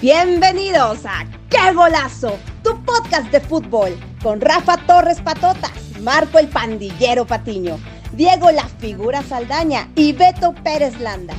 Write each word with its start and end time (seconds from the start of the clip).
Bienvenidos 0.00 1.04
a 1.04 1.26
¡Qué 1.50 1.74
golazo! 1.74 2.38
Tu 2.64 2.70
podcast 2.86 3.30
de 3.30 3.38
fútbol 3.38 3.94
con 4.22 4.40
Rafa 4.40 4.78
Torres 4.86 5.20
Patotas, 5.20 5.72
Marco 6.00 6.38
el 6.38 6.48
Pandillero 6.48 7.26
Patiño, 7.26 7.78
Diego 8.12 8.50
La 8.50 8.66
Figura 8.66 9.22
Saldaña 9.22 9.90
y 9.96 10.14
Beto 10.14 10.54
Pérez 10.64 10.98
Landa. 11.00 11.34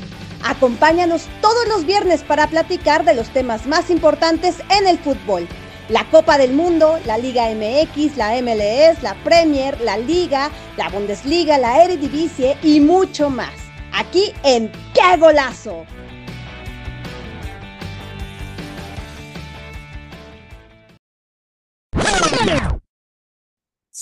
Acompáñanos 0.45 1.27
todos 1.41 1.67
los 1.69 1.87
viernes 1.87 2.21
para 2.21 2.45
platicar 2.45 3.03
de 3.03 3.15
los 3.15 3.29
temas 3.29 3.65
más 3.65 3.89
importantes 3.89 4.57
en 4.69 4.85
el 4.87 4.99
fútbol. 4.99 5.47
La 5.89 6.07
Copa 6.11 6.37
del 6.37 6.53
Mundo, 6.53 6.99
la 7.07 7.17
Liga 7.17 7.49
MX, 7.49 8.15
la 8.15 8.39
MLS, 8.43 9.01
la 9.01 9.15
Premier, 9.23 9.81
la 9.81 9.97
Liga, 9.97 10.51
la 10.77 10.87
Bundesliga, 10.89 11.57
la 11.57 11.83
Eredivisie 11.83 12.55
y 12.61 12.79
mucho 12.79 13.31
más. 13.31 13.55
Aquí 13.91 14.31
en 14.43 14.71
¡Qué 14.93 15.17
golazo! 15.17 15.83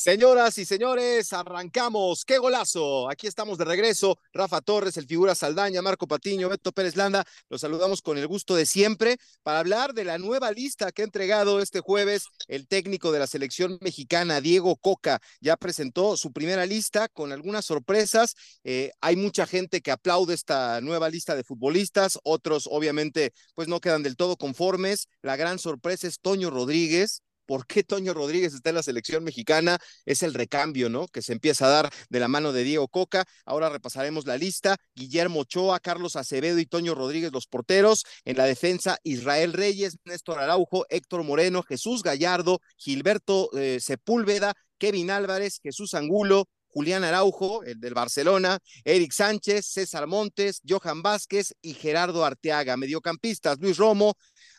Señoras 0.01 0.57
y 0.57 0.63
señores, 0.63 1.33
arrancamos. 1.33 2.23
¡Qué 2.23 2.37
golazo! 2.37 3.09
Aquí 3.09 3.27
estamos 3.27 3.57
de 3.57 3.65
regreso. 3.65 4.17
Rafa 4.31 4.61
Torres, 4.61 4.95
el 4.95 5.07
figura 5.07 5.35
Saldaña, 5.35 5.81
Marco 5.81 6.07
Patiño, 6.07 6.47
Beto 6.47 6.71
Pérez 6.71 6.95
Landa. 6.95 7.25
Los 7.49 7.59
saludamos 7.59 8.01
con 8.01 8.17
el 8.17 8.25
gusto 8.25 8.55
de 8.55 8.65
siempre 8.65 9.17
para 9.43 9.59
hablar 9.59 9.93
de 9.93 10.05
la 10.05 10.17
nueva 10.17 10.53
lista 10.53 10.93
que 10.93 11.01
ha 11.01 11.05
entregado 11.05 11.59
este 11.59 11.81
jueves 11.81 12.27
el 12.47 12.65
técnico 12.65 13.11
de 13.11 13.19
la 13.19 13.27
selección 13.27 13.77
mexicana, 13.81 14.39
Diego 14.39 14.77
Coca. 14.77 15.19
Ya 15.41 15.57
presentó 15.57 16.15
su 16.15 16.31
primera 16.31 16.65
lista 16.65 17.09
con 17.09 17.33
algunas 17.33 17.65
sorpresas. 17.65 18.35
Eh, 18.63 18.91
hay 19.01 19.17
mucha 19.17 19.45
gente 19.47 19.81
que 19.81 19.91
aplaude 19.91 20.33
esta 20.33 20.79
nueva 20.79 21.09
lista 21.09 21.35
de 21.35 21.43
futbolistas. 21.43 22.17
Otros, 22.23 22.69
obviamente, 22.71 23.33
pues 23.53 23.67
no 23.67 23.81
quedan 23.81 24.03
del 24.03 24.15
todo 24.15 24.37
conformes. 24.37 25.09
La 25.21 25.35
gran 25.35 25.59
sorpresa 25.59 26.07
es 26.07 26.21
Toño 26.21 26.49
Rodríguez 26.49 27.21
por 27.49 27.65
qué 27.65 27.83
Toño 27.83 28.13
Rodríguez 28.13 28.53
está 28.53 28.69
en 28.69 28.75
la 28.75 28.83
selección 28.83 29.23
mexicana, 29.23 29.79
es 30.05 30.21
el 30.21 30.35
recambio, 30.35 30.87
¿no? 30.87 31.07
Que 31.07 31.23
se 31.23 31.33
empieza 31.33 31.65
a 31.65 31.69
dar 31.69 31.89
de 32.07 32.19
la 32.19 32.27
mano 32.27 32.53
de 32.53 32.63
Diego 32.63 32.87
Coca. 32.87 33.25
Ahora 33.43 33.69
repasaremos 33.69 34.27
la 34.27 34.37
lista. 34.37 34.77
Guillermo 34.93 35.39
Ochoa, 35.39 35.79
Carlos 35.79 36.15
Acevedo 36.15 36.59
y 36.59 36.67
Toño 36.67 36.93
Rodríguez, 36.93 37.31
los 37.33 37.47
porteros. 37.47 38.05
En 38.23 38.37
la 38.37 38.45
defensa, 38.45 38.99
Israel 39.01 39.53
Reyes, 39.53 39.97
Néstor 40.05 40.37
Araujo, 40.37 40.85
Héctor 40.89 41.23
Moreno, 41.23 41.63
Jesús 41.63 42.03
Gallardo, 42.03 42.59
Gilberto 42.77 43.49
eh, 43.57 43.79
Sepúlveda, 43.81 44.53
Kevin 44.77 45.09
Álvarez, 45.09 45.59
Jesús 45.63 45.95
Angulo, 45.95 46.47
Julián 46.67 47.03
Araujo, 47.03 47.63
el 47.63 47.79
del 47.79 47.95
Barcelona, 47.95 48.59
Eric 48.83 49.11
Sánchez, 49.11 49.65
César 49.65 50.05
Montes, 50.05 50.61
Johan 50.69 51.01
Vázquez 51.01 51.55
y 51.63 51.73
Gerardo 51.73 52.23
Arteaga. 52.23 52.77
Mediocampistas, 52.77 53.57
Luis 53.59 53.77
Romo, 53.77 54.13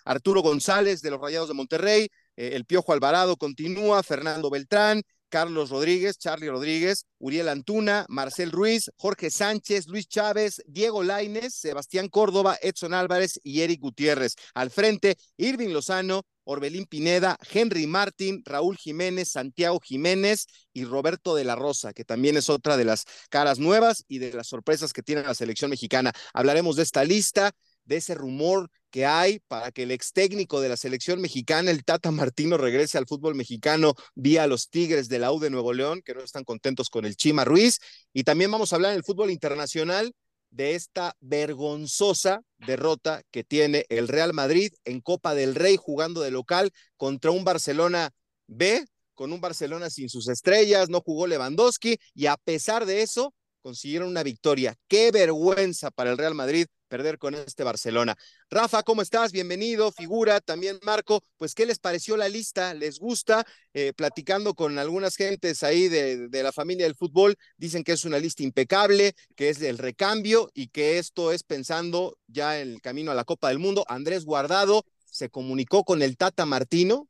Arturo 0.05 0.43
González 0.43 1.03
de 1.03 1.11
los 1.11 1.21
Rayados 1.21 1.49
de 1.49 1.55
Monterrey, 1.55 2.09
eh, 2.41 2.57
el 2.57 2.65
Piojo 2.65 2.95
Alvarado 2.95 3.37
continúa, 3.37 4.03
Fernando 4.03 4.49
Beltrán, 4.49 5.03
Carlos 5.29 5.69
Rodríguez, 5.69 6.17
Charlie 6.17 6.49
Rodríguez, 6.49 7.05
Uriel 7.19 7.51
Antuna, 7.51 8.07
Marcel 8.09 8.51
Ruiz, 8.51 8.91
Jorge 8.97 9.31
Sánchez, 9.31 9.89
Luis 9.89 10.09
Chávez, 10.09 10.63
Diego 10.67 11.03
Laines, 11.03 11.53
Sebastián 11.53 12.09
Córdoba, 12.09 12.57
Edson 12.63 12.95
Álvarez 12.95 13.39
y 13.45 13.61
Eric 13.61 13.83
Gutiérrez. 13.83 14.37
Al 14.55 14.71
frente, 14.71 15.17
Irving 15.37 15.69
Lozano, 15.69 16.23
Orbelín 16.45 16.87
Pineda, 16.87 17.37
Henry 17.53 17.87
Martín, 17.87 18.43
Raúl 18.47 18.79
Jiménez, 18.79 19.29
Santiago 19.29 19.79
Jiménez 19.79 20.47
y 20.73 20.87
Roberto 20.87 21.35
de 21.35 21.45
la 21.45 21.57
Rosa, 21.57 21.93
que 21.93 22.07
también 22.07 22.39
es 22.39 22.49
otra 22.49 22.79
de 22.79 22.87
las 22.87 23.05
caras 23.29 23.59
nuevas 23.59 24.05
y 24.09 24.19
de 24.19 24.33
las 24.33 24.47
sorpresas 24.47 24.95
que 24.95 25.03
tiene 25.03 25.23
la 25.23 25.35
selección 25.35 25.71
mexicana. 25.71 26.13
Hablaremos 26.33 26.77
de 26.77 26.85
esta 26.85 27.05
lista, 27.05 27.53
de 27.85 27.97
ese 27.97 28.15
rumor 28.15 28.71
que 28.91 29.07
hay 29.07 29.41
para 29.49 29.71
que 29.71 29.85
el 29.85 29.91
ex 29.91 30.13
técnico 30.13 30.61
de 30.61 30.69
la 30.69 30.77
selección 30.77 31.21
mexicana, 31.21 31.71
el 31.71 31.85
Tata 31.85 32.11
Martino, 32.11 32.57
regrese 32.57 32.99
al 32.99 33.07
fútbol 33.07 33.35
mexicano 33.35 33.95
vía 34.15 34.47
los 34.47 34.69
Tigres 34.69 35.09
de 35.09 35.19
la 35.19 35.33
U 35.33 35.41
de 35.41 35.51
Nuevo 35.51 35.73
León, 35.73 36.03
que 36.05 36.15
no 36.15 36.21
están 36.21 36.45
contentos 36.45 36.91
con 36.91 37.05
el 37.05 37.17
Chima 37.17 37.45
Ruiz. 37.45 37.79
Y 38.13 38.25
también 38.25 38.51
vamos 38.51 38.73
a 38.73 38.77
hablar 38.77 38.93
en 38.93 38.99
el 38.99 39.05
fútbol 39.05 39.31
internacional 39.31 40.13
de 40.51 40.75
esta 40.75 41.17
vergonzosa 41.21 42.43
derrota 42.59 43.23
que 43.31 43.45
tiene 43.45 43.87
el 43.89 44.09
Real 44.09 44.33
Madrid 44.35 44.73
en 44.85 45.01
Copa 45.01 45.35
del 45.35 45.55
Rey 45.55 45.77
jugando 45.77 46.21
de 46.21 46.31
local 46.31 46.71
contra 46.97 47.31
un 47.31 47.45
Barcelona 47.45 48.11
B, 48.49 48.85
con 49.15 49.33
un 49.33 49.41
Barcelona 49.41 49.91
sin 49.91 50.09
sus 50.09 50.29
estrellas, 50.29 50.89
no 50.89 51.01
jugó 51.01 51.27
Lewandowski 51.27 51.99
y 52.15 52.27
a 52.27 52.37
pesar 52.37 52.87
de 52.87 53.03
eso 53.03 53.33
consiguieron 53.63 54.09
una 54.09 54.23
victoria. 54.23 54.75
Qué 54.89 55.11
vergüenza 55.13 55.91
para 55.91 56.11
el 56.11 56.19
Real 56.19 56.35
Madrid 56.35 56.67
perder 56.91 57.19
con 57.19 57.37
este 57.37 57.63
Barcelona. 57.63 58.19
Rafa, 58.51 58.83
¿cómo 58.83 59.01
estás? 59.01 59.31
Bienvenido, 59.31 59.93
figura, 59.93 60.41
también 60.41 60.81
Marco, 60.83 61.23
pues 61.37 61.55
¿qué 61.55 61.65
les 61.65 61.79
pareció 61.79 62.17
la 62.17 62.29
lista? 62.29 62.75
¿Les 62.75 62.99
gusta? 62.99 63.47
Eh, 63.73 63.93
platicando 63.95 64.55
con 64.55 64.77
algunas 64.77 65.15
gentes 65.15 65.63
ahí 65.63 65.89
de, 65.89 66.29
de, 66.29 66.43
la 66.43 66.51
familia 66.51 66.87
del 66.87 66.97
fútbol, 66.97 67.37
dicen 67.57 67.85
que 67.85 67.93
es 67.93 68.05
una 68.05 68.19
lista 68.19 68.43
impecable, 68.43 69.15
que 69.37 69.51
es 69.51 69.63
el 69.63 69.79
recambio 69.79 70.51
y 70.53 70.67
que 70.67 70.99
esto 70.99 71.31
es 71.31 71.45
pensando 71.45 72.19
ya 72.27 72.61
en 72.61 72.73
el 72.73 72.81
camino 72.81 73.13
a 73.13 73.15
la 73.15 73.25
Copa 73.25 73.49
del 73.49 73.61
Mundo. 73.61 73.85
Andrés 73.89 74.25
Guardado 74.25 74.85
se 75.05 75.31
comunicó 75.31 75.85
con 75.85 76.03
el 76.03 76.17
Tata 76.17 76.45
Martino 76.45 77.09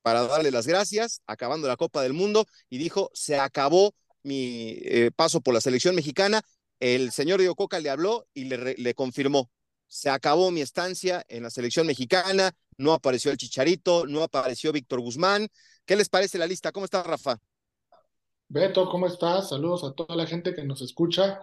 para 0.00 0.22
darle 0.22 0.50
las 0.50 0.66
gracias, 0.66 1.20
acabando 1.26 1.68
la 1.68 1.76
Copa 1.76 2.02
del 2.02 2.14
Mundo, 2.14 2.46
y 2.70 2.78
dijo, 2.78 3.10
se 3.12 3.38
acabó 3.38 3.94
mi 4.22 4.78
eh, 4.82 5.10
paso 5.14 5.42
por 5.42 5.52
la 5.52 5.60
selección 5.60 5.94
mexicana, 5.94 6.42
el 6.80 7.12
señor 7.12 7.38
Diego 7.38 7.54
Coca 7.54 7.78
le 7.78 7.90
habló 7.90 8.26
y 8.34 8.44
le, 8.44 8.94
confirmó, 8.94 9.50
se 9.86 10.08
acabó 10.08 10.50
mi 10.50 10.62
estancia 10.62 11.24
en 11.28 11.42
la 11.42 11.50
selección 11.50 11.86
mexicana, 11.86 12.52
no 12.78 12.94
apareció 12.94 13.30
el 13.30 13.36
Chicharito, 13.36 14.06
no 14.06 14.22
apareció 14.22 14.72
Víctor 14.72 15.00
Guzmán. 15.00 15.48
¿Qué 15.84 15.94
les 15.94 16.08
parece 16.08 16.38
la 16.38 16.46
lista? 16.46 16.72
¿Cómo 16.72 16.86
está 16.86 17.02
Rafa? 17.02 17.38
Beto, 18.48 18.88
¿cómo 18.88 19.06
estás? 19.06 19.50
Saludos 19.50 19.84
a 19.84 19.92
toda 19.92 20.16
la 20.16 20.26
gente 20.26 20.54
que 20.54 20.64
nos 20.64 20.80
escucha. 20.80 21.40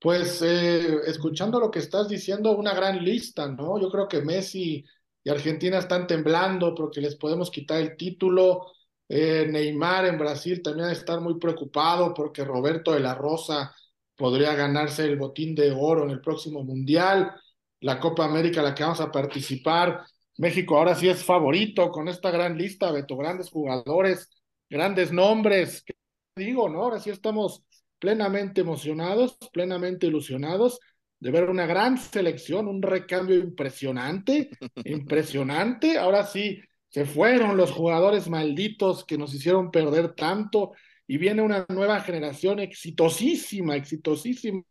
Pues 0.00 0.40
eh, 0.42 1.00
escuchando 1.06 1.60
lo 1.60 1.70
que 1.70 1.80
estás 1.80 2.08
diciendo, 2.08 2.52
una 2.52 2.72
gran 2.72 3.04
lista, 3.04 3.46
¿no? 3.48 3.80
Yo 3.80 3.90
creo 3.90 4.08
que 4.08 4.22
Messi 4.22 4.84
y 5.22 5.30
Argentina 5.30 5.78
están 5.78 6.06
temblando 6.06 6.74
porque 6.74 7.00
les 7.00 7.16
podemos 7.16 7.50
quitar 7.50 7.80
el 7.80 7.96
título. 7.96 8.72
Eh, 9.08 9.46
Neymar 9.48 10.06
en 10.06 10.18
Brasil 10.18 10.62
también 10.62 10.90
está 10.90 11.18
muy 11.20 11.38
preocupado 11.38 12.14
porque 12.14 12.44
Roberto 12.44 12.92
de 12.92 13.00
la 13.00 13.14
Rosa 13.14 13.74
podría 14.18 14.54
ganarse 14.54 15.04
el 15.04 15.16
botín 15.16 15.54
de 15.54 15.70
oro 15.70 16.02
en 16.04 16.10
el 16.10 16.20
próximo 16.20 16.64
Mundial, 16.64 17.32
la 17.80 18.00
Copa 18.00 18.24
América, 18.24 18.60
la 18.60 18.74
que 18.74 18.82
vamos 18.82 19.00
a 19.00 19.12
participar. 19.12 20.04
México 20.38 20.76
ahora 20.76 20.96
sí 20.96 21.08
es 21.08 21.24
favorito 21.24 21.90
con 21.90 22.08
esta 22.08 22.30
gran 22.30 22.58
lista, 22.58 22.90
Beto, 22.90 23.16
grandes 23.16 23.48
jugadores, 23.48 24.28
grandes 24.68 25.12
nombres. 25.12 25.84
¿Qué 25.86 25.94
digo, 26.36 26.68
no? 26.68 26.82
Ahora 26.82 26.98
sí 26.98 27.10
estamos 27.10 27.62
plenamente 28.00 28.60
emocionados, 28.60 29.38
plenamente 29.52 30.08
ilusionados 30.08 30.80
de 31.20 31.30
ver 31.30 31.48
una 31.48 31.66
gran 31.66 31.96
selección, 31.98 32.66
un 32.66 32.82
recambio 32.82 33.36
impresionante, 33.36 34.50
impresionante. 34.84 35.96
Ahora 35.96 36.24
sí, 36.24 36.60
se 36.88 37.04
fueron 37.04 37.56
los 37.56 37.70
jugadores 37.70 38.28
malditos 38.28 39.04
que 39.04 39.16
nos 39.16 39.32
hicieron 39.32 39.70
perder 39.70 40.14
tanto 40.14 40.72
y 41.10 41.16
viene 41.16 41.40
una 41.40 41.64
nueva 41.70 42.00
generación 42.02 42.60
exitosísima, 42.60 43.74
exitosísima, 43.74 44.62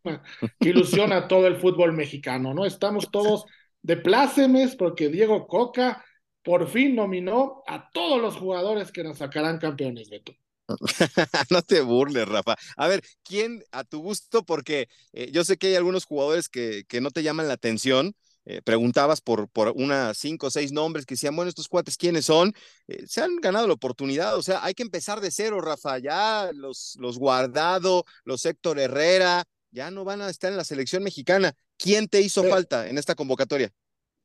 que 0.59 0.70
ilusiona 0.70 1.18
a 1.18 1.28
todo 1.28 1.48
el 1.48 1.58
fútbol 1.58 1.94
mexicano, 1.94 2.53
¿no? 2.53 2.64
Estamos 2.66 3.09
todos 3.12 3.46
de 3.81 3.98
plácemes 3.98 4.76
porque 4.76 5.09
Diego 5.09 5.47
Coca 5.47 6.06
por 6.44 6.70
fin 6.70 6.96
nominó 6.96 7.64
a 7.68 7.90
todos 7.92 8.22
los 8.22 8.38
jugadores 8.38 8.92
que 8.92 9.03
nos 9.03 9.18
sacarán 9.18 9.58
campeones, 9.58 10.09
Beto. 10.09 10.34
no 11.50 11.61
te 11.64 11.82
burles, 11.82 12.28
Rafa. 12.28 12.56
A 12.76 12.88
ver, 12.88 13.02
¿quién 13.23 13.64
a 13.72 13.84
tu 13.84 14.02
gusto? 14.02 14.44
Porque 14.44 14.88
eh, 15.14 15.32
yo 15.32 15.44
sé 15.44 15.58
que 15.58 15.67
hay 15.67 15.76
algunos 15.76 16.06
jugadores 16.06 16.50
que, 16.50 16.84
que 16.88 17.02
no 17.02 17.09
te 17.09 17.23
llaman 17.23 17.47
la 17.47 17.56
atención, 17.56 18.14
eh, 18.49 18.61
preguntabas 18.61 19.20
por, 19.20 19.49
por 19.49 19.73
unas 19.76 20.17
cinco 20.17 20.47
o 20.47 20.49
seis 20.49 20.72
nombres 20.72 21.05
que 21.05 21.16
decían, 21.16 21.35
bueno, 21.35 21.49
estos 21.49 21.67
cuates, 21.67 21.97
¿quiénes 21.97 22.23
son? 22.23 22.53
Eh, 22.88 23.05
se 23.05 23.22
han 23.22 23.35
ganado 23.41 23.67
la 23.67 23.73
oportunidad, 23.73 24.38
o 24.38 24.41
sea, 24.41 24.64
hay 24.64 24.73
que 24.73 24.84
empezar 24.84 25.20
de 25.20 25.32
cero, 25.32 25.59
Rafa, 25.59 25.97
ya 25.99 26.52
los, 26.53 26.96
los 26.97 27.20
Guardado, 27.20 28.05
los 28.23 28.46
Héctor 28.46 28.79
Herrera, 28.79 29.44
ya 29.72 29.91
no 29.91 30.05
van 30.05 30.22
a 30.22 30.29
estar 30.29 30.49
en 30.49 30.55
la 30.55 30.64
selección 30.64 31.03
mexicana. 31.03 31.52
¿Quién 31.78 32.08
te 32.08 32.22
hizo 32.22 32.41
falta 32.46 32.88
en 32.88 32.97
esta 32.97 33.16
convocatoria? 33.16 33.70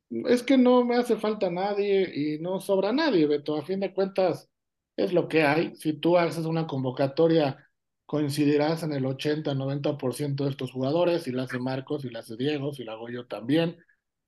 Es 0.08 0.44
que 0.44 0.56
no 0.56 0.84
me 0.84 0.94
hace 0.94 1.16
falta 1.16 1.50
nadie 1.50 2.08
y 2.14 2.38
no 2.38 2.60
sobra 2.60 2.92
nadie, 2.92 3.26
Beto. 3.26 3.56
A 3.56 3.64
fin 3.64 3.80
de 3.80 3.92
cuentas, 3.92 4.48
es 4.96 5.12
lo 5.12 5.26
que 5.26 5.42
hay. 5.42 5.74
Si 5.74 5.94
tú 5.94 6.16
haces 6.16 6.44
una 6.44 6.68
convocatoria, 6.68 7.68
coincidirás 8.06 8.84
en 8.84 8.92
el 8.92 9.04
80-90% 9.04 10.44
de 10.44 10.50
estos 10.50 10.70
jugadores, 10.70 11.26
y 11.26 11.32
la 11.32 11.42
hace 11.42 11.58
Marcos, 11.58 12.04
y 12.04 12.10
la 12.10 12.20
hace 12.20 12.36
Diego, 12.36 12.72
si 12.72 12.84
la 12.84 12.92
hago 12.92 13.08
yo 13.08 13.26
también 13.26 13.76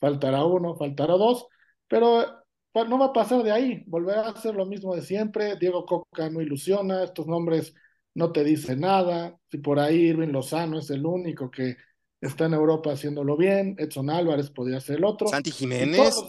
faltará 0.04 0.44
uno, 0.44 0.76
faltará 0.76 1.14
dos, 1.14 1.46
pero 1.88 2.26
pues, 2.72 2.88
no 2.88 2.98
va 2.98 3.06
a 3.06 3.12
pasar 3.14 3.42
de 3.42 3.52
ahí, 3.52 3.82
volverá 3.86 4.28
a 4.28 4.36
ser 4.36 4.54
lo 4.54 4.66
mismo 4.66 4.94
de 4.94 5.00
siempre, 5.00 5.56
Diego 5.56 5.86
Coca 5.86 6.28
no 6.28 6.42
ilusiona, 6.42 7.04
estos 7.04 7.26
nombres 7.26 7.74
no 8.14 8.30
te 8.30 8.44
dicen 8.44 8.80
nada, 8.80 9.38
si 9.50 9.58
por 9.58 9.78
ahí 9.78 9.96
Irving 9.96 10.28
Lozano 10.28 10.78
es 10.78 10.90
el 10.90 11.06
único 11.06 11.50
que 11.50 11.76
está 12.20 12.44
en 12.44 12.52
Europa 12.52 12.92
haciéndolo 12.92 13.34
bien, 13.38 13.76
Edson 13.78 14.10
Álvarez 14.10 14.50
podría 14.50 14.78
ser 14.80 14.98
el 14.98 15.04
otro. 15.04 15.28
Santi 15.28 15.50
Jiménez. 15.50 16.22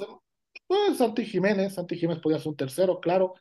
Pues 0.67 0.97
Santi 0.97 1.25
Jiménez, 1.25 1.73
Santi 1.73 1.97
Jiménez 1.97 2.23
podía 2.23 2.39
ser 2.39 2.47
un 2.47 2.55
tercero, 2.55 3.01
claro. 3.01 3.33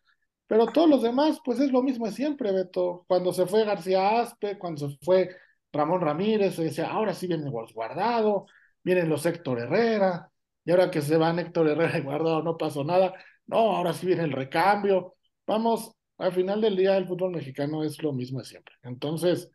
Pero 0.49 0.67
todos 0.67 0.89
los 0.89 1.03
demás, 1.03 1.39
pues 1.45 1.61
es 1.61 1.71
lo 1.71 1.81
mismo 1.81 2.07
de 2.07 2.13
siempre, 2.13 2.53
Beto. 2.53 3.05
Cuando 3.07 3.33
se 3.33 3.47
fue 3.47 3.65
García 3.65 4.21
Aspe, 4.21 4.59
cuando 4.59 4.91
se 4.91 4.99
fue 5.01 5.31
Ramón 5.73 6.01
Ramírez, 6.01 6.57
se 6.57 6.65
decía, 6.65 6.91
ahora 6.91 7.15
sí 7.15 7.27
viene 7.29 7.49
Guardado, 7.49 8.47
vienen 8.85 9.09
los 9.09 9.27
Héctor 9.27 9.61
Herrera, 9.61 10.31
y 10.65 10.71
ahora 10.71 10.91
que 10.91 11.03
se 11.03 11.17
van 11.17 11.39
Héctor 11.39 11.69
Herrera 11.69 11.99
y 11.99 12.03
Guardado 12.03 12.43
no 12.43 12.57
pasó 12.57 12.85
nada. 12.85 13.15
No, 13.47 13.77
ahora 13.77 13.93
sí 13.93 14.07
viene 14.07 14.25
el 14.25 14.33
recambio. 14.33 15.17
Vamos, 15.47 15.93
al 16.19 16.33
final 16.33 16.61
del 16.61 16.77
día 16.77 16.97
el 16.97 17.07
fútbol 17.07 17.33
mexicano 17.33 17.85
es 17.85 18.03
lo 18.03 18.13
mismo 18.13 18.39
de 18.39 18.47
siempre. 18.47 18.75
Entonces, 18.83 19.51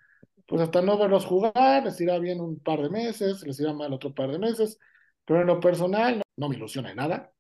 pues 0.46 0.62
hasta 0.62 0.82
no 0.82 0.98
verlos 0.98 1.26
jugar, 1.26 1.84
les 1.84 2.00
irá 2.02 2.20
bien 2.20 2.42
un 2.42 2.60
par 2.60 2.82
de 2.82 2.90
meses, 2.90 3.44
les 3.46 3.60
irá 3.60 3.74
mal 3.74 3.94
otro 3.94 4.14
par 4.14 4.32
de 4.32 4.40
meses, 4.40 4.80
pero 5.26 5.42
en 5.42 5.48
lo 5.48 5.60
personal 5.60 6.22
no, 6.36 6.50
me 6.50 6.56
ilusiona 6.56 6.92
en 6.92 6.98
nada, 6.98 7.32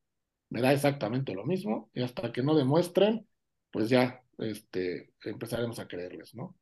me 0.49 0.61
da 0.61 0.73
exactamente 0.73 1.33
lo 1.33 1.45
mismo, 1.45 1.89
y 1.93 2.03
hasta 2.03 2.31
que 2.31 2.43
no 2.43 2.55
demuestren, 2.55 3.27
pues 3.71 3.89
ya 3.89 4.21
este, 4.37 5.11
empezaremos 5.23 5.79
a 5.79 5.87
creerles, 5.87 6.35
¿no? 6.35 6.55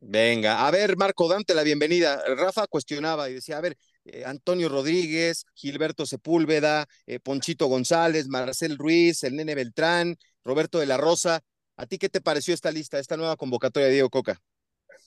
Venga, 0.00 0.66
a 0.66 0.70
ver, 0.70 0.96
Marco, 0.96 1.28
dante 1.28 1.54
la 1.54 1.64
bienvenida. 1.64 2.22
Rafa 2.36 2.68
cuestionaba 2.68 3.28
y 3.28 3.34
decía, 3.34 3.58
a 3.58 3.60
ver, 3.60 3.76
eh, 4.12 4.24
Antonio 4.24 4.68
Rodríguez, 4.68 5.44
Gilberto 5.54 6.06
Sepúlveda, 6.06 6.86
eh, 7.06 7.20
Ponchito 7.20 7.66
González, 7.66 8.28
Marcel 8.28 8.78
Ruiz, 8.78 9.22
el 9.24 9.36
Nene 9.36 9.54
Beltrán, 9.54 10.16
Roberto 10.44 10.78
de 10.78 10.86
la 10.86 10.96
Rosa. 10.96 11.40
¿A 11.76 11.86
ti 11.86 11.98
qué 11.98 12.08
te 12.08 12.20
pareció 12.20 12.54
esta 12.54 12.70
lista, 12.70 12.98
esta 12.98 13.16
nueva 13.16 13.36
convocatoria 13.36 13.86
de 13.86 13.94
Diego 13.94 14.10
Coca? 14.10 14.40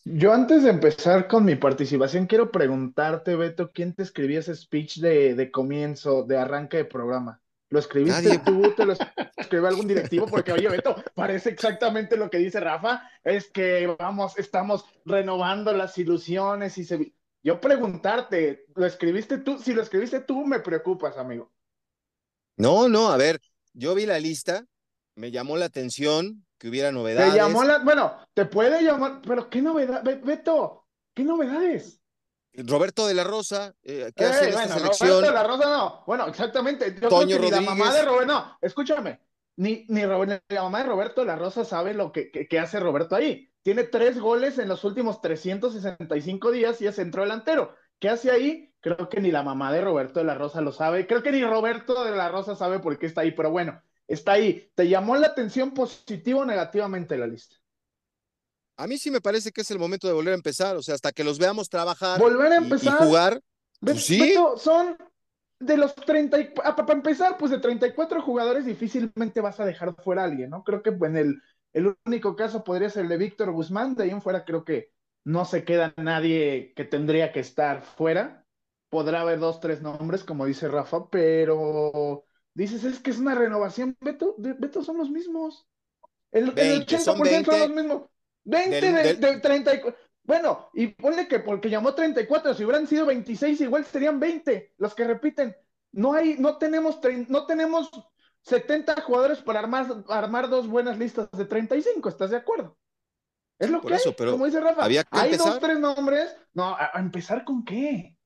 Yo 0.06 0.34
antes 0.34 0.64
de 0.64 0.70
empezar 0.70 1.28
con 1.28 1.46
mi 1.46 1.56
participación, 1.56 2.26
quiero 2.26 2.52
preguntarte, 2.52 3.36
Beto, 3.36 3.72
¿quién 3.72 3.94
te 3.94 4.04
escribió 4.04 4.40
ese 4.40 4.56
speech 4.56 4.98
de, 4.98 5.36
de 5.36 5.52
comienzo, 5.52 6.24
de 6.24 6.38
arranque 6.38 6.78
de 6.78 6.86
programa? 6.86 7.42
¿Lo 7.70 7.80
escribiste 7.80 8.40
tú? 8.40 8.74
¿Te 8.76 8.86
lo 8.86 8.94
escribió 9.38 9.68
algún 9.68 9.88
directivo? 9.88 10.28
Porque, 10.28 10.52
oye, 10.52 10.68
Beto, 10.68 10.96
parece 11.14 11.50
exactamente 11.50 12.18
lo 12.18 12.30
que 12.30 12.40
dice 12.40 12.60
Rafa. 12.60 13.10
Es 13.24 13.50
que, 13.50 13.96
vamos, 13.98 14.38
estamos 14.38 14.86
renovando 15.06 15.72
las 15.74 15.98
ilusiones 15.98 16.78
y 16.78 16.84
se... 16.84 17.14
Yo 17.44 17.60
preguntarte, 17.60 18.66
¿lo 18.76 18.86
escribiste 18.86 19.40
tú? 19.40 19.58
Si 19.58 19.74
lo 19.74 19.82
escribiste 19.82 20.22
tú, 20.22 20.46
me 20.46 20.60
preocupas, 20.60 21.18
amigo. 21.18 21.52
No, 22.58 22.88
no, 22.88 23.10
a 23.10 23.18
ver, 23.18 23.40
yo 23.74 23.96
vi 23.96 24.06
la 24.06 24.20
lista, 24.20 24.66
me 25.16 25.32
llamó 25.32 25.58
la 25.58 25.66
atención 25.66 26.46
que 26.58 26.70
hubiera 26.70 26.92
novedades. 26.92 27.34
Te 27.34 27.40
llamó 27.40 27.64
la... 27.64 27.80
Bueno, 27.80 28.16
te 28.34 28.46
puede 28.46 28.84
llamar, 28.84 29.22
pero 29.26 29.50
¿qué 29.50 29.62
novedad? 29.62 30.04
Beto, 30.04 30.86
¿qué 31.14 31.24
novedades? 31.24 32.02
Roberto 32.54 33.08
de 33.08 33.14
la 33.14 33.24
Rosa, 33.24 33.74
eh, 33.82 34.12
¿qué 34.16 34.26
hace 34.26 34.50
en 34.50 34.50
esta 34.50 34.78
selección? 34.78 35.10
Roberto 35.10 35.28
de 35.28 35.34
la 35.34 35.44
Rosa 35.44 35.70
no. 35.70 36.04
Bueno, 36.06 36.28
exactamente. 36.28 36.96
Yo 37.02 37.10
Toño 37.10 37.38
creo 37.38 37.50
que 37.50 37.60
ni 37.60 37.66
la 37.66 37.72
mamá 37.72 37.94
de 37.94 38.02
Roberto, 38.04 38.26
no, 38.26 38.58
escúchame. 38.62 39.20
Ni, 39.56 39.86
ni, 39.90 40.02
la 40.02 40.64
mamá 40.64 40.80
de 40.80 40.84
Roberto 40.86 41.22
de 41.22 41.28
la 41.28 41.36
Rosa 41.36 41.66
sabe 41.66 41.94
lo 41.94 42.12
que, 42.12 42.32
que, 42.32 42.60
hace 42.60 42.80
Roberto 42.80 43.16
ahí. 43.16 43.51
Tiene 43.64 43.84
tres 43.84 44.20
goles 44.20 44.58
en 44.58 44.68
los 44.68 44.84
últimos 44.84 45.22
365 45.22 46.52
días 46.52 46.82
y 46.82 46.88
es 46.88 46.96
centro 46.96 47.24
delantero. 47.24 47.76
¿Qué 48.00 48.10
hace 48.10 48.32
ahí? 48.32 48.74
Creo 48.80 49.10
que 49.10 49.22
ni 49.22 49.32
la 49.32 49.44
mamá 49.44 49.72
de 49.72 49.82
Roberto 49.82 50.20
de 50.20 50.26
la 50.26 50.36
Rosa 50.36 50.62
lo 50.62 50.72
sabe. 50.72 51.06
Creo 51.06 51.22
que 51.22 51.32
ni 51.32 51.44
Roberto 51.44 52.04
de 52.04 52.12
la 52.12 52.30
Rosa 52.30 52.56
sabe 52.56 52.80
por 52.80 52.98
qué 52.98 53.06
está 53.06 53.22
ahí, 53.22 53.32
pero 53.32 53.52
bueno, 53.52 53.82
está 54.08 54.34
ahí. 54.34 54.72
¿Te 54.74 54.88
llamó 54.88 55.16
la 55.16 55.28
atención 55.28 55.74
positivo 55.74 56.40
o 56.40 56.46
negativamente 56.46 57.18
la 57.18 57.28
lista? 57.28 57.62
a 58.82 58.88
mí 58.88 58.98
sí 58.98 59.12
me 59.12 59.22
parece 59.22 59.52
que 59.52 59.62
es 59.62 59.70
el 59.70 59.78
momento 59.78 60.08
de 60.08 60.14
volver 60.14 60.34
a 60.34 60.36
empezar, 60.36 60.76
o 60.76 60.82
sea, 60.82 60.96
hasta 60.96 61.12
que 61.12 61.24
los 61.24 61.38
veamos 61.38 61.70
trabajar 61.70 62.20
volver 62.20 62.52
a 62.52 62.56
empezar, 62.58 62.98
y, 63.00 63.06
jugar. 63.06 63.42
Pues 63.80 64.06
sí. 64.06 64.34
son 64.58 64.98
de 65.60 65.78
los 65.78 65.94
30, 65.94 66.38
ah, 66.64 66.76
para 66.76 66.94
empezar, 66.94 67.38
pues 67.38 67.52
de 67.52 67.60
34 67.60 68.24
jugadores 68.24 68.66
difícilmente 68.66 69.40
vas 69.40 69.60
a 69.60 69.66
dejar 69.66 69.96
fuera 70.04 70.24
a 70.24 70.26
alguien, 70.26 70.50
¿no? 70.50 70.64
Creo 70.64 70.82
que 70.82 70.90
en 70.90 71.16
el, 71.16 71.42
el 71.74 71.96
único 72.06 72.36
caso 72.36 72.64
podría 72.64 72.90
ser 72.90 73.04
el 73.04 73.10
de 73.10 73.18
Víctor 73.18 73.52
Guzmán, 73.52 73.96
de 73.96 74.04
ahí 74.04 74.10
en 74.10 74.22
fuera 74.22 74.46
creo 74.46 74.66
que 74.66 74.92
no 75.24 75.46
se 75.46 75.64
queda 75.64 75.94
nadie 75.98 76.74
que 76.76 76.86
tendría 76.86 77.32
que 77.32 77.40
estar 77.40 77.84
fuera. 77.84 78.46
Podrá 78.90 79.22
haber 79.22 79.40
dos, 79.40 79.60
tres 79.60 79.82
nombres, 79.82 80.24
como 80.24 80.46
dice 80.46 80.68
Rafa, 80.68 81.10
pero 81.10 82.26
dices, 82.54 82.84
es 82.84 83.00
que 83.00 83.12
es 83.12 83.20
una 83.20 83.36
renovación. 83.36 83.96
Beto, 84.02 84.36
Beto 84.38 84.84
son 84.84 84.98
los 84.98 85.10
mismos. 85.10 85.68
El, 86.32 86.54
el 86.58 86.82
80% 86.84 87.52
son, 87.52 87.60
son 87.60 87.60
los 87.60 87.84
mismos. 87.84 88.10
20 88.44 88.92
de, 88.92 89.14
de 89.16 89.40
34. 89.40 89.96
Bueno, 90.24 90.70
y 90.74 90.88
ponle 90.88 91.28
que 91.28 91.40
porque 91.40 91.70
llamó 91.70 91.96
34, 91.96 92.54
si 92.54 92.64
hubieran 92.64 92.88
sido 92.88 93.06
26, 93.06 93.62
igual 93.62 93.86
serían 93.86 94.20
20 94.20 94.74
los 94.78 94.94
que 94.94 95.06
repiten. 95.06 95.56
No 95.92 96.14
hay, 96.14 96.38
no 96.38 96.58
tenemos, 96.58 97.00
no 97.28 97.46
tenemos 97.46 97.90
70 98.44 99.02
jugadores 99.02 99.40
para 99.40 99.60
armar, 99.60 100.04
armar 100.10 100.50
dos 100.50 100.68
buenas 100.68 100.98
listas 100.98 101.30
de 101.32 101.46
35, 101.46 102.10
¿estás 102.10 102.32
de 102.32 102.38
acuerdo? 102.38 102.78
Es 103.62 103.70
lo 103.70 103.80
que 103.82 103.94
eso, 103.94 104.16
pero 104.16 104.32
como 104.32 104.46
dice 104.46 104.60
Rafa, 104.60 104.86
hay 105.12 105.38
dos, 105.38 105.60
tres 105.60 105.80
nombres. 105.80 106.36
No, 106.54 106.76
¿a, 106.76 106.92
empezar 106.96 107.46
con 107.46 107.64
qué? 107.64 108.18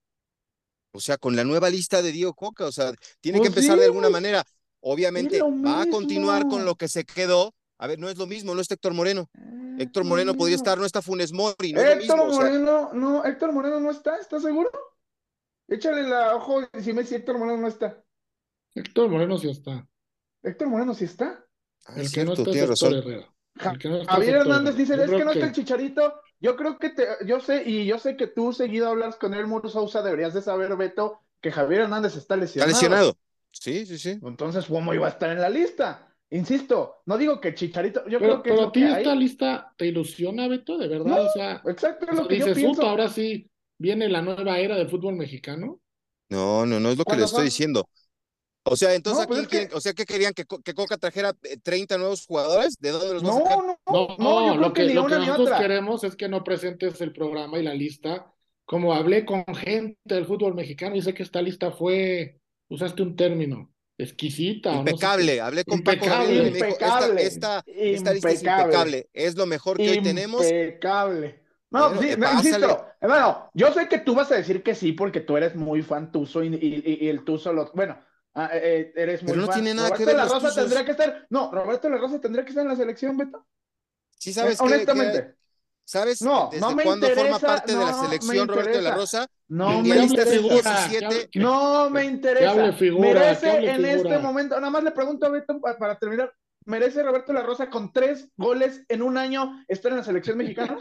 O 0.93 1.01
sea, 1.01 1.17
con 1.17 1.35
la 1.35 1.43
nueva 1.43 1.69
lista 1.69 2.01
de 2.01 2.13
Diego 2.13 2.33
Coca, 2.33 2.65
o 2.65 2.71
sea, 2.71 2.93
tiene 3.19 3.39
que 3.39 3.49
pues 3.49 3.57
empezar 3.57 3.77
de 3.77 3.85
alguna 3.85 4.09
manera. 4.09 4.45
Obviamente 4.79 5.41
va 5.41 5.81
a 5.81 5.89
continuar 5.89 6.47
con 6.47 6.63
lo 6.63 6.75
que 6.75 6.87
se 6.87 7.03
quedó. 7.03 7.53
A 7.77 7.87
ver, 7.87 7.99
no 7.99 8.07
es 8.07 8.17
lo 8.17 8.27
mismo, 8.27 8.55
no 8.55 8.61
es 8.61 8.71
Héctor 8.71 8.93
Moreno. 8.93 9.29
Héctor 9.77 10.05
Moreno 10.05 10.35
podría 10.35 10.55
estar, 10.55 10.77
no 10.77 10.85
está 10.85 11.01
Funes 11.01 11.33
Mori. 11.33 11.73
No 11.73 11.81
Héctor 11.81 12.31
Moreno, 12.31 12.91
no, 12.93 13.25
Héctor 13.25 13.51
Moreno 13.51 13.81
no 13.81 13.91
está, 13.91 14.15
¿estás 14.15 14.41
seguro? 14.41 14.71
Échale 15.67 16.03
la 16.03 16.35
ojo 16.35 16.61
y 16.61 16.81
si 16.81 16.93
me 16.93 17.01
dice 17.01 17.17
Héctor 17.17 17.37
Moreno 17.39 17.57
no 17.57 17.67
está. 17.67 18.01
Héctor 18.73 19.09
Moreno 19.09 19.37
sí 19.37 19.49
está. 19.49 19.85
Héctor 20.45 20.69
Moreno 20.69 20.93
sí 20.93 21.05
está. 21.05 21.43
Ah, 21.85 21.93
el, 21.97 22.11
que 22.11 22.23
no 22.23 22.33
está 22.33 22.51
es 22.51 22.69
Héctor 22.69 22.93
Herrera. 22.93 23.35
Javier 23.57 24.35
Hernández 24.35 24.75
dice, 24.75 24.95
es 24.95 25.09
que 25.09 25.25
no 25.25 25.31
está 25.31 25.47
el 25.47 25.53
chicharito. 25.53 26.13
Yo 26.39 26.55
creo 26.55 26.77
que 26.77 26.89
te, 26.89 27.07
yo 27.25 27.39
sé, 27.39 27.63
y 27.65 27.85
yo 27.85 27.97
sé 27.97 28.17
que 28.17 28.27
tú 28.27 28.53
seguido 28.53 28.89
hablas 28.89 29.15
con 29.15 29.33
él, 29.33 29.47
Muro 29.47 29.69
Sousa, 29.69 30.01
deberías 30.01 30.33
de 30.33 30.41
saber, 30.41 30.75
Beto, 30.75 31.21
que 31.41 31.51
Javier 31.51 31.81
Hernández 31.81 32.15
está 32.15 32.35
lesionado. 32.35 32.71
Está 32.71 32.85
lesionado. 32.85 33.17
Sí, 33.51 33.85
sí, 33.85 33.97
sí. 33.97 34.19
Entonces, 34.21 34.65
¿cómo 34.65 34.93
iba 34.93 35.07
a 35.07 35.11
estar 35.11 35.31
en 35.31 35.39
la 35.39 35.49
lista? 35.49 36.13
Insisto, 36.31 36.97
no 37.05 37.17
digo 37.17 37.39
que 37.39 37.55
Chicharito, 37.55 38.05
yo 38.07 38.19
creo 38.19 38.43
que. 38.43 38.49
Pero 38.49 38.67
a 38.67 38.71
ti 38.71 38.83
esta 38.83 39.15
lista 39.15 39.73
te 39.77 39.87
ilusiona, 39.87 40.47
Beto, 40.47 40.77
de 40.77 40.87
verdad. 40.87 41.25
o 41.25 41.31
sea, 41.31 41.61
exacto, 41.65 42.07
lo 42.11 42.27
que 42.27 42.35
dices, 42.35 42.49
yo 42.49 42.55
pienso. 42.55 42.81
ahora 42.81 43.07
sí 43.07 43.49
viene 43.77 44.09
la 44.09 44.21
nueva 44.21 44.59
era 44.59 44.75
del 44.75 44.89
fútbol 44.89 45.15
mexicano. 45.15 45.79
No, 46.29 46.65
no, 46.65 46.79
no 46.79 46.89
es 46.89 46.97
lo 46.97 47.05
que 47.05 47.15
le 47.15 47.23
estoy 47.23 47.45
diciendo. 47.45 47.87
O 48.67 48.75
sea, 48.75 48.95
entonces 48.95 49.27
pues 49.27 49.43
aquí, 49.43 49.57
o 49.73 49.79
sea, 49.79 49.93
¿qué 49.93 50.05
querían? 50.05 50.33
¿Que, 50.33 50.43
¿Que, 50.43 50.73
Coca 50.73 50.97
trajera 50.97 51.33
30 51.33 51.95
eh, 51.95 51.97
nuevos 51.99 52.25
jugadores? 52.25 52.75
¿De 52.79 52.89
dónde 52.89 53.13
los 53.13 53.21
no, 53.21 53.45
a 53.45 53.55
No, 53.57 53.77
no, 53.87 54.17
no, 54.17 54.57
lo 54.57 54.73
que, 54.73 54.85
lo 54.85 55.05
que 55.05 55.15
nosotros 55.15 55.59
queremos 55.59 56.03
es 56.03 56.15
que 56.15 56.27
no 56.27 56.43
presentes 56.43 56.99
el 57.01 57.13
programa 57.13 57.59
y 57.59 57.63
la 57.63 57.75
lista. 57.75 58.33
Como 58.65 58.93
hablé 58.93 59.23
con 59.23 59.45
gente 59.53 59.99
del 60.03 60.25
fútbol 60.25 60.55
mexicano 60.55 60.95
y 60.95 61.01
sé 61.03 61.13
que 61.13 61.21
esta 61.21 61.43
lista 61.43 61.71
fue, 61.71 62.39
usaste 62.67 63.03
un 63.03 63.15
término, 63.15 63.71
exquisita. 63.99 64.73
Impecable, 64.73 65.39
hablé 65.41 65.63
con 65.63 65.83
Paco 65.83 66.05
impecable, 66.05 67.21
esta, 67.21 67.63
esta, 67.67 68.13
lista 68.13 68.31
es 68.31 68.41
impecable, 68.41 69.09
es 69.13 69.35
lo 69.35 69.45
mejor 69.45 69.77
que 69.77 69.91
hoy 69.91 70.01
tenemos. 70.01 70.43
Impecable. 70.43 71.43
No, 71.69 72.01
sí, 72.01 72.11
no, 72.17 72.31
insisto, 72.33 72.87
bueno, 73.01 73.51
yo 73.53 73.71
sé 73.73 73.87
que 73.87 73.99
tú 73.99 74.15
vas 74.15 74.31
a 74.31 74.35
decir 74.35 74.63
que 74.63 74.73
sí 74.73 74.93
porque 74.93 75.19
tú 75.19 75.37
eres 75.37 75.55
muy 75.55 75.81
fan 75.81 76.11
tuzo 76.11 76.43
y, 76.43 76.47
y, 76.55 77.09
el 77.09 77.23
tuzo 77.25 77.51
lo, 77.53 77.71
bueno, 77.73 77.97
ah, 78.35 78.49
eh, 78.53 78.61
eh, 78.63 78.93
eres 78.95 79.23
muy 79.23 79.33
Pero 79.33 79.45
no 79.45 79.53
tiene 79.53 79.73
nada 79.73 79.89
Roberto 79.89 79.97
que 79.97 80.05
ver 80.05 80.15
La 80.15 80.25
Rosa 80.25 80.53
tendría 80.53 80.85
que 80.85 80.91
estar, 80.91 81.27
no, 81.29 81.51
Roberto 81.51 81.89
La 81.89 81.97
Rosa 81.97 82.19
tendría 82.19 82.45
que 82.45 82.49
estar 82.49 82.63
en 82.63 82.69
la 82.69 82.75
selección, 82.75 83.17
Beto. 83.17 83.45
Sí 84.17 84.33
sabes 84.33 84.59
eh, 84.59 84.63
honestamente. 84.63 85.35
¿Sabes 85.87 86.19
no, 86.23 86.49
desde 86.51 86.65
no 86.65 86.75
cuándo 86.81 87.07
forma 87.09 87.37
parte 87.37 87.73
de 87.73 87.85
la 87.85 87.93
selección 87.93 88.47
Roberto 88.47 88.77
de 88.77 88.81
la 88.81 88.95
Rosa? 88.95 89.27
No 89.47 89.81
me 89.83 89.97
interesa. 89.97 90.89
no 91.35 91.89
me 91.91 92.05
interesa. 92.05 92.55
merece 92.81 93.69
en 93.69 93.85
este 93.85 94.17
momento, 94.17 94.55
nada 94.55 94.71
más 94.71 94.83
le 94.83 94.91
pregunto 94.91 95.27
a 95.27 95.29
Beto 95.29 95.61
para, 95.61 95.97
terminar, 95.99 96.33
¿merece 96.65 97.03
Roberto 97.03 97.33
La 97.33 97.43
Rosa 97.43 97.69
con 97.69 97.93
tres 97.93 98.29
goles 98.35 98.83
en 98.89 99.01
un 99.01 99.17
año 99.17 99.63
estar 99.67 99.91
en 99.91 99.99
la 99.99 100.03
selección 100.03 100.37
mexicana? 100.37 100.77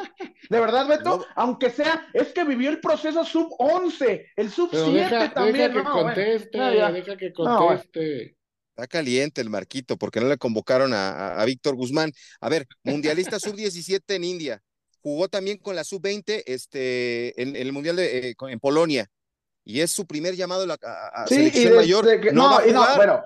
¿De 0.51 0.61
verdad, 0.61 0.87
Beto? 0.89 1.25
Aunque 1.37 1.71
sea, 1.71 2.09
es 2.13 2.33
que 2.33 2.45
vivió 2.45 2.71
el 2.71 2.81
proceso 2.81 3.25
sub-11, 3.25 4.27
el 4.37 4.51
sub-7 4.51 5.33
también. 5.33 5.73
Deja 5.73 5.85
que 5.85 5.91
conteste, 5.91 6.59
deja 6.59 7.17
que 7.17 7.33
conteste. 7.33 8.37
Está 8.71 8.89
caliente 8.89 9.41
el 9.41 9.51
Marquito 9.51 9.97
porque 9.97 10.21
no 10.21 10.29
le 10.29 10.37
convocaron 10.37 10.93
a, 10.93 11.41
a 11.41 11.45
Víctor 11.45 11.77
Guzmán. 11.77 12.13
A 12.41 12.49
ver, 12.49 12.67
mundialista 12.83 13.39
sub-17 13.39 14.03
en 14.09 14.25
India 14.25 14.63
jugó 15.05 15.29
también 15.29 15.59
con 15.59 15.77
la 15.77 15.85
sub-20 15.85 16.45
este, 16.47 17.41
en, 17.41 17.55
el 17.57 17.73
Mundial 17.73 17.97
de, 17.97 18.31
eh, 18.31 18.35
en 18.49 18.59
Polonia. 18.59 19.07
Y 19.63 19.81
es 19.81 19.91
su 19.91 20.07
primer 20.07 20.35
llamado 20.35 20.67
a, 20.71 21.23
a 21.23 21.27
sí, 21.27 21.35
selección 21.37 21.77
mayor. 21.77 22.33
no, 22.33 22.61
no, 22.61 22.97
bueno, 22.97 23.23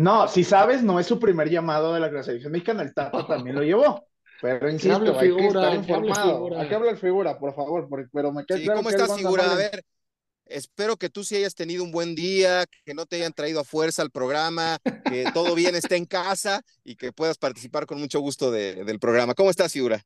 no, 0.00 0.28
si 0.28 0.44
sabes, 0.44 0.82
no 0.82 0.98
es 0.98 1.06
su 1.06 1.18
primer 1.18 1.50
llamado 1.50 1.92
de 1.92 2.00
la 2.00 2.22
selección 2.22 2.52
mexicana, 2.52 2.82
el 2.82 2.94
Tata 2.94 3.26
también 3.26 3.54
lo 3.54 3.62
llevó. 3.62 4.08
Pero 4.40 4.70
insisto, 4.70 5.18
hay 5.18 5.36
que 5.36 5.46
estar 5.46 5.74
informado. 5.74 6.58
Aquí 6.58 6.72
habla 6.72 6.92
el 6.92 6.96
figura, 6.96 7.38
por 7.38 7.54
favor, 7.54 7.86
pero 8.10 8.32
me 8.32 8.46
queda 8.46 8.74
¿Cómo 8.76 8.88
estás, 8.88 9.14
figura? 9.14 9.52
A 9.52 9.54
ver, 9.54 9.84
espero 10.46 10.96
que 10.96 11.10
tú 11.10 11.22
sí 11.22 11.36
hayas 11.36 11.54
tenido 11.54 11.84
un 11.84 11.92
buen 11.92 12.14
día, 12.14 12.64
que 12.86 12.94
no 12.94 13.04
te 13.04 13.16
hayan 13.16 13.34
traído 13.34 13.60
a 13.60 13.64
fuerza 13.64 14.00
al 14.00 14.10
programa, 14.10 14.78
que 15.04 15.26
todo 15.34 15.54
bien 15.54 15.74
esté 15.74 15.96
en 15.96 16.06
casa 16.06 16.62
y 16.82 16.96
que 16.96 17.12
puedas 17.12 17.36
participar 17.36 17.84
con 17.84 18.00
mucho 18.00 18.20
gusto 18.20 18.50
del 18.50 18.98
programa. 19.00 19.34
¿Cómo 19.34 19.50
estás, 19.50 19.74
Figura? 19.74 20.02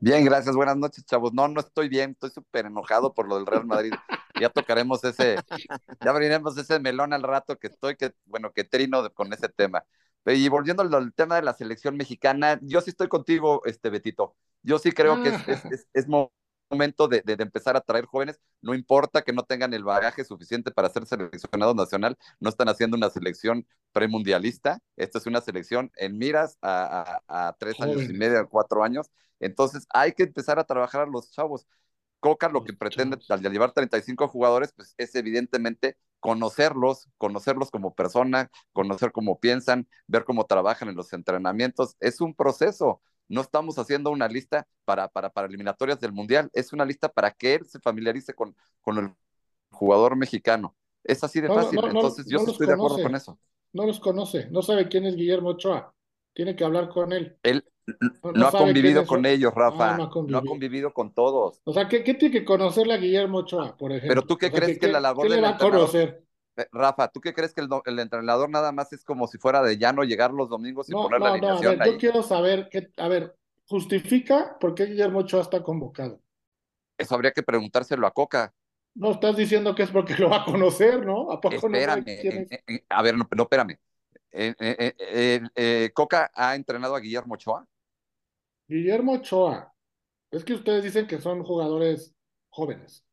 Bien, 0.00 0.24
gracias. 0.24 0.54
Buenas 0.54 0.76
noches, 0.76 1.04
chavos. 1.04 1.32
No, 1.32 1.48
no 1.48 1.60
estoy 1.60 1.88
bien, 1.88 2.10
estoy 2.10 2.30
súper 2.30 2.66
enojado 2.66 3.14
por 3.14 3.28
lo 3.28 3.36
del 3.36 3.46
Real 3.46 3.66
Madrid. 3.66 3.92
Ya 4.40 4.50
tocaremos 4.50 5.02
ese, 5.04 5.36
ya 6.04 6.10
abriremos 6.10 6.58
ese 6.58 6.78
melón 6.78 7.12
al 7.12 7.22
rato 7.22 7.58
que 7.58 7.68
estoy, 7.68 7.96
que 7.96 8.12
bueno, 8.26 8.52
que 8.52 8.64
trino 8.64 9.08
con 9.14 9.32
ese 9.32 9.48
tema. 9.48 9.84
Y 10.26 10.48
volviendo 10.48 10.82
al, 10.82 11.14
tema 11.14 11.36
de 11.36 11.42
la 11.42 11.54
selección 11.54 11.96
mexicana, 11.96 12.58
yo 12.62 12.80
sí 12.80 12.90
estoy 12.90 13.08
contigo, 13.08 13.62
este 13.64 13.90
Betito. 13.90 14.36
Yo 14.62 14.78
sí 14.78 14.92
creo 14.92 15.22
que 15.22 15.30
es, 15.30 15.64
es, 15.70 15.86
es, 15.92 16.06
momento 16.70 17.08
de, 17.08 17.22
de, 17.24 17.36
empezar 17.38 17.76
a 17.76 17.80
traer 17.80 18.06
jóvenes, 18.06 18.40
no 18.60 18.74
importa 18.74 19.22
que 19.22 19.32
no 19.32 19.42
tengan 19.44 19.72
el 19.74 19.84
bagaje 19.84 20.24
suficiente 20.24 20.70
para 20.70 20.88
ser 20.90 21.06
seleccionado 21.06 21.74
nacional, 21.74 22.16
no 22.40 22.48
están 22.48 22.68
haciendo 22.68 22.96
una 22.96 23.10
selección 23.10 23.66
premundialista, 23.92 24.80
esta 24.96 25.18
es 25.18 25.26
una 25.26 25.40
selección 25.40 25.90
en 25.96 26.18
miras 26.18 26.58
a, 26.62 27.22
a, 27.28 27.48
a 27.48 27.52
tres 27.54 27.80
años 27.80 28.02
y 28.02 28.12
medio, 28.12 28.48
cuatro 28.48 28.82
años, 28.82 29.10
entonces 29.40 29.86
hay 29.90 30.12
que 30.12 30.24
empezar 30.24 30.58
a 30.58 30.64
trabajar 30.64 31.02
a 31.02 31.06
los 31.06 31.30
chavos. 31.30 31.66
Coca 32.20 32.48
lo 32.48 32.64
que 32.64 32.72
pretende 32.72 33.18
al 33.28 33.42
llevar 33.42 33.72
35 33.72 34.26
jugadores, 34.28 34.72
pues 34.72 34.94
es 34.96 35.14
evidentemente 35.14 35.96
conocerlos, 36.18 37.08
conocerlos 37.18 37.70
como 37.70 37.94
persona, 37.94 38.50
conocer 38.72 39.12
cómo 39.12 39.38
piensan, 39.38 39.86
ver 40.06 40.24
cómo 40.24 40.46
trabajan 40.46 40.88
en 40.88 40.96
los 40.96 41.12
entrenamientos. 41.12 41.94
Es 42.00 42.20
un 42.20 42.34
proceso, 42.34 43.02
no 43.28 43.40
estamos 43.40 43.78
haciendo 43.78 44.10
una 44.10 44.28
lista 44.28 44.66
para, 44.84 45.08
para, 45.08 45.30
para 45.30 45.48
eliminatorias 45.48 46.00
del 46.00 46.12
Mundial, 46.12 46.50
es 46.52 46.72
una 46.72 46.84
lista 46.84 47.08
para 47.08 47.30
que 47.30 47.54
él 47.54 47.66
se 47.66 47.80
familiarice 47.80 48.34
con, 48.34 48.54
con 48.80 48.98
el 48.98 49.10
jugador 49.70 50.16
mexicano. 50.16 50.76
Es 51.04 51.22
así 51.22 51.40
de 51.40 51.48
fácil, 51.48 51.78
entonces 51.84 52.26
yo 52.28 52.38
estoy 52.38 52.66
de 52.66 52.72
acuerdo 52.72 53.02
con 53.02 53.14
eso. 53.14 53.38
No 53.72 53.86
los 53.86 54.00
conoce, 54.00 54.48
no 54.50 54.62
sabe 54.62 54.88
quién 54.88 55.04
es 55.04 55.16
Guillermo 55.16 55.50
Ochoa, 55.50 55.94
tiene 56.34 56.56
que 56.56 56.64
hablar 56.64 56.88
con 56.88 57.12
él. 57.12 57.36
Él 57.42 57.64
no, 58.34 58.48
ha 58.48 58.50
convivido 58.50 59.06
con 59.06 59.24
ellos, 59.26 59.54
Rafa, 59.54 59.94
ah, 59.94 59.96
no, 59.96 60.38
ha 60.38 60.42
convivido 60.42 60.92
con 60.92 61.12
todos. 61.12 61.60
O 61.64 61.72
sea, 61.72 61.88
¿qué, 61.88 62.02
¿qué, 62.02 62.14
tiene 62.14 62.40
que 62.40 62.44
conocerle 62.44 62.94
a 62.94 62.96
Guillermo 62.96 63.38
Ochoa, 63.38 63.76
por 63.76 63.92
ejemplo? 63.92 64.08
Pero 64.08 64.26
tú 64.26 64.36
qué 64.36 64.50
crees 64.50 64.78
que, 64.78 64.88
la 64.88 64.98
labor 64.98 65.28
¿qué 65.28 65.34
le 65.34 65.40
va 65.40 65.50
a 65.50 65.58
conocer? 65.58 66.25
Eh, 66.56 66.66
Rafa, 66.72 67.08
¿tú 67.08 67.20
qué 67.20 67.34
crees 67.34 67.52
que 67.52 67.60
el, 67.60 67.98
entrenador 67.98 68.48
nada 68.48 68.72
más 68.72 68.92
es 68.92 69.04
como 69.04 69.26
si 69.26 69.38
fuera 69.38 69.62
de 69.62 69.76
llano 69.76 70.04
llegar 70.04 70.32
los 70.32 70.48
domingos 70.48 70.88
y 70.88 70.92
poner 70.92 71.20
la 71.20 71.32
alineación 71.32 71.76
no, 71.76 71.82
a 71.82 71.84
ver, 71.84 71.92
Yo 71.94 71.98
quiero 71.98 72.22
saber, 72.22 72.68
que, 72.70 72.90
a 72.96 73.08
ver, 73.08 73.36
justifica 73.66 74.56
por 74.58 74.74
qué 74.74 74.86
Guillermo 74.86 75.20
Ochoa 75.20 75.42
está 75.42 75.62
convocado. 75.62 76.20
Eso 76.96 77.14
habría 77.14 77.32
que 77.32 77.42
preguntárselo 77.42 78.06
a 78.06 78.10
Coca. 78.10 78.54
No 78.94 79.10
estás 79.10 79.36
diciendo 79.36 79.74
que 79.74 79.82
es 79.82 79.90
porque 79.90 80.14
lo 80.14 80.30
va 80.30 80.42
a 80.42 80.44
conocer, 80.44 81.04
¿no? 81.04 81.30
¿A 81.30 81.40
poco 81.40 81.56
espérame, 81.56 82.04
eh, 82.06 82.62
eh, 82.66 82.84
a 82.88 83.02
ver, 83.02 83.14
no, 83.16 83.28
espérame. 83.42 83.78
Eh, 84.32 85.90
¿Coca 85.92 86.30
ha 86.34 86.54
entrenado 86.54 86.96
a 86.96 87.00
Guillermo 87.00 87.34
Ochoa? 87.34 87.66
Guillermo 88.66 89.12
Ochoa. 89.12 89.74
Es 90.30 90.44
que 90.44 90.54
ustedes 90.54 90.82
dicen 90.82 91.06
que 91.06 91.20
son 91.20 91.44
jugadores 91.44 92.14
jóvenes. 92.48 93.04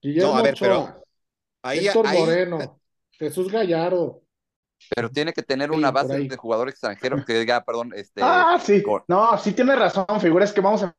Guillermo 0.00 0.32
no, 0.32 0.38
a 0.38 0.42
ver, 0.42 0.54
Ochoa, 0.54 0.68
pero 0.68 1.04
ahí, 1.62 1.86
Héctor 1.86 2.06
Moreno, 2.14 2.80
Jesús 3.18 3.50
Gallardo, 3.50 4.22
pero 4.94 5.10
tiene 5.10 5.32
que 5.32 5.42
tener 5.42 5.70
una 5.70 5.90
base 5.90 6.18
de 6.18 6.36
jugador 6.36 6.68
extranjero 6.68 7.24
que 7.24 7.38
diga, 7.38 7.64
perdón, 7.64 7.92
este. 7.94 8.20
Ah, 8.22 8.58
sí. 8.62 8.82
No, 9.08 9.36
sí 9.38 9.52
tiene 9.52 9.74
razón, 9.74 10.06
figura, 10.20 10.44
es 10.44 10.52
que 10.52 10.60
vamos 10.60 10.82
a 10.82 10.94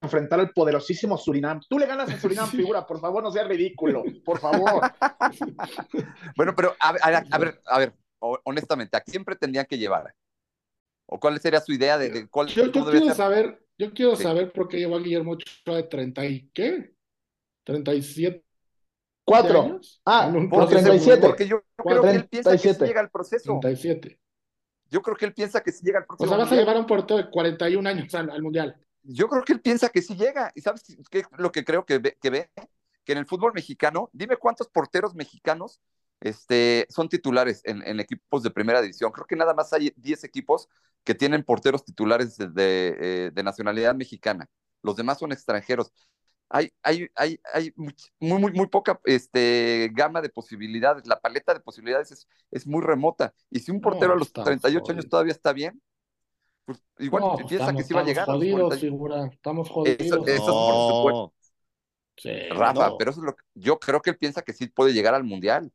enfrentar 0.00 0.40
al 0.40 0.50
poderosísimo 0.50 1.16
Surinam. 1.16 1.60
Tú 1.68 1.78
le 1.78 1.86
ganas 1.86 2.10
a 2.10 2.18
Surinam, 2.18 2.48
figura, 2.48 2.84
por 2.84 3.00
favor, 3.00 3.22
no 3.22 3.30
sea 3.30 3.44
ridículo, 3.44 4.02
por 4.24 4.38
favor. 4.40 4.82
bueno, 6.36 6.54
pero 6.56 6.74
a, 6.80 6.88
a, 6.88 7.38
ver, 7.38 7.60
a 7.64 7.78
ver, 7.78 7.94
honestamente, 8.44 8.96
¿a 8.96 9.00
quién 9.00 9.24
pretendían 9.24 9.66
que 9.66 9.78
llevara? 9.78 10.14
¿O 11.06 11.20
cuál 11.20 11.38
sería 11.40 11.60
su 11.60 11.72
idea 11.72 11.98
de, 11.98 12.28
cuál 12.28 12.48
Yo, 12.48 12.66
yo 12.66 12.84
quiero 12.90 13.14
saber, 13.14 13.64
yo 13.78 13.92
quiero 13.92 14.16
saber 14.16 14.52
por 14.52 14.68
qué 14.68 14.78
llevó 14.78 14.96
a 14.96 15.00
Guillermo 15.00 15.32
Ochoa 15.32 15.76
de 15.76 15.82
30 15.84 16.26
y 16.26 16.50
qué? 16.52 16.94
37 17.64 18.44
Cuatro. 19.24 19.80
Ah, 20.04 20.32
por 20.50 20.68
37. 20.68 21.26
Porque 21.26 21.46
yo 21.46 21.62
creo 21.76 22.02
que 22.02 22.10
él 22.10 22.28
piensa 22.28 22.52
que 22.52 22.74
sí 22.74 22.84
llega 22.84 23.00
al 23.00 23.10
proceso. 23.10 23.58
37. 23.60 24.18
Yo 24.90 25.00
creo 25.00 25.16
que 25.16 25.24
él 25.24 25.32
piensa 25.32 25.62
que 25.62 25.72
sí 25.72 25.84
llega 25.84 26.00
al 26.00 26.06
proceso. 26.06 26.24
O 26.24 26.28
sea, 26.28 26.44
vas 26.44 26.52
a 26.52 26.56
llevar 26.56 26.76
a 26.76 26.80
un 26.80 26.86
portero 26.86 27.18
de 27.18 27.30
41 27.30 27.88
años 27.88 28.14
al, 28.14 28.42
Mundial. 28.42 28.76
Yo 29.02 29.28
creo 29.28 29.42
que 29.44 29.54
él 29.54 29.60
piensa 29.60 29.88
que 29.88 30.02
sí 30.02 30.16
llega. 30.16 30.52
¿Y 30.54 30.60
sabes 30.60 30.82
qué 31.10 31.24
lo 31.38 31.50
que 31.50 31.64
creo 31.64 31.84
que 31.84 31.98
ve? 31.98 32.18
Que 32.20 32.30
ve? 32.30 32.50
Que 33.04 33.12
en 33.12 33.18
el 33.18 33.26
fútbol 33.26 33.52
mexicano, 33.54 34.10
dime 34.12 34.36
cuántos 34.36 34.68
porteros 34.68 35.14
mexicanos 35.14 35.80
este, 36.20 36.86
son 36.88 37.08
titulares 37.08 37.62
en, 37.64 37.82
en, 37.86 38.00
equipos 38.00 38.42
de 38.42 38.50
primera 38.50 38.80
división. 38.80 39.10
Creo 39.10 39.26
que 39.26 39.34
nada 39.34 39.54
más 39.54 39.72
hay 39.72 39.92
10 39.96 40.24
equipos 40.24 40.68
que 41.02 41.14
tienen 41.14 41.42
porteros 41.42 41.84
titulares 41.84 42.36
de, 42.36 42.48
de, 42.48 42.96
eh, 43.00 43.30
de 43.32 43.42
nacionalidad 43.42 43.94
mexicana. 43.94 44.48
Los 44.82 44.96
demás 44.96 45.18
son 45.18 45.32
extranjeros 45.32 45.92
hay, 46.54 46.70
hay, 46.82 47.08
hay, 47.14 47.40
hay 47.54 47.72
muy, 47.76 47.94
muy, 48.38 48.52
muy 48.52 48.66
poca 48.66 49.00
este, 49.04 49.90
gama 49.94 50.20
de 50.20 50.28
posibilidades. 50.28 51.06
La 51.06 51.18
paleta 51.18 51.54
de 51.54 51.60
posibilidades 51.60 52.12
es, 52.12 52.28
es 52.50 52.66
muy 52.66 52.82
remota. 52.82 53.32
Y 53.50 53.60
si 53.60 53.70
un 53.70 53.80
portero 53.80 54.12
a 54.12 54.16
los 54.16 54.30
38 54.30 54.92
años 54.92 55.08
todavía 55.08 55.32
está 55.32 55.54
bien, 55.54 55.80
pues 56.66 56.84
igual 56.98 57.22
no, 57.22 57.36
piensa 57.36 57.54
estamos, 57.54 57.82
que 57.82 57.88
sí 57.88 57.94
va 57.94 58.00
a 58.00 58.04
llegar. 58.04 58.26
Jodidos, 58.26 58.78
figura. 58.78 59.26
Estamos 59.32 59.70
jodidos. 59.70 59.98
Eso, 59.98 60.26
eso 60.26 61.34
sí, 62.18 62.30
Rafa, 62.50 62.90
no. 62.90 62.98
pero 62.98 63.12
eso 63.12 63.20
es 63.20 63.26
lo 63.26 63.34
que, 63.34 63.44
yo 63.54 63.78
creo 63.78 64.02
que 64.02 64.10
él 64.10 64.18
piensa 64.18 64.42
que 64.42 64.52
sí 64.52 64.66
puede 64.66 64.92
llegar 64.92 65.14
al 65.14 65.24
Mundial. 65.24 65.72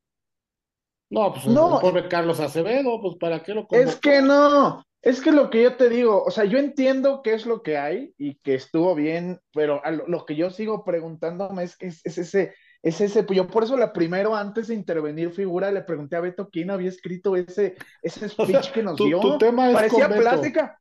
No, 1.09 1.33
pues 1.33 1.45
no. 1.45 1.79
pobre 1.79 2.07
Carlos 2.07 2.39
Acevedo, 2.39 2.99
pues 3.01 3.15
¿para 3.19 3.41
qué 3.41 3.53
lo 3.53 3.67
convocó? 3.67 3.89
Es 3.89 3.95
que 3.95 4.21
no, 4.21 4.83
es 5.01 5.21
que 5.21 5.31
lo 5.31 5.49
que 5.49 5.63
yo 5.63 5.77
te 5.77 5.89
digo, 5.89 6.23
o 6.23 6.31
sea, 6.31 6.43
yo 6.43 6.57
entiendo 6.57 7.21
qué 7.23 7.33
es 7.33 7.45
lo 7.45 7.61
que 7.61 7.77
hay 7.77 8.13
y 8.17 8.35
que 8.39 8.55
estuvo 8.55 8.93
bien, 8.93 9.39
pero 9.53 9.81
lo, 10.07 10.25
que 10.25 10.35
yo 10.35 10.49
sigo 10.49 10.83
preguntándome 10.83 11.63
es, 11.63 11.77
es, 11.79 12.01
es 12.03 12.17
ese, 12.17 12.53
es 12.81 12.99
ese, 12.99 13.25
yo 13.31 13.47
por 13.47 13.63
eso 13.63 13.77
la 13.77 13.93
primero, 13.93 14.35
antes 14.35 14.67
de 14.67 14.75
intervenir 14.75 15.31
figura, 15.31 15.71
le 15.71 15.83
pregunté 15.83 16.15
a 16.17 16.21
Beto 16.21 16.49
quién 16.49 16.71
había 16.71 16.89
escrito 16.89 17.35
ese, 17.35 17.75
ese 18.01 18.27
speech 18.29 18.71
que 18.71 18.83
nos 18.83 18.97
dio. 18.97 19.19
Tu 19.19 19.37
tema 19.37 19.69
es 19.69 19.75
Parecía 19.75 20.09
plática. 20.09 20.77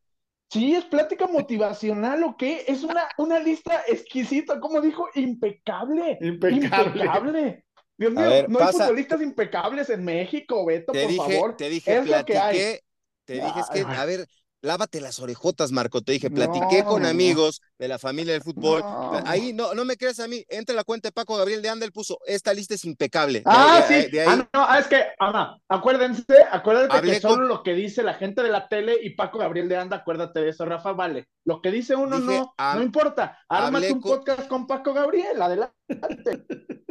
Sí, 0.49 0.75
es 0.75 0.85
plática 0.85 1.27
motivacional, 1.27 2.23
¿o 2.23 2.37
qué? 2.37 2.65
Es 2.69 2.85
una, 2.85 3.09
una 3.19 3.41
lista 3.41 3.83
exquisita, 3.87 4.61
como 4.61 4.81
dijo, 4.81 5.09
impecable. 5.15 6.19
Impecable. 6.21 6.65
Impecable. 6.65 7.66
Dios 7.99 8.13
mío, 8.13 8.47
no 8.49 8.61
hay 8.61 8.73
futbolistas 8.73 9.23
impecables 9.23 9.91
en 9.91 10.05
México, 10.05 10.67
Beto, 10.67 10.93
te 10.93 11.03
por 11.03 11.11
dije, 11.11 11.35
favor. 11.35 11.57
Te 11.57 11.69
dije, 11.69 11.97
es 11.97 12.05
platiqué, 12.05 12.83
te 13.25 13.35
dije, 13.35 13.61
es 13.61 13.71
que, 13.71 13.81
a 13.81 14.05
ver, 14.05 14.27
lávate 14.67 15.01
las 15.01 15.19
orejotas, 15.21 15.73
Marco. 15.73 16.03
Te 16.03 16.13
dije, 16.13 16.31
platiqué 16.31 16.85
con 16.85 17.07
amigos 17.07 17.63
de 17.79 17.89
la 17.89 17.99
familia 17.99 18.35
del 18.35 18.43
fútbol. 18.43 18.83
Ahí 19.25 19.53
no, 19.53 19.75
no 19.75 19.85
me 19.85 19.97
creas 19.97 20.21
a 20.21 20.29
mí. 20.29 20.45
Entra 20.49 20.75
la 20.75 20.85
cuenta 20.85 21.09
de 21.09 21.13
Paco 21.13 21.37
Gabriel 21.37 21.63
de 21.63 21.69
Andel, 21.69 21.93
puso, 21.93 22.19
esta 22.27 22.53
lista 22.53 22.75
es 22.75 22.85
impecable. 22.85 23.43
Ah, 23.47 23.85
sí. 23.89 24.07
Ah, 24.27 24.37
no, 24.37 24.47
ah, 24.53 24.79
es 24.79 24.87
que, 24.89 25.03
Ana, 25.19 25.59
acuérdense, 25.69 26.37
acuérdate 26.51 27.01
que 27.01 27.21
solo 27.21 27.47
lo 27.47 27.63
que 27.63 27.75
dice 27.75 28.03
la 28.03 28.15
gente 28.15 28.43
de 28.43 28.51
la 28.51 28.69
tele 28.69 28.97
y 29.03 29.11
Paco 29.11 29.39
Gabriel 29.39 29.69
de 29.69 29.77
Anda, 29.77 29.99
acuérdate 29.99 30.41
de 30.41 30.51
eso, 30.51 30.65
Rafa, 30.65 30.93
vale. 30.93 31.29
Lo 31.45 31.63
que 31.63 31.71
dice 31.71 31.95
uno 31.95 32.19
no, 32.19 32.55
no 32.59 32.83
importa. 32.83 33.39
Ármate 33.49 33.93
un 33.93 34.01
podcast 34.01 34.49
con 34.49 34.67
Paco 34.67 34.93
Gabriel, 34.93 35.41
adelante. 35.41 35.75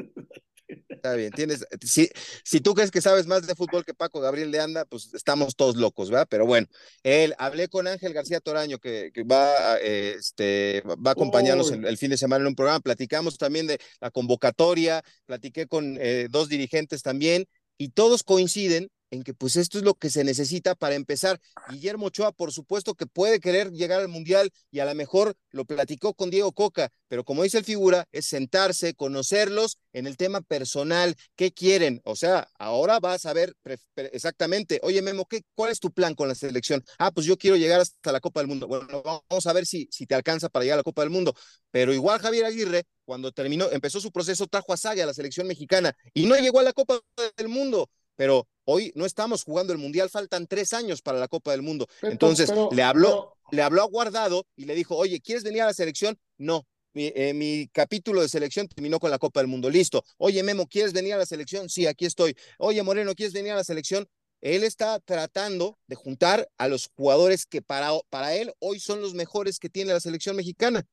Está 1.06 1.18
bien, 1.18 1.32
tienes, 1.34 1.64
si, 1.82 2.10
si 2.44 2.62
tú 2.62 2.74
crees 2.74 2.90
que 2.90 3.00
sabes 3.00 3.28
más 3.28 3.46
de 3.46 3.54
fútbol 3.54 3.86
que 3.86 3.94
Paco 3.94 4.20
Gabriel 4.22 4.50
de 4.52 4.60
Anda, 4.60 4.86
pues 4.86 5.14
estamos 5.14 5.56
todos 5.56 5.76
locos, 5.76 6.10
¿verdad? 6.10 6.26
Pero 6.28 6.48
bueno, 6.48 6.66
él, 7.04 7.36
hablé 7.38 7.68
con 7.68 7.86
Ángel 7.86 8.12
García 8.12 8.40
Toraño, 8.40 8.80
que, 8.80 9.12
que 9.14 9.22
va, 9.22 9.78
este, 9.78 10.82
va 10.84 11.12
a 11.12 11.14
acompañarnos 11.14 11.70
el, 11.70 11.86
el, 11.86 11.98
fin 12.00 12.10
de 12.10 12.18
semana 12.18 12.42
en 12.42 12.48
un 12.48 12.56
programa, 12.56 12.80
platicamos 12.80 13.38
también 13.38 13.68
de 13.68 13.78
la 14.02 14.10
convocatoria, 14.10 15.04
platiqué 15.28 15.68
con 15.68 15.96
eh, 16.02 16.26
dos 16.32 16.50
dirigentes 16.50 17.04
también, 17.04 17.46
y 17.78 17.90
todos 17.90 18.24
coinciden 18.24 18.90
en 19.12 19.24
que 19.24 19.34
pues 19.34 19.56
esto 19.56 19.78
es 19.78 19.84
lo 19.84 19.94
que 19.96 20.10
se 20.10 20.24
necesita 20.24 20.76
para 20.76 20.96
empezar. 20.96 21.40
Guillermo 21.70 22.08
Ochoa, 22.08 22.32
por 22.32 22.52
supuesto 22.52 22.96
que 22.96 23.06
puede 23.06 23.40
querer 23.40 23.72
llegar 23.72 24.02
al 24.02 24.08
Mundial 24.08 24.52
y 24.72 24.80
a 24.80 24.86
lo 24.86 24.96
mejor 24.96 25.36
lo 25.52 25.66
platicó 25.66 26.14
con 26.14 26.30
Diego 26.30 26.52
Coca, 26.54 26.90
pero 27.08 27.24
como 27.24 27.44
dice 27.44 27.58
el 27.58 27.64
figura, 27.64 28.08
es 28.12 28.26
sentarse, 28.26 28.94
conocerlos 28.96 29.78
en 29.94 30.08
el 30.08 30.18
tema 30.18 30.42
personal, 30.42 31.16
qué 31.36 31.52
quieren. 31.52 32.02
O 32.04 32.16
sea, 32.16 32.48
ahora 32.60 33.00
vas 33.00 33.26
a 33.26 33.34
ver 33.34 33.56
exactamente, 33.96 34.80
oye 34.84 35.02
Memo, 35.02 35.26
¿qué, 35.26 35.42
¿cuál 35.56 35.72
es 35.72 35.80
tu 35.80 35.92
plan 35.92 36.16
con 36.16 36.28
la 36.28 36.36
selección? 36.36 36.84
Ah, 36.98 37.12
pues 37.12 37.26
yo 37.26 37.38
quiero 37.38 37.58
llegar 37.58 37.82
hasta 37.82 38.12
la 38.12 38.20
Copa 38.20 38.40
del 38.42 38.48
Mundo. 38.48 38.68
Bueno, 38.68 39.02
vamos 39.04 39.48
a 39.48 39.54
ver 39.54 39.66
si, 39.66 39.88
si 39.92 40.06
te 40.06 40.16
alcanza 40.16 40.50
para 40.50 40.64
llegar 40.64 40.76
a 40.76 40.82
la 40.82 40.84
Copa 40.84 41.02
del 41.02 41.12
Mundo. 41.12 41.34
Pero 41.72 41.94
igual 41.94 42.20
Javier 42.20 42.46
Aguirre, 42.46 42.84
cuando 43.06 43.32
terminó, 43.32 43.70
empezó 43.72 44.00
su 44.00 44.12
proceso, 44.12 44.48
trajo 44.48 44.74
a 44.74 44.78
Saga 44.78 45.04
a 45.04 45.08
la 45.08 45.14
selección 45.14 45.48
mexicana 45.48 45.96
y 46.14 46.26
no 46.26 46.36
llegó 46.36 46.60
a 46.60 46.64
la 46.64 46.74
Copa 46.74 47.00
del 47.38 47.48
Mundo 47.48 47.90
pero 48.16 48.48
hoy 48.66 48.92
no 48.96 49.06
estamos 49.06 49.44
jugando 49.44 49.74
el 49.74 49.80
Mundial, 49.80 50.10
faltan 50.10 50.48
tres 50.48 50.74
años 50.74 51.02
para 51.02 51.20
la 51.20 51.28
Copa 51.28 51.52
del 51.52 51.62
Mundo. 51.62 51.88
Entonces, 52.02 52.52
le 52.72 52.84
habló, 52.84 53.38
le 53.52 53.62
habló 53.62 53.82
a 53.82 53.86
Guardado 53.86 54.46
y 54.56 54.66
le 54.66 54.76
dijo, 54.76 54.96
oye, 54.96 55.22
¿quieres 55.22 55.44
venir 55.44 55.62
a 55.62 55.68
la 55.68 55.74
selección? 55.74 56.18
No. 56.38 56.68
eh, 56.94 57.34
mi, 57.34 57.68
capítulo 57.68 58.22
de 58.22 58.30
selección 58.30 58.68
terminó 58.68 59.00
con 59.00 59.12
la 59.12 59.20
Copa 59.20 59.40
del 59.40 59.48
Mundo. 59.48 59.70
Listo. 59.70 60.04
Oye, 60.18 60.44
Memo, 60.44 60.68
¿quieres 60.68 60.94
venir 60.94 61.14
a 61.14 61.18
la 61.18 61.26
selección? 61.26 61.70
Sí, 61.70 61.88
aquí 61.88 62.06
estoy. 62.06 62.36
Oye, 62.58 62.82
Moreno, 62.84 63.14
¿quieres 63.16 63.34
venir 63.34 63.52
a 63.54 63.56
la 63.56 63.64
selección? 63.64 64.08
Él 64.42 64.64
está 64.64 65.00
tratando 65.00 65.80
de 65.88 65.96
juntar 65.96 66.48
a 66.58 66.68
los 66.68 66.92
jugadores 66.96 67.46
que 67.46 67.62
para, 67.62 67.92
para 68.10 68.36
él 68.36 68.54
hoy 68.60 68.80
son 68.80 69.02
los 69.02 69.14
mejores 69.14 69.60
que 69.60 69.70
tiene 69.70 69.94
la 69.94 70.00
selección 70.00 70.36
mexicana. 70.36 70.86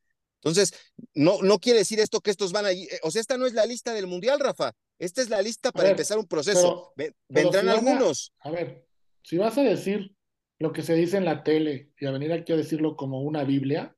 Entonces, 0.44 0.74
no, 1.14 1.40
no 1.42 1.58
quiere 1.58 1.80
decir 1.80 2.00
esto 2.00 2.20
que 2.20 2.32
estos 2.32 2.52
van 2.52 2.66
a 2.66 2.72
ir. 2.72 2.88
O 3.02 3.10
sea, 3.10 3.20
esta 3.20 3.38
no 3.38 3.46
es 3.46 3.54
la 3.54 3.64
lista 3.64 3.94
del 3.94 4.08
Mundial, 4.08 4.40
Rafa. 4.40 4.72
Esta 4.98 5.22
es 5.22 5.30
la 5.30 5.40
lista 5.40 5.70
para 5.70 5.90
empezar 5.90 6.18
un 6.18 6.26
proceso. 6.26 6.92
Vendrán 7.28 7.68
algunos. 7.68 8.32
a 8.40 8.50
ver, 8.50 8.84
si 9.22 9.38
vas 9.38 9.56
a 9.58 9.62
decir 9.62 10.14
lo 10.58 10.72
que 10.72 10.82
se 10.82 10.94
dice 10.94 11.16
en 11.16 11.24
la 11.24 11.42
tele 11.44 11.90
y 11.98 12.06
a 12.06 12.10
venir 12.10 12.32
aquí 12.32 12.52
a 12.52 12.56
decirlo 12.56 12.96
como 12.96 13.22
una 13.22 13.44
Biblia, 13.44 13.96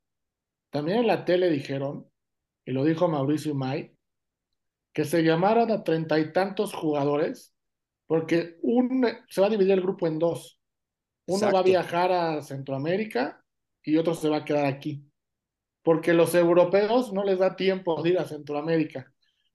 también 0.71 0.99
en 0.99 1.07
la 1.07 1.25
tele 1.25 1.51
dijeron, 1.51 2.11
y 2.67 2.73
lo 2.73 2.85
dijo 2.85 3.09
Mauricio 3.09 3.55
May, 3.55 3.97
que 4.93 5.05
se 5.05 5.23
llamaron 5.23 5.71
a 5.71 5.83
treinta 5.83 6.19
y 6.19 6.33
tantos 6.33 6.73
jugadores 6.73 7.55
porque 8.07 8.59
un, 8.63 9.07
se 9.29 9.41
va 9.41 9.47
a 9.47 9.51
dividir 9.51 9.73
el 9.73 9.81
grupo 9.81 10.07
en 10.07 10.19
dos. 10.19 10.61
Uno 11.27 11.53
va 11.53 11.61
a 11.61 11.63
viajar 11.63 12.13
a 12.13 12.43
Centroamérica 12.43 13.43
y 13.83 13.97
otro 13.97 14.15
se 14.15 14.29
va 14.29 14.39
a 14.39 14.45
quedar 14.45 14.67
aquí. 14.67 15.05
Porque 15.85 16.13
los 16.13 16.35
europeos 16.35 17.13
no 17.13 17.23
les 17.23 17.39
da 17.39 17.55
tiempo 17.55 18.03
de 18.03 18.11
ir 18.11 18.19
a 18.19 18.27
Centroamérica. 18.27 19.13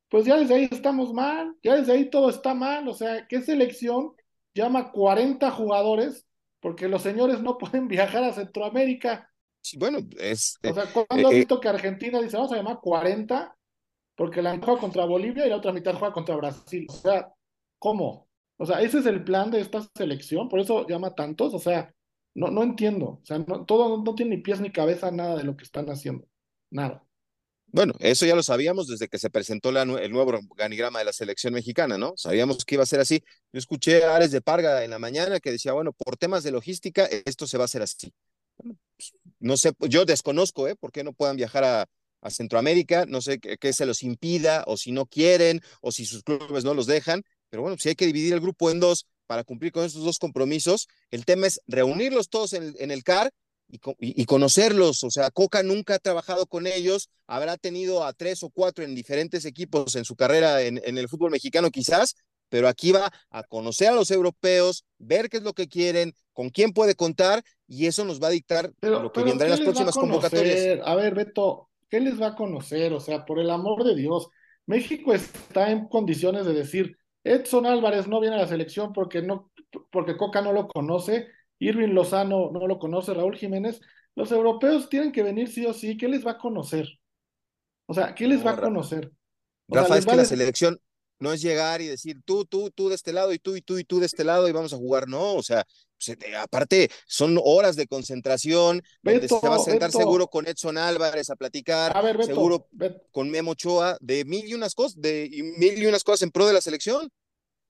Pues 0.08 0.26
ya 0.26 0.38
desde 0.38 0.56
ahí 0.56 0.70
estamos 0.72 1.14
mal, 1.14 1.54
ya 1.62 1.76
desde 1.76 1.92
ahí 1.92 2.10
todo 2.10 2.30
está 2.30 2.54
mal. 2.54 2.88
O 2.88 2.94
sea, 2.94 3.28
¿qué 3.28 3.42
selección 3.42 4.14
llama 4.54 4.92
40 4.94 5.52
jugadores 5.52 6.26
porque 6.60 6.88
los 6.88 7.02
señores 7.02 7.42
no 7.42 7.58
pueden 7.58 7.88
viajar 7.88 8.24
a 8.24 8.34
Centroamérica. 8.34 9.30
bueno, 9.78 10.00
es. 10.18 10.58
O 10.64 10.74
sea, 10.74 10.86
¿cuándo 10.92 11.28
has 11.28 11.34
eh, 11.34 11.36
eh, 11.36 11.40
visto 11.40 11.60
que 11.60 11.70
Argentina 11.70 12.22
dice, 12.22 12.38
vamos 12.38 12.52
a 12.52 12.58
llamar 12.58 12.80
40? 12.82 13.56
Porque 14.16 14.42
la 14.42 14.54
mitad 14.54 14.66
juega 14.66 14.82
contra 14.82 15.06
Bolivia 15.06 15.46
y 15.46 15.50
la 15.50 15.58
otra 15.58 15.72
mitad 15.72 15.94
juega 15.94 16.14
contra 16.14 16.36
Brasil. 16.36 16.86
O 16.90 16.94
sea, 16.94 17.32
¿cómo? 17.78 18.28
O 18.58 18.66
sea, 18.66 18.82
ese 18.82 19.00
es 19.00 19.06
el 19.06 19.24
plan 19.24 19.50
de 19.50 19.62
esta 19.62 19.82
selección, 19.96 20.50
por 20.50 20.60
eso 20.60 20.86
llama 20.86 21.16
tantos. 21.16 21.54
O 21.54 21.60
sea, 21.60 21.94
no, 22.40 22.50
no 22.50 22.64
entiendo. 22.64 23.06
O 23.06 23.26
sea, 23.26 23.44
todo 23.68 24.02
no 24.02 24.16
tiene 24.16 24.38
ni 24.38 24.42
pies 24.42 24.62
ni 24.62 24.72
cabeza 24.72 25.12
nada 25.12 25.36
de 25.36 25.44
lo 25.44 25.58
que 25.58 25.66
están 25.66 25.90
haciendo. 25.90 26.26
Nada. 26.70 27.06
Bueno, 27.68 27.94
eso 28.00 28.26
ya 28.26 28.34
lo 28.34 28.42
sabíamos 28.44 28.88
desde 28.88 29.10
que 29.10 29.20
se 29.20 29.30
presentó 29.30 29.70
el 29.70 30.12
nuevo 30.12 30.32
organigrama 30.50 31.00
de 31.00 31.06
la 31.06 31.14
selección 31.14 31.54
mexicana, 31.54 31.98
¿no? 31.98 32.14
Sabíamos 32.16 32.64
que 32.64 32.76
iba 32.76 32.84
a 32.84 32.88
ser 32.88 33.02
así. 33.02 33.22
Yo 33.52 33.60
escuché 33.60 34.06
a 34.06 34.16
Ares 34.16 34.32
de 34.32 34.42
Parga 34.42 34.86
en 34.86 34.92
la 34.92 35.00
mañana 35.00 35.42
que 35.42 35.52
decía, 35.52 35.74
bueno, 35.74 35.92
por 35.92 36.16
temas 36.16 36.44
de 36.44 36.52
logística, 36.52 37.06
esto 37.26 37.46
se 37.46 37.58
va 37.58 37.66
a 37.66 37.66
hacer 37.66 37.82
así. 37.82 38.14
Pues, 38.56 39.14
no 39.40 39.58
sé, 39.58 39.74
yo 39.90 40.06
desconozco, 40.06 40.68
¿eh? 40.68 40.76
¿Por 40.76 40.94
qué 40.94 41.04
no 41.04 41.14
puedan 41.14 41.36
viajar 41.36 41.64
a, 41.66 41.86
Centroamérica? 42.30 43.06
No 43.06 43.22
sé 43.22 43.40
qué, 43.40 43.74
se 43.74 43.86
los 43.86 44.04
impida, 44.04 44.64
o 44.68 44.76
si 44.78 44.92
no 44.92 45.06
quieren, 45.06 45.62
o 45.82 45.92
si 45.92 46.06
sus 46.06 46.24
clubes 46.24 46.64
no 46.64 46.74
los 46.74 46.86
dejan. 46.86 47.24
Pero 47.50 47.64
bueno, 47.64 47.78
si 47.78 47.90
hay 47.90 47.96
que 47.96 48.06
dividir 48.06 48.34
el 48.34 48.42
grupo 48.42 48.72
en 48.72 48.80
dos 48.80 49.08
para 49.30 49.44
cumplir 49.44 49.72
con 49.72 49.86
estos 49.86 50.04
dos 50.04 50.18
compromisos, 50.18 50.88
el 51.12 51.24
tema 51.24 51.46
es 51.46 51.62
reunirlos 51.68 52.30
todos 52.30 52.54
en, 52.54 52.76
en 52.80 52.90
el 52.90 53.04
CAR 53.04 53.32
y, 54.00 54.26
conocerlos. 54.26 55.04
O 55.04 55.12
sea, 55.12 55.30
Coca 55.30 55.62
nunca 55.62 55.94
ha 55.94 56.00
trabajado 56.00 56.48
con 56.48 56.66
ellos, 56.66 57.12
habrá 57.28 57.58
tenido 57.58 58.04
a 58.04 58.14
tres 58.14 58.42
o 58.42 58.50
cuatro 58.50 58.84
en 58.84 58.96
diferentes 58.96 59.46
equipos 59.46 59.96
en 59.96 60.04
su 60.04 60.16
carrera 60.16 60.64
en, 60.64 60.80
el 60.98 61.08
fútbol 61.08 61.30
mexicano 61.30 61.70
quizás, 61.70 62.16
pero 62.50 62.68
aquí 62.68 62.92
va 62.92 63.12
a 63.30 63.44
conocer 63.44 63.90
a 63.90 63.94
los 63.94 64.10
europeos, 64.10 64.84
ver 64.98 65.30
qué 65.30 65.38
es 65.38 65.44
lo 65.44 65.54
que 65.54 65.68
quieren, 65.68 66.16
con 66.34 66.50
quién 66.50 66.74
puede 66.74 66.96
contar 66.96 67.44
y 67.68 67.86
eso 67.86 68.04
nos 68.04 68.20
va 68.20 68.30
a 68.30 68.32
dictar 68.32 68.72
lo 68.82 69.12
que 69.12 69.22
vendrá 69.22 69.46
en 69.46 69.52
las 69.52 69.62
próximas 69.62 69.94
convocatorias. 69.94 70.80
A 70.84 70.96
ver, 70.96 71.14
Beto, 71.14 71.70
¿qué 71.88 72.00
les 72.00 72.20
va 72.20 72.30
a 72.30 72.36
conocer? 72.36 72.94
O 72.94 73.00
sea, 73.00 73.26
por 73.26 73.40
el 73.40 73.52
amor 73.52 73.84
de 73.84 73.96
Dios, 73.96 74.30
México 74.66 75.14
está 75.14 75.72
en 75.72 75.88
condiciones 75.88 76.46
de 76.46 76.54
decir, 76.54 76.99
Edson 77.24 77.66
Álvarez 77.66 78.08
no 78.08 78.20
viene 78.20 78.36
a 78.36 78.40
la 78.40 78.48
selección 78.48 78.94
porque 78.94 79.22
no 79.22 79.52
porque 79.92 80.18
Coca 80.18 80.42
no 80.42 80.52
lo 80.52 80.68
conoce 80.68 81.28
Irving 81.60 81.90
Lozano 81.90 82.50
no 82.52 82.68
lo 82.68 82.80
conoce, 82.80 83.14
Raúl 83.14 83.36
Jiménez, 83.36 83.82
los 84.16 84.32
europeos 84.32 84.90
tienen 84.90 85.12
que 85.12 85.24
venir 85.24 85.50
sí 85.50 85.66
o 85.66 85.74
sí, 85.74 85.98
¿qué 85.98 86.08
les 86.08 86.26
va 86.26 86.32
a 86.32 86.38
conocer? 86.38 86.88
O 87.86 87.94
sea, 87.94 88.16
¿qué 88.16 88.28
les 88.28 88.46
va 88.46 88.52
a 88.52 88.62
conocer? 88.62 89.12
Rafa, 89.68 89.98
es 89.98 90.06
que 90.06 90.16
la 90.16 90.26
selección 90.26 90.80
no 91.20 91.34
es 91.34 91.42
llegar 91.42 91.82
y 91.82 91.88
decir 91.88 92.22
tú, 92.26 92.46
tú, 92.46 92.72
tú 92.72 92.90
de 92.90 92.96
este 92.96 93.14
lado 93.14 93.34
y 93.34 93.40
tú 93.40 93.56
y 93.56 93.62
tú 93.62 93.78
y 93.78 93.84
tú 93.84 94.00
de 94.00 94.06
este 94.06 94.24
lado 94.24 94.48
y 94.48 94.52
vamos 94.52 94.74
a 94.74 94.78
jugar, 94.78 95.08
no, 95.08 95.36
o 95.36 95.44
sea, 95.44 95.66
pues, 95.98 96.18
eh, 96.18 96.36
aparte 96.36 96.90
son 97.06 97.40
horas 97.44 97.76
de 97.76 97.88
concentración, 97.88 98.82
donde 99.04 99.28
se 99.28 99.48
va 99.48 99.58
a 99.58 99.60
sentar 99.60 99.92
seguro 99.92 100.28
con 100.28 100.48
Edson 100.48 100.78
Álvarez 100.78 101.30
a 101.30 101.36
platicar, 101.36 101.94
seguro 102.26 102.68
con 103.12 103.30
Memo 103.30 103.52
Ochoa, 103.52 103.98
de 104.00 104.24
mil 104.26 104.48
y 104.48 104.54
unas 104.54 104.74
cosas, 104.74 105.00
de 105.02 105.30
mil 105.58 105.78
y 105.78 105.86
unas 105.86 106.04
cosas 106.04 106.24
en 106.24 106.32
pro 106.32 106.48
de 106.48 106.54
la 106.54 106.62
selección. 106.62 107.10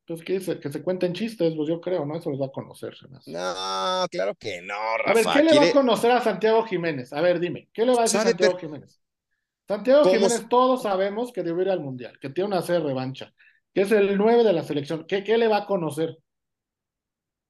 Entonces, 0.01 0.25
¿qué 0.25 0.33
dice? 0.39 0.59
Que 0.59 0.71
se 0.71 0.81
cuenten 0.81 1.13
chistes, 1.13 1.53
pues 1.55 1.69
yo 1.69 1.79
creo, 1.79 2.03
¿no? 2.03 2.17
Eso 2.17 2.31
les 2.31 2.41
va 2.41 2.47
a 2.47 2.51
conocer. 2.51 2.95
No, 3.27 4.07
claro 4.09 4.33
que 4.33 4.59
no, 4.59 4.97
Rafa. 4.97 5.11
A 5.11 5.13
ver, 5.13 5.25
¿qué 5.33 5.53
le 5.53 5.59
va 5.59 5.65
a 5.65 5.71
conocer 5.71 6.11
a 6.11 6.23
Santiago 6.23 6.63
Jiménez? 6.65 7.13
A 7.13 7.21
ver, 7.21 7.39
dime, 7.39 7.69
¿qué 7.71 7.85
le 7.85 7.93
va 7.93 7.99
a 7.99 8.03
decir 8.03 8.19
Santiago 8.19 8.57
Jiménez? 8.57 8.99
Santiago 9.69 10.03
Jiménez, 10.03 10.49
todos 10.49 10.81
sabemos 10.81 11.31
que 11.31 11.43
debe 11.43 11.61
ir 11.61 11.69
al 11.69 11.79
Mundial, 11.79 12.17
que 12.19 12.31
tiene 12.31 12.47
una 12.47 12.63
serie 12.63 12.81
de 12.81 12.87
revancha, 12.87 13.31
que 13.71 13.81
es 13.81 13.91
el 13.91 14.17
9 14.17 14.43
de 14.43 14.51
la 14.51 14.63
selección. 14.63 15.05
¿Qué, 15.07 15.23
¿Qué 15.23 15.37
le 15.37 15.47
va 15.47 15.57
a 15.57 15.65
conocer? 15.67 16.17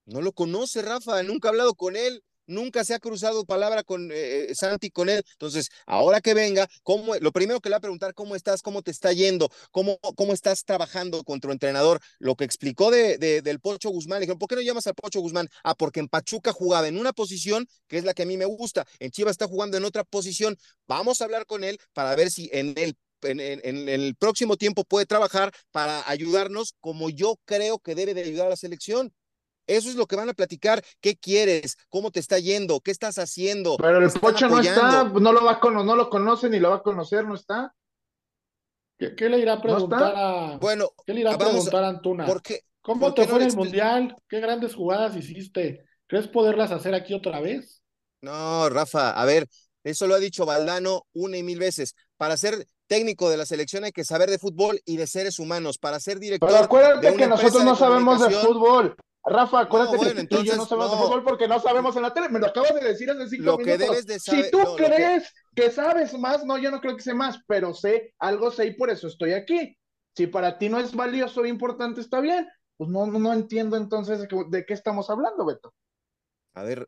No 0.05 0.21
lo 0.21 0.33
conoce, 0.33 0.81
Rafa, 0.81 1.23
nunca 1.23 1.47
ha 1.47 1.51
hablado 1.51 1.75
con 1.75 1.95
él 1.95 2.21
nunca 2.49 2.83
se 2.83 2.93
ha 2.93 2.99
cruzado 2.99 3.45
palabra 3.45 3.83
con 3.83 4.11
eh, 4.11 4.51
eh, 4.51 4.55
Santi, 4.55 4.89
con 4.91 5.09
él. 5.09 5.23
Entonces, 5.33 5.69
ahora 5.85 6.21
que 6.21 6.33
venga, 6.33 6.67
¿cómo, 6.83 7.15
lo 7.15 7.31
primero 7.31 7.61
que 7.61 7.69
le 7.69 7.73
va 7.73 7.77
a 7.77 7.81
preguntar, 7.81 8.13
¿cómo 8.13 8.35
estás? 8.35 8.61
¿Cómo 8.61 8.81
te 8.81 8.91
está 8.91 9.13
yendo? 9.13 9.49
¿Cómo, 9.71 9.99
cómo 10.15 10.33
estás 10.33 10.65
trabajando 10.65 11.23
con 11.23 11.39
tu 11.39 11.51
entrenador? 11.51 11.99
Lo 12.19 12.35
que 12.35 12.43
explicó 12.43 12.91
de, 12.91 13.17
del 13.17 13.59
Pocho 13.59 13.89
Guzmán, 13.89 14.19
le 14.19 14.21
dijeron, 14.21 14.39
¿por 14.39 14.49
qué 14.49 14.55
no 14.55 14.61
llamas 14.61 14.87
al 14.87 14.95
Pocho 14.95 15.21
Guzmán? 15.21 15.47
Ah, 15.63 15.75
porque 15.75 15.99
en 15.99 16.07
Pachuca 16.07 16.51
jugaba 16.51 16.87
en 16.87 16.99
una 16.99 17.13
posición 17.13 17.67
que 17.87 17.97
es 17.97 18.03
la 18.03 18.13
que 18.13 18.23
a 18.23 18.25
mí 18.25 18.37
me 18.37 18.45
gusta, 18.45 18.85
en 18.99 19.11
Chivas 19.11 19.31
está 19.31 19.47
jugando 19.47 19.77
en 19.77 19.85
otra 19.85 20.03
posición. 20.03 20.57
Vamos 20.87 21.21
a 21.21 21.25
hablar 21.25 21.45
con 21.45 21.63
él 21.63 21.79
para 21.93 22.15
ver 22.15 22.31
si 22.31 22.49
en 22.51 22.73
el 22.77 22.97
en, 23.21 23.39
en, 23.41 23.89
el 23.89 24.15
próximo 24.15 24.55
tiempo 24.55 24.85
puede 24.85 25.05
trabajar 25.05 25.51
para 25.71 26.09
ayudarnos 26.09 26.75
como 26.79 27.09
yo 27.09 27.37
creo 27.45 27.79
que 27.79 27.95
debe 27.95 28.13
de 28.13 28.23
ayudar 28.23 28.47
a 28.47 28.51
la 28.51 28.55
selección. 28.55 29.13
Eso 29.69 29.87
es 29.87 29.95
lo 29.95 30.07
que 30.07 30.15
van 30.15 30.29
a 30.29 30.33
platicar. 30.33 30.83
¿Qué 30.99 31.15
quieres? 31.15 31.77
¿Cómo 31.89 32.09
te 32.09 32.19
está 32.19 32.39
yendo? 32.39 32.79
¿Qué 32.81 32.89
estás 32.89 33.19
haciendo? 33.19 33.77
Pero 33.77 33.99
el 33.99 34.11
Pocho 34.11 34.49
no 34.49 34.59
está, 34.59 35.03
no 35.03 35.31
lo 35.31 35.45
va 35.45 35.59
a 35.61 35.69
no 35.69 35.95
lo 35.95 36.09
conoce 36.09 36.49
ni 36.49 36.59
lo 36.59 36.71
va 36.71 36.77
a 36.77 36.81
conocer, 36.81 37.25
¿no 37.25 37.35
está? 37.35 37.75
¿Qué, 38.97 39.29
le 39.29 39.37
irá 39.37 39.53
a 39.53 39.61
preguntar 39.61 40.13
a 40.15 40.57
Bueno, 40.57 40.89
¿qué 41.05 41.13
le 41.13 41.21
irá 41.21 41.35
a 41.35 41.37
preguntar 41.37 41.83
a, 41.83 41.89
Antuna? 41.89 42.25
¿Cómo 42.81 43.13
te 43.13 43.27
fue 43.27 43.43
en 43.43 43.49
el 43.49 43.55
Mundial? 43.55 44.15
¿Qué 44.27 44.39
grandes 44.39 44.73
jugadas 44.73 45.15
hiciste? 45.15 45.85
¿Crees 46.07 46.27
poderlas 46.27 46.71
hacer 46.71 46.95
aquí 46.95 47.13
otra 47.13 47.39
vez? 47.39 47.83
No, 48.21 48.67
Rafa, 48.69 49.11
a 49.11 49.23
ver, 49.25 49.47
eso 49.83 50.07
lo 50.07 50.15
ha 50.15 50.19
dicho 50.19 50.47
Valdano 50.47 51.05
una 51.13 51.37
y 51.37 51.43
mil 51.43 51.59
veces. 51.59 51.95
Para 52.17 52.37
ser 52.37 52.65
técnico 52.87 53.29
de 53.29 53.37
la 53.37 53.45
selección 53.45 53.83
hay 53.83 53.91
que 53.91 54.03
saber 54.03 54.31
de 54.31 54.39
fútbol 54.39 54.81
y 54.83 54.97
de 54.97 55.05
seres 55.05 55.37
humanos. 55.37 55.77
Para 55.77 55.99
ser 55.99 56.17
director. 56.19 56.49
Pero 56.49 56.63
acuérdate 56.63 57.15
que 57.15 57.27
nosotros 57.27 57.63
no 57.63 57.75
sabemos 57.75 58.27
de 58.27 58.31
fútbol. 58.31 58.95
Rafa, 59.25 59.61
acuérdate 59.61 60.15
que 60.15 60.27
tú 60.27 60.41
y 60.41 60.45
yo 60.45 60.55
no 60.55 60.65
sabemos 60.65 60.91
de 60.91 60.97
fútbol 60.97 61.23
porque 61.23 61.47
no 61.47 61.59
sabemos 61.59 61.95
en 61.95 62.03
la 62.03 62.13
tele. 62.13 62.29
Me 62.29 62.39
lo 62.39 62.47
acabas 62.47 62.73
de 62.73 62.81
decir 62.81 63.09
hace 63.11 63.27
cinco 63.27 63.43
lo 63.43 63.57
Que 63.57 63.77
debes 63.77 64.05
de 64.05 64.19
saber, 64.19 64.45
si 64.45 64.51
tú 64.51 64.59
crees 64.77 65.33
que... 65.55 65.69
sabes 65.71 66.17
más, 66.17 66.45
no, 66.45 66.57
yo 66.57 66.71
no 66.71 66.79
creo 66.79 66.95
que 66.95 67.03
sé 67.03 67.13
más, 67.13 67.39
pero 67.47 67.73
sé, 67.73 68.13
algo 68.19 68.51
sé 68.51 68.67
y 68.67 68.75
por 68.75 68.89
eso 68.89 69.07
estoy 69.07 69.33
aquí. 69.33 69.77
Si 70.15 70.27
para 70.27 70.57
ti 70.57 70.69
no 70.69 70.79
es 70.79 70.95
valioso 70.95 71.43
e 71.43 71.49
importante, 71.49 72.01
está 72.01 72.19
bien. 72.21 72.47
Pues 72.77 72.89
no, 72.89 73.05
no, 73.05 73.19
no 73.19 73.33
entiendo 73.33 73.75
entonces 73.75 74.27
de 74.49 74.65
qué 74.65 74.73
estamos 74.73 75.09
hablando, 75.09 75.45
Beto. 75.45 75.73
A 76.53 76.63
ver, 76.63 76.87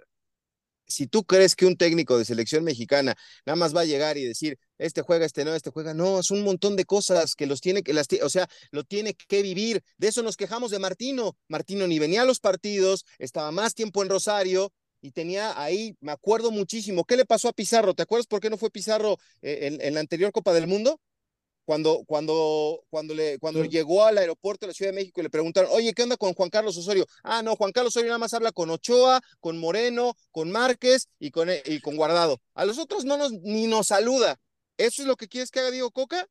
si 0.92 1.08
tú 1.08 1.24
crees 1.24 1.56
que 1.56 1.66
un 1.66 1.78
técnico 1.78 2.18
de 2.18 2.26
selección 2.26 2.64
mexicana 2.64 3.16
nada 3.46 3.56
más 3.56 3.76
va 3.76 3.82
a 3.82 3.86
llegar 3.86 4.18
y 4.18 4.26
decir, 4.26 4.58
este 4.78 5.02
juega, 5.02 5.26
este 5.26 5.46
no, 5.46 5.56
este 5.56 5.72
juega, 5.72 5.94
no, 5.94 6.20
es 6.20 6.32
un 6.32 6.44
montón 6.44 6.76
de 6.76 6.86
cosas 6.86 7.36
que 7.36 7.46
los 7.48 7.62
tiene 7.62 7.84
que, 7.84 7.94
las, 7.94 8.08
o 8.24 8.30
sea, 8.30 8.48
lo 8.72 8.84
tiene 8.84 9.14
que 9.16 9.42
vivir. 9.42 9.82
De 9.98 10.08
eso 10.10 10.24
nos 10.24 10.38
quejamos 10.38 10.72
de 10.72 10.80
Martino. 10.80 11.38
Martino 11.48 11.88
ni 11.88 12.00
venía 12.00 12.22
a 12.24 12.26
los 12.26 12.40
partidos, 12.40 13.06
estaba 13.18 13.52
más 13.52 13.74
tiempo 13.74 14.04
en 14.04 14.10
Rosario 14.10 14.72
y 15.02 15.12
tenía 15.12 15.60
ahí, 15.62 15.96
me 16.00 16.12
acuerdo 16.12 16.52
muchísimo, 16.52 17.06
¿qué 17.06 17.18
le 17.18 17.26
pasó 17.26 17.50
a 17.50 17.54
Pizarro? 17.54 17.96
¿Te 17.96 18.04
acuerdas 18.04 18.28
por 18.28 18.40
qué 18.40 18.50
no 18.50 18.58
fue 18.58 18.70
Pizarro 18.70 19.18
eh, 19.42 19.78
en 19.82 19.94
la 19.96 20.00
anterior 20.00 20.32
Copa 20.32 20.54
del 20.54 20.68
Mundo? 20.68 21.00
Cuando, 21.72 22.04
cuando, 22.06 22.84
cuando, 22.90 23.14
le, 23.14 23.40
cuando 23.40 23.64
llegó 23.64 24.04
al 24.04 24.18
aeropuerto 24.18 24.66
de 24.66 24.72
la 24.72 24.74
Ciudad 24.74 24.92
de 24.92 24.96
México 24.96 25.22
y 25.22 25.24
le 25.24 25.30
preguntaron, 25.30 25.72
oye, 25.72 25.94
¿qué 25.94 26.04
onda 26.04 26.18
con 26.18 26.34
Juan 26.34 26.50
Carlos 26.50 26.76
Osorio? 26.76 27.08
Ah, 27.24 27.42
no, 27.44 27.56
Juan 27.56 27.72
Carlos 27.72 27.94
Osorio 27.94 28.10
nada 28.10 28.18
más 28.18 28.34
habla 28.34 28.52
con 28.52 28.70
Ochoa, 28.70 29.22
con 29.40 29.58
Moreno, 29.58 30.18
con 30.32 30.52
Márquez 30.52 31.08
y 31.18 31.32
con, 31.32 31.48
y 31.50 31.80
con 31.80 31.96
Guardado. 31.96 32.42
A 32.56 32.66
los 32.66 32.78
otros 32.78 33.06
no 33.06 33.16
nos, 33.16 33.32
ni 33.32 33.68
nos 33.68 33.88
saluda. 33.88 34.38
¿Eso 34.76 35.02
es 35.02 35.08
lo 35.08 35.16
que 35.16 35.30
quieres 35.30 35.50
que 35.50 35.62
haga 35.62 35.72
Diego 35.72 35.92
Coca? 35.92 36.28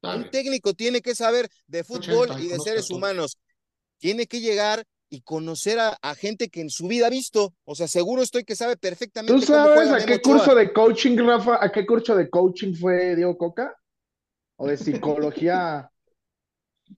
Un 0.00 0.30
técnico 0.30 0.72
tiene 0.72 1.02
que 1.02 1.14
saber 1.14 1.50
de 1.66 1.84
fútbol 1.84 2.42
y 2.42 2.48
de 2.48 2.58
seres 2.58 2.88
humanos. 2.88 3.36
Tiene 3.98 4.26
que 4.26 4.40
llegar 4.40 4.86
y 5.10 5.22
conocer 5.22 5.78
a, 5.80 6.14
gente 6.14 6.48
que 6.48 6.60
en 6.60 6.70
su 6.70 6.86
vida 6.86 7.08
ha 7.08 7.10
visto. 7.10 7.52
O 7.64 7.74
sea, 7.74 7.88
seguro 7.88 8.22
estoy 8.22 8.44
que 8.44 8.56
sabe 8.56 8.76
perfectamente. 8.76 9.34
¿Tú 9.34 9.40
sabes 9.42 9.90
a 9.90 10.06
qué 10.06 10.22
curso 10.22 10.54
de 10.54 10.72
coaching, 10.72 11.18
Rafa, 11.18 11.62
a 11.62 11.70
qué 11.70 11.84
curso 11.84 12.14
de 12.14 12.30
coaching 12.30 12.74
fue 12.74 13.16
Diego 13.16 13.36
Coca? 13.36 13.76
¿O 14.56 14.68
de 14.68 14.76
psicología? 14.76 15.90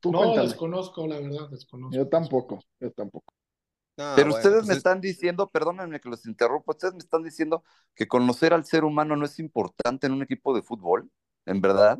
no, 0.05 0.37
desconozco, 0.37 1.07
la 1.07 1.19
verdad, 1.19 1.49
desconozco. 1.51 1.97
Yo 1.97 2.09
tampoco, 2.09 2.63
yo 2.79 2.93
tampoco. 2.93 3.33
Pero 3.95 4.31
ustedes 4.31 4.61
pues 4.61 4.69
me 4.69 4.75
están 4.75 5.01
diciendo, 5.01 5.51
perdónenme 5.51 6.01
que 6.01 6.09
los 6.09 6.27
interrumpo, 6.27 6.73
ustedes 6.73 6.95
me 6.95 7.01
están 7.01 7.23
diciendo 7.23 7.63
que 7.95 8.09
conocer 8.09 8.53
al 8.53 8.65
ser 8.65 8.85
humano 8.85 9.17
no 9.17 9.27
es 9.27 9.39
importante 9.39 10.07
en 10.07 10.15
un 10.15 10.23
equipo 10.23 10.55
de 10.55 10.63
fútbol, 10.63 11.11
¿en 11.47 11.61
verdad? 11.61 11.99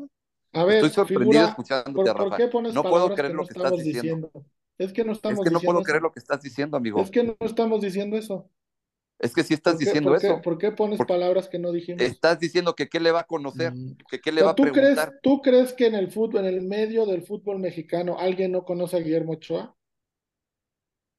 A 0.53 0.63
ver, 0.63 0.77
Estoy 0.77 0.89
sorprendido 0.89 1.45
escuchándote, 1.45 2.13
Rafa. 2.13 2.37
no 2.73 2.83
puedo 2.83 3.13
creer 3.15 3.33
lo 3.33 3.45
que 3.45 3.53
estás 3.53 3.77
diciendo. 3.77 4.31
Es 4.83 4.93
que 4.93 5.03
no 5.03 5.13
estamos 5.13 5.39
Es 5.39 5.45
que 5.45 5.53
no 5.53 5.59
puedo 5.59 5.81
creer 5.81 6.01
lo 6.01 6.11
que 6.11 6.19
estás 6.19 6.41
diciendo, 6.41 6.77
amigo. 6.77 7.01
Es 7.01 7.09
que 7.09 7.23
no 7.23 7.35
estamos 7.39 7.81
diciendo 7.81 8.17
eso. 8.17 8.49
Es 9.19 9.33
que 9.33 9.43
sí 9.43 9.53
estás 9.53 9.77
diciendo 9.77 10.15
eso. 10.15 10.41
¿Por 10.41 10.57
qué 10.57 10.71
pones 10.71 10.99
palabras 11.07 11.47
que 11.47 11.57
no 11.57 11.71
dijimos? 11.71 12.01
Estás 12.01 12.39
diciendo 12.39 12.75
que 12.75 12.89
qué 12.89 12.99
le 12.99 13.11
va 13.11 13.21
a 13.21 13.23
conocer, 13.23 13.73
mm. 13.73 13.97
que 14.09 14.19
qué 14.19 14.31
le 14.31 14.43
va 14.43 14.51
a 14.51 14.55
¿tú 14.55 14.63
preguntar. 14.63 15.07
Crees, 15.07 15.21
¿Tú 15.21 15.41
crees 15.41 15.73
que 15.73 15.87
en 15.87 15.95
el 15.95 16.11
fútbol, 16.11 16.41
en 16.41 16.53
el 16.53 16.61
medio 16.61 17.05
del 17.05 17.21
fútbol 17.23 17.59
mexicano, 17.59 18.17
alguien 18.19 18.51
no 18.51 18.65
conoce 18.65 18.97
a 18.97 18.99
Guillermo 18.99 19.33
Ochoa? 19.33 19.75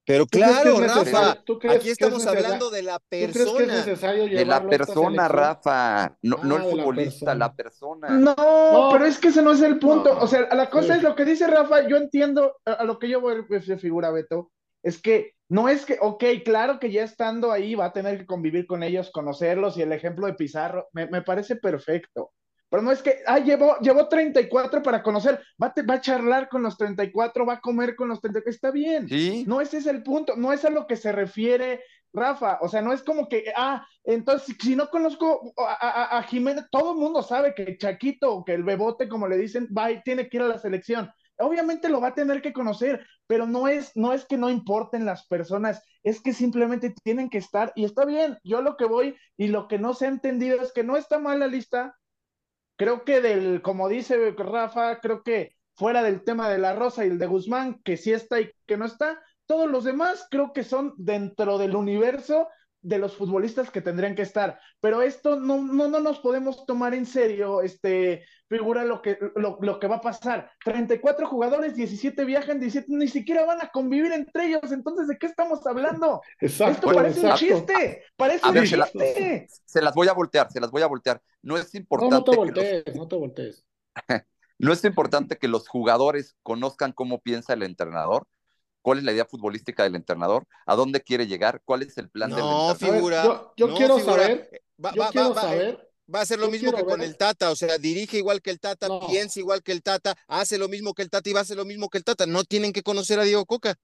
Pero 0.06 0.26
claro, 0.26 0.80
Rafa, 0.80 1.42
aquí 1.70 1.88
estamos 1.88 2.26
hablando 2.26 2.68
de 2.70 2.82
la 2.82 2.98
persona. 2.98 3.84
de 3.84 4.44
la 4.44 4.66
persona, 4.66 5.28
Rafa, 5.28 6.16
no, 6.22 6.36
no 6.44 6.56
el 6.56 6.62
futbolista, 6.62 7.34
la 7.34 7.54
persona. 7.54 8.10
No, 8.10 8.90
pero 8.92 9.06
es 9.06 9.18
que 9.18 9.28
ese 9.28 9.42
no 9.42 9.52
es 9.52 9.62
el 9.62 9.78
punto. 9.78 10.18
O 10.18 10.26
sea, 10.26 10.54
la 10.54 10.68
cosa 10.68 10.96
es 10.96 11.02
lo 11.02 11.14
que 11.14 11.24
dice 11.24 11.46
Rafa, 11.46 11.88
yo 11.88 11.96
entiendo 11.96 12.56
a, 12.66 12.84
lo 12.84 12.98
que 12.98 13.08
yo 13.08 13.20
voy 13.20 13.34
a 13.34 13.78
figura, 13.78 14.10
Beto, 14.10 14.50
es 14.82 15.00
que 15.00 15.32
no 15.48 15.68
es 15.68 15.86
que, 15.86 15.98
ok, 16.00 16.24
claro 16.44 16.78
que 16.78 16.90
ya 16.90 17.02
estando 17.02 17.50
ahí 17.50 17.74
va 17.74 17.86
a 17.86 17.92
tener 17.92 18.18
que 18.18 18.26
convivir 18.26 18.66
con 18.66 18.82
ellos, 18.82 19.10
conocerlos 19.10 19.76
y 19.78 19.82
el 19.82 19.92
ejemplo 19.92 20.26
de 20.26 20.34
Pizarro, 20.34 20.88
me, 20.92 21.06
me 21.06 21.22
parece 21.22 21.56
perfecto. 21.56 22.32
Pero 22.74 22.82
no 22.82 22.90
es 22.90 23.02
que, 23.02 23.20
ah, 23.24 23.38
llevó, 23.38 23.78
llevó 23.78 24.08
34 24.08 24.82
para 24.82 25.00
conocer, 25.00 25.40
va, 25.62 25.72
va 25.88 25.94
a 25.94 26.00
charlar 26.00 26.48
con 26.48 26.64
los 26.64 26.76
34, 26.76 27.46
va 27.46 27.52
a 27.52 27.60
comer 27.60 27.94
con 27.94 28.08
los 28.08 28.20
34, 28.20 28.50
está 28.50 28.72
bien. 28.72 29.08
¿Sí? 29.08 29.44
No 29.46 29.60
ese 29.60 29.76
es 29.78 29.86
el 29.86 30.02
punto, 30.02 30.34
no 30.34 30.52
es 30.52 30.64
a 30.64 30.70
lo 30.70 30.88
que 30.88 30.96
se 30.96 31.12
refiere 31.12 31.84
Rafa, 32.12 32.58
o 32.62 32.68
sea, 32.68 32.82
no 32.82 32.92
es 32.92 33.04
como 33.04 33.28
que, 33.28 33.52
ah, 33.54 33.86
entonces, 34.02 34.56
si 34.60 34.74
no 34.74 34.88
conozco 34.88 35.54
a, 35.56 36.18
a, 36.18 36.22
Jiménez, 36.24 36.64
todo 36.72 36.94
el 36.94 36.98
mundo 36.98 37.22
sabe 37.22 37.54
que 37.54 37.78
Chaquito, 37.78 38.42
que 38.44 38.54
el 38.54 38.64
Bebote, 38.64 39.08
como 39.08 39.28
le 39.28 39.36
dicen, 39.36 39.68
va 39.68 39.92
y 39.92 40.02
tiene 40.02 40.28
que 40.28 40.38
ir 40.38 40.42
a 40.42 40.48
la 40.48 40.58
selección. 40.58 41.08
Obviamente 41.38 41.88
lo 41.88 42.00
va 42.00 42.08
a 42.08 42.14
tener 42.14 42.42
que 42.42 42.52
conocer, 42.52 43.06
pero 43.28 43.46
no 43.46 43.68
es, 43.68 43.92
no 43.94 44.12
es 44.12 44.24
que 44.24 44.36
no 44.36 44.50
importen 44.50 45.04
las 45.04 45.28
personas, 45.28 45.80
es 46.02 46.20
que 46.20 46.32
simplemente 46.32 46.92
tienen 47.04 47.30
que 47.30 47.38
estar, 47.38 47.72
y 47.76 47.84
está 47.84 48.04
bien, 48.04 48.36
yo 48.42 48.62
lo 48.62 48.76
que 48.76 48.86
voy 48.86 49.16
y 49.36 49.46
lo 49.46 49.68
que 49.68 49.78
no 49.78 49.94
se 49.94 50.06
ha 50.06 50.08
entendido 50.08 50.60
es 50.60 50.72
que 50.72 50.82
no 50.82 50.96
está 50.96 51.20
mal 51.20 51.38
la 51.38 51.46
lista, 51.46 51.96
creo 52.76 53.04
que 53.04 53.20
del, 53.20 53.62
como 53.62 53.88
dice 53.88 54.32
Rafa, 54.32 55.00
creo 55.00 55.22
que 55.22 55.56
fuera 55.74 56.02
del 56.02 56.22
tema 56.22 56.48
de 56.48 56.58
la 56.58 56.74
Rosa 56.74 57.04
y 57.04 57.08
el 57.08 57.18
de 57.18 57.26
Guzmán, 57.26 57.80
que 57.82 57.96
sí 57.96 58.12
está 58.12 58.40
y 58.40 58.50
que 58.66 58.76
no 58.76 58.84
está, 58.84 59.20
todos 59.46 59.68
los 59.70 59.84
demás 59.84 60.26
creo 60.30 60.52
que 60.52 60.64
son 60.64 60.94
dentro 60.96 61.58
del 61.58 61.76
universo 61.76 62.48
de 62.84 62.98
los 62.98 63.16
futbolistas 63.16 63.70
que 63.70 63.80
tendrían 63.80 64.14
que 64.14 64.22
estar. 64.22 64.60
Pero 64.80 65.00
esto 65.02 65.40
no, 65.40 65.60
no, 65.62 65.88
no 65.88 66.00
nos 66.00 66.20
podemos 66.20 66.66
tomar 66.66 66.94
en 66.94 67.06
serio, 67.06 67.62
este, 67.62 68.26
figura 68.46 68.84
lo 68.84 69.00
que, 69.00 69.18
lo, 69.36 69.58
lo, 69.60 69.80
que 69.80 69.88
va 69.88 69.96
a 69.96 70.00
pasar. 70.00 70.50
34 70.62 71.26
jugadores, 71.26 71.74
17 71.74 72.24
viajan, 72.24 72.60
17 72.60 72.86
ni 72.94 73.08
siquiera 73.08 73.46
van 73.46 73.62
a 73.62 73.68
convivir 73.68 74.12
entre 74.12 74.46
ellos. 74.46 74.70
Entonces, 74.70 75.08
¿de 75.08 75.18
qué 75.18 75.26
estamos 75.26 75.66
hablando? 75.66 76.20
Exacto. 76.38 76.88
Esto 76.88 76.92
parece 76.92 77.26
un 77.26 77.34
chiste. 77.34 78.04
Parece 78.16 78.48
un 78.48 78.62
chiste. 78.62 79.46
Se, 79.64 79.80
las 79.80 79.94
voy 79.94 80.08
a 80.08 80.12
voltear, 80.12 80.52
se 80.52 80.60
las 80.60 80.70
voy 80.70 80.82
a 80.82 80.86
voltear. 80.86 81.22
No 81.42 81.56
es 81.56 81.74
importante. 81.74 82.12
No, 82.12 82.18
no 82.18 82.24
te 82.24 82.36
voltees, 82.36 82.96
no 82.96 83.08
te 83.08 83.16
voltees. 83.16 83.64
no 84.58 84.72
es 84.72 84.84
importante 84.84 85.38
que 85.38 85.48
los 85.48 85.68
jugadores 85.68 86.36
conozcan 86.42 86.92
cómo 86.92 87.20
piensa 87.22 87.54
el 87.54 87.62
entrenador 87.62 88.26
cuál 88.84 88.98
es 88.98 89.04
la 89.04 89.12
idea 89.12 89.24
futbolística 89.24 89.82
del 89.82 89.94
entrenador, 89.94 90.46
a 90.66 90.76
dónde 90.76 91.00
quiere 91.00 91.26
llegar, 91.26 91.62
cuál 91.64 91.82
es 91.82 91.96
el 91.96 92.10
plan 92.10 92.28
no, 92.28 92.36
del 92.36 92.44
entrenador. 92.44 92.76
Figura, 92.76 93.52
yo, 93.56 93.74
quiero 93.74 93.98
saber, 93.98 94.62
va, 94.84 94.92
yo 94.94 95.08
quiero 95.10 95.34
saber. 95.34 95.90
Va 96.14 96.20
a 96.20 96.26
ser 96.26 96.38
lo 96.38 96.50
mismo 96.50 96.70
que 96.70 96.84
con 96.84 97.00
el 97.00 97.16
Tata, 97.16 97.50
o 97.50 97.56
sea, 97.56 97.78
dirige 97.78 98.18
igual 98.18 98.42
que 98.42 98.50
el 98.50 98.60
Tata, 98.60 98.88
piensa 99.08 99.40
igual 99.40 99.62
que 99.62 99.72
el 99.72 99.82
Tata, 99.82 100.14
hace 100.28 100.58
lo 100.58 100.68
mismo 100.68 100.92
que 100.92 101.00
el 101.00 101.08
Tata 101.08 101.30
y 101.30 101.32
va 101.32 101.38
a 101.38 101.42
hacer 101.44 101.56
lo 101.56 101.64
mismo 101.64 101.88
que 101.88 101.96
el 101.96 102.04
Tata. 102.04 102.26
No 102.26 102.44
tienen 102.44 102.74
que 102.74 102.82
conocer 102.82 103.18
a 103.18 103.22
Diego 103.22 103.46
Coca. 103.46 103.74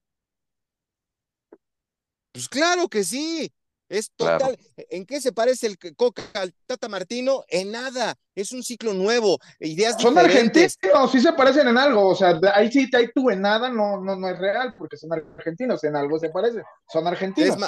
Pues 2.32 2.46
claro 2.50 2.88
que 2.88 3.02
sí. 3.02 3.50
Es 3.90 4.12
total. 4.12 4.56
¿En 4.88 5.04
qué 5.04 5.20
se 5.20 5.32
parece 5.32 5.66
el 5.66 5.96
Coca 5.96 6.22
al 6.34 6.54
Tata 6.64 6.88
Martino? 6.88 7.42
En 7.48 7.72
nada. 7.72 8.16
Es 8.36 8.52
un 8.52 8.62
ciclo 8.62 8.94
nuevo. 8.94 9.40
Ideas 9.58 10.00
son 10.00 10.16
argentinos, 10.16 10.78
sí 11.10 11.20
se 11.20 11.32
parecen 11.32 11.66
en 11.66 11.76
algo. 11.76 12.06
O 12.08 12.14
sea, 12.14 12.40
ahí 12.54 12.70
sí, 12.70 12.88
ahí 12.94 13.08
tú 13.12 13.30
en 13.30 13.42
nada 13.42 13.68
no, 13.68 14.00
no, 14.00 14.14
no 14.14 14.28
es 14.28 14.38
real, 14.38 14.76
porque 14.78 14.96
son 14.96 15.12
argentinos, 15.12 15.82
en 15.82 15.96
algo 15.96 16.20
se 16.20 16.30
parecen. 16.30 16.62
Son 16.88 17.04
argentinos. 17.04 17.58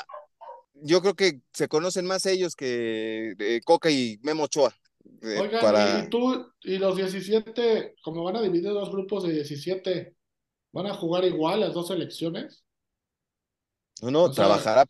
yo 0.74 1.02
creo 1.02 1.14
que 1.14 1.40
se 1.52 1.66
conocen 1.66 2.06
más 2.06 2.24
ellos 2.26 2.54
que 2.54 3.34
eh, 3.40 3.60
Coca 3.64 3.90
y 3.90 4.20
Memo 4.22 4.44
Ochoa. 4.44 4.72
Eh, 5.22 5.40
Oigan, 5.40 6.04
y 6.04 6.08
tú 6.08 6.52
y 6.60 6.78
los 6.78 6.96
17, 6.96 7.96
como 8.00 8.22
van 8.22 8.36
a 8.36 8.42
dividir 8.42 8.70
dos 8.70 8.92
grupos 8.92 9.24
de 9.24 9.32
17, 9.32 10.14
¿van 10.70 10.86
a 10.86 10.94
jugar 10.94 11.24
igual 11.24 11.60
las 11.60 11.74
dos 11.74 11.88
selecciones? 11.88 12.61
No, 14.02 14.10
no, 14.10 14.30
trabajará, 14.32 14.84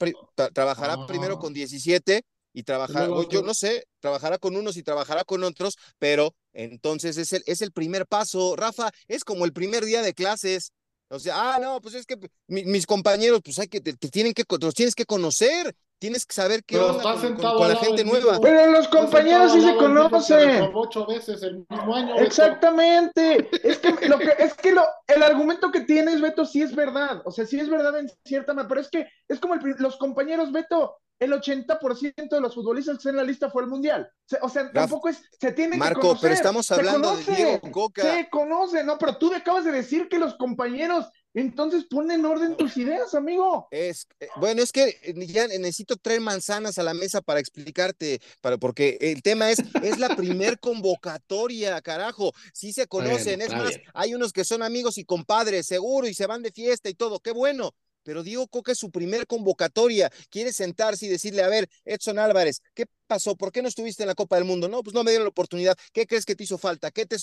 trabajará 0.55 1.07
primero 1.07 1.39
con 1.39 1.53
17 1.53 2.25
y 2.55 2.63
trabajará, 2.63 3.09
yo 3.31 3.43
no 3.43 3.53
sé, 3.53 3.87
trabajará 4.01 4.39
con 4.39 4.57
unos 4.57 4.79
y 4.79 4.83
trabajará 4.83 5.25
con 5.25 5.45
otros, 5.45 5.77
pero 5.99 6.35
entonces 6.55 7.19
es 7.19 7.35
el, 7.35 7.43
es 7.47 7.61
el 7.61 7.73
primer 7.73 8.07
paso. 8.07 8.57
Rafa, 8.57 8.91
es 9.09 9.25
como 9.25 9.45
el 9.45 9.53
primer 9.53 9.85
día 9.85 10.01
de 10.01 10.15
clases. 10.15 10.73
O 11.13 11.19
sea, 11.19 11.35
ah, 11.37 11.59
no, 11.61 11.79
pues 11.81 11.95
es 11.95 12.07
que 12.07 12.17
mis 12.49 12.87
compañeros, 12.87 13.41
pues 13.45 13.59
hay 13.59 13.69
que, 13.69 13.81
te, 13.81 13.93
tienen 13.93 14.33
que, 14.33 14.45
los 14.59 14.75
tienes 14.75 14.95
que 14.95 15.05
conocer, 15.05 15.75
tienes 15.99 16.25
que 16.25 16.35
saber 16.35 16.65
qué 16.65 16.79
onda 16.79 17.03
con, 17.37 17.69
la 17.69 17.77
gente 17.77 18.03
nueva. 18.03 18.41
Pero 18.41 18.71
los 18.73 18.89
compañeros 18.89 19.53
sí 19.53 19.61
se 19.61 19.77
conocen. 19.77 20.71
Ocho 20.73 21.07
veces 21.07 21.43
el 21.43 21.67
mismo 21.69 21.95
año. 21.95 22.17
Exactamente. 22.17 23.47
es 23.63 23.79
que, 23.79 24.09
lo 24.09 24.19
que, 24.19 24.35
es 24.39 24.55
que 24.55 24.73
lo, 24.73 24.85
el 25.07 25.23
argumento 25.23 25.71
que 25.71 25.83
tienes, 25.83 26.23
Beto, 26.23 26.47
sí 26.47 26.63
es 26.63 26.75
verdad. 26.75 27.21
O 27.27 27.31
sea, 27.31 27.45
sí 27.45 27.61
es 27.61 27.69
verdad 27.69 27.99
en 27.99 28.11
cierta 28.25 28.55
manera, 28.55 28.69
pero 28.69 28.81
es 28.81 28.89
que 28.89 29.07
es 29.29 29.39
como 29.39 29.57
los 29.57 29.99
compañeros, 29.99 30.51
Beto, 30.51 30.97
el 31.23 31.33
80% 31.33 32.29
de 32.29 32.41
los 32.41 32.55
futbolistas 32.55 32.97
que 32.97 32.99
están 32.99 33.13
en 33.13 33.17
la 33.19 33.23
lista 33.23 33.49
fue 33.49 33.63
el 33.63 33.69
mundial. 33.69 34.11
O 34.41 34.49
sea, 34.49 34.73
tampoco 34.73 35.09
es, 35.09 35.23
se 35.39 35.53
tienen 35.53 35.79
Marco, 35.79 36.01
que 36.01 36.07
conocer. 36.09 36.23
pero 36.23 36.35
estamos 36.35 36.71
hablando 36.71 37.17
de 37.17 37.35
Diego 37.35 37.61
Coca. 37.71 38.03
Se 38.03 38.29
conoce, 38.29 38.83
no, 38.83 38.99
pero 38.99 39.19
tú 39.19 39.33
acabas 39.33 39.65
de 39.65 39.71
decir 39.71 40.09
que 40.09 40.19
los 40.19 40.35
compañeros, 40.35 41.07
entonces 41.33 41.85
ponen 41.85 42.21
en 42.21 42.27
orden 42.27 42.57
tus 42.57 42.77
ideas, 42.77 43.15
amigo. 43.15 43.69
Es, 43.71 44.09
eh, 44.19 44.29
bueno, 44.37 44.63
es 44.63 44.73
que 44.73 44.99
eh, 45.03 45.27
ya 45.27 45.47
necesito 45.47 45.97
traer 45.97 46.21
manzanas 46.21 46.79
a 46.79 46.83
la 46.83 46.95
mesa 46.95 47.21
para 47.21 47.39
explicarte, 47.39 48.21
para, 48.41 48.59
porque 48.59 48.99
el 49.01 49.23
tema 49.23 49.51
es, 49.51 49.61
es 49.83 49.99
la 49.99 50.17
primer 50.17 50.59
convocatoria, 50.59 51.81
carajo. 51.83 52.33
Sí 52.53 52.73
se 52.73 52.89
conocen, 52.89 53.43
es 53.43 53.51
más, 53.51 53.79
hay 53.95 54.15
unos 54.15 54.33
que 54.33 54.45
son 54.45 54.63
amigos 54.63 54.99
y 54.99 55.05
compadres, 55.05 55.67
seguro, 55.67 56.09
y 56.09 56.15
se 56.15 56.27
van 56.27 56.43
de 56.43 56.51
fiesta 56.51 56.89
y 56.89 56.95
todo, 56.95 57.21
qué 57.21 57.31
bueno 57.31 57.75
pero 58.03 58.23
Diego 58.23 58.47
Coca 58.49 58.73
es 58.73 58.79
su 58.79 58.91
primer 58.91 59.27
convocatoria, 59.27 60.11
quiere 60.31 60.53
sentarse 60.53 61.07
y 61.07 61.09
decirle, 61.09 61.43
a 61.43 61.49
ver, 61.49 61.69
Edson 61.85 62.19
Álvarez, 62.19 62.61
¿qué 62.75 62.87
pasó? 63.07 63.37
¿Por 63.37 63.53
qué 63.53 63.63
no 63.63 63.69
estuviste 63.69 64.03
en 64.03 64.09
la 64.09 64.15
Copa 64.15 64.37
del 64.37 64.45
Mundo? 64.45 64.69
No, 64.69 64.83
pues 64.83 64.95
no 64.95 65.05
me 65.05 65.11
dieron 65.11 65.27
la 65.27 65.31
oportunidad. 65.31 65.77
¿Qué 65.93 66.07
crees 66.07 66.25
que 66.25 66.35
te 66.35 66.45
hizo 66.45 66.59
falta? 66.59 66.91
¿Qué 66.91 67.07
te 67.07 67.17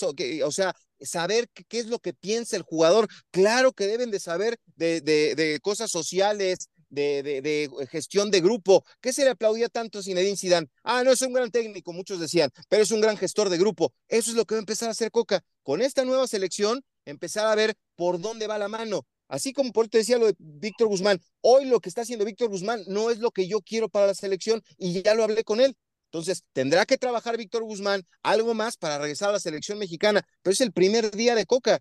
o 0.44 0.52
sea, 0.52 0.76
saber 1.02 1.50
qué, 1.50 1.80
es 1.80 1.88
lo 1.88 2.00
que 2.00 2.14
piensa 2.14 2.56
el 2.56 2.64
jugador. 2.64 3.08
Claro 3.32 3.74
que 3.74 3.88
deben 3.88 4.12
de 4.12 4.20
saber 4.20 4.60
de, 4.76 5.60
cosas 5.62 5.92
sociales, 5.92 6.70
de, 6.90 7.24
de, 7.24 7.70
gestión 7.90 8.32
de 8.32 8.42
grupo. 8.42 8.84
¿Qué 9.02 9.14
se 9.14 9.24
le 9.24 9.32
aplaudía 9.32 9.70
tanto 9.70 10.00
a 10.00 10.04
Zinedine 10.04 10.38
Zidane? 10.38 10.68
Ah, 10.84 11.04
no 11.04 11.12
es 11.12 11.22
un 11.22 11.34
gran 11.34 11.52
técnico, 11.52 11.94
muchos 11.94 12.20
decían, 12.20 12.50
pero 12.68 12.84
es 12.84 12.92
un 12.92 13.02
gran 13.02 13.18
gestor 13.18 13.50
de 13.50 13.58
grupo. 13.58 13.94
Eso 14.08 14.32
es 14.32 14.38
lo 14.38 14.46
que 14.46 14.56
va 14.56 14.60
a 14.60 14.62
empezar 14.62 14.90
a 14.90 14.92
hacer 14.92 15.12
Coca. 15.12 15.44
Con 15.64 15.82
esta 15.82 16.06
nueva 16.06 16.28
selección, 16.28 16.84
empezar 17.06 17.48
a 17.48 17.56
ver 17.56 17.76
por 17.96 18.20
dónde 18.20 18.48
va 18.48 18.58
la 18.58 18.68
mano. 18.68 19.06
Así 19.30 19.54
como 19.54 19.72
por 19.72 19.88
te 19.88 20.00
decía 20.00 20.18
lo 20.18 20.26
de 20.26 20.36
Víctor 20.40 20.88
Guzmán, 20.88 21.22
hoy 21.42 21.66
lo 21.66 21.80
que 21.80 21.88
está 21.88 22.02
haciendo 22.02 22.26
Víctor 22.26 22.50
Guzmán 22.50 22.82
no 22.88 23.12
es 23.12 23.20
lo 23.20 23.30
que 23.30 23.48
yo 23.48 23.62
quiero 23.62 23.88
para 23.88 24.08
la 24.08 24.16
selección 24.16 24.62
y 24.78 25.02
ya 25.04 25.14
lo 25.14 25.24
hablé 25.24 25.44
con 25.44 25.62
él. 25.62 25.78
Entonces, 26.06 26.44
tendrá 26.54 26.88
que 26.88 26.98
trabajar 26.98 27.38
Víctor 27.38 27.64
Guzmán 27.64 28.02
algo 28.24 28.56
más 28.56 28.76
para 28.76 28.98
regresar 28.98 29.30
a 29.30 29.34
la 29.34 29.40
selección 29.40 29.78
mexicana, 29.78 30.28
pero 30.42 30.54
es 30.54 30.62
el 30.62 30.74
primer 30.74 31.12
día 31.12 31.36
de 31.36 31.46
Coca. 31.46 31.80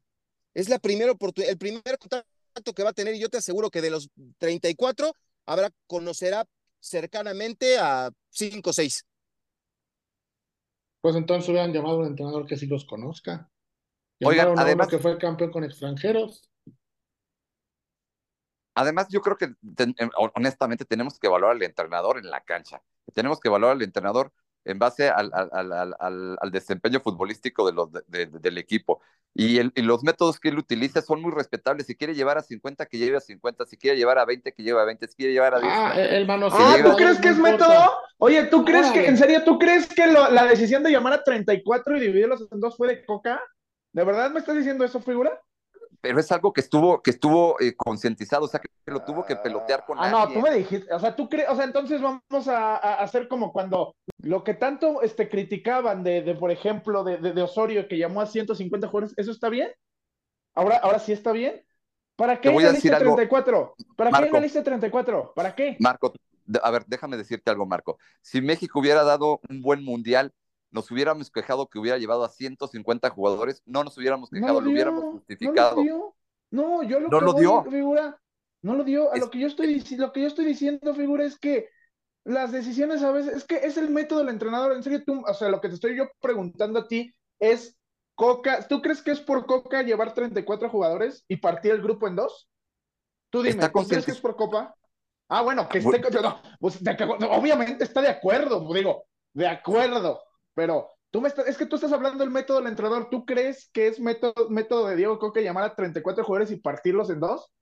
Es 0.52 0.68
la 0.68 0.78
primera 0.78 1.10
oportunidad, 1.10 1.50
el 1.50 1.58
primer 1.58 1.98
contacto 1.98 2.74
que 2.74 2.82
va 2.82 2.90
a 2.90 2.92
tener 2.92 3.14
y 3.14 3.20
yo 3.20 3.30
te 3.30 3.38
aseguro 3.38 3.70
que 3.70 3.80
de 3.80 3.90
los 3.90 4.10
34 4.36 5.12
habrá 5.46 5.70
conocerá 5.86 6.44
cercanamente 6.80 7.78
a 7.78 8.10
5 8.28 8.68
o 8.68 8.72
6. 8.74 9.06
Pues 11.00 11.16
entonces 11.16 11.48
hubieran 11.48 11.72
llamado 11.72 11.96
a 11.96 12.00
un 12.00 12.06
entrenador 12.08 12.46
que 12.46 12.58
sí 12.58 12.66
los 12.66 12.84
conozca. 12.84 13.50
Oigan, 14.22 14.58
además 14.58 14.88
que 14.88 14.98
fue 14.98 15.16
campeón 15.16 15.50
con 15.50 15.64
extranjeros. 15.64 16.47
Además, 18.78 19.08
yo 19.10 19.20
creo 19.22 19.36
que 19.36 19.54
honestamente 20.34 20.84
tenemos 20.84 21.18
que 21.18 21.26
evaluar 21.26 21.56
al 21.56 21.62
entrenador 21.64 22.16
en 22.16 22.30
la 22.30 22.42
cancha. 22.42 22.80
Tenemos 23.12 23.40
que 23.40 23.48
evaluar 23.48 23.72
al 23.72 23.82
entrenador 23.82 24.32
en 24.64 24.78
base 24.78 25.08
al, 25.08 25.32
al, 25.34 25.72
al, 25.98 26.36
al 26.40 26.50
desempeño 26.52 27.00
futbolístico 27.00 27.66
de 27.66 27.72
los, 27.72 27.88
de, 28.06 28.26
del 28.26 28.56
equipo. 28.56 29.00
Y, 29.34 29.58
el, 29.58 29.72
y, 29.74 29.82
los 29.82 30.04
métodos 30.04 30.38
que 30.38 30.50
él 30.50 30.58
utiliza 30.58 31.02
son 31.02 31.20
muy 31.20 31.32
respetables. 31.32 31.86
Si 31.86 31.96
quiere 31.96 32.14
llevar 32.14 32.38
a 32.38 32.42
50, 32.42 32.86
que 32.86 32.98
lleve 32.98 33.16
a 33.16 33.20
50. 33.20 33.66
Si 33.66 33.76
quiere 33.76 33.96
llevar 33.96 34.16
a 34.20 34.24
20, 34.24 34.52
que 34.52 34.62
lleve 34.62 34.80
a 34.80 34.84
20. 34.84 35.08
Si 35.08 35.16
quiere 35.16 35.32
llevar 35.32 35.56
a 35.56 35.60
10. 35.60 35.72
Ah, 35.74 36.00
el 36.00 36.26
manoseo. 36.28 36.60
Ah, 36.60 36.76
¿tú 36.84 36.94
crees 36.94 37.18
que 37.18 37.30
es 37.30 37.38
método? 37.38 37.82
Oye, 38.18 38.44
¿tú 38.44 38.64
crees 38.64 38.92
que, 38.92 39.08
en 39.08 39.16
serio, 39.16 39.42
tú 39.42 39.58
crees 39.58 39.88
que 39.88 40.06
lo, 40.06 40.30
la 40.30 40.44
decisión 40.44 40.84
de 40.84 40.92
llamar 40.92 41.14
a 41.14 41.24
34 41.24 41.96
y 41.96 42.00
dividirlos 42.00 42.46
en 42.52 42.60
dos 42.60 42.76
fue 42.76 42.86
de 42.86 43.04
coca? 43.04 43.42
¿De 43.92 44.04
verdad 44.04 44.30
me 44.30 44.38
estás 44.38 44.56
diciendo 44.56 44.84
eso, 44.84 45.00
figura? 45.00 45.40
Pero 46.00 46.20
es 46.20 46.30
algo 46.30 46.52
que 46.52 46.60
estuvo, 46.60 47.02
que 47.02 47.10
estuvo 47.10 47.60
eh, 47.60 47.74
concientizado, 47.76 48.44
o 48.44 48.48
sea, 48.48 48.60
que 48.60 48.68
lo 48.86 49.04
tuvo 49.04 49.24
que 49.24 49.36
pelotear 49.36 49.84
con 49.84 49.98
Ah, 49.98 50.10
no, 50.10 50.28
tú 50.28 50.40
me 50.40 50.52
dijiste, 50.52 50.92
o 50.92 51.00
sea, 51.00 51.16
tú 51.16 51.28
crees, 51.28 51.48
o 51.48 51.56
sea, 51.56 51.64
entonces 51.64 52.00
vamos 52.00 52.48
a, 52.48 52.76
a, 52.76 52.94
hacer 53.02 53.28
como 53.28 53.52
cuando 53.52 53.94
lo 54.22 54.44
que 54.44 54.54
tanto 54.54 55.02
este, 55.02 55.28
criticaban 55.28 56.04
de, 56.04 56.22
de 56.22 56.34
por 56.34 56.50
ejemplo, 56.50 57.04
de, 57.04 57.18
de, 57.18 57.32
de, 57.32 57.42
Osorio, 57.42 57.88
que 57.88 57.98
llamó 57.98 58.20
a 58.20 58.26
150 58.26 58.86
jugadores, 58.88 59.14
¿eso 59.18 59.32
está 59.32 59.48
bien? 59.48 59.70
¿Ahora, 60.54 60.76
ahora 60.78 60.98
sí 60.98 61.12
está 61.12 61.32
bien? 61.32 61.64
¿Para 62.16 62.40
qué 62.40 62.50
la 62.52 62.72
lista 62.72 62.98
34? 62.98 63.74
¿Para 63.96 64.10
Marco, 64.10 64.26
qué 64.26 64.32
la 64.32 64.40
lista 64.40 64.62
34? 64.62 65.32
¿Para 65.34 65.54
qué? 65.54 65.76
Marco, 65.78 66.12
a 66.62 66.70
ver, 66.70 66.84
déjame 66.86 67.16
decirte 67.16 67.50
algo, 67.50 67.64
Marco. 67.64 67.98
Si 68.22 68.40
México 68.40 68.80
hubiera 68.80 69.04
dado 69.04 69.40
un 69.48 69.62
buen 69.62 69.84
mundial, 69.84 70.32
nos 70.70 70.90
hubiéramos 70.90 71.30
quejado 71.30 71.68
que 71.68 71.78
hubiera 71.78 71.98
llevado 71.98 72.24
a 72.24 72.28
150 72.28 73.10
jugadores, 73.10 73.62
no 73.64 73.84
nos 73.84 73.96
hubiéramos 73.96 74.30
quejado, 74.30 74.54
no 74.54 74.60
lo, 74.60 74.66
lo, 74.66 74.72
hubiéramos 74.72 75.04
justificado. 75.04 75.76
No, 75.76 75.76
lo 75.76 75.82
dio. 75.82 76.14
no 76.50 76.82
yo 76.82 77.00
lo 77.00 77.08
no 77.08 77.18
que 77.18 77.24
lo 77.24 77.32
dio. 77.34 77.64
figura, 77.64 78.20
no 78.62 78.74
lo 78.74 78.84
dio. 78.84 79.12
A 79.12 79.14
es... 79.14 79.20
lo 79.20 79.30
que 79.30 79.38
yo 79.40 79.46
estoy 79.46 79.80
lo 79.96 80.12
que 80.12 80.20
yo 80.20 80.26
estoy 80.26 80.44
diciendo, 80.44 80.94
figura, 80.94 81.24
es 81.24 81.38
que 81.38 81.68
las 82.24 82.52
decisiones 82.52 83.02
a 83.02 83.10
veces, 83.10 83.36
es 83.36 83.44
que 83.44 83.56
es 83.56 83.76
el 83.78 83.90
método 83.90 84.18
del 84.18 84.28
entrenador. 84.28 84.72
En 84.72 84.82
serio, 84.82 85.02
tú, 85.04 85.24
o 85.26 85.34
sea, 85.34 85.48
lo 85.48 85.60
que 85.60 85.68
te 85.68 85.74
estoy 85.74 85.96
yo 85.96 86.10
preguntando 86.20 86.80
a 86.80 86.88
ti 86.88 87.14
es 87.38 87.78
Coca, 88.14 88.66
¿tú 88.66 88.82
crees 88.82 89.00
que 89.00 89.12
es 89.12 89.20
por 89.20 89.46
Coca 89.46 89.82
llevar 89.82 90.12
34 90.12 90.68
jugadores 90.68 91.24
y 91.28 91.36
partir 91.36 91.72
el 91.72 91.82
grupo 91.82 92.08
en 92.08 92.16
dos? 92.16 92.48
Tú 93.30 93.42
dime, 93.42 93.68
¿tú 93.68 93.86
crees 93.86 94.04
que 94.04 94.10
es 94.10 94.20
por 94.20 94.36
Copa? 94.36 94.74
Ah, 95.28 95.42
bueno, 95.42 95.68
que 95.68 95.78
esté. 95.78 96.00
No, 96.22 96.42
pues, 96.58 96.82
de, 96.82 96.96
obviamente 97.30 97.84
está 97.84 98.00
de 98.00 98.08
acuerdo, 98.08 98.66
digo, 98.72 99.04
de 99.34 99.46
acuerdo, 99.46 100.20
pero 100.58 100.90
tú 101.12 101.20
me 101.20 101.28
estás, 101.28 101.46
es 101.46 101.56
que 101.56 101.66
tú 101.66 101.76
estás 101.76 101.92
hablando 101.92 102.18
del 102.18 102.32
método 102.32 102.58
del 102.58 102.66
entrenador. 102.66 103.10
¿Tú 103.10 103.24
crees 103.24 103.70
que 103.72 103.86
es 103.86 104.00
método, 104.00 104.50
método 104.50 104.88
de 104.88 104.96
Diego 104.96 105.16
Coca 105.20 105.40
llamar 105.40 105.62
a 105.62 105.76
34 105.76 106.24
jugadores 106.24 106.50
y 106.50 106.56
partirlos 106.56 107.10
en 107.10 107.20
dos? 107.20 107.52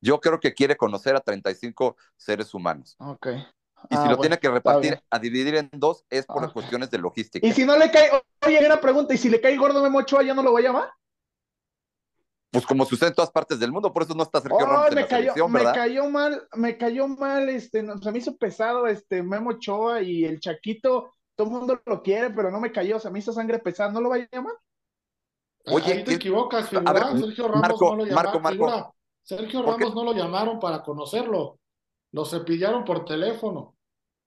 Yo 0.00 0.20
creo 0.20 0.38
que 0.38 0.54
quiere 0.54 0.76
conocer 0.76 1.16
a 1.16 1.20
35 1.20 1.96
seres 2.16 2.54
humanos. 2.54 2.94
Ok. 3.00 3.26
Y 3.26 3.32
si 3.32 3.42
ah, 3.90 3.96
lo 3.96 4.04
bueno, 4.04 4.20
tiene 4.20 4.38
que 4.38 4.48
repartir 4.48 5.02
a 5.10 5.18
dividir 5.18 5.56
en 5.56 5.70
dos 5.72 6.04
es 6.08 6.24
por 6.24 6.44
okay. 6.44 6.52
cuestiones 6.52 6.88
de 6.92 6.98
logística. 6.98 7.44
Y 7.44 7.52
si 7.52 7.64
no 7.64 7.76
le 7.76 7.90
cae, 7.90 8.10
oye, 8.46 8.64
una 8.64 8.80
pregunta, 8.80 9.12
¿y 9.12 9.18
si 9.18 9.28
le 9.28 9.40
cae 9.40 9.56
gordo 9.56 9.82
Memo 9.82 9.98
Ochoa 9.98 10.22
ya 10.22 10.34
no 10.34 10.44
lo 10.44 10.52
va 10.52 10.60
a 10.60 10.62
llamar? 10.62 10.90
Pues 12.52 12.64
como 12.64 12.84
sucede 12.84 13.08
en 13.08 13.16
todas 13.16 13.32
partes 13.32 13.58
del 13.58 13.72
mundo, 13.72 13.92
por 13.92 14.04
eso 14.04 14.14
no 14.14 14.22
está 14.22 14.40
Sergio 14.40 14.58
oh, 14.60 14.88
me 14.94 15.06
cayó, 15.08 15.48
me 15.48 15.64
cayó 15.64 16.08
mal, 16.08 16.48
me 16.54 16.78
cayó 16.78 17.08
mal, 17.08 17.48
este, 17.48 17.82
no, 17.82 17.98
se 17.98 18.12
me 18.12 18.18
hizo 18.18 18.36
pesado 18.36 18.86
este 18.86 19.24
Memo 19.24 19.50
Ochoa 19.50 20.00
y 20.00 20.24
el 20.24 20.38
Chaquito, 20.38 21.15
todo 21.36 21.48
el 21.48 21.52
mundo 21.54 21.80
lo 21.86 22.02
quiere, 22.02 22.30
pero 22.30 22.50
no 22.50 22.60
me 22.60 22.72
cayó, 22.72 22.98
se 22.98 23.10
me 23.10 23.18
hizo 23.20 23.32
sangre 23.32 23.58
pesada, 23.58 23.92
¿no 23.92 24.00
lo 24.00 24.08
va 24.10 24.16
a 24.16 24.28
llamar? 24.32 24.54
Oye, 25.68 25.92
Ahí 25.92 26.04
te 26.04 26.14
equivocas, 26.14 26.68
figura. 26.68 26.90
A 26.90 26.94
ver, 27.12 27.20
Sergio 27.20 27.48
Ramos 27.48 27.62
Marco, 27.62 27.90
no 27.90 27.96
lo 27.96 28.04
Marco, 28.04 28.10
llamaron, 28.10 28.42
Marco. 28.42 28.54
figura. 28.54 28.92
Sergio 29.22 29.62
Ramos 29.62 29.94
no 29.94 30.04
lo 30.04 30.12
llamaron 30.12 30.60
para 30.60 30.82
conocerlo, 30.82 31.58
lo 32.12 32.24
cepillaron 32.24 32.84
por 32.84 33.04
teléfono. 33.04 33.76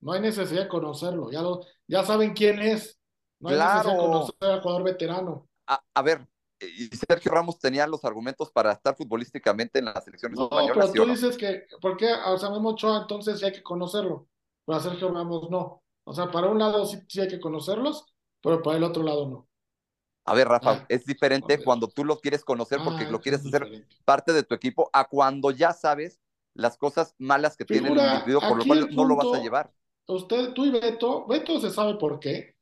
No 0.02 0.12
hay 0.13 0.22
necesidad 0.22 0.63
de 0.63 0.67
conocerlo, 0.69 1.32
ya, 1.32 1.41
lo, 1.41 1.62
ya 1.88 2.04
saben 2.04 2.34
quién 2.34 2.62
es. 2.62 3.00
No 3.39 3.50
hay 3.50 3.56
Claro. 3.56 3.74
necesidad 3.80 3.93
de 3.95 4.00
conocer 4.02 4.36
al 4.41 4.62
jugador 4.62 4.84
veterano. 4.84 5.48
A, 5.67 5.82
a 5.93 6.02
ver, 6.02 6.28
y 6.60 6.88
Sergio 6.95 7.32
Ramos 7.32 7.60
tenía 7.60 7.88
los 7.88 8.04
argumentos 8.04 8.52
para 8.52 8.72
estar 8.74 8.95
futbolísticamente 8.95 9.80
en 9.80 9.86
las 9.86 10.04
selecciones 10.04 10.38
No, 10.38 10.45
españolas. 10.45 10.74
pero 10.76 10.88
¿sí 10.88 10.98
tú 10.98 11.04
o 11.04 11.06
no? 11.06 11.13
dices 11.13 11.38
que, 11.38 11.63
¿por 11.82 11.95
qué 11.98 12.10
a 12.10 12.50
Memo 12.52 12.69
Ochoa 12.69 13.02
entonces 13.02 13.41
hay 13.43 13.52
que 13.52 13.63
conocerlo? 13.63 14.28
Pero 14.65 14.78
a 14.78 14.82
Sergio 14.82 15.10
Ramos 15.12 15.50
no. 15.50 15.82
O 16.10 16.13
sea, 16.13 16.32
para 16.32 16.48
un 16.50 16.60
lado 16.60 16.86
sí, 16.86 16.98
sí 17.08 17.22
hay 17.22 17.28
que 17.28 17.39
conocerlos, 17.39 18.06
pero 18.41 18.62
para 18.63 18.78
el 18.78 18.84
otro 18.84 19.04
lado 19.04 19.28
no. 19.30 19.48
A 20.26 20.34
ver, 20.36 20.48
Rafa, 20.48 20.72
Ah, 20.72 20.86
es 20.89 21.06
diferente 21.06 21.63
cuando 21.63 21.88
tú 21.88 22.06
lo 22.06 22.19
quieres 22.19 22.43
conocer 22.43 22.80
porque 22.84 23.06
Ah, 23.06 23.12
lo 23.12 23.19
quieres 23.22 23.41
es 23.41 23.48
hacer 23.48 23.62
diferente. 23.62 23.95
parte 24.06 24.34
de 24.34 24.43
tu 24.43 24.54
equipo 24.56 24.89
a 24.93 25.06
cuando 25.08 25.52
ya 25.52 25.74
sabes 25.74 26.19
las 26.54 26.78
cosas 26.78 27.15
malas 27.17 27.58
que 27.58 27.65
tiene 27.65 27.89
el 27.89 27.93
Figura, 27.95 28.13
individuo, 28.15 28.41
por 28.48 28.58
lo 28.58 28.65
cual 28.65 28.88
no 28.95 29.06
lo 29.06 29.15
vas 29.15 29.34
a 29.34 29.39
llevar. 29.39 29.72
Usted, 30.08 30.54
tú 30.54 30.65
y 30.65 30.72
Beto, 30.72 31.26
Beto 31.28 31.60
se 31.60 31.69
sabe 31.69 31.95
por 31.95 32.19
qué, 32.19 32.56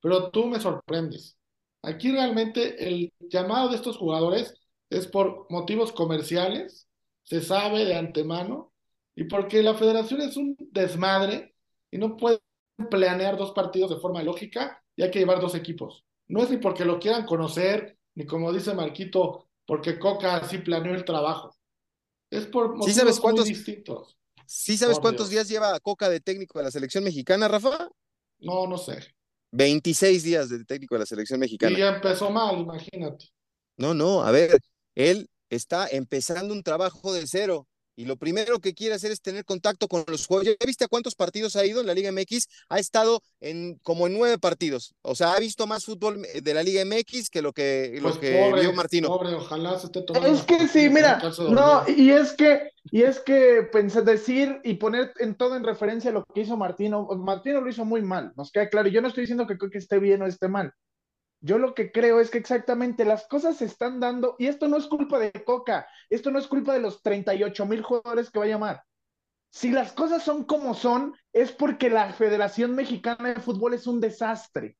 pero 0.00 0.30
tú 0.30 0.46
me 0.46 0.60
sorprendes. 0.60 1.38
Aquí 1.82 2.10
realmente 2.12 2.88
el 2.88 3.12
llamado 3.20 3.68
de 3.68 3.76
estos 3.76 3.98
jugadores 3.98 4.54
es 4.90 5.06
por 5.06 5.46
motivos 5.50 5.92
comerciales, 5.92 6.88
se 7.24 7.42
sabe 7.42 7.84
de 7.84 7.94
antemano, 7.96 8.72
y 9.14 9.24
porque 9.24 9.62
la 9.62 9.74
federación 9.74 10.22
es 10.22 10.36
un 10.36 10.56
desmadre 10.72 11.54
y 11.90 11.98
no 11.98 12.16
puede 12.16 12.40
planear 12.90 13.36
dos 13.36 13.52
partidos 13.52 13.90
de 13.90 13.96
forma 13.96 14.22
lógica 14.22 14.82
y 14.96 15.02
hay 15.02 15.10
que 15.10 15.18
llevar 15.20 15.40
dos 15.40 15.54
equipos. 15.54 16.04
No 16.28 16.42
es 16.42 16.50
ni 16.50 16.56
porque 16.58 16.84
lo 16.84 16.98
quieran 16.98 17.26
conocer, 17.26 17.98
ni 18.14 18.26
como 18.26 18.52
dice 18.52 18.74
Marquito, 18.74 19.48
porque 19.66 19.98
Coca 19.98 20.36
así 20.36 20.58
planeó 20.58 20.94
el 20.94 21.04
trabajo. 21.04 21.54
Es 22.30 22.46
por 22.46 22.70
motivos 22.76 22.94
sabes 22.96 23.14
muy 23.16 23.22
cuántos- 23.22 23.44
distintos. 23.46 24.18
¿Sí 24.46 24.76
sabes 24.76 24.98
cuántos 24.98 25.30
Dios. 25.30 25.46
días 25.46 25.48
lleva 25.48 25.80
Coca 25.80 26.08
de 26.10 26.20
técnico 26.20 26.58
de 26.58 26.66
la 26.66 26.70
selección 26.70 27.02
mexicana, 27.04 27.48
Rafa? 27.48 27.88
No, 28.40 28.66
no 28.66 28.76
sé. 28.76 28.98
26 29.52 30.22
días 30.22 30.48
de 30.50 30.64
técnico 30.64 30.94
de 30.96 30.98
la 31.00 31.06
selección 31.06 31.38
Y 31.38 31.40
mexicana. 31.40 31.78
ya 31.78 31.88
empezó 31.94 32.30
mal, 32.30 32.58
imagínate. 32.58 33.28
No, 33.78 33.94
no, 33.94 34.22
a 34.22 34.30
ver, 34.32 34.58
él 34.94 35.28
está 35.48 35.86
empezando 35.88 36.52
un 36.52 36.62
trabajo 36.62 37.12
de 37.12 37.26
cero 37.26 37.66
y 37.96 38.04
lo 38.06 38.16
primero 38.16 38.58
que 38.58 38.74
quiere 38.74 38.94
hacer 38.94 39.10
es 39.10 39.20
tener 39.20 39.44
contacto 39.44 39.88
con 39.88 40.04
los 40.06 40.26
jugadores. 40.26 40.56
¿Ya 40.60 40.66
viste 40.66 40.84
a 40.84 40.88
cuántos 40.88 41.14
partidos 41.14 41.56
ha 41.56 41.64
ido 41.64 41.80
en 41.80 41.86
la 41.86 41.94
Liga 41.94 42.10
MX? 42.10 42.48
Ha 42.68 42.78
estado 42.78 43.22
en 43.40 43.78
como 43.82 44.06
en 44.06 44.14
nueve 44.14 44.38
partidos. 44.38 44.94
O 45.02 45.14
sea, 45.14 45.32
ha 45.32 45.40
visto 45.40 45.66
más 45.66 45.84
fútbol 45.84 46.24
eh, 46.24 46.40
de 46.40 46.54
la 46.54 46.62
Liga 46.62 46.84
MX 46.84 47.30
que 47.30 47.42
lo 47.42 47.52
que, 47.52 47.92
lo 48.00 48.10
Pues 48.10 48.18
que 48.18 48.38
pobre, 48.38 48.62
vio 48.62 48.72
Martino. 48.72 49.08
pobre, 49.08 49.34
ojalá 49.34 49.78
se 49.78 49.86
esté 49.86 50.02
tomando 50.02 50.28
Es 50.28 50.42
que 50.42 50.66
sí, 50.68 50.88
mira, 50.88 51.20
no, 51.50 51.84
y 51.88 52.10
es 52.10 52.32
que, 52.32 52.70
y 52.90 53.02
es 53.02 53.20
que 53.20 53.68
pensé 53.72 54.02
decir 54.02 54.60
y 54.64 54.74
poner 54.74 55.12
en 55.18 55.34
todo 55.36 55.56
en 55.56 55.64
referencia 55.64 56.10
a 56.10 56.14
lo 56.14 56.24
que 56.24 56.40
hizo 56.42 56.56
Martino, 56.56 57.06
Martino 57.16 57.60
lo 57.60 57.70
hizo 57.70 57.84
muy 57.84 58.02
mal, 58.02 58.32
nos 58.36 58.50
queda 58.50 58.68
claro, 58.68 58.88
yo 58.88 59.00
no 59.00 59.08
estoy 59.08 59.22
diciendo 59.22 59.46
que, 59.46 59.56
que 59.56 59.78
esté 59.78 59.98
bien 59.98 60.22
o 60.22 60.26
esté 60.26 60.48
mal, 60.48 60.72
yo 61.44 61.58
lo 61.58 61.74
que 61.74 61.92
creo 61.92 62.20
es 62.20 62.30
que 62.30 62.38
exactamente 62.38 63.04
las 63.04 63.26
cosas 63.26 63.58
se 63.58 63.66
están 63.66 64.00
dando, 64.00 64.34
y 64.38 64.46
esto 64.46 64.66
no 64.66 64.78
es 64.78 64.86
culpa 64.86 65.18
de 65.18 65.30
Coca, 65.30 65.86
esto 66.08 66.30
no 66.30 66.38
es 66.38 66.46
culpa 66.46 66.72
de 66.72 66.80
los 66.80 67.02
38 67.02 67.66
mil 67.66 67.82
jugadores 67.82 68.30
que 68.30 68.38
va 68.38 68.46
a 68.46 68.48
llamar. 68.48 68.82
Si 69.50 69.70
las 69.70 69.92
cosas 69.92 70.22
son 70.22 70.44
como 70.44 70.72
son, 70.72 71.14
es 71.34 71.52
porque 71.52 71.90
la 71.90 72.14
Federación 72.14 72.74
Mexicana 72.74 73.34
de 73.34 73.42
Fútbol 73.42 73.74
es 73.74 73.86
un 73.86 74.00
desastre. 74.00 74.78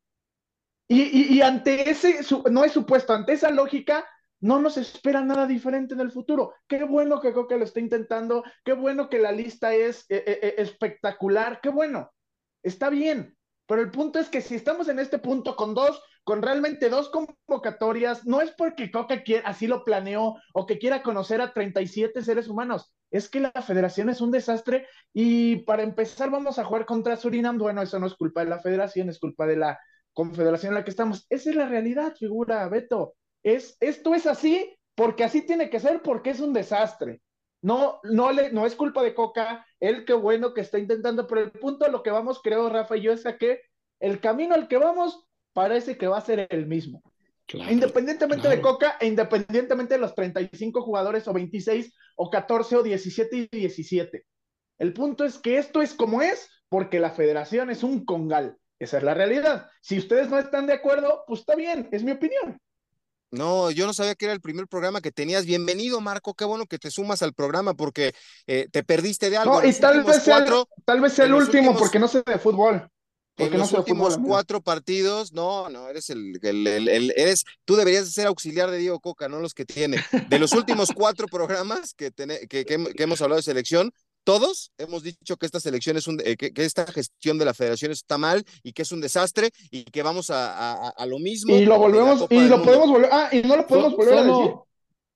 Y, 0.88 1.42
ante 1.42 1.90
ese, 1.90 2.22
su, 2.22 2.42
no 2.50 2.64
es 2.64 2.72
supuesto, 2.72 3.12
ante 3.12 3.34
esa 3.34 3.50
lógica, 3.50 4.08
no 4.40 4.58
nos 4.58 4.78
espera 4.78 5.20
nada 5.20 5.46
diferente 5.46 5.92
en 5.92 6.00
el 6.00 6.12
futuro. 6.12 6.54
Qué 6.66 6.84
bueno 6.84 7.20
que 7.20 7.34
Coca 7.34 7.56
lo 7.56 7.64
está 7.64 7.80
intentando, 7.80 8.42
qué 8.64 8.72
bueno 8.72 9.10
que 9.10 9.18
la 9.18 9.32
lista 9.32 9.74
es 9.74 10.06
eh, 10.08 10.24
eh, 10.26 10.54
espectacular, 10.56 11.60
qué 11.62 11.68
bueno, 11.68 12.10
está 12.62 12.88
bien. 12.88 13.33
Pero 13.66 13.80
el 13.80 13.90
punto 13.90 14.18
es 14.18 14.28
que 14.28 14.40
si 14.40 14.54
estamos 14.54 14.88
en 14.88 14.98
este 14.98 15.18
punto 15.18 15.56
con 15.56 15.74
dos, 15.74 16.02
con 16.22 16.42
realmente 16.42 16.90
dos 16.90 17.10
convocatorias, 17.10 18.26
no 18.26 18.40
es 18.40 18.50
porque 18.52 18.90
Coca 18.90 19.22
quiera, 19.22 19.48
así 19.48 19.66
lo 19.66 19.84
planeó 19.84 20.36
o 20.52 20.66
que 20.66 20.78
quiera 20.78 21.02
conocer 21.02 21.40
a 21.40 21.52
37 21.52 22.22
seres 22.22 22.48
humanos, 22.48 22.92
es 23.10 23.28
que 23.28 23.40
la 23.40 23.52
federación 23.52 24.08
es 24.08 24.20
un 24.20 24.30
desastre 24.30 24.86
y 25.12 25.56
para 25.64 25.82
empezar 25.82 26.30
vamos 26.30 26.58
a 26.58 26.64
jugar 26.64 26.84
contra 26.84 27.16
Surinam, 27.16 27.58
bueno, 27.58 27.80
eso 27.80 27.98
no 27.98 28.06
es 28.06 28.14
culpa 28.14 28.42
de 28.42 28.50
la 28.50 28.60
federación, 28.60 29.08
es 29.08 29.18
culpa 29.18 29.46
de 29.46 29.56
la 29.56 29.78
confederación 30.12 30.70
en 30.70 30.74
la 30.76 30.84
que 30.84 30.90
estamos. 30.90 31.26
Esa 31.30 31.50
es 31.50 31.56
la 31.56 31.68
realidad, 31.68 32.14
figura, 32.16 32.68
Beto. 32.68 33.14
Es, 33.42 33.76
esto 33.80 34.14
es 34.14 34.26
así 34.26 34.74
porque 34.94 35.24
así 35.24 35.42
tiene 35.42 35.70
que 35.70 35.80
ser, 35.80 36.02
porque 36.02 36.30
es 36.30 36.40
un 36.40 36.52
desastre. 36.52 37.20
No, 37.64 37.98
no, 38.02 38.30
le, 38.30 38.52
no 38.52 38.66
es 38.66 38.74
culpa 38.74 39.02
de 39.02 39.14
Coca, 39.14 39.66
él 39.80 40.04
qué 40.04 40.12
bueno 40.12 40.52
que 40.52 40.60
está 40.60 40.78
intentando, 40.78 41.26
pero 41.26 41.40
el 41.40 41.50
punto 41.50 41.86
a 41.86 41.88
lo 41.88 42.02
que 42.02 42.10
vamos, 42.10 42.42
creo, 42.42 42.68
Rafa 42.68 42.98
y 42.98 43.00
yo, 43.00 43.12
es 43.12 43.24
a 43.24 43.38
que 43.38 43.62
el 44.00 44.20
camino 44.20 44.54
al 44.54 44.68
que 44.68 44.76
vamos 44.76 45.24
parece 45.54 45.96
que 45.96 46.06
va 46.06 46.18
a 46.18 46.20
ser 46.20 46.46
el 46.50 46.66
mismo. 46.66 47.02
Claro, 47.46 47.72
independientemente 47.72 48.42
claro. 48.42 48.56
de 48.56 48.60
Coca 48.62 48.96
e 49.00 49.06
independientemente 49.06 49.94
de 49.94 50.00
los 50.00 50.14
35 50.14 50.82
jugadores 50.82 51.26
o 51.26 51.32
26 51.32 51.90
o 52.16 52.28
14 52.28 52.76
o 52.76 52.82
17 52.82 53.36
y 53.36 53.46
17. 53.46 54.26
El 54.76 54.92
punto 54.92 55.24
es 55.24 55.38
que 55.38 55.56
esto 55.56 55.80
es 55.80 55.94
como 55.94 56.20
es 56.20 56.50
porque 56.68 57.00
la 57.00 57.12
federación 57.12 57.70
es 57.70 57.82
un 57.82 58.04
congal. 58.04 58.58
Esa 58.78 58.98
es 58.98 59.04
la 59.04 59.14
realidad. 59.14 59.70
Si 59.80 59.96
ustedes 59.96 60.28
no 60.28 60.38
están 60.38 60.66
de 60.66 60.74
acuerdo, 60.74 61.24
pues 61.26 61.40
está 61.40 61.54
bien, 61.54 61.88
es 61.92 62.04
mi 62.04 62.10
opinión. 62.10 62.60
No, 63.34 63.70
yo 63.70 63.86
no 63.86 63.92
sabía 63.92 64.14
que 64.14 64.26
era 64.26 64.34
el 64.34 64.40
primer 64.40 64.68
programa 64.68 65.00
que 65.00 65.10
tenías. 65.10 65.44
Bienvenido, 65.44 66.00
Marco. 66.00 66.34
Qué 66.34 66.44
bueno 66.44 66.66
que 66.66 66.78
te 66.78 66.90
sumas 66.90 67.22
al 67.22 67.34
programa 67.34 67.74
porque 67.74 68.14
eh, 68.46 68.68
te 68.70 68.84
perdiste 68.84 69.28
de 69.28 69.36
algo. 69.36 69.60
No, 69.60 69.68
y 69.68 69.72
tal 69.72 70.04
vez, 70.04 70.22
sea 70.22 70.38
el, 70.38 70.52
tal 70.84 71.00
vez 71.00 71.18
el 71.18 71.34
último 71.34 71.76
porque 71.76 71.98
no 71.98 72.06
sé 72.06 72.22
de 72.24 72.38
fútbol. 72.38 72.88
Porque 73.36 73.54
en 73.54 73.60
los 73.60 73.72
últimos 73.72 74.16
cuatro 74.24 74.60
partidos, 74.60 75.32
no, 75.32 75.68
no, 75.68 75.88
eres 75.88 76.08
el, 76.08 76.38
el, 76.40 76.68
el, 76.68 77.12
eres, 77.16 77.44
tú 77.64 77.74
deberías 77.74 78.12
ser 78.12 78.28
auxiliar 78.28 78.70
de 78.70 78.78
Diego 78.78 79.00
Coca, 79.00 79.28
no 79.28 79.40
los 79.40 79.54
que 79.54 79.64
tiene. 79.64 79.98
De 80.28 80.38
los 80.38 80.52
últimos 80.52 80.90
cuatro 80.94 81.26
programas 81.26 81.94
que, 81.94 82.12
que, 82.12 82.64
que, 82.64 83.02
hemos 83.02 83.20
hablado 83.22 83.38
de 83.38 83.42
selección, 83.42 83.92
todos 84.24 84.72
hemos 84.78 85.02
dicho 85.02 85.36
que 85.36 85.46
esta 85.46 85.60
selección 85.60 85.96
es 85.96 86.08
un, 86.08 86.20
eh, 86.24 86.36
que, 86.36 86.52
esta 86.56 86.86
gestión 86.86 87.38
de 87.38 87.44
la 87.44 87.54
federación 87.54 87.92
está 87.92 88.18
mal 88.18 88.44
y 88.62 88.72
que 88.72 88.82
es 88.82 88.92
un 88.92 89.00
desastre 89.00 89.50
y 89.70 89.84
que 89.84 90.02
vamos 90.02 90.30
a, 90.30 90.88
a, 90.88 91.06
lo 91.06 91.18
mismo. 91.18 91.54
Y 91.54 91.66
lo 91.66 91.78
volvemos, 91.78 92.26
y 92.30 92.48
lo 92.48 92.62
podemos 92.62 92.90
volver, 92.90 93.10
ah, 93.12 93.28
y 93.30 93.42
no 93.42 93.56
lo 93.56 93.66
podemos 93.66 93.96
volver 93.96 94.14
a 94.14 94.24
decir. 94.24 94.54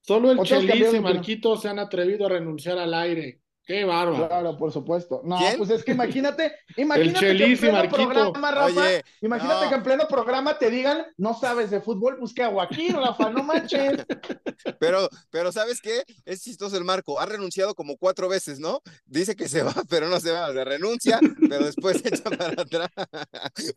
Solo 0.00 0.30
el 0.30 0.38
Chelis 0.42 0.94
y 0.94 1.00
Marquito 1.00 1.56
se 1.56 1.68
han 1.68 1.78
atrevido 1.78 2.26
a 2.26 2.30
renunciar 2.30 2.78
al 2.78 2.94
aire. 2.94 3.40
Qué 3.68 3.84
bárbaro. 3.84 4.28
Claro, 4.28 4.56
por 4.56 4.72
supuesto. 4.72 5.20
No, 5.24 5.38
pues 5.58 5.68
es 5.68 5.84
que 5.84 5.92
imagínate, 5.92 6.54
imagínate 6.78 7.36
que 7.36 7.44
en 7.44 7.58
pleno 7.58 7.90
programa, 7.90 8.50
Rafa, 8.50 8.88
imagínate 9.20 9.68
que 9.68 9.74
en 9.74 9.82
pleno 9.82 10.08
programa 10.08 10.58
te 10.58 10.70
digan, 10.70 11.04
no 11.18 11.38
sabes 11.38 11.70
de 11.70 11.82
fútbol, 11.82 12.16
busque 12.18 12.42
a 12.42 12.50
Joaquín, 12.50 12.94
Rafa, 12.96 13.28
no 13.28 13.42
manches. 13.44 14.06
Pero, 14.80 15.10
pero 15.28 15.52
¿sabes 15.52 15.82
qué? 15.82 16.02
Es 16.24 16.42
chistoso 16.42 16.78
el 16.78 16.84
Marco, 16.84 17.20
ha 17.20 17.26
renunciado 17.26 17.74
como 17.74 17.98
cuatro 17.98 18.26
veces, 18.26 18.58
¿no? 18.58 18.80
Dice 19.04 19.36
que 19.36 19.50
se 19.50 19.62
va, 19.62 19.74
pero 19.90 20.08
no 20.08 20.18
se 20.18 20.32
va, 20.32 20.50
se 20.50 20.64
renuncia, 20.64 21.20
pero 21.50 21.66
después 21.66 22.00
se 22.00 22.08
echa 22.08 22.24
para 22.24 22.62
atrás. 22.62 22.88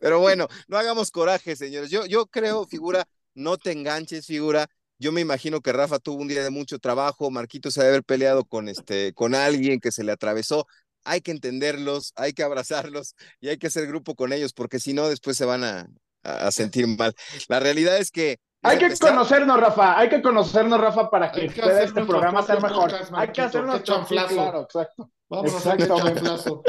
Pero 0.00 0.20
bueno, 0.20 0.48
no 0.68 0.78
hagamos 0.78 1.10
coraje, 1.10 1.54
señores. 1.54 1.90
Yo, 1.90 2.06
yo 2.06 2.24
creo, 2.24 2.66
figura, 2.66 3.04
no 3.34 3.58
te 3.58 3.72
enganches, 3.72 4.24
figura, 4.24 4.70
yo 5.02 5.10
me 5.10 5.20
imagino 5.20 5.60
que 5.60 5.72
Rafa 5.72 5.98
tuvo 5.98 6.22
un 6.22 6.28
día 6.28 6.44
de 6.44 6.50
mucho 6.50 6.78
trabajo, 6.78 7.30
Marquito 7.30 7.72
se 7.72 7.80
debe 7.80 7.94
haber 7.94 8.04
peleado 8.04 8.44
con, 8.44 8.68
este, 8.68 9.12
con 9.14 9.34
alguien 9.34 9.80
que 9.80 9.90
se 9.90 10.04
le 10.04 10.12
atravesó. 10.12 10.66
Hay 11.04 11.20
que 11.20 11.32
entenderlos, 11.32 12.12
hay 12.14 12.32
que 12.32 12.44
abrazarlos 12.44 13.16
y 13.40 13.48
hay 13.48 13.58
que 13.58 13.66
hacer 13.66 13.88
grupo 13.88 14.14
con 14.14 14.32
ellos, 14.32 14.52
porque 14.52 14.78
si 14.78 14.92
no, 14.94 15.08
después 15.08 15.36
se 15.36 15.44
van 15.44 15.64
a, 15.64 15.88
a 16.22 16.52
sentir 16.52 16.86
mal. 16.86 17.14
La 17.48 17.58
realidad 17.58 17.96
es 17.98 18.12
que 18.12 18.38
hay 18.64 18.78
que 18.78 18.96
conocernos, 18.96 19.58
Rafa. 19.58 19.98
Hay 19.98 20.08
que 20.08 20.22
conocernos, 20.22 20.80
Rafa, 20.80 21.10
para 21.10 21.32
que, 21.32 21.50
pueda 21.50 21.82
este 21.82 22.04
programa 22.04 22.44
ser 22.44 22.62
mejor. 22.62 22.92
hay 23.14 23.28
que 23.32 23.40
hacernos 23.40 23.82
chanflazo. 23.82 24.34
Claro, 24.34 24.60
exacto. 24.62 25.10
Vamos 25.28 25.52
Exacto. 25.52 26.62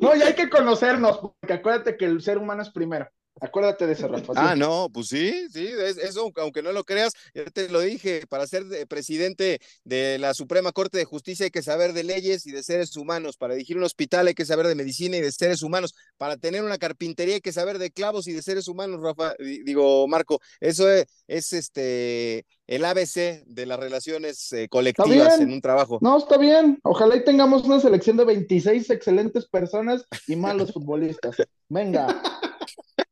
No, 0.00 0.16
y 0.16 0.22
hay 0.22 0.34
que 0.34 0.48
conocernos, 0.48 1.18
porque 1.18 1.52
acuérdate 1.52 1.98
que 1.98 2.06
el 2.06 2.22
ser 2.22 2.38
humano 2.38 2.62
es 2.62 2.70
primero. 2.70 3.06
Acuérdate 3.40 3.86
de 3.86 3.92
ese, 3.92 4.08
Rafa. 4.08 4.32
Ah, 4.34 4.56
no, 4.56 4.88
pues 4.92 5.08
sí, 5.08 5.46
sí, 5.50 5.68
eso, 6.02 6.32
aunque 6.36 6.62
no 6.62 6.72
lo 6.72 6.84
creas, 6.84 7.12
ya 7.34 7.44
te 7.44 7.68
lo 7.68 7.80
dije, 7.80 8.26
para 8.26 8.46
ser 8.46 8.64
presidente 8.88 9.60
de 9.84 10.18
la 10.18 10.32
Suprema 10.32 10.72
Corte 10.72 10.96
de 10.96 11.04
Justicia 11.04 11.44
hay 11.44 11.50
que 11.50 11.62
saber 11.62 11.92
de 11.92 12.04
leyes 12.04 12.46
y 12.46 12.52
de 12.52 12.62
seres 12.62 12.96
humanos, 12.96 13.36
para 13.36 13.54
dirigir 13.54 13.76
un 13.76 13.84
hospital 13.84 14.26
hay 14.28 14.34
que 14.34 14.46
saber 14.46 14.66
de 14.66 14.74
medicina 14.74 15.18
y 15.18 15.20
de 15.20 15.32
seres 15.32 15.62
humanos, 15.62 15.94
para 16.16 16.38
tener 16.38 16.64
una 16.64 16.78
carpintería 16.78 17.34
hay 17.34 17.40
que 17.40 17.52
saber 17.52 17.78
de 17.78 17.90
clavos 17.90 18.26
y 18.26 18.32
de 18.32 18.42
seres 18.42 18.68
humanos, 18.68 19.02
Rafa, 19.02 19.34
digo, 19.38 20.08
Marco, 20.08 20.40
eso 20.60 20.90
es, 20.90 21.06
este 21.28 22.46
el 22.66 22.84
ABC 22.84 23.44
de 23.46 23.66
las 23.66 23.78
relaciones 23.78 24.52
eh, 24.52 24.68
colectivas 24.68 25.40
en 25.40 25.52
un 25.52 25.60
trabajo. 25.60 25.98
No, 26.00 26.18
está 26.18 26.36
bien. 26.36 26.80
Ojalá 26.82 27.16
y 27.16 27.24
tengamos 27.24 27.62
una 27.64 27.78
selección 27.78 28.16
de 28.16 28.24
26 28.24 28.90
excelentes 28.90 29.46
personas 29.46 30.04
y 30.26 30.34
malos 30.36 30.72
futbolistas. 30.72 31.36
Venga. 31.68 32.20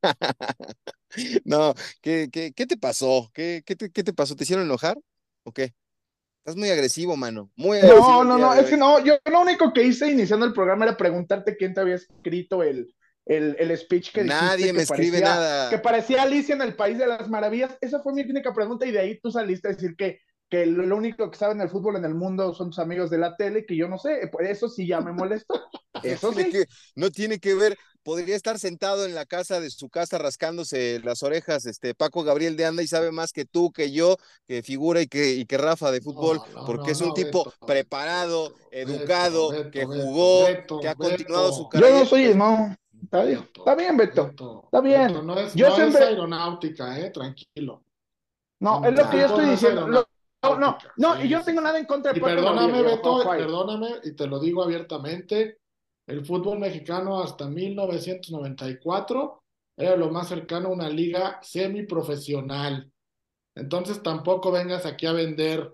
no, 1.45 1.73
¿qué, 2.01 2.29
qué, 2.31 2.53
qué 2.53 2.65
te 2.65 2.77
pasó? 2.77 3.29
¿Qué, 3.33 3.63
qué, 3.65 3.75
te, 3.75 3.89
¿Qué 3.91 4.03
te 4.03 4.13
pasó? 4.13 4.35
¿Te 4.35 4.43
hicieron 4.43 4.65
enojar? 4.65 4.97
¿O 5.43 5.51
qué? 5.51 5.73
Estás 6.39 6.57
muy 6.57 6.69
agresivo, 6.69 7.17
mano. 7.17 7.49
Muy 7.55 7.77
agresivo. 7.79 8.23
No, 8.23 8.23
no, 8.23 8.37
no, 8.37 8.53
es 8.53 8.67
que 8.67 8.77
no, 8.77 9.03
yo 9.03 9.17
lo 9.25 9.41
único 9.41 9.73
que 9.73 9.83
hice 9.83 10.11
iniciando 10.11 10.45
el 10.45 10.53
programa 10.53 10.85
era 10.85 10.95
preguntarte 10.95 11.57
quién 11.57 11.73
te 11.73 11.81
había 11.81 11.95
escrito 11.95 12.61
el, 12.61 12.93
el, 13.25 13.55
el 13.57 13.75
speech 13.77 14.11
que 14.11 14.23
Nadie 14.23 14.71
me 14.71 14.83
escribe 14.83 15.21
nada. 15.21 15.69
Que 15.69 15.79
parecía 15.79 16.21
Alicia 16.21 16.53
en 16.53 16.61
el 16.61 16.75
País 16.75 16.97
de 16.99 17.07
las 17.07 17.29
Maravillas. 17.29 17.75
Esa 17.81 17.99
fue 18.01 18.13
mi 18.13 18.21
única 18.21 18.53
pregunta 18.53 18.85
y 18.85 18.91
de 18.91 18.99
ahí 18.99 19.19
tú 19.19 19.31
saliste 19.31 19.69
a 19.69 19.71
decir 19.71 19.95
que, 19.97 20.19
que 20.49 20.67
lo 20.67 20.95
único 20.95 21.31
que 21.31 21.37
saben 21.37 21.57
del 21.57 21.69
fútbol 21.69 21.95
en 21.95 22.05
el 22.05 22.13
mundo 22.13 22.53
son 22.53 22.69
tus 22.69 22.79
amigos 22.79 23.09
de 23.09 23.17
la 23.17 23.35
tele, 23.35 23.65
que 23.65 23.75
yo 23.75 23.87
no 23.87 23.97
sé, 23.97 24.29
eso 24.41 24.69
sí 24.69 24.85
ya 24.87 25.01
me 25.01 25.11
molesta. 25.11 25.55
Eso 26.03 26.33
sí. 26.33 26.51
Que, 26.51 26.65
no 26.95 27.09
tiene 27.09 27.39
que 27.39 27.55
ver 27.55 27.77
podría 28.05 28.35
estar 28.35 28.59
sentado 28.59 29.03
en 29.03 29.15
la 29.15 29.25
casa 29.25 29.59
de 29.59 29.71
su 29.71 29.89
casa 29.89 30.19
rascándose 30.19 31.01
las 31.03 31.23
orejas, 31.23 31.65
este 31.65 31.95
Paco 31.95 32.23
Gabriel 32.23 32.55
de 32.55 32.65
Anda 32.65 32.83
y 32.83 32.87
sabe 32.87 33.11
más 33.11 33.33
que 33.33 33.45
tú, 33.45 33.71
que 33.71 33.91
yo, 33.91 34.17
que 34.47 34.61
figura 34.61 35.01
y 35.01 35.07
que, 35.07 35.33
y 35.33 35.45
que 35.45 35.57
Rafa 35.57 35.89
de 35.89 36.01
fútbol, 36.01 36.39
porque 36.67 36.91
es 36.91 37.01
un 37.01 37.15
tipo 37.15 37.51
preparado, 37.65 38.53
educado, 38.69 39.71
que 39.71 39.85
jugó, 39.85 40.45
que 40.79 40.87
ha 40.87 40.93
continuado 40.93 41.51
su 41.51 41.67
carrera. 41.67 41.89
Yo 41.89 41.99
no 42.03 42.05
soy, 42.05 42.35
no, 42.35 42.75
está 43.03 43.23
bien, 43.23 43.49
está 43.57 43.75
bien, 43.75 43.97
Beto, 43.97 44.31
está 44.65 44.81
bien. 44.81 45.25
no 45.25 45.39
es, 45.39 45.55
yo 45.55 45.69
no 45.69 45.75
siempre... 45.75 46.03
es 46.03 46.07
aeronáutica, 46.09 46.99
eh, 46.99 47.09
tranquilo. 47.09 47.83
No, 48.59 48.85
es 48.85 48.93
lo 48.93 49.09
que 49.09 49.17
yo 49.17 49.25
estoy 49.25 49.49
diciendo. 49.49 49.87
no, 49.87 50.05
no, 50.59 50.77
no, 50.97 51.23
y 51.23 51.27
yo 51.27 51.43
tengo 51.43 51.59
nada 51.59 51.79
en 51.79 51.85
contra 51.85 52.13
de 52.13 52.19
y 52.19 52.21
Perdóname, 52.21 52.83
Beto, 52.83 53.23
perdóname, 53.27 53.95
y 54.03 54.11
te 54.11 54.27
lo 54.27 54.39
digo 54.39 54.61
abiertamente 54.61 55.57
el 56.07 56.25
fútbol 56.25 56.59
mexicano 56.59 57.21
hasta 57.21 57.47
1994 57.47 59.43
era 59.77 59.95
lo 59.95 60.09
más 60.09 60.29
cercano 60.29 60.69
a 60.69 60.73
una 60.73 60.89
liga 60.89 61.39
semiprofesional. 61.41 62.91
Entonces 63.55 64.03
tampoco 64.03 64.51
vengas 64.51 64.85
aquí 64.85 65.05
a 65.05 65.13
vender 65.13 65.73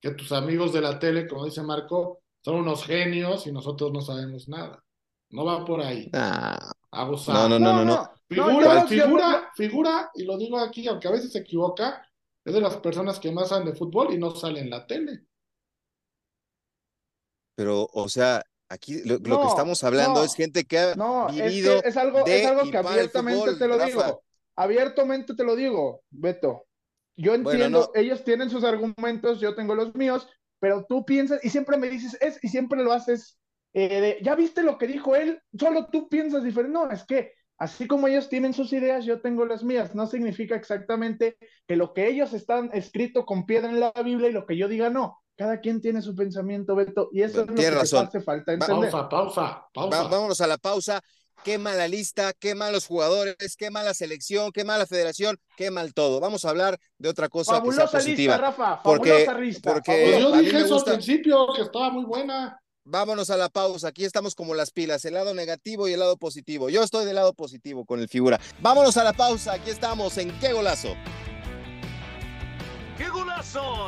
que 0.00 0.10
tus 0.10 0.32
amigos 0.32 0.72
de 0.72 0.80
la 0.80 0.98
tele, 0.98 1.26
como 1.26 1.44
dice 1.44 1.62
Marco, 1.62 2.22
son 2.44 2.56
unos 2.56 2.84
genios 2.84 3.46
y 3.46 3.52
nosotros 3.52 3.92
no 3.92 4.00
sabemos 4.00 4.48
nada. 4.48 4.82
No 5.30 5.44
va 5.44 5.64
por 5.64 5.80
ahí. 5.80 6.10
Ah, 6.12 6.72
Abusado. 6.90 7.48
No, 7.48 7.58
no, 7.58 7.72
no, 7.72 7.84
no. 7.84 8.10
Figura, 8.28 8.86
figura, 8.86 9.50
figura, 9.54 10.10
y 10.14 10.24
lo 10.24 10.36
digo 10.36 10.58
aquí, 10.58 10.86
aunque 10.86 11.08
a 11.08 11.12
veces 11.12 11.32
se 11.32 11.40
equivoca, 11.40 12.06
es 12.44 12.54
de 12.54 12.60
las 12.60 12.76
personas 12.78 13.18
que 13.18 13.32
más 13.32 13.48
saben 13.48 13.66
de 13.66 13.74
fútbol 13.74 14.12
y 14.12 14.18
no 14.18 14.34
salen 14.34 14.64
en 14.64 14.70
la 14.70 14.86
tele. 14.86 15.24
Pero, 17.54 17.88
o 17.92 18.08
sea, 18.08 18.42
Aquí 18.70 19.02
lo, 19.04 19.22
que 19.22 19.48
estamos 19.48 19.82
hablando 19.82 20.22
es 20.22 20.34
gente 20.34 20.64
que 20.64 20.78
ha 20.78 20.94
vivido. 21.30 21.82
Es, 21.82 21.96
algo, 21.96 22.26
es 22.26 22.46
algo 22.46 22.70
que 22.70 22.76
abiertamente 22.76 23.54
te 23.56 23.66
lo 23.66 23.84
digo. 23.84 24.22
Abiertamente 24.56 25.34
te 25.34 25.44
lo 25.44 25.56
digo, 25.56 26.02
Beto. 26.10 26.66
Yo 27.16 27.34
entiendo, 27.34 27.90
ellos 27.94 28.22
tienen 28.24 28.50
sus 28.50 28.64
argumentos, 28.64 29.40
yo 29.40 29.54
tengo 29.54 29.74
los 29.74 29.94
míos, 29.94 30.28
pero 30.60 30.84
tú 30.88 31.04
piensas, 31.04 31.44
y 31.44 31.50
siempre 31.50 31.76
me 31.76 31.88
dices, 31.88 32.16
es, 32.20 32.38
y 32.42 32.48
siempre 32.48 32.82
lo 32.82 32.92
haces, 32.92 33.38
eh, 33.72 34.18
ya 34.22 34.34
viste 34.34 34.62
lo 34.62 34.78
que 34.78 34.86
dijo 34.86 35.16
él, 35.16 35.40
solo 35.58 35.88
tú 35.90 36.08
piensas 36.08 36.44
diferente. 36.44 36.74
No, 36.74 36.90
es 36.90 37.04
que 37.04 37.32
así 37.56 37.86
como 37.86 38.06
ellos 38.06 38.28
tienen 38.28 38.52
sus 38.52 38.72
ideas, 38.72 39.04
yo 39.04 39.20
tengo 39.20 39.46
las 39.46 39.64
mías. 39.64 39.94
No 39.94 40.06
significa 40.06 40.54
exactamente 40.54 41.38
que 41.66 41.76
lo 41.76 41.92
que 41.94 42.06
ellos 42.06 42.32
están 42.34 42.70
escrito 42.72 43.24
con 43.24 43.46
piedra 43.46 43.70
en 43.70 43.80
la 43.80 43.92
Biblia 44.04 44.28
y 44.28 44.32
lo 44.32 44.46
que 44.46 44.56
yo 44.56 44.68
diga 44.68 44.90
no. 44.90 45.18
Cada 45.38 45.60
quien 45.60 45.80
tiene 45.80 46.02
su 46.02 46.16
pensamiento, 46.16 46.74
Beto, 46.74 47.10
y 47.12 47.22
eso 47.22 47.42
es 47.42 47.46
lo 47.46 47.54
que 47.54 47.64
hace 47.64 48.20
falta 48.20 48.52
entender. 48.52 48.90
Pausa, 48.90 49.08
pausa, 49.08 49.66
pausa. 49.72 50.02
vámonos 50.08 50.40
a 50.40 50.48
la 50.48 50.58
pausa. 50.58 51.00
Qué 51.44 51.58
mala 51.58 51.86
lista, 51.86 52.32
qué 52.32 52.56
malos 52.56 52.86
jugadores, 52.86 53.54
qué 53.56 53.70
mala 53.70 53.94
selección, 53.94 54.50
qué 54.50 54.64
mala 54.64 54.84
federación, 54.84 55.38
qué 55.56 55.70
mal 55.70 55.94
todo. 55.94 56.18
Vamos 56.18 56.44
a 56.44 56.50
hablar 56.50 56.76
de 56.98 57.08
otra 57.08 57.28
cosa 57.28 57.52
fabulosa 57.52 57.84
que 57.84 57.88
sea 57.88 58.00
positiva. 58.00 58.34
Lista, 58.34 58.48
Rafa, 58.48 58.82
porque, 58.82 59.28
lista. 59.38 59.72
Porque 59.74 60.08
pues 60.10 60.20
yo 60.20 60.36
dije 60.38 60.58
eso 60.58 60.74
al 60.74 60.84
principio, 60.84 61.46
que 61.54 61.62
estaba 61.62 61.90
muy 61.90 62.04
buena. 62.04 62.60
Vámonos 62.82 63.30
a 63.30 63.36
la 63.36 63.48
pausa. 63.48 63.88
Aquí 63.88 64.04
estamos 64.04 64.34
como 64.34 64.54
las 64.54 64.72
pilas, 64.72 65.04
el 65.04 65.14
lado 65.14 65.34
negativo 65.34 65.86
y 65.86 65.92
el 65.92 66.00
lado 66.00 66.16
positivo. 66.16 66.68
Yo 66.68 66.82
estoy 66.82 67.04
del 67.04 67.14
lado 67.14 67.32
positivo 67.32 67.84
con 67.84 68.00
el 68.00 68.08
figura. 68.08 68.40
Vámonos 68.60 68.96
a 68.96 69.04
la 69.04 69.12
pausa. 69.12 69.52
Aquí 69.52 69.70
estamos 69.70 70.18
en 70.18 70.36
Qué 70.40 70.52
Golazo. 70.52 70.96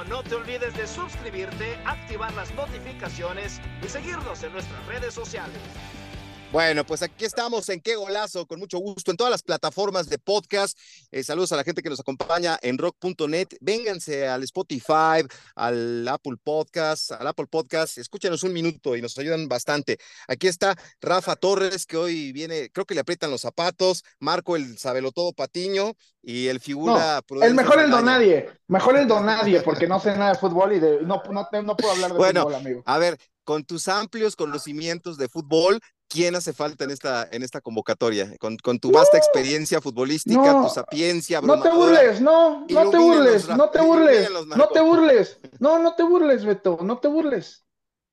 No 0.08 0.22
te 0.22 0.36
olvides 0.36 0.76
de 0.76 0.86
suscribirte, 0.86 1.76
activar 1.84 2.32
las 2.34 2.54
notificaciones 2.54 3.60
y 3.84 3.88
seguirnos 3.88 4.44
en 4.44 4.52
nuestras 4.52 4.86
redes 4.86 5.12
sociales. 5.12 5.58
Bueno, 6.52 6.84
pues 6.84 7.00
aquí 7.02 7.24
estamos 7.24 7.68
en 7.68 7.80
Qué 7.80 7.94
Golazo, 7.94 8.44
con 8.44 8.58
mucho 8.58 8.78
gusto, 8.78 9.12
en 9.12 9.16
todas 9.16 9.30
las 9.30 9.44
plataformas 9.44 10.08
de 10.08 10.18
podcast. 10.18 10.76
Eh, 11.12 11.22
saludos 11.22 11.52
a 11.52 11.56
la 11.56 11.62
gente 11.62 11.80
que 11.80 11.88
nos 11.88 12.00
acompaña 12.00 12.58
en 12.60 12.76
rock.net. 12.76 13.46
Vénganse 13.60 14.26
al 14.26 14.42
Spotify, 14.42 15.24
al 15.54 16.08
Apple 16.08 16.34
Podcast, 16.42 17.12
al 17.12 17.28
Apple 17.28 17.46
Podcast. 17.46 17.98
Escúchenos 17.98 18.42
un 18.42 18.52
minuto 18.52 18.96
y 18.96 19.00
nos 19.00 19.16
ayudan 19.18 19.46
bastante. 19.46 19.98
Aquí 20.26 20.48
está 20.48 20.76
Rafa 21.00 21.36
Torres, 21.36 21.86
que 21.86 21.96
hoy 21.96 22.32
viene, 22.32 22.68
creo 22.72 22.84
que 22.84 22.94
le 22.94 23.02
aprietan 23.02 23.30
los 23.30 23.42
zapatos. 23.42 24.02
Marco, 24.18 24.56
el 24.56 24.76
sabelotodo 24.76 25.32
Patiño 25.32 25.92
y 26.20 26.48
el 26.48 26.58
figura. 26.58 27.22
el 27.42 27.54
mejor 27.54 27.78
el 27.78 27.92
don 27.92 28.04
nadie. 28.06 28.50
Mejor 28.66 28.96
el 28.96 29.06
don 29.06 29.24
nadie, 29.24 29.60
porque 29.64 29.86
no 29.86 30.00
sé 30.00 30.16
nada 30.16 30.32
de 30.32 30.38
fútbol 30.40 30.72
y 30.72 30.80
de, 30.80 31.02
no, 31.02 31.22
no, 31.30 31.76
puedo 31.76 31.92
hablar 31.92 32.12
de 32.12 32.18
fútbol, 32.18 32.54
amigo. 32.56 32.82
A 32.86 32.98
ver, 32.98 33.16
con 33.44 33.64
tus 33.64 33.86
amplios 33.86 34.34
conocimientos 34.34 35.16
de 35.16 35.28
fútbol, 35.28 35.80
¿quién 36.10 36.34
hace 36.34 36.52
falta 36.52 36.84
en 36.84 36.90
esta, 36.90 37.26
en 37.30 37.42
esta 37.42 37.60
convocatoria? 37.60 38.36
Con, 38.38 38.58
con 38.58 38.78
tu 38.78 38.90
vasta 38.90 39.16
experiencia 39.16 39.80
futbolística, 39.80 40.60
tu 40.62 40.68
sapiencia, 40.68 41.40
No 41.40 41.62
te 41.62 41.70
burles, 41.70 42.20
no, 42.20 42.66
no 42.68 42.90
te 42.90 42.98
burles, 42.98 43.48
no 43.48 43.70
te 43.70 43.80
burles, 43.80 44.30
no 44.56 44.68
te 44.68 44.80
burles, 44.80 45.38
no, 45.60 45.78
no 45.78 45.94
te 45.94 46.02
burles, 46.02 46.44
Beto, 46.44 46.78
no 46.82 46.98
te 46.98 47.08
burles. 47.08 47.64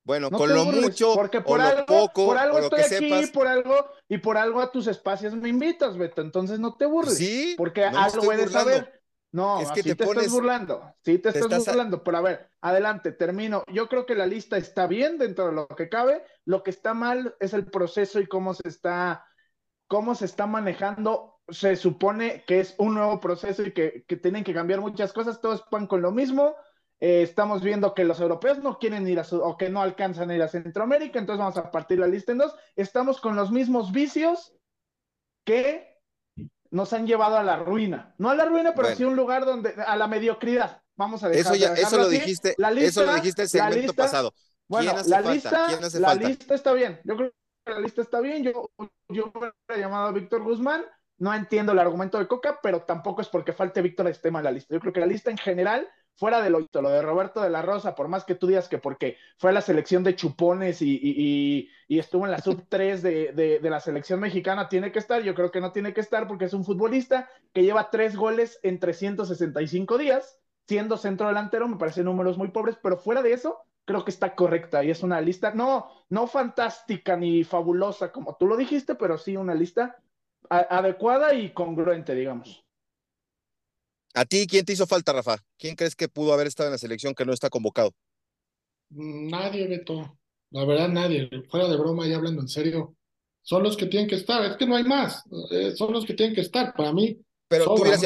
Bueno, 0.05 0.31
con 0.31 0.53
lo 0.53 0.63
mucho 0.63 1.13
porque 1.15 1.41
por 1.41 1.59
o 1.59 1.63
algo, 1.63 1.79
lo 1.81 1.85
poco, 1.85 2.27
por 2.27 2.37
algo 2.37 2.55
o 2.55 2.59
lo 2.59 2.65
estoy 2.67 2.79
que 2.79 2.95
aquí, 2.95 3.09
sepas. 3.09 3.31
por 3.31 3.47
algo, 3.47 3.89
y 4.07 4.17
por 4.19 4.37
algo 4.37 4.61
a 4.61 4.71
tus 4.71 4.87
espacios 4.87 5.35
me 5.35 5.49
invitas, 5.49 5.97
Beto, 5.97 6.21
entonces 6.21 6.59
no 6.59 6.77
te 6.77 6.85
burles. 6.85 7.17
Sí, 7.17 7.55
porque 7.57 7.81
no 7.91 7.99
algo 7.99 8.21
estoy 8.21 8.35
he 8.35 8.37
de 8.37 8.43
burlando. 8.45 8.71
saber. 8.71 8.96
No, 9.31 9.61
Es 9.61 9.71
que 9.71 9.83
te 9.83 9.95
te, 9.95 10.05
pones- 10.05 10.23
estás 10.23 10.33
burlando, 10.33 10.95
sí 11.03 11.19
te, 11.19 11.31
te 11.33 11.39
estás, 11.39 11.65
burlando, 11.67 12.03
pero 12.03 12.17
a 12.17 12.21
ver, 12.21 12.49
adelante, 12.61 13.11
termino. 13.11 13.63
Yo 13.71 13.87
creo 13.89 14.05
que 14.05 14.15
la 14.15 14.25
lista 14.25 14.57
está 14.57 14.87
bien 14.87 15.17
dentro 15.17 15.47
de 15.47 15.51
lo 15.53 15.67
que 15.67 15.89
cabe, 15.89 16.23
lo 16.45 16.63
que 16.63 16.71
está 16.71 16.93
mal 16.93 17.35
es 17.39 17.53
el 17.53 17.65
proceso 17.65 18.19
y 18.19 18.27
cómo 18.27 18.53
se 18.53 18.67
está, 18.67 19.25
cómo 19.87 20.15
se 20.15 20.25
está 20.25 20.47
manejando. 20.47 21.35
Se 21.49 21.75
supone 21.75 22.43
que 22.47 22.59
es 22.61 22.75
un 22.77 22.93
nuevo 22.95 23.19
proceso 23.19 23.63
y 23.63 23.73
que, 23.73 24.05
que 24.07 24.17
tienen 24.17 24.43
que 24.43 24.53
cambiar 24.53 24.81
muchas 24.81 25.13
cosas, 25.13 25.41
todos 25.41 25.63
van 25.71 25.87
con 25.87 26.01
lo 26.01 26.11
mismo. 26.11 26.55
Eh, 26.99 27.21
estamos 27.21 27.61
viendo 27.61 27.93
que 27.93 28.05
los 28.05 28.19
europeos 28.19 28.59
no 28.63 28.79
quieren 28.79 29.07
ir 29.07 29.19
a 29.19 29.23
su, 29.23 29.39
o 29.41 29.55
que 29.57 29.69
no 29.69 29.81
alcanzan 29.81 30.29
a 30.31 30.35
ir 30.35 30.41
a 30.41 30.47
Centroamérica, 30.47 31.19
entonces 31.19 31.39
vamos 31.39 31.57
a 31.57 31.69
partir 31.71 31.99
la 31.99 32.07
lista 32.07 32.31
en 32.31 32.39
dos. 32.39 32.55
Estamos 32.75 33.21
con 33.21 33.35
los 33.35 33.51
mismos 33.51 33.91
vicios 33.91 34.55
que 35.45 35.96
nos 36.71 36.93
han 36.93 37.07
llevado 37.07 37.37
a 37.37 37.43
la 37.43 37.57
ruina. 37.57 38.13
No 38.17 38.29
a 38.29 38.35
la 38.35 38.45
ruina, 38.45 38.71
pero 38.73 38.83
Bueno. 38.83 38.97
sí 38.97 39.03
a 39.03 39.07
un 39.07 39.15
lugar 39.15 39.45
donde, 39.45 39.73
a 39.85 39.95
la 39.95 40.07
mediocridad. 40.07 40.81
Vamos 40.95 41.23
a 41.23 41.29
dejar 41.29 41.53
Eso 41.53 41.55
ya, 41.55 41.73
eso 41.73 41.97
lo 41.97 42.09
dijiste, 42.09 42.55
La 42.57 42.71
eso 42.71 43.03
lo 43.05 43.13
dijiste 43.15 43.43
el 43.43 43.45
la 43.47 43.49
segmento 43.49 43.77
lista- 43.87 44.03
pasado. 44.03 44.33
Bueno, 44.67 44.89
¿Quién 44.91 44.99
hace 45.01 45.09
la 45.09 45.15
falta? 45.17 45.33
lista, 45.33 45.65
¿Quién 45.67 45.83
hace 45.83 45.99
la 45.99 46.07
falta? 46.09 46.27
lista 46.27 46.55
está 46.55 46.73
bien. 46.73 46.99
Yo 47.03 47.15
creo 47.15 47.31
que 47.65 47.71
la 47.73 47.79
lista 47.79 48.01
está 48.01 48.19
bien. 48.19 48.43
Yo, 48.43 48.69
yo 49.09 49.31
hubiera 49.33 49.53
llamado 49.81 50.07
a 50.07 50.11
Víctor 50.11 50.43
Guzmán. 50.43 50.83
No 51.19 51.33
entiendo 51.33 51.71
el 51.71 51.79
argumento 51.79 52.19
de 52.19 52.27
Coca, 52.27 52.59
pero 52.61 52.81
tampoco 52.83 53.21
es 53.21 53.27
porque 53.29 53.51
falte 53.53 53.81
Víctor 53.81 54.07
esté 54.07 54.29
mal 54.29 54.43
la 54.43 54.51
lista. 54.51 54.73
Yo 54.75 54.79
creo 54.79 54.93
que 54.93 54.99
la 54.99 55.05
lista 55.07 55.31
en 55.31 55.37
general, 55.37 55.87
fuera 56.17 56.41
de 56.41 56.49
lo, 56.49 56.67
lo 56.73 56.89
de 56.89 57.01
Roberto 57.01 57.41
de 57.41 57.49
la 57.49 57.61
Rosa, 57.61 57.95
por 57.95 58.07
más 58.07 58.25
que 58.25 58.35
tú 58.35 58.47
digas 58.47 58.67
que 58.67 58.79
porque 58.79 59.17
fue 59.37 59.51
a 59.51 59.53
la 59.53 59.61
selección 59.61 60.03
de 60.03 60.15
chupones 60.15 60.81
y, 60.81 61.69
estuvo 61.87 62.25
en 62.25 62.31
la 62.31 62.39
sub 62.39 62.65
3 62.67 63.01
de, 63.01 63.59
la 63.61 63.79
selección 63.79 64.19
mexicana, 64.19 64.67
tiene 64.67 64.91
que 64.91 64.99
estar. 64.99 65.21
Yo 65.21 65.35
creo 65.35 65.51
que 65.51 65.61
no 65.61 65.71
tiene 65.71 65.93
que 65.93 66.01
estar 66.01 66.27
porque 66.27 66.45
es 66.45 66.53
un 66.53 66.65
futbolista 66.65 67.29
que 67.53 67.63
lleva 67.63 67.89
tres 67.91 68.15
goles 68.15 68.59
en 68.63 68.79
365 68.79 69.97
días, 69.97 70.39
siendo 70.67 70.97
centro 70.97 71.27
delantero. 71.27 71.67
Me 71.67 71.77
parecen 71.77 72.05
números 72.05 72.37
muy 72.37 72.49
pobres, 72.49 72.77
pero 72.81 72.97
fuera 72.97 73.21
de 73.21 73.33
eso, 73.33 73.59
creo 73.85 74.03
que 74.03 74.11
está 74.11 74.35
correcta 74.35 74.83
y 74.83 74.89
es 74.89 75.03
una 75.03 75.21
lista, 75.21 75.53
no, 75.53 75.87
no 76.09 76.27
fantástica 76.27 77.15
ni 77.15 77.43
fabulosa 77.43 78.11
como 78.11 78.35
tú 78.35 78.47
lo 78.47 78.57
dijiste, 78.57 78.95
pero 78.95 79.17
sí 79.17 79.37
una 79.37 79.55
lista 79.55 79.97
adecuada 80.49 81.33
y 81.33 81.51
congruente, 81.51 82.15
digamos. 82.15 82.66
¿A 84.13 84.25
ti 84.25 84.47
quién 84.47 84.65
te 84.65 84.73
hizo 84.73 84.87
falta, 84.87 85.13
Rafa? 85.13 85.37
¿Quién 85.57 85.75
crees 85.75 85.95
que 85.95 86.07
pudo 86.07 86.33
haber 86.33 86.47
estado 86.47 86.67
en 86.69 86.73
la 86.73 86.77
selección 86.77 87.13
que 87.13 87.25
no 87.25 87.33
está 87.33 87.49
convocado? 87.49 87.91
Nadie, 88.89 89.67
Beto. 89.67 90.17
La 90.51 90.65
verdad, 90.65 90.89
nadie. 90.89 91.29
Fuera 91.49 91.67
de 91.67 91.77
broma 91.77 92.07
y 92.07 92.13
hablando 92.13 92.41
en 92.41 92.47
serio. 92.47 92.95
Son 93.41 93.63
los 93.63 93.77
que 93.77 93.85
tienen 93.85 94.09
que 94.09 94.15
estar. 94.15 94.43
Es 94.45 94.57
que 94.57 94.65
no 94.65 94.75
hay 94.75 94.83
más. 94.83 95.23
Eh, 95.51 95.73
son 95.75 95.93
los 95.93 96.05
que 96.05 96.13
tienen 96.13 96.35
que 96.35 96.41
estar. 96.41 96.73
Para 96.73 96.93
mí, 96.93 97.17
Pero 97.47 97.65
tú 97.65 97.81
hubieras, 97.81 98.01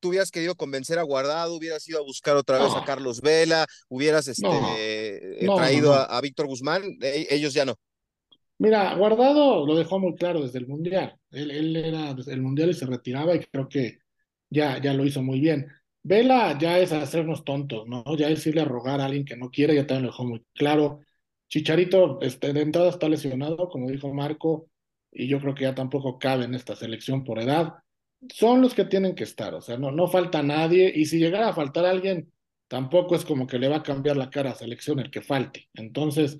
tú 0.00 0.08
hubieras 0.08 0.30
querido 0.30 0.54
convencer 0.54 0.98
a 0.98 1.02
Guardado, 1.02 1.54
hubieras 1.54 1.88
ido 1.88 1.98
a 1.98 2.02
buscar 2.02 2.36
otra 2.36 2.58
vez 2.62 2.72
a. 2.74 2.84
Carlos 2.84 3.20
Vela, 3.20 3.66
hubieras 3.88 4.28
este, 4.28 4.42
No. 4.46 4.74
eh, 4.76 5.38
No, 5.42 5.56
traído. 5.56 5.92
A, 5.94 6.04
a 6.04 6.20
Víctor 6.20 6.46
Guzmán, 6.46 6.82
e- 7.00 7.28
ellos 7.30 7.54
ya 7.54 7.64
no. 7.64 7.76
Mira, 8.58 8.94
Guardado 8.96 9.66
lo 9.66 9.76
dejó 9.76 9.98
muy 9.98 10.14
claro 10.14 10.42
desde 10.42 10.58
el 10.58 10.66
Mundial. 10.66 11.18
Él, 11.30 11.50
él 11.50 11.76
era 11.76 12.10
el 12.10 12.42
Mundial 12.42 12.70
y 12.70 12.74
se 12.74 12.86
retiraba 12.86 13.34
y 13.34 13.40
creo 13.40 13.68
que 13.68 13.98
ya, 14.50 14.80
ya 14.80 14.94
lo 14.94 15.04
hizo 15.04 15.22
muy 15.22 15.40
bien. 15.40 15.68
Vela 16.02 16.56
ya 16.58 16.78
es 16.78 16.92
hacernos 16.92 17.44
tontos, 17.44 17.86
¿no? 17.88 18.04
Ya 18.16 18.28
es 18.28 18.46
irle 18.46 18.60
a 18.62 18.64
rogar 18.64 19.00
a 19.00 19.06
alguien 19.06 19.24
que 19.24 19.36
no 19.36 19.50
quiere, 19.50 19.74
ya 19.74 19.86
también 19.86 20.04
lo 20.06 20.12
dejó 20.12 20.24
muy 20.24 20.44
claro. 20.54 21.00
Chicharito 21.48 22.20
este, 22.22 22.52
de 22.52 22.60
entrada 22.62 22.90
está 22.90 23.08
lesionado, 23.08 23.68
como 23.68 23.90
dijo 23.90 24.12
Marco, 24.14 24.70
y 25.10 25.28
yo 25.28 25.40
creo 25.40 25.54
que 25.54 25.64
ya 25.64 25.74
tampoco 25.74 26.18
cabe 26.18 26.44
en 26.44 26.54
esta 26.54 26.76
selección 26.76 27.24
por 27.24 27.40
edad. 27.40 27.74
Son 28.30 28.62
los 28.62 28.74
que 28.74 28.84
tienen 28.84 29.14
que 29.14 29.24
estar, 29.24 29.54
o 29.54 29.60
sea, 29.60 29.78
no, 29.78 29.90
no 29.92 30.08
falta 30.08 30.42
nadie, 30.42 30.92
y 30.94 31.06
si 31.06 31.18
llegara 31.18 31.48
a 31.48 31.54
faltar 31.54 31.84
alguien, 31.86 32.32
tampoco 32.68 33.14
es 33.16 33.24
como 33.24 33.46
que 33.46 33.58
le 33.58 33.68
va 33.68 33.76
a 33.76 33.82
cambiar 33.82 34.16
la 34.16 34.30
cara 34.30 34.50
a 34.52 34.54
selección 34.54 35.00
el 35.00 35.10
que 35.10 35.22
falte. 35.22 35.68
Entonces, 35.74 36.38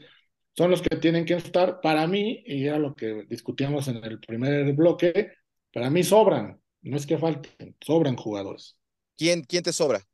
son 0.56 0.70
los 0.70 0.82
que 0.82 0.96
tienen 0.96 1.24
que 1.24 1.34
estar. 1.34 1.80
Para 1.80 2.06
mí, 2.06 2.42
y 2.46 2.66
era 2.66 2.78
lo 2.78 2.94
que 2.94 3.24
discutíamos 3.28 3.88
en 3.88 4.02
el 4.04 4.20
primer 4.20 4.72
bloque, 4.74 5.32
para 5.72 5.90
mí 5.90 6.02
sobran, 6.02 6.60
no 6.90 6.96
es 6.96 7.06
que 7.06 7.18
falten, 7.18 7.76
sobran 7.80 8.16
jugadores. 8.16 8.76
¿Quién, 9.16 9.42
quién 9.42 9.62
te 9.62 9.72
sobra? 9.72 10.06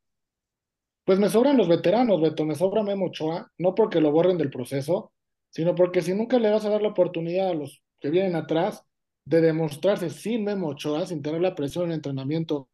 Pues 1.05 1.19
me 1.19 1.29
sobran 1.29 1.57
los 1.57 1.67
veteranos, 1.67 2.21
Beto, 2.21 2.45
me 2.45 2.55
sobra 2.55 2.81
Memo 2.81 3.07
Ochoa, 3.07 3.51
no 3.57 3.75
porque 3.75 3.99
lo 3.99 4.11
borren 4.11 4.37
del 4.37 4.49
proceso, 4.49 5.11
sino 5.49 5.75
porque 5.75 6.01
si 6.01 6.13
nunca 6.13 6.39
le 6.39 6.49
vas 6.49 6.65
a 6.65 6.69
dar 6.69 6.81
la 6.81 6.89
oportunidad 6.89 7.49
a 7.49 7.53
los 7.53 7.83
que 7.99 8.09
vienen 8.09 8.35
atrás 8.35 8.83
de 9.25 9.41
demostrarse 9.41 10.09
sin 10.09 10.45
Memo 10.45 10.69
Ochoa, 10.69 11.05
sin 11.05 11.21
tener 11.21 11.41
la 11.41 11.55
presión 11.55 11.85
en 11.85 11.93
entrenamiento 11.93 12.69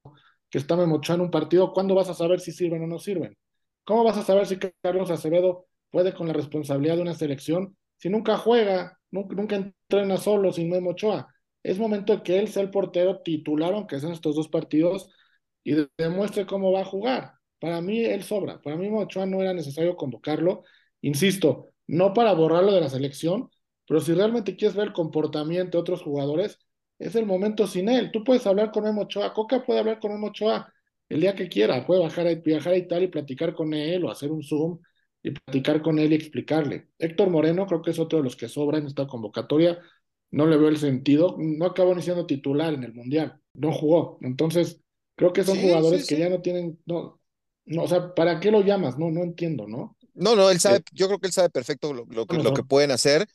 que 0.49 0.59
está 0.59 0.75
Memo 0.75 0.97
Ochoa 0.97 1.15
en 1.15 1.21
un 1.21 1.31
partido, 1.31 1.73
¿cuándo 1.73 1.95
vas 1.95 2.09
a 2.09 2.13
saber 2.13 2.39
si 2.39 2.51
sirven 2.51 2.83
o 2.83 2.87
no 2.87 2.99
sirven? 2.99 3.35
¿Cómo 3.83 4.03
vas 4.03 4.17
a 4.17 4.23
saber 4.23 4.45
si 4.45 4.57
Carlos 4.57 5.09
Acevedo 5.09 5.65
puede 5.89 6.13
con 6.13 6.27
la 6.27 6.33
responsabilidad 6.33 6.95
de 6.95 7.01
una 7.01 7.15
selección 7.15 7.75
si 7.97 8.09
nunca 8.09 8.37
juega, 8.37 8.97
nunca, 9.11 9.35
nunca 9.35 9.55
entrena 9.55 10.17
solo 10.17 10.53
sin 10.53 10.69
Memo 10.69 10.91
Ochoa? 10.91 11.27
Es 11.69 11.79
momento 11.79 12.15
de 12.15 12.23
que 12.23 12.39
él 12.39 12.47
sea 12.47 12.63
el 12.63 12.71
portero 12.71 13.21
titular, 13.21 13.73
aunque 13.73 13.99
sean 13.99 14.13
estos 14.13 14.35
dos 14.35 14.47
partidos, 14.49 15.09
y 15.63 15.73
de- 15.75 15.89
demuestre 15.97 16.45
cómo 16.45 16.71
va 16.71 16.81
a 16.81 16.85
jugar. 16.85 17.33
Para 17.59 17.81
mí 17.81 18.03
él 18.03 18.23
sobra. 18.23 18.61
Para 18.61 18.75
mí 18.77 18.89
Ochoa 18.91 19.25
no 19.25 19.41
era 19.41 19.53
necesario 19.53 19.95
convocarlo. 19.95 20.63
Insisto, 21.01 21.67
no 21.87 22.13
para 22.13 22.33
borrarlo 22.33 22.71
de 22.73 22.81
la 22.81 22.89
selección, 22.89 23.49
pero 23.87 23.99
si 23.99 24.13
realmente 24.13 24.55
quieres 24.55 24.75
ver 24.75 24.87
el 24.87 24.93
comportamiento 24.93 25.77
de 25.77 25.81
otros 25.81 26.01
jugadores, 26.01 26.59
es 26.99 27.15
el 27.15 27.25
momento 27.25 27.67
sin 27.67 27.89
él. 27.89 28.11
Tú 28.11 28.23
puedes 28.23 28.45
hablar 28.47 28.71
con 28.71 28.83
Memo 28.83 29.01
Ochoa, 29.03 29.33
Coca 29.33 29.63
puede 29.65 29.79
hablar 29.79 29.99
con 29.99 30.11
Memo 30.13 30.27
Ochoa 30.27 30.71
el 31.09 31.21
día 31.21 31.35
que 31.35 31.49
quiera, 31.49 31.85
puede 31.85 32.01
viajar 32.01 32.27
a 32.27 32.77
Italia 32.77 33.05
y 33.05 33.07
platicar 33.07 33.53
con 33.55 33.73
él 33.73 34.03
o 34.05 34.11
hacer 34.11 34.31
un 34.31 34.43
Zoom 34.43 34.79
y 35.23 35.31
platicar 35.31 35.81
con 35.81 35.97
él 35.99 36.11
y 36.11 36.15
explicarle. 36.15 36.89
Héctor 36.99 37.29
Moreno 37.29 37.65
creo 37.65 37.81
que 37.81 37.91
es 37.91 37.99
otro 37.99 38.19
de 38.19 38.23
los 38.23 38.35
que 38.35 38.47
sobra 38.47 38.77
en 38.77 38.85
esta 38.87 39.07
convocatoria. 39.07 39.79
No 40.31 40.45
le 40.47 40.57
veo 40.57 40.69
el 40.69 40.77
sentido. 40.77 41.35
No 41.39 41.65
acabó 41.65 41.95
ni 41.95 42.01
siendo 42.01 42.25
titular 42.25 42.73
en 42.73 42.83
el 42.83 42.93
Mundial. 42.93 43.39
No 43.53 43.71
jugó. 43.73 44.17
Entonces, 44.21 44.81
creo 45.15 45.33
que 45.33 45.43
son 45.43 45.57
Sí, 45.57 45.59
jugadores 45.59 46.05
sí, 46.05 46.05
que 46.05 46.17
ya 46.17 46.29
no 46.29 46.41
tienen, 46.41 46.79
no, 46.85 47.19
no, 47.65 47.83
o 47.83 47.87
sea, 47.87 48.13
¿para 48.15 48.39
qué 48.39 48.51
lo 48.51 48.61
llamas? 48.61 48.97
No, 48.97 49.09
no 49.11 49.23
entiendo, 49.23 49.67
¿no? 49.67 49.97
No, 50.13 50.35
no, 50.35 50.49
él 50.49 50.59
sabe, 50.59 50.79
Eh, 50.79 50.83
yo 50.91 51.07
creo 51.07 51.19
que 51.19 51.27
él 51.27 51.33
sabe 51.33 51.49
perfecto 51.49 51.93
lo, 51.93 52.05
lo 52.09 52.25
que, 52.27 52.37
lo 52.39 52.51
que 52.51 52.63
pueden 52.63 52.91
hacer, 52.91 53.27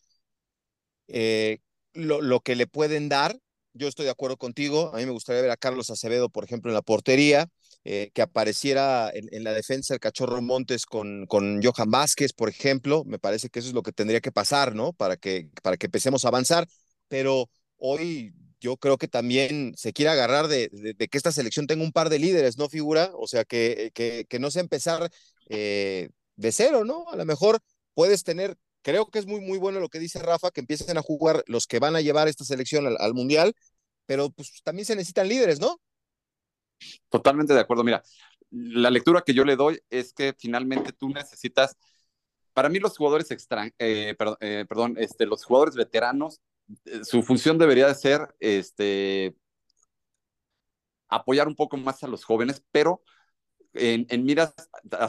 eh, 1.08 1.58
lo, 1.94 2.20
lo 2.22 2.40
que 2.40 2.56
le 2.56 2.66
pueden 2.66 3.08
dar. 3.08 3.38
Yo 3.76 3.88
estoy 3.88 4.04
de 4.04 4.10
acuerdo 4.12 4.36
contigo. 4.36 4.92
A 4.94 4.98
mí 4.98 5.06
me 5.06 5.10
gustaría 5.12 5.42
ver 5.42 5.50
a 5.50 5.56
Carlos 5.56 5.90
Acevedo, 5.90 6.28
por 6.30 6.44
ejemplo, 6.44 6.70
en 6.70 6.74
la 6.74 6.82
portería, 6.82 7.48
eh, 7.84 8.10
que 8.14 8.22
apareciera 8.22 9.10
en, 9.12 9.28
en 9.32 9.42
la 9.44 9.52
defensa 9.52 9.94
el 9.94 10.00
Cachorro 10.00 10.40
Montes 10.42 10.86
con, 10.86 11.26
con 11.26 11.60
Johan 11.62 11.90
Vázquez, 11.90 12.32
por 12.32 12.48
ejemplo. 12.48 13.02
Me 13.04 13.18
parece 13.18 13.48
que 13.50 13.58
eso 13.58 13.68
es 13.68 13.74
lo 13.74 13.82
que 13.82 13.92
tendría 13.92 14.20
que 14.20 14.30
pasar, 14.32 14.74
¿no? 14.76 14.92
Para 14.92 15.16
que, 15.16 15.50
para 15.62 15.76
que 15.76 15.86
empecemos 15.86 16.24
a 16.24 16.28
avanzar. 16.28 16.68
Pero 17.08 17.50
hoy 17.76 18.34
yo 18.60 18.76
creo 18.76 18.96
que 18.96 19.08
también 19.08 19.74
se 19.76 19.92
quiere 19.92 20.10
agarrar 20.10 20.48
de, 20.48 20.70
que 20.96 21.18
esta 21.18 21.32
selección 21.32 21.66
tenga 21.66 21.84
un 21.84 21.92
par 21.92 22.08
de 22.08 22.18
líderes, 22.18 22.56
¿no, 22.56 22.68
figura? 22.68 23.10
O 23.14 23.26
sea, 23.26 23.44
que, 23.44 23.92
que, 23.94 24.38
no 24.38 24.50
sea 24.50 24.62
empezar 24.62 25.10
eh, 25.48 26.08
de 26.36 26.52
cero, 26.52 26.84
¿no? 26.84 27.08
A 27.10 27.16
lo 27.16 27.24
mejor 27.26 27.60
puedes 27.92 28.24
tener, 28.24 28.56
creo 28.82 29.10
que 29.10 29.18
es 29.18 29.26
muy, 29.26 29.40
muy 29.40 29.58
bueno 29.58 29.80
lo 29.80 29.90
que 29.90 29.98
dice 29.98 30.18
Rafa, 30.18 30.50
que 30.50 30.60
empiecen 30.60 30.96
a 30.96 31.02
jugar 31.02 31.44
los 31.46 31.66
que 31.66 31.78
van 31.78 31.94
a 31.94 32.00
llevar 32.00 32.26
esta 32.26 32.44
selección 32.44 32.86
al, 32.86 32.96
al 32.98 33.12
Mundial, 33.12 33.54
pero 34.06 34.30
pues 34.30 34.62
también 34.62 34.86
se 34.86 34.96
necesitan 34.96 35.28
líderes, 35.28 35.60
¿no? 35.60 35.78
Totalmente 37.08 37.54
de 37.54 37.60
acuerdo. 37.60 37.84
Mira, 37.84 38.02
la 38.50 38.90
lectura 38.90 39.22
que 39.22 39.34
yo 39.34 39.44
le 39.44 39.56
doy 39.56 39.80
es 39.90 40.12
que 40.12 40.34
finalmente 40.38 40.92
tú 40.92 41.08
necesitas, 41.08 41.76
para 42.52 42.68
mí 42.68 42.78
los 42.78 42.96
jugadores 42.96 43.30
extran, 43.30 43.72
eh, 43.78 44.14
perdón, 44.16 44.36
eh, 44.40 44.64
perdón, 44.68 44.94
este, 44.98 45.26
los 45.26 45.44
jugadores 45.44 45.74
veteranos, 45.74 46.40
su 47.02 47.22
función 47.22 47.58
debería 47.58 47.88
de 47.88 47.94
ser, 47.94 48.34
este, 48.40 49.36
apoyar 51.08 51.48
un 51.48 51.54
poco 51.54 51.76
más 51.76 52.02
a 52.02 52.08
los 52.08 52.24
jóvenes, 52.24 52.62
pero 52.72 53.02
en, 53.74 54.24
miras, 54.24 54.54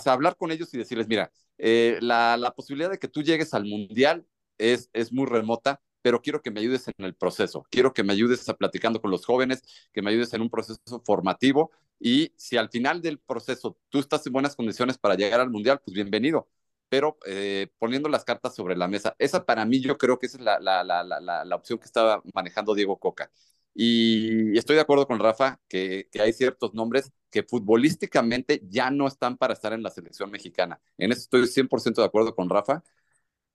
hablar 0.06 0.38
con 0.38 0.52
ellos 0.52 0.74
y 0.74 0.78
decirles, 0.78 1.08
mira, 1.08 1.32
eh, 1.58 1.98
la, 2.02 2.38
la, 2.38 2.52
posibilidad 2.52 2.90
de 2.90 3.00
que 3.00 3.08
tú 3.08 3.22
llegues 3.22 3.54
al 3.54 3.66
mundial 3.66 4.26
es, 4.58 4.90
es 4.94 5.12
muy 5.14 5.26
remota, 5.26 5.82
pero 6.02 6.22
quiero 6.22 6.42
que 6.42 6.52
me 6.52 6.60
ayudes 6.60 6.88
en 6.88 7.06
el 7.06 7.16
proceso, 7.16 7.66
quiero 7.70 7.94
que 7.94 8.04
me 8.04 8.14
ayudes 8.14 8.48
a 8.50 8.56
platicando 8.56 9.02
con 9.02 9.12
los 9.12 9.26
jóvenes, 9.26 9.64
que 9.94 10.02
me 10.02 10.12
ayudes 10.12 10.34
en 10.34 10.42
un 10.42 10.50
proceso 10.50 11.02
formativo 11.06 11.72
y 12.00 12.34
si 12.38 12.58
al 12.58 12.70
final 12.70 13.02
del 13.02 13.20
proceso 13.20 13.78
tú 13.90 14.00
estás 14.00 14.26
en 14.28 14.34
buenas 14.34 14.56
condiciones 14.56 14.98
para 14.98 15.16
llegar 15.16 15.40
al 15.40 15.50
mundial, 15.50 15.80
pues 15.84 15.96
bienvenido. 15.96 16.48
Pero 16.96 17.18
eh, 17.26 17.68
poniendo 17.78 18.08
las 18.08 18.24
cartas 18.24 18.56
sobre 18.56 18.78
la 18.78 18.88
mesa, 18.88 19.18
esa 19.20 19.46
para 19.46 19.66
mí 19.66 19.82
yo 19.82 19.98
creo 19.98 20.18
que 20.18 20.28
esa 20.28 20.38
es 20.38 20.44
la, 20.46 20.62
la, 20.62 20.82
la, 20.82 21.04
la 21.44 21.56
opción 21.58 21.78
que 21.78 21.84
estaba 21.84 22.22
manejando 22.34 22.74
Diego 22.74 22.98
Coca. 22.98 23.30
Y 23.74 24.58
estoy 24.58 24.78
de 24.78 24.82
acuerdo 24.82 25.06
con 25.06 25.20
Rafa 25.20 25.60
que, 25.68 26.08
que, 26.10 26.22
hay 26.22 26.32
ciertos 26.32 26.74
nombres 26.74 27.12
que 27.30 27.44
futbolísticamente 27.44 28.62
ya 28.70 28.92
no 28.92 29.08
están 29.08 29.36
para 29.36 29.52
estar 29.52 29.74
en 29.74 29.84
la 29.84 29.90
selección 29.90 30.32
mexicana. 30.32 30.80
En 30.98 31.12
eso 31.12 31.20
estoy 31.24 31.48
100% 31.48 31.96
de 31.96 32.06
acuerdo 32.06 32.34
con 32.34 32.50
Rafa, 32.50 32.82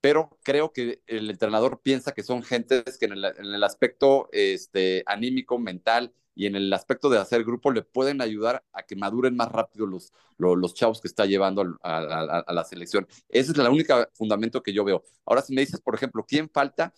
pero 0.01 0.37
creo 0.43 0.73
que 0.73 1.01
el 1.07 1.29
entrenador 1.29 1.79
piensa 1.81 2.11
que 2.11 2.23
son 2.23 2.43
gentes 2.43 2.97
que 2.97 3.05
en 3.05 3.13
el, 3.13 3.63
aspecto 3.63 4.27
este, 4.31 5.03
anímico, 5.05 5.59
mental 5.59 6.11
y 6.33 6.47
en 6.47 6.55
el 6.55 6.73
aspecto 6.73 7.09
de 7.09 7.19
hacer 7.19 7.43
grupo 7.43 7.71
le 7.71 7.83
pueden 7.83 8.21
ayudar 8.21 8.63
a 8.73 8.83
que 8.83 8.95
maduren 8.95 9.35
más 9.35 9.51
rápido 9.51 9.85
los, 9.85 10.11
los, 10.37 10.73
chavos 10.73 11.01
que 11.01 11.07
está 11.07 11.25
llevando 11.25 11.77
a, 11.83 12.43
a 12.47 12.53
la 12.53 12.63
selección. 12.63 13.07
Ese 13.29 13.51
es 13.51 13.57
el 13.57 13.67
único 13.67 14.07
fundamento 14.13 14.63
que 14.63 14.73
yo 14.73 14.83
veo. 14.83 15.03
Ahora, 15.25 15.41
si 15.43 15.53
me 15.53 15.61
dices, 15.61 15.79
por 15.79 15.93
ejemplo, 15.93 16.25
¿quién 16.27 16.49
falta? 16.49 16.93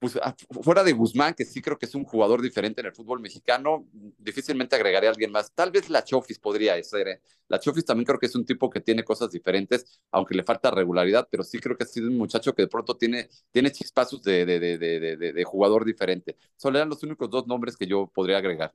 Pues 0.00 0.18
fuera 0.62 0.82
de 0.82 0.92
Guzmán, 0.92 1.34
que 1.34 1.44
sí 1.44 1.60
creo 1.60 1.78
que 1.78 1.84
es 1.84 1.94
un 1.94 2.04
jugador 2.04 2.40
diferente 2.40 2.80
en 2.80 2.86
el 2.86 2.94
fútbol 2.94 3.20
mexicano, 3.20 3.86
difícilmente 4.18 4.74
agregaré 4.74 5.06
a 5.06 5.10
alguien 5.10 5.30
más. 5.30 5.52
Tal 5.54 5.70
vez 5.70 5.90
la 5.90 6.02
Chofis 6.02 6.38
podría 6.38 6.82
ser. 6.82 7.08
¿eh? 7.08 7.20
La 7.48 7.60
Chofis 7.60 7.84
también 7.84 8.06
creo 8.06 8.18
que 8.18 8.24
es 8.26 8.34
un 8.34 8.46
tipo 8.46 8.70
que 8.70 8.80
tiene 8.80 9.04
cosas 9.04 9.30
diferentes, 9.30 10.00
aunque 10.10 10.34
le 10.34 10.42
falta 10.42 10.70
regularidad, 10.70 11.28
pero 11.30 11.44
sí 11.44 11.58
creo 11.58 11.76
que 11.76 11.84
ha 11.84 11.86
sido 11.86 12.08
un 12.08 12.16
muchacho 12.16 12.54
que 12.54 12.62
de 12.62 12.68
pronto 12.68 12.96
tiene, 12.96 13.28
tiene 13.52 13.70
chispazos 13.72 14.22
de, 14.22 14.46
de, 14.46 14.58
de, 14.58 15.16
de, 15.32 15.44
jugador 15.44 15.84
diferente. 15.84 16.36
Solo 16.56 16.78
eran 16.78 16.88
los 16.88 17.02
únicos 17.02 17.28
dos 17.28 17.46
nombres 17.46 17.76
que 17.76 17.86
yo 17.86 18.06
podría 18.14 18.38
agregar. 18.38 18.72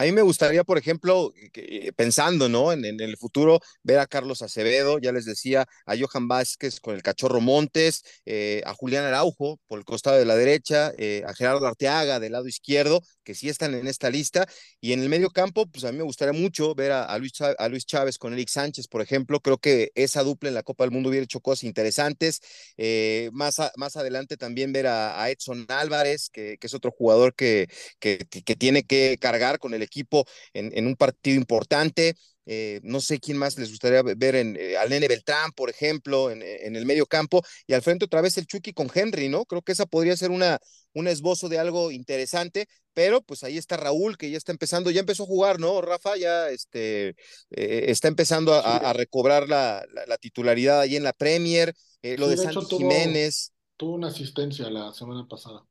A 0.00 0.04
mí 0.04 0.12
me 0.12 0.22
gustaría, 0.22 0.62
por 0.62 0.78
ejemplo, 0.78 1.32
que, 1.52 1.92
pensando 1.96 2.48
¿no? 2.48 2.72
En, 2.72 2.84
el 2.84 3.16
futuro, 3.16 3.58
ver 3.82 3.98
a 3.98 4.06
Carlos 4.06 4.42
Acevedo, 4.42 5.00
ya 5.00 5.10
les 5.10 5.24
decía, 5.24 5.66
a 5.86 5.94
Johan 5.98 6.28
Vázquez 6.28 6.78
con 6.78 6.94
el 6.94 7.02
Cachorro 7.02 7.40
Montes, 7.40 8.04
eh, 8.24 8.62
a 8.64 8.74
Julián 8.74 9.04
Araujo 9.04 9.58
por 9.66 9.80
el 9.80 9.84
costado 9.84 10.16
de 10.16 10.24
la 10.24 10.36
derecha, 10.36 10.92
eh, 10.98 11.24
a 11.26 11.34
Gerardo 11.34 11.66
Arteaga 11.66 12.20
del 12.20 12.30
lado 12.30 12.46
izquierdo, 12.46 13.02
que 13.24 13.34
sí 13.34 13.48
están 13.48 13.74
en 13.74 13.88
esta 13.88 14.08
lista. 14.08 14.46
Y 14.80 14.92
en 14.92 15.02
el 15.02 15.08
medio 15.08 15.30
campo, 15.30 15.66
pues 15.66 15.84
a 15.84 15.90
mí 15.90 15.98
me 15.98 16.04
gustaría 16.04 16.32
mucho 16.32 16.76
ver 16.76 16.92
a, 16.92 17.18
Luis, 17.18 17.32
a 17.40 17.68
Luis, 17.68 17.84
Chávez, 17.84 18.18
con 18.18 18.32
Eric 18.32 18.48
Sánchez, 18.50 18.86
por 18.86 19.02
ejemplo. 19.02 19.40
Creo 19.40 19.58
que 19.58 19.90
esa 19.96 20.22
dupla 20.22 20.48
en 20.48 20.54
la 20.54 20.62
Copa 20.62 20.84
del 20.84 20.92
Mundo 20.92 21.08
hubiera 21.08 21.24
hecho 21.24 21.40
cosas 21.40 21.64
interesantes. 21.64 22.40
Eh, 22.76 23.30
más, 23.32 23.56
más 23.76 23.96
adelante 23.96 24.36
también 24.36 24.72
ver 24.72 24.86
a, 24.86 25.28
Edson 25.28 25.66
Álvarez, 25.68 26.30
que, 26.30 26.56
que, 26.58 26.68
es 26.68 26.74
otro 26.74 26.92
jugador 26.92 27.34
que, 27.34 27.68
que, 27.98 28.18
que 28.18 28.56
tiene 28.56 28.84
que 28.84 29.18
cargar 29.20 29.58
con 29.58 29.74
el 29.74 29.87
equipo 29.88 30.24
en, 30.52 30.70
en 30.76 30.86
un 30.86 30.96
partido 30.96 31.36
importante. 31.36 32.14
Eh, 32.50 32.80
no 32.82 33.02
sé 33.02 33.20
quién 33.20 33.36
más 33.36 33.58
les 33.58 33.68
gustaría 33.68 34.02
ver 34.02 34.34
en 34.34 34.56
eh, 34.58 34.78
al 34.78 34.88
Nene 34.88 35.06
Beltrán, 35.06 35.52
por 35.52 35.68
ejemplo, 35.68 36.30
en, 36.30 36.42
en, 36.42 36.76
el 36.76 36.86
medio 36.86 37.04
campo, 37.04 37.42
y 37.66 37.74
al 37.74 37.82
frente 37.82 38.06
otra 38.06 38.22
vez 38.22 38.38
el 38.38 38.46
Chucky 38.46 38.72
con 38.72 38.88
Henry, 38.92 39.28
¿no? 39.28 39.44
Creo 39.44 39.60
que 39.60 39.72
esa 39.72 39.84
podría 39.84 40.16
ser 40.16 40.30
una, 40.30 40.58
un 40.94 41.08
esbozo 41.08 41.50
de 41.50 41.58
algo 41.58 41.90
interesante, 41.90 42.66
pero 42.94 43.20
pues 43.20 43.44
ahí 43.44 43.58
está 43.58 43.76
Raúl, 43.76 44.16
que 44.16 44.30
ya 44.30 44.38
está 44.38 44.50
empezando, 44.50 44.90
ya 44.90 45.00
empezó 45.00 45.24
a 45.24 45.26
jugar, 45.26 45.60
¿no? 45.60 45.82
Rafa 45.82 46.16
ya 46.16 46.48
este, 46.48 47.10
eh, 47.50 47.84
está 47.88 48.08
empezando 48.08 48.54
a, 48.54 48.78
a 48.78 48.92
recobrar 48.94 49.46
la, 49.46 49.84
la, 49.92 50.06
la, 50.06 50.16
titularidad 50.16 50.80
ahí 50.80 50.96
en 50.96 51.04
la 51.04 51.12
Premier, 51.12 51.74
lo 52.02 52.30
sí, 52.30 52.30
de, 52.30 52.36
de 52.36 52.36
Santi 52.44 52.66
tuvo, 52.66 52.78
Jiménez. 52.78 53.52
Tuvo 53.76 53.94
una 53.94 54.08
asistencia 54.08 54.70
la 54.70 54.94
semana 54.94 55.28
pasada. 55.28 55.66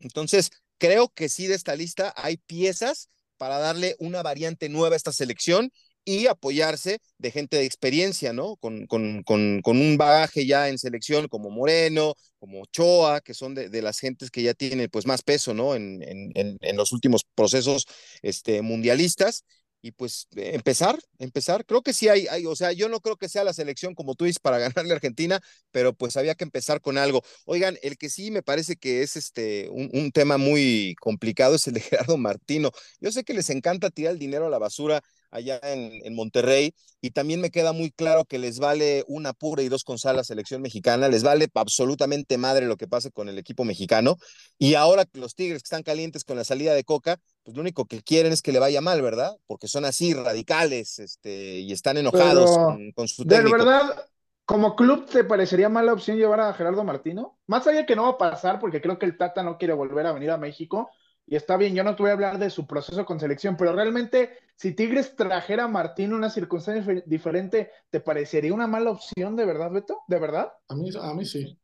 Entonces, 0.00 0.50
creo 0.78 1.08
que 1.08 1.28
sí 1.28 1.46
de 1.46 1.54
esta 1.54 1.76
lista 1.76 2.12
hay 2.16 2.36
piezas 2.36 3.10
para 3.40 3.56
darle 3.58 3.96
una 3.98 4.22
variante 4.22 4.68
nueva 4.68 4.94
a 4.94 4.98
esta 4.98 5.14
selección 5.14 5.72
y 6.04 6.26
apoyarse 6.26 6.98
de 7.16 7.30
gente 7.30 7.56
de 7.56 7.64
experiencia, 7.64 8.34
¿no? 8.34 8.56
Con, 8.56 8.86
con, 8.86 9.22
con, 9.22 9.62
con, 9.62 9.80
un 9.80 9.96
bagaje 9.96 10.44
ya 10.44 10.68
en 10.68 10.76
selección 10.78 11.26
como 11.26 11.48
Moreno, 11.48 12.14
como 12.38 12.60
Ochoa, 12.60 13.22
que 13.22 13.32
son 13.32 13.54
de, 13.54 13.70
de 13.70 13.80
las 13.80 13.98
gentes 13.98 14.30
que 14.30 14.42
ya 14.42 14.52
tienen 14.52 14.90
pues 14.90 15.06
más 15.06 15.22
peso, 15.22 15.54
¿no? 15.54 15.74
En, 15.74 16.02
en, 16.02 16.58
en 16.60 16.76
los 16.76 16.92
últimos 16.92 17.22
procesos 17.34 17.86
este, 18.20 18.60
mundialistas 18.60 19.44
y 19.82 19.92
pues 19.92 20.28
empezar, 20.36 20.98
empezar. 21.18 21.64
Creo 21.64 21.82
que 21.82 21.92
sí 21.92 22.08
hay, 22.08 22.26
hay, 22.28 22.46
o 22.46 22.54
sea, 22.56 22.72
yo 22.72 22.88
no 22.88 23.00
creo 23.00 23.16
que 23.16 23.28
sea 23.28 23.44
la 23.44 23.52
selección 23.52 23.94
como 23.94 24.14
tú 24.14 24.24
dices 24.24 24.40
para 24.40 24.58
ganarle 24.84 24.92
a 24.92 24.96
Argentina, 24.96 25.40
pero 25.70 25.94
pues 25.94 26.16
había 26.16 26.34
que 26.34 26.44
empezar 26.44 26.80
con 26.80 26.98
algo. 26.98 27.22
Oigan, 27.46 27.78
el 27.82 27.96
que 27.98 28.10
sí 28.10 28.30
me 28.30 28.42
parece 28.42 28.76
que 28.76 29.02
es 29.02 29.16
este 29.16 29.68
un, 29.70 29.90
un 29.92 30.12
tema 30.12 30.38
muy 30.38 30.94
complicado 31.00 31.54
es 31.56 31.66
el 31.66 31.74
de 31.74 31.80
Gerardo 31.80 32.16
Martino. 32.16 32.70
Yo 33.00 33.12
sé 33.12 33.24
que 33.24 33.34
les 33.34 33.50
encanta 33.50 33.90
tirar 33.90 34.12
el 34.12 34.18
dinero 34.18 34.46
a 34.46 34.50
la 34.50 34.58
basura 34.58 35.02
allá 35.30 35.60
en, 35.62 36.00
en, 36.04 36.14
Monterrey 36.14 36.74
y 37.00 37.10
también 37.10 37.40
me 37.40 37.50
queda 37.50 37.72
muy 37.72 37.90
claro 37.90 38.24
que 38.24 38.38
les 38.38 38.58
vale 38.58 39.04
una 39.08 39.32
pura 39.32 39.62
y 39.62 39.68
dos 39.68 39.84
con 39.84 39.98
sal 39.98 40.16
la 40.16 40.24
selección 40.24 40.62
mexicana, 40.62 41.08
les 41.08 41.22
vale 41.22 41.48
absolutamente 41.54 42.38
madre 42.38 42.66
lo 42.66 42.76
que 42.76 42.88
pase 42.88 43.10
con 43.10 43.28
el 43.28 43.38
equipo 43.38 43.64
mexicano 43.64 44.16
y 44.58 44.74
ahora 44.74 45.04
que 45.04 45.20
los 45.20 45.34
Tigres 45.34 45.62
que 45.62 45.66
están 45.66 45.82
calientes 45.82 46.24
con 46.24 46.36
la 46.36 46.44
salida 46.44 46.74
de 46.74 46.84
Coca, 46.84 47.18
pues 47.42 47.56
lo 47.56 47.62
único 47.62 47.86
que 47.86 48.02
quieren 48.02 48.32
es 48.32 48.42
que 48.42 48.52
le 48.52 48.58
vaya 48.58 48.80
mal, 48.80 49.02
¿verdad? 49.02 49.36
Porque 49.46 49.68
son 49.68 49.84
así 49.84 50.14
radicales 50.14 50.98
este, 50.98 51.60
y 51.60 51.72
están 51.72 51.96
enojados 51.96 52.50
Pero, 52.50 52.64
con, 52.64 52.92
con, 52.92 53.08
su 53.08 53.24
técnico. 53.24 53.56
De 53.56 53.64
verdad, 53.64 54.06
como 54.50 54.74
club, 54.74 55.06
¿te 55.06 55.22
parecería 55.22 55.68
mala 55.68 55.92
opción 55.92 56.16
llevar 56.16 56.40
a 56.40 56.52
Gerardo 56.52 56.82
Martino? 56.82 57.38
Más 57.46 57.68
allá 57.68 57.86
que 57.86 57.94
no 57.94 58.02
va 58.02 58.08
a 58.08 58.18
pasar, 58.18 58.58
porque 58.58 58.80
creo 58.80 58.98
que 58.98 59.06
el 59.06 59.16
Tata 59.16 59.44
no 59.44 59.58
quiere 59.58 59.74
volver 59.74 60.06
a 60.06 60.12
venir 60.12 60.32
a 60.32 60.38
México, 60.38 60.90
y 61.30 61.36
está 61.36 61.56
bien, 61.56 61.76
yo 61.76 61.84
no 61.84 61.94
te 61.94 62.02
voy 62.02 62.10
a 62.10 62.14
hablar 62.14 62.40
de 62.40 62.50
su 62.50 62.66
proceso 62.66 63.06
con 63.06 63.20
selección, 63.20 63.56
pero 63.56 63.72
realmente 63.72 64.36
si 64.56 64.72
Tigres 64.74 65.14
trajera 65.14 65.64
a 65.64 65.68
Martín 65.68 66.06
en 66.06 66.14
una 66.14 66.28
circunstancia 66.28 67.04
diferente, 67.06 67.70
¿te 67.88 68.00
parecería 68.00 68.52
una 68.52 68.66
mala 68.66 68.90
opción 68.90 69.36
de 69.36 69.44
verdad, 69.44 69.70
Beto? 69.70 70.02
¿De 70.08 70.18
verdad? 70.18 70.52
A 70.66 70.74
mí, 70.74 70.90
a 71.00 71.14
mí 71.14 71.24
sí. 71.24 71.56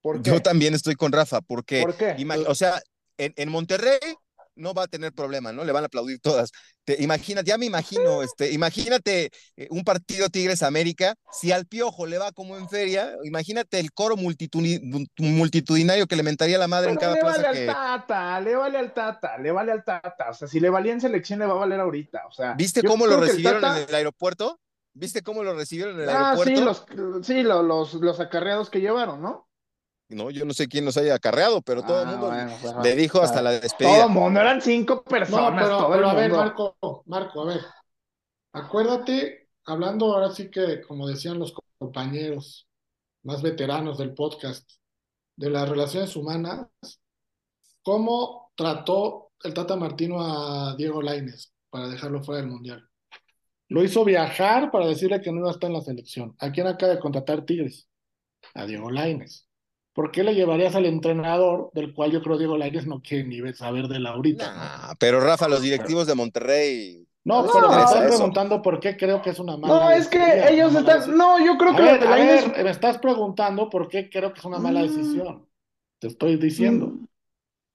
¿Por 0.00 0.20
qué? 0.20 0.30
Yo 0.30 0.42
también 0.42 0.74
estoy 0.74 0.96
con 0.96 1.12
Rafa, 1.12 1.40
porque, 1.40 1.80
¿Por 1.80 1.96
qué? 1.96 2.16
o 2.48 2.54
sea, 2.56 2.82
en, 3.18 3.32
en 3.36 3.48
Monterrey 3.50 4.00
no 4.58 4.74
va 4.74 4.84
a 4.84 4.88
tener 4.88 5.12
problema, 5.12 5.52
¿no? 5.52 5.64
Le 5.64 5.72
van 5.72 5.84
a 5.84 5.86
aplaudir 5.86 6.20
todas. 6.20 6.50
Te 6.84 7.02
imaginas, 7.02 7.44
ya 7.44 7.56
me 7.58 7.66
imagino, 7.66 8.22
este, 8.22 8.52
imagínate 8.52 9.30
eh, 9.56 9.68
un 9.70 9.84
partido 9.84 10.28
Tigres 10.28 10.62
América, 10.62 11.14
si 11.32 11.52
al 11.52 11.66
Piojo 11.66 12.06
le 12.06 12.18
va 12.18 12.32
como 12.32 12.56
en 12.56 12.68
feria, 12.68 13.14
imagínate 13.24 13.80
el 13.80 13.92
coro 13.92 14.16
multitudinario 14.16 16.06
que 16.06 16.16
le 16.16 16.22
mentaría 16.22 16.58
la 16.58 16.68
madre 16.68 16.88
Pero 16.88 16.92
en 16.92 16.98
cada 17.00 17.14
le 17.14 17.20
plaza 17.20 17.42
vale 17.42 17.58
que... 17.58 17.70
al 17.70 17.74
Tata, 18.06 18.40
le 18.40 18.56
vale 18.56 18.78
al 18.78 18.94
Tata, 18.94 19.38
le 19.38 19.52
vale 19.52 19.72
al 19.72 19.84
Tata, 19.84 20.30
o 20.30 20.34
sea, 20.34 20.48
si 20.48 20.60
le 20.60 20.70
valía 20.70 20.92
en 20.92 21.00
selección 21.00 21.38
le 21.38 21.46
va 21.46 21.52
a 21.52 21.58
valer 21.58 21.80
ahorita, 21.80 22.26
o 22.28 22.32
sea. 22.32 22.54
¿Viste 22.54 22.82
cómo 22.82 23.06
lo 23.06 23.18
recibieron 23.18 23.60
Tata... 23.60 23.82
en 23.82 23.88
el 23.88 23.94
aeropuerto? 23.94 24.60
¿Viste 24.94 25.22
cómo 25.22 25.44
lo 25.44 25.54
recibieron 25.54 25.94
en 25.96 26.02
el 26.02 26.08
ah, 26.10 26.30
aeropuerto? 26.30 26.58
Sí, 26.58 26.96
los, 26.96 27.26
sí 27.26 27.42
los, 27.42 27.64
los, 27.64 27.94
los 27.94 28.20
acarreados 28.20 28.68
que 28.68 28.80
llevaron, 28.80 29.22
¿no? 29.22 29.47
No, 30.10 30.30
yo 30.30 30.46
no 30.46 30.54
sé 30.54 30.68
quién 30.68 30.86
nos 30.86 30.96
haya 30.96 31.14
acarreado, 31.14 31.60
pero 31.60 31.82
todo 31.82 32.00
el 32.02 32.08
ah, 32.08 32.10
mundo 32.12 32.26
bueno, 32.28 32.52
pues, 32.62 32.74
le 32.82 32.96
dijo 32.96 33.20
hasta 33.20 33.42
la 33.42 33.52
despedida. 33.52 33.92
Todo 33.94 34.06
el 34.06 34.12
mundo, 34.12 34.40
eran 34.40 34.62
cinco 34.62 35.04
personas. 35.04 35.50
No, 35.50 35.56
pero, 35.56 35.78
todo 35.78 35.90
pero 35.90 36.04
el 36.04 36.08
a 36.08 36.14
ver. 36.14 36.30
Marco, 36.32 36.76
Marco, 37.06 37.42
a 37.42 37.46
ver. 37.46 37.60
Acuérdate, 38.52 39.50
hablando 39.66 40.14
ahora 40.14 40.30
sí 40.30 40.50
que, 40.50 40.80
como 40.80 41.06
decían 41.06 41.38
los 41.38 41.54
compañeros 41.78 42.66
más 43.22 43.42
veteranos 43.42 43.98
del 43.98 44.14
podcast, 44.14 44.70
de 45.36 45.50
las 45.50 45.68
relaciones 45.68 46.16
humanas, 46.16 46.68
cómo 47.82 48.50
trató 48.54 49.32
el 49.42 49.54
Tata 49.54 49.76
Martino 49.76 50.20
a 50.20 50.74
Diego 50.76 51.02
Laines 51.02 51.52
para 51.70 51.88
dejarlo 51.88 52.22
fuera 52.22 52.40
del 52.40 52.50
Mundial. 52.50 52.88
Lo 53.68 53.84
hizo 53.84 54.04
viajar 54.04 54.70
para 54.70 54.86
decirle 54.86 55.20
que 55.20 55.30
no 55.30 55.40
iba 55.40 55.48
a 55.48 55.52
estar 55.52 55.68
en 55.68 55.76
la 55.76 55.82
selección. 55.82 56.34
¿A 56.38 56.50
quién 56.50 56.66
acaba 56.66 56.94
de 56.94 56.98
contratar 56.98 57.44
Tigres? 57.44 57.86
A 58.54 58.64
Diego 58.64 58.90
Laines. 58.90 59.47
¿Por 59.98 60.12
qué 60.12 60.22
le 60.22 60.32
llevarías 60.32 60.76
al 60.76 60.86
entrenador 60.86 61.72
del 61.74 61.92
cual 61.92 62.12
yo 62.12 62.22
creo 62.22 62.38
Diego 62.38 62.56
Lainez 62.56 62.86
no 62.86 63.02
quiere 63.02 63.24
ni 63.24 63.52
saber 63.52 63.88
de 63.88 63.98
la 63.98 64.10
ahorita? 64.10 64.46
Nah, 64.54 64.86
¿no? 64.90 64.94
Pero 64.96 65.18
Rafa, 65.18 65.48
los 65.48 65.60
directivos 65.60 66.06
de 66.06 66.14
Monterrey. 66.14 67.04
No, 67.24 67.42
no 67.42 67.50
pero 67.52 67.68
me 67.68 67.82
estás 67.82 68.06
preguntando 68.06 68.62
por 68.62 68.78
qué 68.78 68.96
creo 68.96 69.20
que 69.20 69.30
es 69.30 69.40
una 69.40 69.56
mala 69.56 69.74
No, 69.74 69.90
es 69.90 70.06
que 70.06 70.20
decisión, 70.20 70.52
ellos 70.54 70.74
están. 70.76 71.16
No, 71.18 71.44
yo 71.44 71.58
creo 71.58 71.72
a 71.72 71.76
que. 71.76 71.82
Ver, 71.82 72.06
a 72.06 72.14
ver, 72.14 72.62
me 72.62 72.70
estás 72.70 72.98
preguntando 72.98 73.68
por 73.68 73.88
qué 73.88 74.08
creo 74.08 74.32
que 74.32 74.38
es 74.38 74.44
una 74.44 74.60
mala 74.60 74.82
decisión. 74.82 75.48
Te 75.98 76.06
estoy 76.06 76.36
diciendo. 76.36 76.92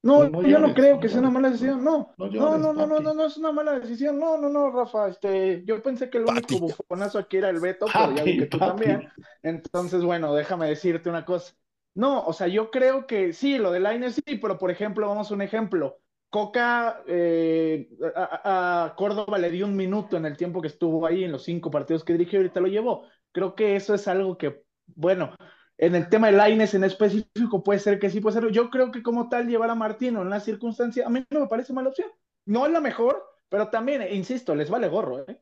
No, 0.02 0.24
no, 0.24 0.30
no 0.30 0.42
yo 0.44 0.48
llores, 0.48 0.70
no 0.70 0.74
creo 0.76 1.00
que 1.02 1.10
sea 1.10 1.20
una 1.20 1.30
mala 1.30 1.50
decisión, 1.50 1.84
no. 1.84 2.14
No, 2.18 2.28
llores, 2.28 2.62
no, 2.62 2.72
no, 2.72 2.88
no, 2.88 3.00
no, 3.02 3.14
no, 3.14 3.26
es 3.26 3.36
una 3.36 3.52
mala 3.52 3.80
decisión. 3.80 4.18
No, 4.18 4.38
no, 4.38 4.48
no, 4.48 4.72
Rafa, 4.72 5.10
este, 5.10 5.66
yo 5.66 5.82
pensé 5.82 6.10
que 6.10 6.20
el 6.20 6.24
único 6.24 6.42
papi. 6.42 6.60
bufonazo 6.60 7.20
aquí 7.20 7.36
era 7.36 7.50
el 7.50 7.60
Beto, 7.60 7.86
pero 7.92 8.16
ya 8.16 8.24
vi 8.24 8.38
que 8.38 8.46
tú 8.46 8.60
papi. 8.60 8.82
también. 8.82 9.10
Entonces, 9.42 10.06
bueno, 10.06 10.34
déjame 10.34 10.70
decirte 10.70 11.10
una 11.10 11.26
cosa. 11.26 11.54
No, 11.96 12.24
o 12.26 12.34
sea, 12.34 12.48
yo 12.48 12.72
creo 12.72 13.06
que 13.06 13.34
sí, 13.34 13.58
lo 13.58 13.72
de 13.72 13.80
Lainez 13.80 14.16
sí, 14.16 14.38
pero 14.38 14.58
por 14.58 14.72
ejemplo, 14.72 15.08
vamos 15.08 15.30
a 15.30 15.34
un 15.34 15.42
ejemplo. 15.42 16.00
Coca 16.30 17.04
eh, 17.08 17.90
a, 18.16 18.96
Córdoba 18.98 19.38
le 19.38 19.52
dio 19.52 19.68
un 19.68 19.76
minuto 19.76 20.18
en 20.18 20.26
el 20.26 20.36
tiempo 20.36 20.62
que 20.62 20.68
estuvo 20.70 21.06
ahí, 21.06 21.24
en 21.24 21.32
los 21.32 21.44
cinco 21.44 21.70
partidos 21.70 22.04
que 22.04 22.14
dirigió, 22.14 22.40
ahorita 22.40 22.60
lo 22.60 22.68
llevó. 22.68 23.08
Creo 23.32 23.54
que 23.54 23.76
eso 23.76 23.94
es 23.94 24.08
algo 24.08 24.38
que, 24.38 24.64
bueno, 24.88 25.36
en 25.78 25.96
el 25.96 26.10
tema 26.10 26.28
de 26.28 26.34
Laines 26.34 26.74
en 26.74 26.84
específico 26.84 27.64
puede 27.64 27.80
ser 27.80 28.00
que 28.00 28.10
sí, 28.10 28.20
puede 28.20 28.40
ser. 28.40 28.52
Yo 28.52 28.72
creo 28.72 28.92
que 28.92 29.04
como 29.04 29.30
tal 29.30 29.48
llevar 29.48 29.70
a 29.70 29.76
Martino 29.76 30.24
en 30.24 30.30
la 30.32 30.40
circunstancia, 30.40 31.06
a 31.06 31.10
mí 31.10 31.24
no 31.30 31.42
me 31.42 31.48
parece 31.48 31.74
mala 31.74 31.90
opción. 31.90 32.10
No 32.46 32.66
es 32.66 32.72
la 32.72 32.82
mejor, 32.82 33.24
pero 33.50 33.70
también, 33.70 34.02
insisto, 34.12 34.56
les 34.56 34.70
vale 34.70 34.88
gorro, 34.88 35.28
¿eh? 35.28 35.40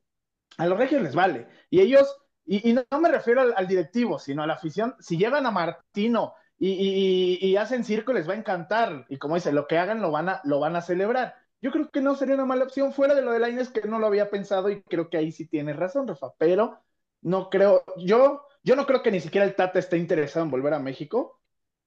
A 0.57 0.65
los 0.67 0.77
regios 0.77 1.01
les 1.01 1.15
vale. 1.15 1.47
Y 1.69 1.79
ellos 1.79 2.17
Y, 2.45 2.73
no, 2.73 2.83
me 2.99 3.09
refiero 3.09 3.41
al, 3.55 3.67
directivo, 3.67 4.19
sino 4.19 4.43
a 4.43 4.47
la 4.47 4.55
afición. 4.55 4.95
Si 4.99 5.17
llevan 5.17 5.45
a 5.45 5.51
Martino 5.51 6.33
y, 6.63 7.55
hacen 7.55 7.83
circo, 7.83 8.13
les 8.13 8.29
va 8.29 8.33
a 8.33 8.37
encantar. 8.37 9.05
Y 9.09 9.17
como 9.17 9.35
dice, 9.35 9.51
lo 9.51 9.67
que 9.67 9.79
hagan 9.79 10.01
lo 10.01 10.11
van 10.11 10.29
a, 10.29 10.41
lo 10.43 10.59
van 10.59 10.75
a 10.75 10.81
celebrar. 10.81 11.35
Yo 11.59 11.71
creo 11.71 11.89
que 11.89 12.01
no 12.01 12.15
sería 12.15 12.35
una 12.35 12.45
mala 12.45 12.65
opción 12.65 12.93
fuera 12.93 13.15
de 13.15 13.23
lo 13.23 13.31
de 13.31 13.39
Laines, 13.39 13.69
que 13.69 13.87
no 13.87 13.99
lo 13.99 14.07
había 14.07 14.29
pensado 14.29 14.69
y 14.69 14.81
creo 14.83 15.09
que 15.09 15.17
ahí 15.17 15.31
sí 15.31 15.47
tienes 15.47 15.75
razón, 15.75 16.07
Rafa. 16.07 16.33
Pero 16.37 16.79
no 17.21 17.49
creo, 17.49 17.83
yo, 17.97 18.43
yo 18.63 18.75
no 18.75 18.85
creo 18.85 19.01
que 19.01 19.11
ni 19.11 19.19
siquiera 19.19 19.45
el 19.45 19.55
Tata 19.55 19.79
esté 19.79 19.97
interesado 19.97 20.45
en 20.45 20.51
volver 20.51 20.73
a 20.73 20.79
México. 20.79 21.39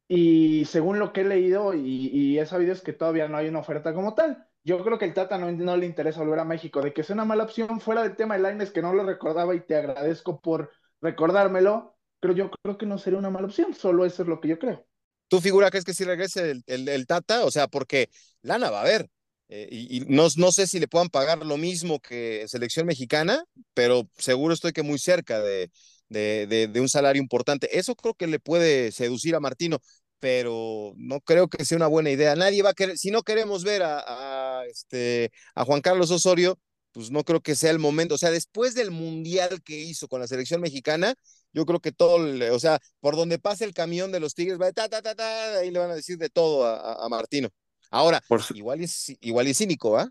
Y 0.09 0.65
según 0.67 0.99
lo 0.99 1.13
que 1.13 1.23
he 1.23 1.25
leído 1.25 1.73
y, 1.75 2.09
y 2.13 2.39
he 2.39 2.47
sabido 2.47 2.73
es 2.73 2.83
que 2.83 2.93
todavía 2.93 3.29
no 3.29 3.37
hay 3.37 3.49
una 3.49 3.61
oferta 3.61 3.95
como 3.95 4.15
tal. 4.15 4.49
Yo 4.65 4.83
creo 4.83 4.99
que 4.99 5.05
el 5.05 5.15
Tata 5.15 5.39
no, 5.39 5.53
no, 5.53 5.77
le 5.77 5.87
interesa 5.87 6.21
volver 6.21 6.41
a 6.41 6.45
México. 6.45 6.83
De 6.83 6.93
que 6.93 7.05
sea 7.05 7.15
una 7.15 7.25
mala 7.25 7.45
opción 7.45 7.81
fuera 7.81 8.03
del 8.03 8.17
tema 8.17 8.35
de 8.35 8.43
Laines, 8.43 8.73
que 8.73 8.83
no 8.83 8.93
lo 8.93 9.05
recordaba 9.05 9.55
y 9.55 9.61
te 9.61 9.77
agradezco 9.77 10.41
por 10.41 10.71
recordármelo, 11.01 11.94
pero 12.25 12.33
yo 12.33 12.51
creo 12.51 12.79
que 12.79 12.87
no 12.87 12.97
sería 12.97 13.19
una 13.19 13.29
mala 13.29 13.49
opción. 13.49 13.75
Solo 13.75 14.07
eso 14.07 14.23
es 14.23 14.29
lo 14.31 14.41
que 14.41 14.49
yo 14.49 14.59
creo. 14.59 14.87
¿Tu 15.29 15.43
figura 15.43 15.69
crees 15.69 15.85
que 15.85 15.93
si 15.93 16.05
regrese 16.05 16.55
el, 16.67 17.07
Tata? 17.07 17.45
O 17.45 17.51
sea, 17.51 17.69
porque 17.69 18.09
lana 18.41 18.71
va 18.71 18.79
a 18.79 18.81
haber. 18.81 19.11
Eh, 19.51 19.69
y, 19.71 20.01
no, 20.09 20.29
no, 20.39 20.51
sé 20.51 20.67
si 20.67 20.81
le 20.81 20.89
puedan 20.89 21.11
pagar 21.11 21.45
lo 21.45 21.59
mismo 21.59 22.01
que 22.01 22.47
selección 22.49 22.87
mexicana, 22.87 23.45
pero 23.75 24.09
seguro 24.17 24.55
estoy 24.55 24.73
que 24.73 24.83
muy 24.83 24.99
cerca 24.99 25.43
de, 25.43 25.71
de, 26.09 26.47
de, 26.73 26.81
un 26.81 26.89
salario 26.89 27.21
importante. 27.21 27.79
Eso 27.79 27.95
creo 27.95 28.15
que 28.15 28.27
le 28.27 28.39
puede 28.39 28.91
seducir 28.91 29.35
a 29.35 29.41
Martino, 29.41 29.81
pero 30.19 30.95
no 30.97 31.21
creo 31.21 31.49
que 31.49 31.67
sea 31.67 31.77
una 31.77 31.89
buena 31.89 32.09
idea. 32.09 32.35
Nadie 32.37 32.63
va 32.63 32.71
a 32.71 32.75
querer, 32.75 32.97
si 32.97 33.11
no 33.11 33.23
queremos 33.23 33.65
ver 33.65 33.83
a, 33.83 34.61
a, 34.61 34.65
este, 34.65 35.31
a 35.55 35.67
Juan 35.67 35.83
Carlos 35.83 36.11
Osorio, 36.11 36.59
pues 36.93 37.11
no 37.11 37.23
creo 37.23 37.43
que 37.43 37.55
sea 37.55 37.71
el 37.71 37.79
momento. 37.79 38.15
O 38.15 38.19
sea, 38.19 38.31
después 38.31 38.75
del 38.75 38.93
mundial 38.93 39.63
que 39.63 39.79
hizo 39.79 40.09
con 40.09 40.21
la 40.21 40.27
selección 40.27 40.63
mexicana, 40.63 41.15
yo 41.55 41.65
creo 41.65 41.81
que 41.81 41.93
todo, 41.93 42.19
o 42.55 42.59
sea, 42.59 42.79
por 43.01 43.17
donde 43.17 43.39
pase 43.39 43.65
el 43.65 43.73
camión 43.73 44.13
de 44.13 44.21
los 44.21 44.35
Tigres, 44.35 44.61
va 44.61 44.73
ta, 44.73 44.89
ta, 44.89 45.01
ta, 45.01 45.15
ta, 45.15 45.59
ahí 45.59 45.71
le 45.71 45.79
van 45.79 45.91
a 45.91 45.95
decir 45.95 46.19
de 46.19 46.29
todo 46.29 46.67
a, 46.67 47.05
a 47.05 47.09
Martino. 47.09 47.49
Ahora, 47.91 48.21
igual, 48.55 48.81
es, 48.83 49.17
igual 49.21 49.47
es 49.47 49.59
cínico, 49.59 49.93
¿va? 49.93 50.11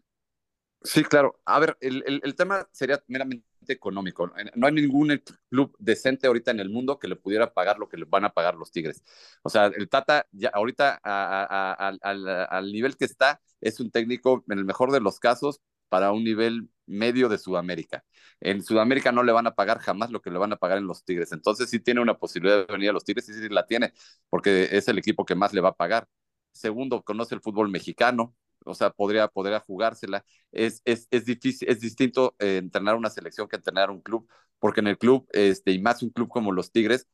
Sí, 0.84 1.04
claro. 1.04 1.40
A 1.46 1.60
ver, 1.60 1.78
el, 1.80 2.04
el, 2.06 2.22
el 2.24 2.36
tema 2.36 2.68
sería 2.72 3.02
meramente 3.08 3.46
económico. 3.68 4.32
No 4.56 4.68
hay 4.68 4.74
ningún 4.74 5.22
club 5.50 5.76
decente 5.80 6.28
ahorita 6.28 6.52
en 6.52 6.60
el 6.60 6.70
mundo 6.70 7.00
que 7.00 7.08
le 7.08 7.16
pudiera 7.16 7.54
pagar 7.54 7.80
lo 7.80 7.88
que 7.88 7.98
le 7.98 8.06
van 8.06 8.26
a 8.26 8.34
pagar 8.34 8.56
los 8.56 8.72
Tigres. 8.72 9.02
O 9.44 9.50
sea, 9.50 9.68
el 9.68 9.88
Tata 9.90 10.28
ya 10.32 10.50
ahorita 10.50 11.00
al 11.04 12.72
nivel 12.72 12.98
que 12.98 13.06
está 13.06 13.42
es 13.62 13.80
un 13.80 13.92
técnico 13.92 14.44
en 14.50 14.60
el 14.60 14.66
mejor 14.66 14.92
de 14.92 15.00
los 15.00 15.20
casos 15.20 15.62
para 15.90 16.12
un 16.12 16.24
nivel 16.24 16.70
medio 16.86 17.30
de 17.30 17.38
Sudamérica. 17.38 18.04
En 18.40 18.64
Sudamérica 18.64 19.12
no 19.12 19.24
le 19.24 19.32
van 19.32 19.48
a 19.48 19.56
pagar 19.56 19.80
jamás 19.80 20.12
lo 20.12 20.22
que 20.22 20.32
le 20.32 20.38
van 20.40 20.54
a 20.54 20.58
pagar 20.58 20.78
en 20.78 20.88
los 20.88 21.04
Tigres. 21.04 21.32
Entonces 21.32 21.70
sí 21.70 21.80
tiene 21.80 22.02
una 22.02 22.18
posibilidad 22.18 22.66
de 22.68 22.74
venir 22.74 22.90
a 22.90 22.94
los 22.94 23.04
Tigres, 23.06 23.26
sí, 23.26 23.34
sí 23.34 23.50
la 23.50 23.66
tiene, 23.66 23.94
porque 24.30 24.70
es 24.72 24.88
el 24.88 24.98
equipo 24.98 25.26
que 25.26 25.36
más 25.36 25.54
le 25.54 25.62
va 25.62 25.70
a 25.70 25.76
pagar. 25.76 26.08
Segundo, 26.52 27.04
conoce 27.04 27.36
el 27.36 27.42
fútbol 27.42 27.70
mexicano, 27.70 28.36
o 28.66 28.74
sea, 28.76 28.92
podría, 28.92 29.28
podría 29.28 29.60
jugársela. 29.60 30.26
Es, 30.52 30.82
es, 30.86 31.08
es 31.12 31.26
difícil, 31.26 31.70
es 31.70 31.80
distinto 31.80 32.36
eh, 32.40 32.58
entrenar 32.58 32.96
una 32.96 33.10
selección 33.10 33.48
que 33.48 33.56
entrenar 33.58 33.90
un 33.92 34.02
club, 34.02 34.30
porque 34.60 34.82
en 34.82 34.88
el 34.88 34.98
club, 34.98 35.28
este, 35.32 35.72
y 35.72 35.82
más 35.82 36.04
un 36.04 36.10
club 36.12 36.30
como 36.30 36.52
los 36.52 36.72
Tigres, 36.72 37.08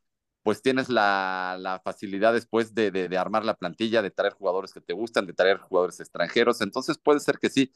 pues 0.44 0.62
tienes 0.62 0.90
la, 0.90 1.82
facilidad 1.84 2.34
después 2.34 2.74
de, 2.74 2.92
de, 2.92 3.18
armar 3.18 3.46
la 3.46 3.56
plantilla, 3.56 4.02
de 4.02 4.12
traer 4.12 4.34
jugadores 4.34 4.74
que 4.74 4.82
te 4.82 4.94
gustan, 4.94 5.26
de 5.28 5.34
traer 5.34 5.58
jugadores 5.58 6.00
extranjeros. 6.00 6.62
Entonces 6.62 6.98
puede 6.98 7.20
ser 7.20 7.40
que 7.40 7.50
sí. 7.50 7.72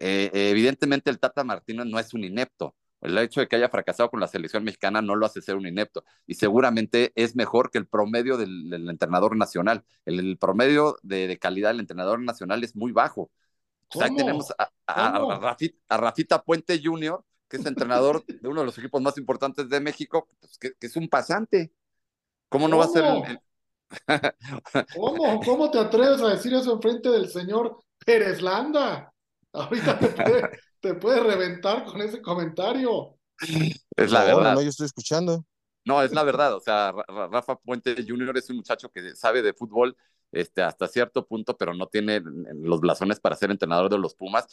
Eh, 0.00 0.30
evidentemente 0.32 1.10
el 1.10 1.20
Tata 1.20 1.44
Martino 1.44 1.84
no 1.84 1.98
es 1.98 2.12
un 2.14 2.24
inepto, 2.24 2.74
el 3.00 3.16
hecho 3.18 3.40
de 3.40 3.48
que 3.48 3.56
haya 3.56 3.68
fracasado 3.68 4.10
con 4.10 4.20
la 4.20 4.28
selección 4.28 4.62
mexicana 4.62 5.00
no 5.00 5.16
lo 5.16 5.24
hace 5.24 5.40
ser 5.40 5.56
un 5.56 5.66
inepto 5.66 6.04
y 6.26 6.34
seguramente 6.34 7.12
es 7.14 7.34
mejor 7.34 7.70
que 7.70 7.78
el 7.78 7.86
promedio 7.86 8.36
del, 8.36 8.72
entrenador 8.90 9.36
nacional. 9.36 9.84
El, 10.04 10.36
promedio 10.36 10.98
de, 11.02 11.38
calidad 11.38 11.70
del 11.70 11.80
entrenador 11.80 12.20
nacional 12.20 12.62
es 12.62 12.76
muy 12.76 12.92
bajo. 12.92 13.30
ahí 14.00 14.14
tenemos 14.14 14.52
a, 14.86 15.96
Rafita, 15.96 16.42
Puente 16.42 16.80
Jr., 16.82 17.24
que 17.48 17.56
es 17.56 17.66
entrenador 17.66 18.24
de 18.26 18.48
uno 18.48 18.60
de 18.60 18.66
los 18.66 18.78
equipos 18.78 19.00
más 19.00 19.16
importantes 19.18 19.68
de 19.68 19.80
México, 19.80 20.28
pues, 20.38 20.58
que, 20.58 20.74
es 20.78 20.96
un 20.96 21.08
pasante. 21.08 21.72
¿Cómo 22.48 22.68
no 22.68 22.78
va 22.78 22.84
a 22.84 22.88
ser 22.88 23.04
el... 23.04 23.40
¿Cómo? 24.94 25.40
¿Cómo 25.44 25.70
te 25.70 25.78
atreves 25.78 26.20
a 26.20 26.28
decir 26.28 26.52
eso 26.54 26.74
en 26.74 26.82
frente 26.82 27.08
del 27.08 27.28
señor 27.28 27.78
Pérez 28.04 28.40
Landa? 28.42 29.09
Ahorita 29.52 29.98
te 29.98 30.08
puede, 30.08 30.50
te 30.80 30.94
puede 30.94 31.20
reventar 31.20 31.84
con 31.84 32.00
ese 32.00 32.20
comentario. 32.22 33.16
Es 33.96 34.12
la 34.12 34.24
verdad. 34.24 34.54
No, 34.54 34.62
yo 34.62 34.68
estoy 34.68 34.86
escuchando. 34.86 35.44
No, 35.84 36.02
es 36.02 36.12
la 36.12 36.22
verdad. 36.22 36.54
O 36.54 36.60
sea, 36.60 36.92
Rafa 37.30 37.56
Puente 37.56 37.96
Jr. 38.06 38.36
es 38.36 38.50
un 38.50 38.56
muchacho 38.56 38.90
que 38.90 39.14
sabe 39.16 39.42
de 39.42 39.54
fútbol 39.54 39.96
este, 40.32 40.62
hasta 40.62 40.86
cierto 40.86 41.26
punto, 41.26 41.56
pero 41.56 41.74
no 41.74 41.86
tiene 41.86 42.22
los 42.54 42.80
blasones 42.80 43.18
para 43.18 43.36
ser 43.36 43.50
entrenador 43.50 43.90
de 43.90 43.98
los 43.98 44.14
Pumas. 44.14 44.46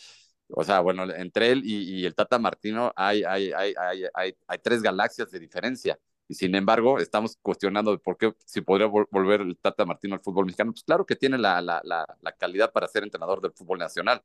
O 0.49 0.63
sea, 0.63 0.79
bueno, 0.79 1.03
entre 1.13 1.51
él 1.51 1.61
y, 1.65 2.05
el 2.05 2.15
Tata 2.15 2.39
Martino 2.39 2.93
hay, 2.95 3.23
hay, 3.23 3.51
hay, 3.51 3.73
hay, 4.13 4.33
hay 4.47 4.57
tres 4.59 4.81
galaxias 4.81 5.29
de 5.29 5.39
diferencia. 5.39 5.99
Y 6.27 6.33
sin 6.35 6.55
embargo, 6.55 6.99
estamos 6.99 7.37
cuestionando 7.41 7.97
por 7.99 8.17
qué 8.17 8.33
si 8.45 8.61
podría 8.61 8.87
volver 8.87 9.41
el 9.41 9.57
Tata 9.57 9.85
Martino 9.85 10.15
al 10.15 10.21
fútbol 10.21 10.45
mexicano. 10.45 10.71
Pues 10.73 10.83
claro 10.83 11.05
que 11.05 11.15
tiene 11.15 11.37
la, 11.37 11.61
la, 11.61 11.81
la, 11.83 12.05
la 12.21 12.31
calidad 12.33 12.71
para 12.71 12.87
ser 12.87 13.03
entrenador 13.03 13.41
del 13.41 13.53
fútbol 13.53 13.79
nacional. 13.79 14.21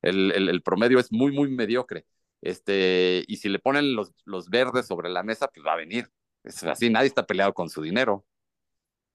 El, 0.00 0.32
el, 0.32 0.62
promedio 0.62 0.98
es 0.98 1.12
muy, 1.12 1.32
muy 1.32 1.50
mediocre. 1.50 2.06
Este, 2.40 3.24
y 3.28 3.36
si 3.36 3.48
le 3.48 3.58
ponen 3.58 3.94
los, 3.94 4.12
los 4.24 4.48
verdes 4.48 4.86
sobre 4.86 5.10
la 5.10 5.22
mesa, 5.22 5.48
pues 5.48 5.64
va 5.66 5.74
a 5.74 5.76
venir. 5.76 6.10
Es 6.42 6.62
así, 6.64 6.90
nadie 6.90 7.08
está 7.08 7.26
peleado 7.26 7.54
con 7.54 7.68
su 7.70 7.82
dinero. 7.82 8.24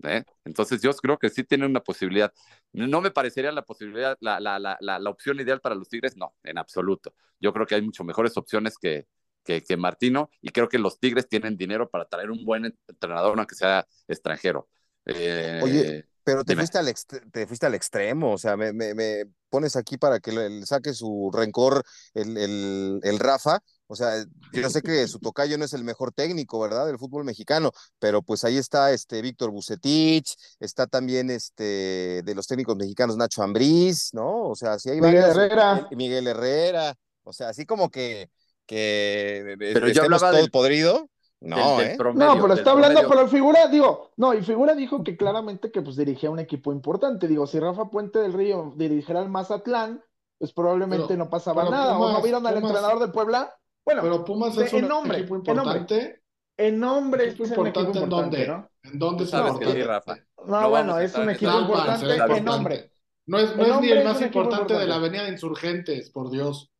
¿eh? 0.03 0.23
Entonces 0.45 0.81
yo 0.81 0.93
creo 0.93 1.17
que 1.17 1.29
sí 1.29 1.43
tiene 1.43 1.65
una 1.65 1.81
posibilidad. 1.81 2.33
No 2.73 3.01
me 3.01 3.11
parecería 3.11 3.51
la 3.51 3.63
posibilidad, 3.63 4.17
la, 4.21 4.39
la, 4.39 4.59
la, 4.59 4.77
la, 4.79 5.09
opción 5.09 5.39
ideal 5.39 5.61
para 5.61 5.75
los 5.75 5.89
Tigres, 5.89 6.15
no, 6.17 6.35
en 6.43 6.57
absoluto. 6.57 7.13
Yo 7.39 7.53
creo 7.53 7.65
que 7.65 7.75
hay 7.75 7.81
mucho 7.81 8.03
mejores 8.03 8.37
opciones 8.37 8.77
que, 8.77 9.07
que, 9.47 9.77
Martino 9.77 10.29
y 10.41 10.49
creo 10.49 10.67
que 10.69 10.77
los 10.77 10.99
Tigres 10.99 11.27
tienen 11.27 11.57
dinero 11.57 11.89
para 11.89 12.05
traer 12.05 12.31
un 12.31 12.43
buen 12.43 12.65
entrenador, 12.87 13.37
aunque 13.37 13.55
sea 13.55 13.87
extranjero. 14.07 14.67
Eh, 15.05 15.61
Oye, 15.63 16.05
pero 16.27 16.43
te 16.43 16.57
fuiste, 16.57 16.77
al 16.77 16.93
te 17.31 17.47
fuiste 17.47 17.65
al 17.65 17.73
extremo, 17.73 18.33
o 18.33 18.37
sea, 18.37 18.57
me, 18.57 18.73
me, 18.73 19.23
pones 19.49 19.77
aquí 19.77 19.97
para 19.97 20.19
que 20.19 20.33
le, 20.33 20.65
saque 20.65 20.93
su 20.93 21.31
rencor 21.33 21.85
el, 22.13 22.37
el, 22.37 22.99
el, 23.01 23.17
Rafa. 23.17 23.61
O 23.87 23.95
sea, 23.95 24.25
yo 24.51 24.69
sé 24.69 24.81
que 24.81 25.07
su 25.07 25.19
tocayo 25.19 25.57
no 25.57 25.63
es 25.63 25.71
el 25.71 25.85
mejor 25.85 26.11
técnico, 26.11 26.59
¿verdad? 26.59 26.85
Del 26.85 26.97
fútbol 26.97 27.23
mexicano, 27.23 27.71
pero 27.97 28.21
pues 28.21 28.43
ahí 28.43 28.57
está 28.57 28.91
este 28.91 29.21
Víctor 29.21 29.51
Bucetich, 29.51 30.35
está 30.59 30.85
también 30.85 31.29
este 31.29 32.23
de 32.25 32.35
los 32.35 32.45
técnicos 32.45 32.75
mexicanos 32.75 33.15
Nacho 33.15 33.41
Ambriz, 33.41 34.09
¿no? 34.13 34.49
O 34.49 34.55
sea, 34.57 34.79
si 34.79 34.89
hay 34.89 34.99
Miguel 34.99 35.23
Herrera. 35.23 35.87
Miguel 35.91 36.27
Herrera, 36.27 36.93
o 37.23 37.31
sea, 37.31 37.47
así 37.47 37.65
como 37.65 37.89
que 37.89 38.29
que 38.67 39.55
pero 39.57 39.87
yo 39.89 40.03
hablaba 40.03 40.31
todo 40.31 40.47
podrido. 40.49 41.09
No, 41.39 41.79
¿eh? 41.79 41.95
no, 42.15 42.41
pero 42.41 42.53
está 42.53 42.71
hablando, 42.71 43.07
pero 43.07 43.27
figura, 43.27 43.67
digo, 43.67 44.11
no, 44.17 44.33
y 44.33 44.41
figura 44.41 44.73
dijo 44.73 45.03
que 45.03 45.15
claramente 45.15 45.71
que 45.71 45.83
pues 45.83 45.95
dirigía 45.95 46.31
un 46.31 46.39
equipo 46.39 46.71
importante. 46.71 47.27
Digo, 47.27 47.45
si 47.45 47.59
Rafa 47.59 47.91
Puente 47.91 48.19
del 48.19 48.33
Río 48.33 48.73
dirigiera 48.75 49.21
al 49.21 49.29
Mazatlán, 49.29 50.03
pues 50.37 50.51
probablemente 50.51 51.15
no 51.15 51.29
pasaba 51.29 51.69
nada. 51.69 51.97
¿O 51.97 52.11
no 52.11 52.21
vieron 52.21 52.45
al 52.47 52.57
entrenador 52.57 52.99
de 52.99 53.09
Puebla? 53.09 53.55
Bueno, 53.85 54.01
pero 54.01 54.25
Pumas 54.25 54.57
es 54.57 54.73
un 54.73 54.87
nombre, 54.87 55.19
equipo 55.19 55.35
importante. 55.35 56.23
En 56.57 56.79
nombre, 56.79 57.27
es 57.27 57.39
un 57.39 57.45
importante, 57.45 57.99
en 57.99 58.09
dónde, 58.09 58.47
¿no? 58.47 58.69
¿En 58.81 58.97
dónde 58.97 59.23
es 59.25 59.33
importante? 59.33 59.83
Rafa. 59.83 60.17
No, 60.47 60.69
bueno, 60.71 60.99
es 60.99 61.13
un 61.15 61.29
equipo 61.29 61.59
importante 61.59 62.37
en 62.37 62.45
nombre. 62.45 62.91
No 63.27 63.37
es, 63.37 63.55
no 63.55 63.63
es 63.63 63.81
ni 63.81 63.91
el 63.91 64.03
más 64.03 64.21
importante 64.21 64.73
de 64.73 64.87
la 64.87 64.95
Avenida 64.95 65.23
de 65.23 65.29
Insurgentes, 65.29 66.09
por 66.09 66.31
Dios. 66.31 66.71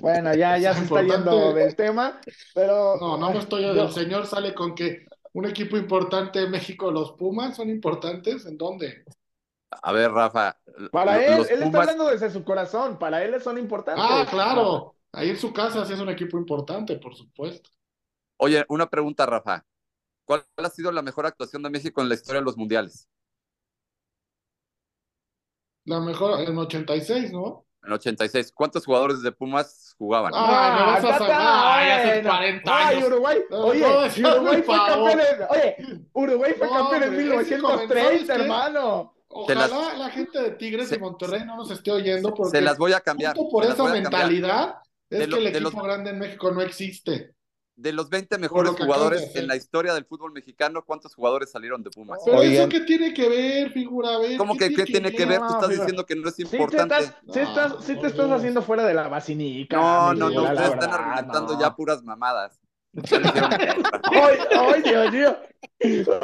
Bueno, 0.00 0.34
ya, 0.34 0.58
ya 0.58 0.74
se 0.74 0.84
está 0.84 1.02
yendo 1.02 1.52
del 1.52 1.74
tema, 1.76 2.20
pero... 2.54 2.96
No, 2.98 3.16
no 3.16 3.32
me 3.32 3.38
estoy... 3.38 3.64
El 3.64 3.90
señor 3.90 4.26
sale 4.26 4.54
con 4.54 4.74
que 4.74 5.06
un 5.32 5.46
equipo 5.46 5.76
importante 5.76 6.40
de 6.40 6.48
México, 6.48 6.90
los 6.90 7.12
Pumas, 7.12 7.56
¿son 7.56 7.70
importantes? 7.70 8.44
¿En 8.46 8.58
dónde? 8.58 9.04
A 9.70 9.92
ver, 9.92 10.10
Rafa. 10.10 10.58
Para 10.90 11.24
él, 11.24 11.46
él 11.50 11.62
está 11.62 11.80
hablando 11.80 12.10
desde 12.10 12.30
su 12.30 12.44
corazón, 12.44 12.98
para 12.98 13.24
él 13.24 13.40
son 13.40 13.58
importantes. 13.58 14.04
Ah, 14.06 14.26
claro. 14.28 14.96
Ahí 15.12 15.30
en 15.30 15.38
su 15.38 15.52
casa 15.52 15.84
sí 15.84 15.92
es 15.92 16.00
un 16.00 16.08
equipo 16.08 16.38
importante, 16.38 16.96
por 16.96 17.14
supuesto. 17.14 17.70
Oye, 18.38 18.64
una 18.68 18.88
pregunta, 18.88 19.24
Rafa. 19.26 19.64
¿Cuál 20.24 20.44
ha 20.56 20.70
sido 20.70 20.92
la 20.92 21.02
mejor 21.02 21.26
actuación 21.26 21.62
de 21.62 21.70
México 21.70 22.00
en 22.00 22.08
la 22.08 22.14
historia 22.14 22.40
de 22.40 22.44
los 22.44 22.56
mundiales? 22.56 23.08
La 25.84 26.00
mejor, 26.00 26.40
en 26.40 26.56
86, 26.56 27.32
¿no? 27.32 27.66
En 27.84 27.92
86. 27.92 28.52
¿Cuántos 28.54 28.84
jugadores 28.84 29.22
de 29.22 29.32
Pumas 29.32 29.94
jugaban? 29.98 30.32
Ah, 30.34 30.76
me 30.78 30.86
vas 30.86 31.04
a 31.04 31.18
sacar. 31.18 31.40
Ay, 31.40 31.90
hace 31.90 32.22
40 32.22 32.78
años. 32.78 33.02
Ay, 33.02 33.04
Uruguay. 33.04 33.38
Oye, 33.50 33.84
Uruguay 34.24 34.62
fue 34.62 34.76
campeón 34.76 35.20
en, 35.20 35.26
oye, 35.48 35.76
Uruguay 36.12 36.54
fue 36.56 36.68
campeón 36.68 37.02
en 37.02 37.16
1930, 37.16 38.34
hermano. 38.34 39.14
Ojalá 39.34 39.94
la 39.96 40.10
gente 40.10 40.40
de 40.40 40.50
Tigres 40.52 40.90
de 40.90 40.98
Monterrey 40.98 41.44
no 41.44 41.56
nos 41.56 41.70
esté 41.70 41.90
oyendo 41.90 42.34
porque 42.34 42.58
se 42.58 42.60
las 42.60 42.78
voy 42.78 42.92
a 42.92 43.00
cambiar. 43.00 43.34
por 43.34 43.64
esa 43.64 43.84
mentalidad 43.84 44.76
es 45.08 45.26
que 45.26 45.34
el 45.34 45.46
equipo 45.48 45.82
grande 45.82 46.10
en 46.10 46.18
México 46.18 46.50
no 46.50 46.60
existe. 46.60 47.34
De 47.82 47.92
los 47.92 48.08
20 48.08 48.38
mejores 48.38 48.72
jugadores 48.72 49.34
en 49.34 49.48
la 49.48 49.56
historia 49.56 49.92
del 49.92 50.04
fútbol 50.04 50.32
mexicano, 50.32 50.84
¿cuántos 50.84 51.14
jugadores 51.16 51.50
salieron 51.50 51.82
de 51.82 51.90
Pumas? 51.90 52.20
Pero 52.24 52.38
Oigan. 52.38 52.54
eso 52.54 52.68
qué 52.68 52.80
tiene 52.80 53.12
que 53.12 53.28
ver, 53.28 53.72
figura, 53.72 54.14
a 54.14 54.18
ver. 54.20 54.36
¿Cómo 54.38 54.56
que 54.56 54.72
qué 54.72 54.84
tiene 54.84 55.10
que 55.10 55.26
ver? 55.26 55.40
Tú 55.40 55.46
estás 55.46 55.68
figura. 55.68 55.76
diciendo 55.76 56.06
que 56.06 56.14
no 56.14 56.28
es 56.28 56.36
Sí 56.36 56.44
te 56.44 56.56
importante. 56.56 56.94
estás, 56.94 57.16
sí 57.32 57.40
estás, 57.40 57.84
sí 57.84 57.96
te 57.96 58.06
estás 58.06 58.30
haciendo 58.30 58.62
fuera 58.62 58.84
de 58.84 58.94
la 58.94 59.08
vacinica. 59.08 59.76
No, 59.76 60.14
no, 60.14 60.30
no, 60.30 60.42
ustedes 60.44 60.70
están 60.74 60.90
argumentando 60.92 61.54
no. 61.54 61.60
ya 61.60 61.74
puras 61.74 62.02
mamadas. 62.04 62.61
Ay, 62.94 64.38
ay, 64.50 64.82
Dios 64.82 65.12
mío. 65.12 65.36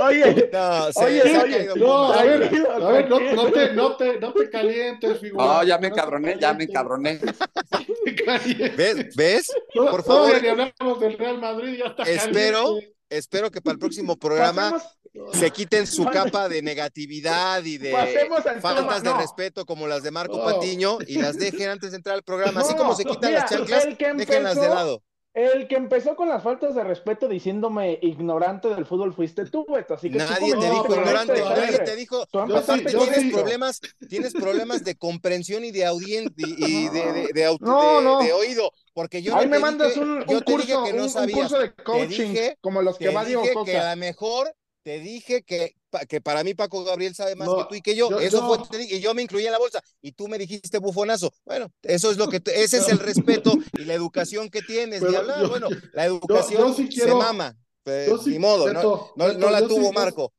Oye, 0.04 0.50
No, 0.52 0.92
se- 0.92 1.04
Oye, 1.04 1.22
oye, 1.38 1.68
No, 1.76 2.12
a 2.12 2.22
ver, 2.22 2.42
a 2.82 2.88
ver, 2.90 3.08
no, 3.08 3.20
no 3.20 3.50
te, 3.50 3.72
no, 3.72 3.96
te, 3.96 4.20
no 4.20 4.32
te 4.32 4.50
calientes, 4.50 5.18
figura. 5.20 5.44
No, 5.44 5.64
ya 5.64 5.78
me 5.78 5.88
No 5.88 5.94
encabroné, 5.94 6.38
ya 6.40 6.52
me 6.54 6.64
encabroné. 6.64 7.20
¿Ves? 8.76 9.16
¿Ves? 9.16 9.52
No, 9.74 9.86
Por 9.90 10.04
favor. 10.04 10.34
hablamos 10.36 11.00
del 11.00 11.18
Real 11.18 11.38
Madrid, 11.38 11.78
ya 11.78 11.86
está 11.86 12.02
Espero, 12.04 12.64
caliente. 12.74 12.94
espero 13.10 13.50
que 13.50 13.60
para 13.60 13.72
el 13.72 13.78
próximo 13.78 14.16
programa 14.16 14.72
pasemos, 14.72 15.36
se 15.38 15.50
quiten 15.50 15.86
su 15.86 16.04
capa 16.04 16.48
de 16.48 16.62
negatividad 16.62 17.64
y 17.64 17.78
de 17.78 17.90
faltas 17.92 18.62
tema. 18.62 19.00
de 19.00 19.10
No. 19.10 19.18
respeto 19.20 19.64
como 19.66 19.86
las 19.88 20.02
de 20.02 20.10
Marco 20.10 20.36
No. 20.38 20.44
Patiño 20.44 20.98
y 21.06 21.18
las 21.20 21.36
dejen 21.36 21.70
antes 21.70 21.90
de 21.92 21.96
entrar 21.96 22.14
al 22.16 22.22
programa. 22.22 22.60
Así 22.60 22.72
No, 22.74 22.78
como 22.78 22.94
se 22.94 23.04
quitan 23.04 23.30
mira, 23.30 23.40
las 23.40 23.50
chanclas, 23.50 23.86
déjenlas 24.16 24.60
de 24.60 24.68
lado. 24.68 25.02
El 25.38 25.68
que 25.68 25.76
empezó 25.76 26.16
con 26.16 26.28
las 26.28 26.42
faltas 26.42 26.74
de 26.74 26.82
respeto 26.82 27.28
diciéndome 27.28 27.96
ignorante 28.02 28.66
del 28.68 28.84
fútbol 28.84 29.14
fuiste 29.14 29.44
tú, 29.46 29.64
Beto. 29.72 29.94
Así 29.94 30.10
que 30.10 30.18
tú 30.18 30.24
Nadie 30.24 30.52
te 30.56 30.68
dijo 30.68 30.86
ignorante, 30.96 31.32
este 31.34 31.44
nadie 31.48 31.78
te 31.78 31.94
dijo. 31.96 32.26
Tú 32.26 32.38
Yo 32.48 32.60
yo 32.60 32.98
tienes 33.04 33.32
problemas, 33.32 33.80
tienes 34.08 34.32
problemas 34.32 34.82
de 34.82 34.96
comprensión 34.96 35.64
y 35.64 35.70
de 35.70 35.86
audiencia 35.86 36.32
y 36.36 36.88
de, 36.88 37.12
de, 37.12 37.28
de, 37.32 37.48
aut- 37.48 37.60
No, 37.60 37.98
de- 37.98 38.04
no. 38.04 38.18
de 38.20 38.32
oído, 38.32 38.72
porque 38.94 39.22
yo 39.22 39.36
Ahí 39.36 39.44
no 39.44 39.50
me 39.52 39.58
mandas 39.60 39.90
dije- 39.94 40.00
un, 40.00 40.24
un 40.26 40.40
curso, 40.40 40.84
que 40.84 40.92
no 40.92 41.04
un- 41.06 41.16
un, 41.16 41.30
curso 41.30 41.58
de 41.60 41.72
coaching, 41.72 42.08
dije- 42.32 42.56
como 42.60 42.82
los 42.82 42.98
que 42.98 43.10
va 43.10 43.24
Diego 43.24 43.42
dije 43.42 43.54
que 43.64 43.78
a 43.78 43.90
lo 43.94 43.96
mejor 44.00 44.52
te 44.82 44.98
dije 44.98 45.42
que, 45.44 45.74
que 46.08 46.20
para 46.20 46.44
mí 46.44 46.54
Paco 46.54 46.84
Gabriel 46.84 47.14
sabe 47.14 47.34
más 47.36 47.48
No, 47.48 47.58
que 47.58 47.64
tú 47.64 47.74
y 47.76 47.80
que 47.82 47.94
yo. 47.96 48.10
yo- 48.10 48.20
eso 48.20 48.40
yo- 48.40 48.64
fue, 48.66 48.82
y 48.84 49.00
yo 49.00 49.14
me 49.14 49.22
incluí 49.22 49.46
en 49.46 49.52
la 49.52 49.58
bolsa 49.58 49.82
y 50.02 50.12
tú 50.12 50.28
me 50.28 50.38
dijiste 50.38 50.78
bufonazo. 50.78 51.32
Bueno, 51.44 51.68
eso 51.82 52.10
es 52.10 52.16
lo 52.16 52.28
que, 52.28 52.42
ese 52.54 52.78
es 52.78 52.88
el 52.88 52.98
respeto 52.98 53.52
y 53.78 53.84
la 53.84 53.94
educación 53.94 54.48
que 54.50 54.62
tienes 54.62 55.00
de 55.00 55.06
Pero 55.06 55.18
hablar. 55.20 55.40
yo- 55.42 55.48
bueno, 55.48 55.68
la 55.92 56.04
educación 56.04 56.74
sí 56.74 56.90
se 56.90 57.14
mama. 57.14 57.56
pues, 57.82 58.08
Yo 58.08 58.18
sí- 58.18 58.30
ni 58.30 58.38
modo, 58.38 58.66
no, 58.68 58.74
Beto, 58.74 59.12
no, 59.16 59.24
Beto, 59.26 59.38
no 59.38 59.50
la 59.50 59.60
sí- 59.60 59.68
tuvo 59.68 59.92
Marco. 59.92 60.32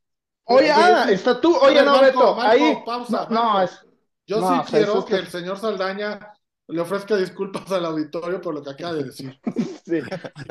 Oye, 0.46 0.66
Oye, 0.66 0.72
ah, 0.72 1.08
está 1.12 1.40
tú. 1.42 1.56
Oye, 1.58 1.82
no, 1.84 1.92
Marco, 1.92 2.06
Beto. 2.06 2.36
Marco, 2.36 2.42
ahí. 2.64 2.78
pausa, 2.86 3.28
no, 3.30 3.62
es. 3.62 3.72
Yo 4.28 4.40
No, 4.42 4.64
sí 4.66 4.72
quiero 4.72 5.04
que- 5.06 5.16
el 5.16 5.28
señor 5.30 5.60
Saldaña 5.60 6.20
le 6.70 6.82
ofrezca 6.82 7.16
disculpas 7.18 7.72
al 7.72 7.86
auditorio 7.86 8.40
por 8.42 8.54
lo 8.54 8.64
que 8.64 8.70
acaba 8.70 8.94
de 8.94 9.04
decir. 9.06 9.40
sí. 9.86 10.00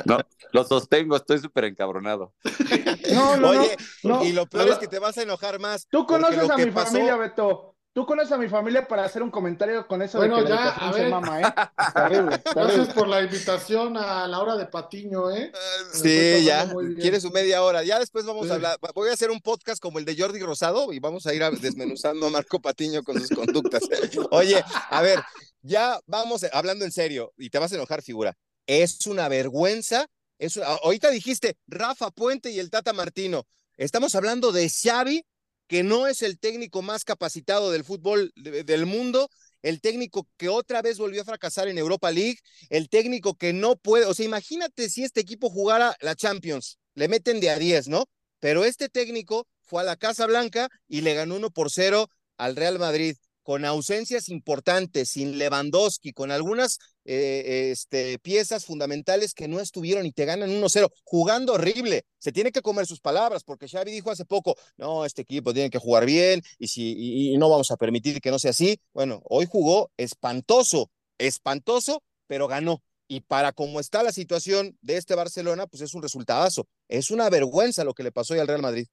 No, 0.05 0.19
lo 0.53 0.65
sostengo, 0.65 1.17
estoy 1.17 1.39
súper 1.39 1.65
encabronado. 1.65 2.35
No, 3.13 3.37
no, 3.37 3.49
Oye, 3.49 3.77
no. 4.03 4.23
y 4.25 4.33
lo 4.33 4.47
peor 4.47 4.69
es 4.69 4.77
que 4.79 4.87
te 4.87 4.99
vas 4.99 5.17
a 5.19 5.23
enojar 5.23 5.59
más. 5.59 5.87
Tú 5.89 6.07
conoces 6.07 6.49
a 6.51 6.57
mi 6.57 6.67
pasó- 6.71 6.93
familia, 6.93 7.17
Beto. 7.17 7.68
Tú 7.99 8.07
conoces 8.07 8.31
a 8.31 8.39
mi 8.39 8.49
familia 8.49 8.87
para 8.87 9.05
hacer 9.05 9.25
un 9.25 9.31
comentario 9.33 9.85
con 9.89 10.01
eso 10.03 10.19
Bueno, 10.19 10.37
de 10.37 10.45
que 10.45 10.51
la 10.51 10.57
ya, 10.57 10.69
a 10.89 10.93
se 10.93 11.01
ver. 11.01 11.11
mama, 11.11 11.41
¿eh? 11.41 11.43
Terrible, 11.95 12.39
terrible. 12.39 12.63
Gracias 12.77 12.95
por 12.95 13.09
la 13.09 13.23
invitación 13.23 13.97
a 13.97 14.29
la 14.29 14.39
hora 14.41 14.55
de 14.57 14.67
Patiño, 14.67 15.33
¿eh? 15.33 15.51
Estoy 15.93 16.11
Sí, 16.39 16.45
ya. 16.45 16.73
Quieres 17.01 17.23
su 17.25 17.33
media 17.33 17.61
hora. 17.65 17.83
Ya 17.83 17.99
después 17.99 18.25
vamos 18.25 18.47
Sí. 18.47 18.53
a 18.53 18.55
hablar. 18.55 18.79
Voy 18.95 19.09
a 19.09 19.15
hacer 19.15 19.33
un 19.33 19.41
podcast 19.41 19.83
como 19.83 19.99
el 19.99 20.05
de 20.05 20.17
Jordi 20.17 20.39
Rosado 20.39 20.93
y 20.93 21.01
vamos 21.01 21.27
a 21.27 21.35
ir 21.35 21.43
a- 21.43 21.51
desmenuzando 21.51 22.29
a 22.29 22.31
Marco 22.31 22.61
Patiño 22.61 23.03
con 23.03 23.19
sus 23.19 23.31
conductas. 23.31 23.83
Oye, 24.31 24.63
a 24.91 25.03
ver, 25.03 25.19
ya 25.63 25.99
vamos 26.07 26.47
hablando 26.53 26.85
en 26.85 26.93
serio 26.93 27.33
y 27.37 27.51
te 27.51 27.59
vas 27.59 27.73
a 27.73 27.75
enojar, 27.75 28.03
figura. 28.03 28.37
Es 28.69 29.09
una 29.09 29.27
vergüenza. 29.29 30.07
Es 30.39 30.57
una- 30.57 30.67
Ahorita 30.69 31.11
dijiste 31.11 31.57
Rafa 31.67 32.13
Puente 32.13 32.53
y 32.53 32.61
el 32.61 32.71
Tata 32.71 32.93
Martino. 32.93 33.43
Estamos 33.77 34.15
hablando 34.15 34.53
de 34.53 34.71
Xavi, 34.71 35.25
que 35.69 35.83
no 35.83 36.07
es 36.07 36.23
el 36.23 36.39
técnico 36.39 36.83
más 36.83 37.05
capacitado 37.05 37.71
del 37.71 37.85
fútbol 37.85 38.33
de- 38.37 38.65
del 38.65 38.87
mundo, 38.87 39.29
el 39.63 39.81
técnico 39.81 40.27
que 40.37 40.49
otra 40.49 40.83
vez 40.83 40.99
volvió 40.99 41.23
a 41.23 41.25
fracasar 41.25 41.69
en 41.69 41.79
Europa 41.79 42.11
League, 42.11 42.39
el 42.71 42.89
técnico 42.89 43.35
que 43.37 43.53
no 43.53 43.77
puede, 43.77 44.07
o 44.07 44.15
sea, 44.15 44.25
imagínate 44.27 44.89
si 44.89 45.05
este 45.05 45.21
equipo 45.21 45.51
jugara 45.51 45.97
la 46.01 46.15
Champions, 46.17 46.79
le 46.95 47.09
meten 47.09 47.41
de 47.41 47.51
a 47.51 47.59
10, 47.59 47.89
¿no? 47.89 48.05
Pero 48.41 48.65
este 48.65 48.89
técnico 48.89 49.47
fue 49.63 49.83
a 49.83 49.85
la 49.85 49.97
Casa 49.97 50.27
Blanca 50.27 50.69
y 50.89 51.01
le 51.03 51.15
ganó 51.15 51.37
1 51.37 51.51
por 51.51 51.71
0 51.71 52.09
al 52.37 52.57
Real 52.57 52.79
Madrid, 52.79 53.17
con 53.49 53.65
ausencias 53.65 54.29
importantes, 54.29 55.09
sin 55.09 55.39
Lewandowski, 55.39 56.13
con 56.13 56.31
algunas 56.31 56.79
eh, 57.07 57.71
este, 57.73 58.19
piezas 58.19 58.67
fundamentales 58.67 59.33
que 59.33 59.49
no 59.49 59.59
estuvieron 59.59 60.05
y 60.05 60.13
te 60.13 60.27
ganan 60.27 60.51
1-0, 60.51 60.91
jugando 61.03 61.55
horrible. 61.55 62.05
Se 62.19 62.31
tiene 62.31 62.53
que 62.53 62.61
comer 62.61 62.85
sus 62.85 63.01
palabras, 63.01 63.45
porque 63.45 63.67
Xavi 63.67 63.91
dijo 63.91 64.11
hace 64.11 64.27
poco, 64.27 64.55
no, 64.77 65.07
este 65.07 65.23
equipo 65.23 65.55
tiene 65.55 65.71
que 65.71 65.79
jugar 65.79 66.05
bien 66.05 66.43
y, 66.59 66.69
si, 66.69 66.93
y, 66.93 67.33
y 67.33 67.39
no 67.39 67.49
vamos 67.49 67.71
a 67.71 67.79
permitir 67.79 68.21
que 68.21 68.31
no 68.31 68.39
sea 68.39 68.51
así. 68.51 68.79
Bueno, 68.93 69.23
hoy 69.25 69.47
jugó 69.51 69.91
espantoso, 69.97 70.91
espantoso, 71.17 72.03
pero 72.27 72.49
ganó. 72.49 72.83
Y 73.07 73.21
para 73.21 73.53
cómo 73.53 73.81
está 73.81 74.03
la 74.03 74.13
situación 74.13 74.77
de 74.83 74.99
este 74.99 75.15
Barcelona, 75.15 75.67
pues 75.67 75.81
es 75.81 75.95
un 75.95 76.03
resultadazo. 76.03 76.69
Es 76.87 77.11
una 77.11 77.31
vergüenza 77.31 77.83
lo 77.83 77.95
que 77.95 78.03
le 78.03 78.13
pasó 78.13 78.35
hoy 78.35 78.41
al 78.41 78.49
Real 78.49 78.61
Madrid. 78.61 78.89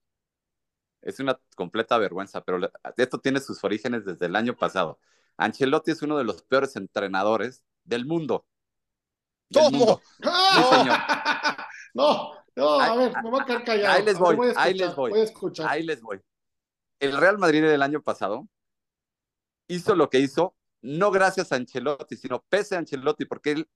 Es 1.06 1.20
una 1.22 1.40
completa 1.56 1.98
vergüenza, 1.98 2.44
pero 2.44 2.60
esto 2.98 3.20
tiene 3.20 3.40
sus 3.40 3.64
orígenes 3.64 4.04
desde 4.04 4.26
el 4.26 4.36
año 4.36 4.58
pasado. 4.58 5.00
Ancelotti 5.38 5.92
es 5.92 6.02
uno 6.02 6.18
de 6.18 6.26
los 6.26 6.42
peores 6.44 6.76
entrenadores 6.76 7.64
del 7.86 8.06
mundo. 8.06 8.46
Del 9.50 9.64
¿Cómo? 9.64 9.78
mundo. 9.78 10.02
¡Ah! 10.24 11.68
No, 11.94 12.34
no, 12.58 12.82
a 12.82 12.94
ver, 12.98 13.14
me 13.24 13.30
voy 13.30 13.40
a 13.40 13.46
quedar 13.46 13.64
callado. 13.64 13.94
ahí 13.94 14.04
les 14.04 14.20
voy, 14.20 14.38
ahí 14.58 14.74
les 14.74 14.94
voy. 14.94 15.12
Voy. 15.12 15.54
Ahí 15.66 15.82
les 15.82 16.02
voy. 16.02 16.20
El 17.00 17.16
Real 17.16 17.38
Madrid 17.38 17.64
del 17.64 17.82
año 17.82 18.02
pasado 18.02 18.50
hizo 19.68 19.96
lo 19.96 20.10
que 20.10 20.20
hizo, 20.20 20.58
no 20.82 21.10
gracias 21.10 21.54
a 21.54 21.56
Ancelotti, 21.56 22.18
sino 22.18 22.44
pese 22.50 22.76
a 22.76 22.80
Ancelotti, 22.80 23.24
porque 23.24 23.52
él 23.52 23.70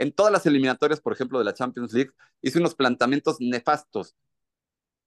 en 0.00 0.12
todas 0.12 0.32
las 0.32 0.46
eliminatorias, 0.46 1.00
por 1.00 1.12
ejemplo, 1.12 1.38
de 1.38 1.44
la 1.44 1.54
Champions 1.54 1.92
League, 1.92 2.10
hizo 2.40 2.58
unos 2.58 2.74
planteamientos 2.74 3.36
nefastos. 3.38 4.16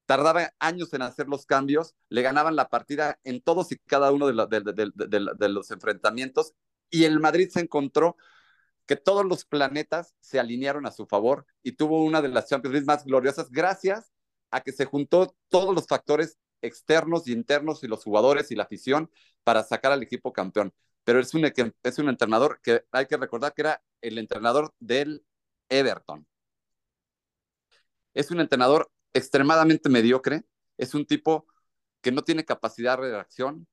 Tardaba 0.05 0.53
años 0.59 0.93
en 0.93 1.01
hacer 1.01 1.27
los 1.27 1.45
cambios, 1.45 1.95
le 2.09 2.21
ganaban 2.21 2.55
la 2.55 2.69
partida 2.69 3.19
en 3.23 3.41
todos 3.41 3.71
y 3.71 3.77
cada 3.77 4.11
uno 4.11 4.27
de, 4.27 5.49
los 5.49 5.71
enfrentamientos, 5.71 6.53
y 6.89 7.05
el 7.05 7.19
Madrid 7.19 7.49
se 7.49 7.61
encontró 7.61 8.17
que 8.85 8.95
todos 8.97 9.25
los 9.25 9.45
planetas 9.45 10.15
se 10.19 10.39
alinearon 10.39 10.85
a 10.85 10.91
su 10.91 11.05
favor 11.05 11.45
y 11.63 11.73
tuvo 11.73 12.03
una 12.03 12.21
de 12.21 12.27
las 12.29 12.49
Champions 12.49 12.73
League 12.73 12.85
más 12.85 13.05
gloriosas 13.05 13.49
gracias 13.49 14.11
a 14.51 14.61
que 14.61 14.73
se 14.73 14.85
juntó 14.85 15.35
todos 15.49 15.73
los 15.73 15.87
factores 15.87 16.37
externos 16.61 17.27
y 17.27 17.33
internos 17.33 17.83
y 17.83 17.87
los 17.87 18.03
jugadores 18.03 18.51
y 18.51 18.55
la 18.55 18.63
afición 18.63 19.09
para 19.43 19.63
sacar 19.63 19.91
al 19.91 20.03
equipo 20.03 20.33
campeón. 20.33 20.73
Pero 21.03 21.19
es 21.19 21.33
un, 21.33 21.45
es 21.45 21.99
un 21.99 22.09
entrenador 22.09 22.59
que 22.61 22.85
hay 22.91 23.05
que 23.07 23.17
recordar 23.17 23.53
que 23.53 23.61
era 23.63 23.83
el 24.01 24.17
entrenador 24.17 24.73
del 24.79 25.25
Everton. 25.69 26.27
Es 28.13 28.31
un 28.31 28.39
entrenador 28.39 28.91
extremadamente 29.13 29.89
mediocre, 29.89 30.43
es 30.77 30.93
un 30.93 31.05
tipo 31.05 31.45
que 32.01 32.11
no 32.11 32.23
tiene 32.23 32.45
capacidad 32.45 32.97
de 32.97 33.11
reacción. 33.11 33.67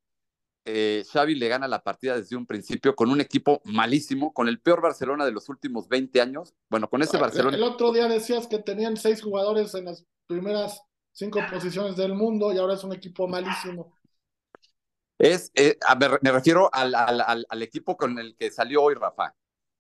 Eh, 0.67 1.05
Xavi 1.11 1.35
le 1.35 1.49
gana 1.49 1.67
la 1.67 1.83
partida 1.83 2.17
desde 2.17 2.37
un 2.37 2.47
principio 2.47 2.95
con 2.95 3.11
un 3.11 3.21
equipo 3.21 3.61
malísimo, 3.65 4.33
con 4.33 4.47
el 4.47 4.61
peor 4.61 4.83
Barcelona 4.83 5.25
de 5.25 5.33
los 5.33 5.49
últimos 5.49 5.89
20 5.89 6.21
años. 6.21 6.55
Bueno, 6.69 6.89
con 6.89 7.03
ese 7.03 7.17
Ah, 7.17 7.21
Barcelona. 7.21 7.57
El 7.57 7.63
otro 7.63 7.93
día 7.93 8.09
decías 8.09 8.47
que 8.47 8.59
tenían 8.59 8.97
seis 8.97 9.23
jugadores 9.23 9.75
en 9.75 9.87
las 9.87 10.05
primeras 10.27 10.83
cinco 11.13 11.41
posiciones 11.51 11.97
del 11.97 12.15
mundo 12.15 12.53
y 12.53 12.59
ahora 12.59 12.75
es 12.75 12.85
un 12.85 12.93
equipo 12.93 13.27
malísimo. 13.27 13.97
Es, 15.19 15.51
eh, 15.55 15.77
a 15.87 15.95
ver, 15.97 16.19
me 16.23 16.33
refiero 16.33 16.71
al, 16.73 16.95
al, 16.95 17.21
al, 17.21 17.47
al, 17.49 17.63
equipo 17.63 17.97
con 17.97 18.19
el 18.19 18.37
que 18.37 18.51
salió 18.51 18.83
hoy 18.83 18.95
Rafa. 18.95 19.35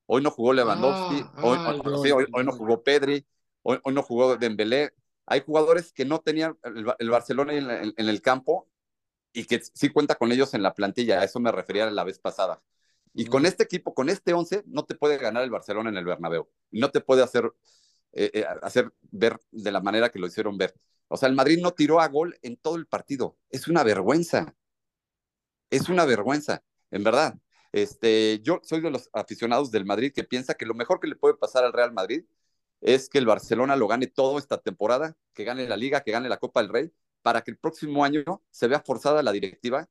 Hoy 0.06 0.22
no 0.22 0.30
jugó 0.30 0.52
Lewandowski, 0.52 1.22
Ah, 1.22 1.40
hoy, 1.42 1.58
ah, 1.58 1.70
hoy, 1.70 1.80
yo, 1.84 2.02
sí, 2.02 2.10
hoy, 2.10 2.24
yo, 2.24 2.28
hoy 2.32 2.44
no 2.44 2.52
jugó 2.52 2.82
Pedri, 2.82 3.24
hoy, 3.62 3.78
hoy, 3.82 3.94
no 3.94 4.02
jugó 4.02 4.36
Dembélé. 4.36 4.92
Hay 5.30 5.42
jugadores 5.42 5.92
que 5.92 6.04
no 6.04 6.18
tenían 6.18 6.58
el, 6.64 6.92
el 6.98 7.10
Barcelona 7.10 7.54
en, 7.54 7.70
en, 7.70 7.94
en, 7.96 8.08
el 8.08 8.20
campo 8.20 8.68
y 9.32 9.44
que 9.44 9.60
sí 9.62 9.88
cuenta 9.90 10.16
con 10.16 10.32
ellos 10.32 10.52
en 10.54 10.62
la 10.62 10.74
plantilla. 10.74 11.20
A 11.20 11.24
eso 11.24 11.40
me 11.40 11.52
refería 11.52 11.90
la 11.90 12.04
vez 12.04 12.18
pasada. 12.18 12.60
Y 13.14 13.26
con 13.26 13.46
este 13.46 13.62
equipo, 13.62 13.94
con 13.94 14.08
este 14.08 14.32
11, 14.32 14.64
no 14.66 14.84
te 14.84 14.94
puede 14.96 15.18
ganar 15.18 15.44
el 15.44 15.50
Barcelona 15.50 15.90
en 15.90 15.96
el 15.96 16.04
Bernabéu. 16.04 16.48
No 16.72 16.90
te 16.90 17.00
puede 17.00 17.22
hacer, 17.22 17.50
eh, 18.12 18.30
eh, 18.34 18.46
hacer 18.62 18.92
ver 19.10 19.38
de 19.52 19.72
la 19.72 19.80
manera 19.80 20.10
que 20.10 20.18
lo 20.18 20.26
hicieron 20.26 20.58
ver. 20.58 20.74
O 21.08 21.16
sea, 21.16 21.28
el 21.28 21.34
Madrid 21.34 21.60
no 21.60 21.72
tiró 21.72 22.00
a 22.00 22.08
gol 22.08 22.36
en 22.42 22.56
todo 22.56 22.76
el 22.76 22.86
partido. 22.86 23.36
Es 23.50 23.68
una 23.68 23.82
vergüenza. 23.84 24.54
Es 25.70 25.88
una 25.88 26.04
vergüenza, 26.04 26.62
en 26.90 27.04
verdad. 27.04 27.38
Este, 27.72 28.40
yo 28.42 28.60
soy 28.64 28.80
de 28.80 28.90
los 28.90 29.08
aficionados 29.12 29.70
del 29.70 29.84
Madrid 29.84 30.12
que 30.12 30.24
piensa 30.24 30.54
que 30.54 30.66
lo 30.66 30.74
mejor 30.74 31.00
que 31.00 31.06
le 31.06 31.16
puede 31.16 31.36
pasar 31.36 31.64
al 31.64 31.72
Real 31.72 31.92
Madrid 31.92 32.24
es 32.80 33.08
que 33.08 33.18
el 33.18 33.26
Barcelona 33.26 33.76
lo 33.76 33.88
gane 33.88 34.06
todo 34.06 34.38
esta 34.38 34.58
temporada, 34.58 35.16
que 35.34 35.44
gane 35.44 35.68
la 35.68 35.76
Liga, 35.76 36.02
que 36.02 36.12
gane 36.12 36.28
la 36.28 36.38
Copa 36.38 36.62
del 36.62 36.70
Rey, 36.70 36.92
para 37.22 37.42
que 37.42 37.50
el 37.50 37.58
próximo 37.58 38.04
año 38.04 38.24
se 38.50 38.68
vea 38.68 38.80
forzada 38.80 39.22
la 39.22 39.32
directiva 39.32 39.88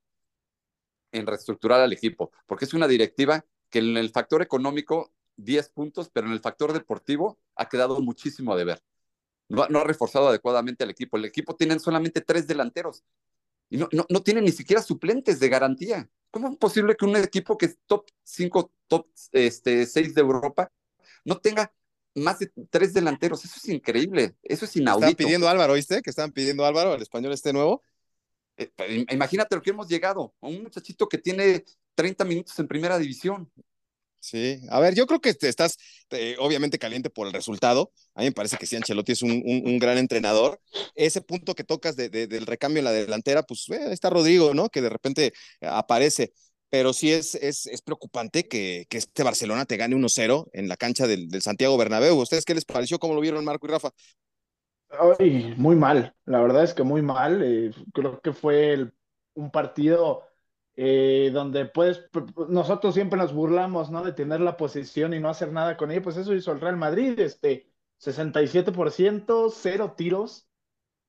en 1.12 1.28
reestructurar 1.28 1.82
al 1.82 1.94
equipo, 1.94 2.32
porque 2.46 2.66
es 2.66 2.74
una 2.74 2.88
directiva 2.88 3.46
que 3.70 3.80
en 3.80 3.98
el 3.98 4.10
factor 4.10 4.42
económico 4.42 5.14
10 5.38 5.70
puntos, 5.70 6.10
pero 6.10 6.28
en 6.28 6.34
el 6.34 6.40
factor 6.40 6.74
deportivo 6.74 7.40
ha 7.56 7.70
quedado 7.70 8.00
muchísimo 8.02 8.54
a 8.54 8.58
deber. 8.58 8.84
No, 9.48 9.64
ha 9.64 9.84
reforzado 9.84 10.28
adecuadamente 10.28 10.84
al 10.84 10.92
equipo. 10.92 11.18
El 11.18 11.26
equipo 11.26 11.56
tiene 11.56 11.80
solamente 11.80 12.22
tres 12.22 12.46
delanteros 12.46 13.04
y 13.70 13.78
no, 13.78 13.90
no, 13.92 14.06
no 14.08 14.22
tiene 14.22 14.42
ni 14.42 14.52
siquiera 14.52 14.82
suplentes 14.82 15.40
de 15.40 15.50
garantía. 15.50 16.10
¿Cómo 16.30 16.50
es 16.50 16.58
posible 16.58 16.96
que 16.96 17.06
un 17.06 17.16
equipo 17.16 17.58
que 17.58 17.66
es 17.68 17.80
top 17.88 18.08
5, 18.24 18.72
top 18.88 19.08
este, 19.32 19.88
6 19.88 20.14
de 20.14 20.22
Europa 20.22 20.72
no 21.26 21.40
tenga 21.40 21.74
más 22.16 22.40
de 22.40 22.52
tres 22.70 22.94
delanteros? 22.94 23.44
Eso 23.46 23.56
es 23.58 23.70
increíble, 23.70 24.36
eso 24.44 24.66
es 24.66 24.76
inaudito. 24.76 25.08
Están 25.08 25.26
pidiendo 25.26 25.50
Álvaro, 25.50 25.74
¿viste? 25.74 26.02
Que 26.02 26.10
están 26.10 26.32
pidiendo 26.32 26.66
Álvaro, 26.66 26.96
el 26.96 27.02
español 27.02 27.34
este 27.34 27.54
nuevo. 27.54 27.84
Eh, 28.58 29.06
imagínate 29.10 29.56
lo 29.56 29.62
que 29.62 29.70
hemos 29.70 29.88
llegado, 29.88 30.34
a 30.42 30.48
un 30.48 30.64
muchachito 30.64 31.08
que 31.08 31.18
tiene 31.18 31.64
30 31.96 32.26
minutos 32.26 32.60
en 32.60 32.68
primera 32.68 32.98
división. 32.98 33.50
Sí, 34.22 34.60
a 34.70 34.82
ver, 34.82 34.96
yo 34.96 35.08
creo 35.08 35.22
que 35.22 35.30
estás 35.30 35.78
eh, 36.10 36.36
obviamente 36.40 36.78
caliente 36.78 37.10
por 37.10 37.28
el 37.28 37.34
resultado. 37.34 37.94
A 38.16 38.20
mí 38.20 38.26
me 38.28 38.32
parece 38.34 38.58
que 38.58 38.66
sí, 38.66 38.76
Ancelotti 38.76 39.14
es 39.14 39.22
un, 39.22 39.32
un, 39.32 39.80
gran 39.80 39.98
entrenador. 39.98 40.60
Ese 40.94 41.22
punto 41.22 41.56
que 41.56 41.64
tocas 41.64 41.96
de, 41.96 42.10
del 42.10 42.46
recambio 42.46 42.80
en 42.80 42.86
la 42.86 42.92
delantera, 42.92 43.44
pues 43.44 43.70
eh, 43.70 43.92
está 43.92 44.10
Rodrigo, 44.10 44.54
¿no? 44.54 44.68
Que 44.70 44.82
de 44.82 44.90
repente 44.90 45.34
aparece. 45.62 46.34
Pero 46.70 46.94
sí 46.94 47.12
es, 47.12 47.36
es, 47.36 47.66
es 47.66 47.82
preocupante 47.82 48.48
que, 48.48 48.86
que, 48.90 48.98
este 48.98 49.24
Barcelona 49.24 49.66
te 49.66 49.78
gane 49.78 49.96
1-0 49.96 50.50
en 50.54 50.68
la 50.68 50.78
cancha 50.78 51.08
del, 51.08 51.30
del, 51.30 51.42
Santiago 51.42 51.78
Bernabéu. 51.78 52.16
¿Ustedes 52.16 52.46
qué 52.46 52.54
les 52.54 52.66
pareció? 52.66 53.00
¿Cómo 53.00 53.16
lo 53.16 53.22
vieron 53.22 53.44
Marco 53.44 53.68
y 53.68 53.72
Rafa? 53.72 53.90
Ay, 55.20 55.54
muy 55.58 55.76
mal, 55.76 56.16
la 56.26 56.42
verdad 56.42 56.64
es 56.64 56.74
que 56.74 56.84
muy 56.84 57.02
mal. 57.02 57.42
Eh, 57.44 57.72
creo 57.94 58.20
que 58.22 58.34
fue 58.34 58.74
el, 58.74 58.94
un 59.36 59.52
partido 59.52 60.24
eh, 60.76 61.30
donde 61.34 61.66
puedes, 61.66 62.06
nosotros 62.48 62.94
siempre 62.94 63.20
nos 63.20 63.34
burlamos, 63.34 63.92
¿no? 63.92 64.04
De 64.04 64.14
tener 64.14 64.40
la 64.42 64.58
posesión 64.58 65.14
y 65.14 65.20
no 65.20 65.30
hacer 65.30 65.52
nada 65.52 65.78
con 65.78 65.92
ella, 65.92 66.02
pues 66.02 66.18
eso 66.18 66.34
hizo 66.34 66.52
el 66.52 66.62
Real 66.62 66.78
Madrid, 66.78 67.20
este, 67.20 67.70
67%, 68.00 69.52
cero 69.54 69.94
tiros, 69.96 70.49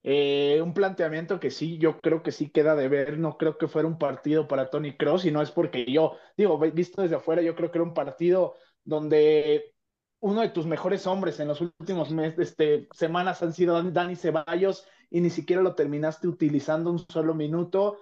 eh, 0.03 0.61
un 0.63 0.73
planteamiento 0.73 1.39
que 1.39 1.51
sí, 1.51 1.79
yo 1.79 2.01
creo 2.01 2.23
que 2.23 2.33
sí 2.33 2.51
queda 2.51 2.75
de 2.75 2.89
ver, 2.89 3.19
no 3.19 3.37
creo 3.37 3.59
que 3.59 3.69
fuera 3.69 3.87
un 3.87 3.99
partido 3.99 4.49
para 4.49 4.71
Tony 4.71 4.97
Cross 4.97 5.27
y 5.27 5.31
no 5.31 5.43
es 5.43 5.51
porque 5.51 5.85
yo, 5.85 6.17
digo, 6.37 6.59
visto 6.59 7.03
desde 7.03 7.17
afuera, 7.17 7.43
yo 7.43 7.55
creo 7.55 7.71
que 7.71 7.79
era 7.79 7.85
un 7.85 7.95
partido 7.95 8.57
donde 8.85 9.75
uno 10.21 10.41
de 10.41 10.51
tus 10.51 10.67
mejores 10.67 11.07
hombres 11.07 11.39
en 11.41 11.49
los 11.49 11.61
últimos 11.61 12.11
meses, 12.11 12.51
este, 12.51 12.89
semanas 12.93 13.43
han 13.43 13.53
sido 13.53 13.83
Dani 13.83 14.17
Ceballos 14.17 14.87
y 15.11 15.21
ni 15.21 15.31
siquiera 15.31 15.63
lo 15.63 15.75
terminaste 15.75 16.29
utilizando 16.29 16.91
un 16.91 16.99
solo 16.99 17.35
minuto. 17.35 17.99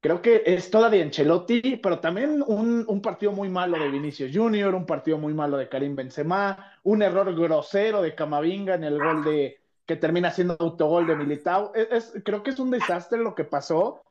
Creo 0.00 0.22
que 0.22 0.42
es 0.46 0.70
toda 0.70 0.88
de 0.88 1.02
Ancelotti, 1.02 1.76
pero 1.76 2.00
también 2.00 2.42
un, 2.46 2.84
un, 2.88 3.02
partido 3.02 3.32
muy 3.32 3.48
malo 3.48 3.78
de 3.78 3.90
Vinicius 3.90 4.30
Junior, 4.34 4.74
un 4.74 4.86
partido 4.86 5.18
muy 5.18 5.34
malo 5.34 5.58
de 5.58 5.68
Karim 5.68 5.94
Benzema, 5.94 6.78
un 6.84 7.02
error 7.02 7.34
grosero 7.34 8.00
de 8.02 8.14
Camavinga 8.14 8.74
en 8.74 8.84
el 8.84 8.98
gol 8.98 9.24
de 9.24 9.60
que 9.90 9.96
termina 9.96 10.30
siendo 10.30 10.56
autogol 10.60 11.08
de 11.08 11.16
Militao. 11.16 11.72
Es, 11.74 12.14
creo 12.24 12.44
que 12.44 12.50
es 12.50 12.60
un 12.60 12.70
desastre 12.70 13.18
lo 13.18 13.34
que 13.34 13.42
pasó, 13.42 14.04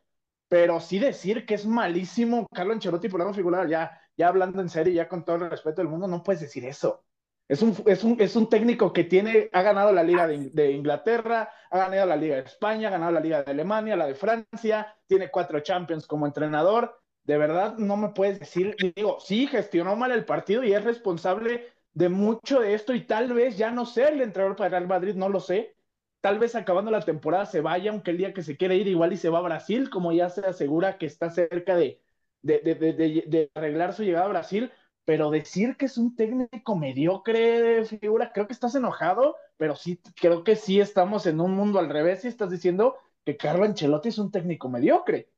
pero 0.50 0.82
sí 0.82 1.00
decir 1.00 1.46
que 1.46 1.56
es 1.56 1.66
malísimo 1.66 2.46
Carlo 2.54 2.74
Ancelotti 2.74 3.08
por 3.08 3.22
algo 3.22 3.34
figurar, 3.34 3.70
ya, 3.70 3.98
ya 4.18 4.28
hablando 4.28 4.62
en 4.62 4.68
serio, 4.68 4.92
ya 4.92 5.08
con 5.08 5.24
todo 5.24 5.38
el 5.38 5.50
respeto 5.50 5.78
del 5.78 5.88
mundo, 5.88 6.06
no 6.06 6.22
puedes 6.22 6.42
decir 6.42 6.66
eso. 6.66 7.06
Es 7.48 7.62
un, 7.62 7.78
es 7.86 8.04
un, 8.04 8.18
es 8.20 8.36
un 8.36 8.50
técnico 8.50 8.92
que 8.92 9.06
tiene, 9.06 9.50
ha 9.54 9.62
ganado 9.62 9.94
la 9.94 10.04
Liga 10.04 10.28
de, 10.28 10.72
Inglaterra, 10.74 11.50
ha 11.72 11.78
ganado 11.78 12.08
la 12.08 12.18
Liga 12.18 12.36
de 12.36 12.42
España, 12.42 12.90
ha 12.90 12.92
ganado 12.92 13.14
la 13.14 13.22
Liga 13.22 13.44
de 13.44 13.52
Alemania, 13.52 13.96
la 13.96 14.08
de 14.08 14.16
Francia, 14.16 14.98
tiene 15.08 15.32
cuatro 15.32 15.62
Champions 15.62 16.06
como 16.06 16.26
entrenador. 16.26 17.00
De 17.24 17.38
verdad, 17.38 17.78
no 17.78 17.96
me 17.96 18.10
puedes 18.10 18.38
decir, 18.38 18.76
digo, 18.98 19.22
sí, 19.22 19.48
gestionó 19.48 19.96
mal 19.96 20.12
el 20.12 20.26
partido 20.26 20.62
y 20.62 20.74
es 20.74 20.84
responsable 20.84 21.72
de 22.00 22.10
mucho 22.10 22.62
de 22.62 22.74
esto 22.74 22.94
y 22.94 23.06
tal 23.06 23.34
vez 23.34 23.58
ya 23.58 23.72
no 23.72 23.86
sé 23.86 24.08
el 24.10 24.22
entrenador 24.22 24.56
para 24.56 24.70
Real 24.70 24.88
Madrid, 24.88 25.16
no 25.16 25.30
lo 25.30 25.40
sé. 25.40 25.76
Tal 26.22 26.40
vez 26.40 26.56
acabando 26.56 26.92
la 26.92 27.02
temporada 27.06 27.46
se 27.46 27.62
vaya, 27.62 27.92
aunque 27.92 28.12
el 28.12 28.18
día 28.18 28.34
que 28.34 28.44
se 28.44 28.58
quiere 28.58 28.76
ir 28.76 28.88
igual 28.88 29.14
y 29.14 29.18
se 29.18 29.30
va 29.30 29.40
a 29.40 29.42
Brasil, 29.42 29.90
como 29.90 30.12
ya 30.12 30.30
se 30.30 30.42
asegura 30.46 30.98
que 30.98 31.06
está 31.06 31.30
cerca 31.30 31.76
de, 31.76 32.02
de, 32.42 32.60
de, 32.60 32.94
de 33.28 33.52
arreglar 33.56 33.94
su 33.94 34.04
llegada 34.04 34.26
a 34.26 34.30
Brasil 34.30 34.72
pero 35.06 35.32
decir 35.32 35.76
que 35.76 35.86
es 35.86 35.98
un 35.98 36.16
técnico 36.16 36.76
mediocre, 36.76 37.84
figura, 37.86 38.32
creo 38.32 38.46
que 38.46 38.54
estás 38.54 38.76
enojado, 38.76 39.36
pero 39.58 39.76
sí, 39.76 40.00
creo 40.16 40.44
que 40.44 40.56
sí 40.56 40.80
estamos 40.80 41.26
en 41.26 41.42
un 41.42 41.56
mundo 41.56 41.80
al 41.80 41.90
revés 41.90 42.26
y 42.26 42.28
estás 42.28 42.52
diciendo 42.52 42.96
que 43.26 43.36
Carlo 43.36 43.66
Ancelotti 43.66 44.10
es 44.10 44.20
un 44.20 44.32
técnico 44.32 44.70
mediocre. 44.70 45.32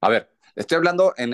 A 0.00 0.08
ver, 0.10 0.30
estoy 0.54 0.76
hablando 0.76 1.14
en, 1.16 1.32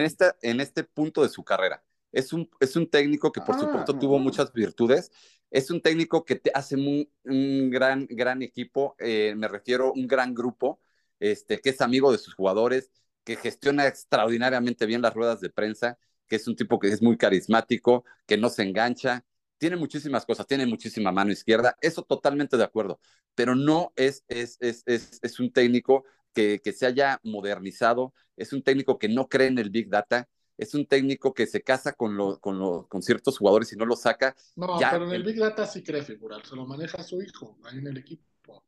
este, 0.00 0.32
en 0.42 0.60
este 0.60 0.84
punto 0.84 1.22
de 1.22 1.28
su 1.28 1.44
carrera. 1.44 1.82
Es 2.12 2.32
un, 2.32 2.48
es 2.60 2.76
un 2.76 2.88
técnico 2.88 3.32
que 3.32 3.40
por 3.40 3.56
ah, 3.56 3.60
supuesto 3.60 3.98
tuvo 3.98 4.18
muchas 4.18 4.52
virtudes. 4.52 5.10
Es 5.50 5.70
un 5.70 5.80
técnico 5.80 6.24
que 6.24 6.36
te 6.36 6.50
hace 6.54 6.76
un, 6.76 7.08
un 7.24 7.70
gran, 7.70 8.06
gran 8.08 8.42
equipo, 8.42 8.94
eh, 8.98 9.34
me 9.36 9.48
refiero 9.48 9.92
un 9.92 10.06
gran 10.06 10.34
grupo, 10.34 10.80
este, 11.20 11.60
que 11.60 11.70
es 11.70 11.80
amigo 11.80 12.12
de 12.12 12.18
sus 12.18 12.34
jugadores, 12.34 12.90
que 13.24 13.36
gestiona 13.36 13.86
extraordinariamente 13.86 14.86
bien 14.86 15.02
las 15.02 15.14
ruedas 15.14 15.40
de 15.40 15.50
prensa, 15.50 15.98
que 16.28 16.36
es 16.36 16.48
un 16.48 16.56
tipo 16.56 16.78
que 16.78 16.88
es 16.88 17.02
muy 17.02 17.16
carismático, 17.16 18.04
que 18.26 18.36
no 18.36 18.48
se 18.48 18.62
engancha, 18.62 19.24
tiene 19.58 19.76
muchísimas 19.76 20.26
cosas, 20.26 20.46
tiene 20.46 20.66
muchísima 20.66 21.12
mano 21.12 21.30
izquierda, 21.30 21.76
eso 21.80 22.02
totalmente 22.02 22.56
de 22.56 22.64
acuerdo, 22.64 22.98
pero 23.34 23.54
no 23.54 23.92
es, 23.96 24.24
es, 24.28 24.56
es, 24.60 24.82
es, 24.86 25.20
es 25.22 25.40
un 25.40 25.52
técnico 25.52 26.04
que, 26.34 26.60
que, 26.64 26.72
se 26.72 26.86
haya 26.86 27.20
modernizado, 27.22 28.12
es 28.36 28.52
un 28.52 28.62
técnico 28.62 28.98
que 28.98 29.08
no 29.08 29.28
cree 29.28 29.48
en 29.48 29.58
el 29.58 29.70
Big 29.70 29.88
Data, 29.88 30.28
es 30.62 30.74
un 30.74 30.86
técnico 30.86 31.34
que 31.34 31.46
se 31.46 31.62
casa 31.62 31.92
con, 31.92 32.16
lo, 32.16 32.38
con, 32.40 32.58
lo, 32.58 32.86
con 32.88 33.02
ciertos 33.02 33.38
jugadores 33.38 33.72
y 33.72 33.76
no 33.76 33.84
lo 33.84 33.96
saca. 33.96 34.34
No, 34.56 34.78
pero 34.78 35.06
en 35.06 35.12
el, 35.12 35.22
Big 35.22 35.38
Data 35.38 35.66
sí 35.66 35.82
cree 35.82 36.02
figurar, 36.02 36.44
se 36.46 36.56
lo 36.56 36.66
maneja 36.66 37.02
su 37.02 37.20
hijo 37.20 37.58
ahí 37.64 37.78
en 37.78 37.86
el 37.86 37.98
equipo. 37.98 38.64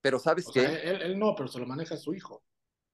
Pero 0.00 0.18
sabes 0.18 0.46
que... 0.46 0.64
Él, 0.64 1.02
él, 1.02 1.18
no, 1.18 1.34
pero 1.34 1.48
se 1.48 1.58
lo 1.58 1.66
maneja 1.66 1.96
su 1.96 2.14
hijo. 2.14 2.42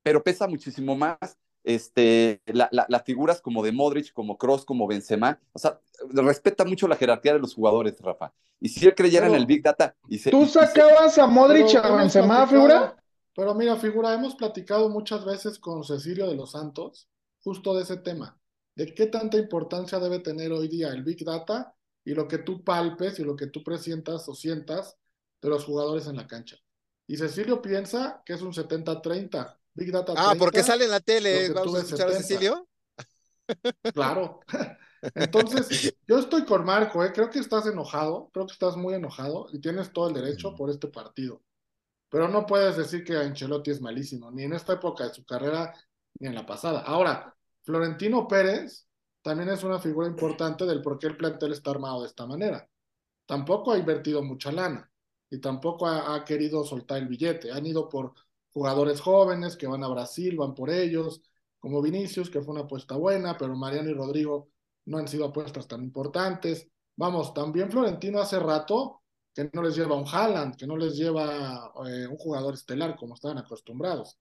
Pero 0.02 0.22
pesa 0.22 0.46
muchísimo 0.46 0.96
más 0.96 1.38
este, 1.64 2.42
las 2.46 2.68
la, 2.72 3.00
figuras 3.00 3.40
como 3.40 3.62
de 3.62 3.72
Modric, 3.72 4.12
como 4.12 4.36
Cross, 4.36 4.64
como 4.64 4.86
Benzema, 4.86 5.40
o 5.52 5.58
sea, 5.58 5.80
respeta 6.10 6.64
mucho 6.64 6.88
la 6.88 6.96
jerarquía 6.96 7.34
de 7.34 7.38
los 7.38 7.54
jugadores, 7.54 8.00
Rafa. 8.00 8.32
Y 8.60 8.68
si 8.68 8.86
él 8.86 8.94
creyera 8.94 9.26
en 9.26 9.34
el 9.34 9.46
Big 9.46 9.62
Data... 9.62 9.96
Y 10.08 10.18
se, 10.18 10.30
¿Tú 10.30 10.46
sacabas 10.46 11.18
a 11.18 11.26
Modric 11.26 11.72
y 11.72 11.76
a 11.76 11.96
Benzema, 11.96 12.46
figura? 12.46 12.96
Pero 13.34 13.54
mira, 13.54 13.76
figura, 13.76 14.12
hemos 14.12 14.34
platicado 14.34 14.88
muchas 14.88 15.24
veces 15.24 15.58
con 15.58 15.84
Cecilio 15.84 16.28
de 16.28 16.36
los 16.36 16.52
Santos 16.52 17.08
justo 17.42 17.74
de 17.74 17.82
ese 17.82 17.96
tema, 17.96 18.38
de 18.74 18.94
qué 18.94 19.06
tanta 19.06 19.36
importancia 19.36 19.98
debe 19.98 20.20
tener 20.20 20.52
hoy 20.52 20.68
día 20.68 20.88
el 20.88 21.02
Big 21.02 21.24
Data 21.24 21.74
y 22.04 22.14
lo 22.14 22.26
que 22.26 22.38
tú 22.38 22.64
palpes 22.64 23.18
y 23.18 23.24
lo 23.24 23.36
que 23.36 23.46
tú 23.46 23.62
presientas 23.62 24.28
o 24.28 24.34
sientas 24.34 24.96
de 25.40 25.48
los 25.48 25.64
jugadores 25.64 26.06
en 26.06 26.16
la 26.16 26.26
cancha. 26.26 26.56
Y 27.06 27.16
Cecilio 27.16 27.60
piensa 27.60 28.22
que 28.24 28.32
es 28.34 28.42
un 28.42 28.52
70-30 28.52 29.58
Big 29.74 29.92
Data. 29.92 30.14
Ah, 30.16 30.34
porque 30.38 30.62
sale 30.62 30.84
en 30.84 30.90
la 30.90 31.00
tele. 31.00 31.50
¿Vamos 31.50 31.74
a 31.74 31.80
escuchar 31.80 32.08
a 32.08 32.12
Cecilio? 32.12 32.68
Claro. 33.92 34.40
Entonces, 35.14 35.94
yo 36.06 36.18
estoy 36.18 36.44
con 36.44 36.64
Marco, 36.64 37.04
¿eh? 37.04 37.12
creo 37.12 37.28
que 37.28 37.40
estás 37.40 37.66
enojado, 37.66 38.30
creo 38.32 38.46
que 38.46 38.52
estás 38.52 38.76
muy 38.76 38.94
enojado 38.94 39.48
y 39.52 39.60
tienes 39.60 39.92
todo 39.92 40.08
el 40.08 40.14
derecho 40.14 40.54
por 40.54 40.70
este 40.70 40.86
partido. 40.88 41.42
Pero 42.08 42.28
no 42.28 42.46
puedes 42.46 42.76
decir 42.76 43.02
que 43.02 43.16
Ancelotti 43.16 43.72
es 43.72 43.80
malísimo, 43.80 44.30
ni 44.30 44.44
en 44.44 44.52
esta 44.52 44.74
época 44.74 45.08
de 45.08 45.14
su 45.14 45.24
carrera, 45.24 45.74
ni 46.20 46.28
en 46.28 46.34
la 46.34 46.46
pasada. 46.46 46.82
Ahora, 46.82 47.34
Florentino 47.62 48.26
Pérez 48.28 48.86
también 49.22 49.50
es 49.50 49.62
una 49.64 49.78
figura 49.78 50.06
importante 50.08 50.66
del 50.66 50.82
por 50.82 50.98
qué 50.98 51.06
el 51.08 51.16
plantel 51.16 51.52
está 51.52 51.70
armado 51.70 52.02
de 52.02 52.08
esta 52.08 52.26
manera. 52.26 52.68
Tampoco 53.26 53.72
ha 53.72 53.78
invertido 53.78 54.22
mucha 54.22 54.50
lana 54.52 54.90
y 55.30 55.38
tampoco 55.38 55.86
ha 55.86 56.24
querido 56.24 56.64
soltar 56.64 56.98
el 56.98 57.08
billete. 57.08 57.52
Han 57.52 57.64
ido 57.66 57.88
por 57.88 58.14
jugadores 58.52 59.00
jóvenes 59.00 59.56
que 59.56 59.66
van 59.66 59.84
a 59.84 59.88
Brasil, 59.88 60.36
van 60.36 60.54
por 60.54 60.70
ellos, 60.70 61.22
como 61.58 61.80
Vinicius, 61.80 62.28
que 62.28 62.42
fue 62.42 62.52
una 62.52 62.62
apuesta 62.62 62.96
buena, 62.96 63.36
pero 63.38 63.56
Mariano 63.56 63.90
y 63.90 63.94
Rodrigo 63.94 64.50
no 64.86 64.98
han 64.98 65.08
sido 65.08 65.26
apuestas 65.26 65.68
tan 65.68 65.82
importantes. 65.82 66.68
Vamos, 66.96 67.32
también 67.32 67.70
Florentino 67.70 68.20
hace 68.20 68.38
rato 68.38 69.02
que 69.32 69.48
no 69.52 69.62
les 69.62 69.76
lleva 69.76 69.96
un 69.96 70.06
Haaland, 70.06 70.56
que 70.56 70.66
no 70.66 70.76
les 70.76 70.96
lleva 70.96 71.72
eh, 71.86 72.06
un 72.06 72.16
jugador 72.16 72.54
estelar 72.54 72.96
como 72.96 73.14
estaban 73.14 73.38
acostumbrados. 73.38 74.18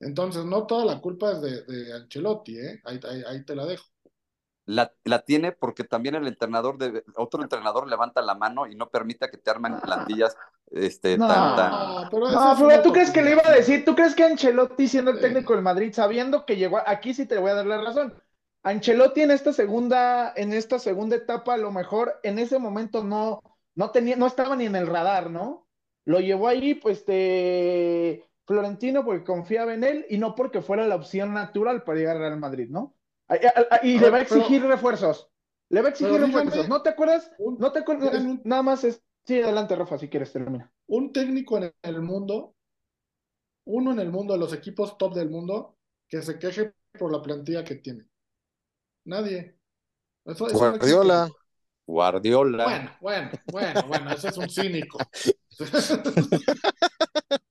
Entonces, 0.00 0.44
no 0.44 0.66
toda 0.66 0.84
la 0.84 1.00
culpa 1.00 1.32
es 1.32 1.40
de, 1.42 1.62
de 1.62 1.92
Ancelotti, 1.92 2.58
¿eh? 2.58 2.80
ahí, 2.84 2.98
ahí 3.26 3.44
te 3.44 3.54
la 3.54 3.66
dejo 3.66 3.84
la, 4.70 4.92
la, 5.04 5.20
tiene 5.22 5.52
porque 5.52 5.84
también 5.84 6.14
el 6.14 6.26
entrenador 6.26 6.78
de 6.78 7.02
otro 7.16 7.42
entrenador 7.42 7.88
levanta 7.88 8.22
la 8.22 8.34
mano 8.34 8.66
y 8.66 8.76
no 8.76 8.88
permita 8.88 9.28
que 9.28 9.36
te 9.36 9.50
armen 9.50 9.80
plantillas 9.80 10.36
este 10.70 11.18
no, 11.18 11.26
tan, 11.26 12.08
pero 12.10 12.30
no, 12.30 12.82
tú 12.82 12.92
crees 12.92 13.10
que 13.10 13.22
le 13.22 13.32
iba 13.32 13.42
a 13.44 13.52
decir, 13.52 13.84
tú 13.84 13.96
crees 13.96 14.14
que 14.14 14.22
Ancelotti 14.22 14.86
siendo 14.86 15.10
el 15.10 15.20
técnico 15.20 15.54
del 15.54 15.62
Madrid 15.62 15.92
sabiendo 15.92 16.46
que 16.46 16.56
llegó 16.56 16.78
aquí 16.86 17.14
sí 17.14 17.26
te 17.26 17.38
voy 17.38 17.50
a 17.50 17.54
dar 17.54 17.66
la 17.66 17.82
razón. 17.82 18.14
Ancelotti 18.62 19.22
en 19.22 19.32
esta 19.32 19.52
segunda 19.52 20.32
en 20.36 20.52
esta 20.52 20.78
segunda 20.78 21.16
etapa 21.16 21.54
a 21.54 21.58
lo 21.58 21.72
mejor 21.72 22.20
en 22.22 22.38
ese 22.38 22.58
momento 22.60 23.02
no 23.02 23.42
no 23.74 23.90
tenía 23.90 24.14
no 24.14 24.26
estaba 24.26 24.54
ni 24.54 24.66
en 24.66 24.76
el 24.76 24.86
radar, 24.86 25.30
¿no? 25.30 25.66
Lo 26.04 26.20
llevó 26.20 26.46
ahí 26.46 26.74
pues 26.74 26.98
este 26.98 28.29
Florentino 28.50 29.04
porque 29.04 29.22
confiaba 29.22 29.74
en 29.74 29.84
él 29.84 30.06
y 30.10 30.18
no 30.18 30.34
porque 30.34 30.60
fuera 30.60 30.84
la 30.84 30.96
opción 30.96 31.32
natural 31.32 31.84
para 31.84 31.98
llegar 31.98 32.16
al 32.16 32.22
Real 32.22 32.40
Madrid, 32.40 32.68
¿no? 32.68 32.96
Y 33.84 33.96
le 34.00 34.10
va 34.10 34.18
a 34.18 34.22
exigir 34.22 34.64
refuerzos. 34.64 35.30
Le 35.68 35.80
va 35.80 35.86
a 35.86 35.90
exigir 35.92 36.20
refuerzos. 36.20 36.54
dígame, 36.54 36.68
¿No 36.68 36.82
te 36.82 36.88
acuerdas? 36.88 37.30
No 37.38 37.70
te 37.70 37.78
acuerdas. 37.78 38.10
dígame 38.10 38.40
Nada 38.42 38.64
más 38.64 38.82
es. 38.82 39.04
Sí, 39.24 39.40
adelante, 39.40 39.76
Rafa, 39.76 39.98
si 39.98 40.08
quieres, 40.08 40.32
termina. 40.32 40.72
un 40.88 41.12
técnico 41.12 41.58
en 41.58 41.72
el 41.80 42.02
mundo, 42.02 42.56
uno 43.66 43.92
en 43.92 44.00
el 44.00 44.10
mundo, 44.10 44.32
de 44.32 44.40
los 44.40 44.52
equipos 44.52 44.98
top 44.98 45.14
del 45.14 45.30
mundo, 45.30 45.76
que 46.08 46.20
se 46.20 46.36
queje 46.36 46.74
por 46.98 47.12
la 47.12 47.22
plantilla 47.22 47.62
que 47.62 47.76
tiene. 47.76 48.08
Nadie. 49.04 49.60
Eso, 50.24 50.48
eso 50.48 50.54
no. 50.54 50.58
Guardiola. 50.58 51.30
Guardiola. 51.86 52.64
Bueno, 52.64 52.90
bueno, 53.00 53.30
bueno, 53.52 53.82
bueno, 53.86 54.10
ese 54.10 54.26
es 54.30 54.36
un 54.38 54.50
cínico. 54.50 54.98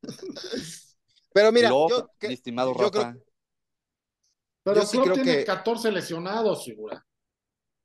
Pero 1.34 1.52
mira, 1.52 1.70
Klopp, 1.70 1.90
yo, 1.92 2.10
que- 2.20 2.28
mi 2.28 2.34
estimado 2.34 2.74
yo 2.74 2.80
Rafa. 2.90 3.12
creo- 3.12 3.24
Pero 4.64 4.82
Yo 4.82 4.86
sí 4.86 4.98
Klopp 4.98 5.06
creo 5.06 5.16
tiene 5.16 5.38
que- 5.40 5.46
14 5.46 5.92
lesionados, 5.92 6.64
figura. 6.66 7.06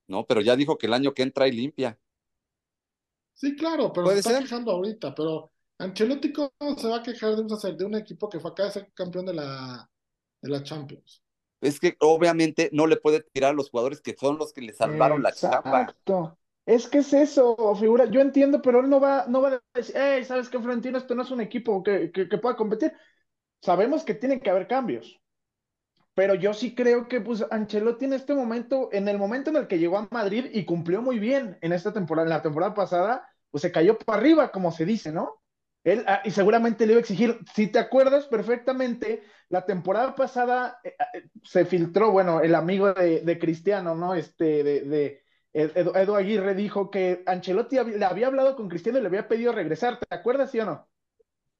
No, 0.09 0.27
pero 0.27 0.41
ya 0.41 0.57
dijo 0.57 0.77
que 0.77 0.87
el 0.87 0.95
año 0.95 1.15
que 1.15 1.23
entra 1.23 1.49
y 1.49 1.53
limpia. 1.53 1.99
Sí, 3.33 3.57
claro, 3.57 3.93
pero 3.93 4.05
Puede 4.05 4.17
se 4.17 4.21
está 4.29 4.31
ser. 4.33 4.43
quejando 4.43 4.71
ahorita. 4.73 5.15
Pero 5.15 5.51
Ancelotti, 5.79 6.33
¿cómo 6.33 6.51
se 6.79 6.89
va 6.89 6.97
a 6.99 7.03
quejar 7.03 7.35
de 7.37 7.43
un, 7.43 7.77
de 7.79 7.85
un 7.85 7.95
equipo 7.97 8.29
que 8.29 8.39
fue 8.41 8.51
acá 8.51 8.65
de 8.65 8.71
ser 8.73 8.93
campeón 8.95 9.27
de 9.27 9.35
la, 9.35 9.91
de 10.41 10.49
la 10.51 10.63
Champions? 10.63 11.23
Es 11.61 11.81
que 11.81 11.97
obviamente 12.01 12.69
no 12.73 12.87
le 12.87 12.97
puede 12.97 13.23
tirar 13.23 13.51
a 13.51 13.55
los 13.55 13.71
jugadores 13.71 14.01
que 14.03 14.15
son 14.15 14.37
los 14.39 14.53
que 14.53 14.61
le 14.61 14.73
salvaron 14.75 15.23
la 15.23 15.33
chamba. 15.33 15.83
Exacto. 15.83 16.39
Es 16.67 16.89
que 16.89 16.99
es 16.99 17.13
eso, 17.13 17.75
figura. 17.77 18.07
Yo 18.07 18.21
entiendo, 18.21 18.61
pero 18.63 18.81
él 18.81 18.89
no 18.89 19.01
va, 19.01 19.27
no 19.29 19.41
va 19.43 19.55
a 19.55 19.63
decir, 19.75 19.95
hey, 19.99 20.25
¿sabes 20.25 20.49
qué, 20.49 20.59
Florentino? 20.59 20.97
Esto 20.99 21.15
no 21.15 21.23
es 21.23 21.31
un 21.31 21.41
equipo 21.41 21.83
que, 21.83 22.11
que, 22.13 22.29
que 22.29 22.39
pueda 22.39 22.57
competir. 22.57 22.93
Sabemos 23.65 24.05
que 24.05 24.13
tiene 24.13 24.41
que 24.41 24.51
haber 24.51 24.67
cambios. 24.67 25.19
Pero 26.15 26.35
yo 26.35 26.53
sí 26.53 26.75
creo 26.75 27.09
que 27.09 27.23
pues 27.23 27.47
Ancelotti 27.51 28.05
en 28.05 28.13
este 28.13 28.35
momento, 28.35 28.91
en 28.93 29.09
el 29.09 29.17
momento 29.17 29.49
en 29.49 29.57
el 29.57 29.67
que 29.67 29.79
llegó 29.79 29.97
a 29.97 30.07
Madrid 30.11 30.51
y 30.53 30.67
cumplió 30.67 31.01
muy 31.01 31.19
bien 31.19 31.57
en 31.63 31.73
esta 31.73 31.91
temporada, 31.91 32.27
en 32.27 32.35
la 32.35 32.43
temporada 32.43 32.75
pasada, 32.75 33.27
pues 33.51 33.63
se 33.63 33.73
cayó 33.73 33.97
para 33.97 34.19
arriba, 34.19 34.53
como 34.53 34.71
se 34.71 34.85
dice, 34.85 35.13
¿no? 35.13 35.41
Él, 35.83 36.05
ah, 36.07 36.21
y 36.25 36.31
seguramente 36.31 36.85
le 36.85 36.93
iba 36.93 36.99
a 36.99 37.01
exigir, 37.01 37.39
si 37.55 37.69
te 37.69 37.79
acuerdas 37.79 38.27
perfectamente, 38.27 39.23
la 39.49 39.65
temporada 39.65 40.15
pasada 40.15 40.79
eh, 40.85 40.95
eh, 41.15 41.23
se 41.43 41.65
filtró, 41.65 42.11
bueno, 42.11 42.43
el 42.43 42.55
amigo 42.55 42.93
de, 42.93 43.39
Cristiano, 43.41 43.95
¿no? 43.95 44.15
Este, 44.15 44.63
de, 44.63 44.81
de 44.83 45.23
Edu, 45.55 46.15
Aguirre 46.15 46.55
dijo 46.55 46.91
que 46.91 47.23
Ancelotti 47.25 47.77
le 47.83 48.05
había 48.05 48.27
hablado 48.27 48.57
con 48.57 48.69
Cristiano 48.69 48.99
y 48.99 49.01
le 49.01 49.09
había 49.09 49.27
pedido 49.27 49.53
regresar, 49.53 49.99
¿te 49.99 50.15
acuerdas, 50.15 50.51
sí 50.51 50.61
o 50.61 50.67
no? 50.67 50.87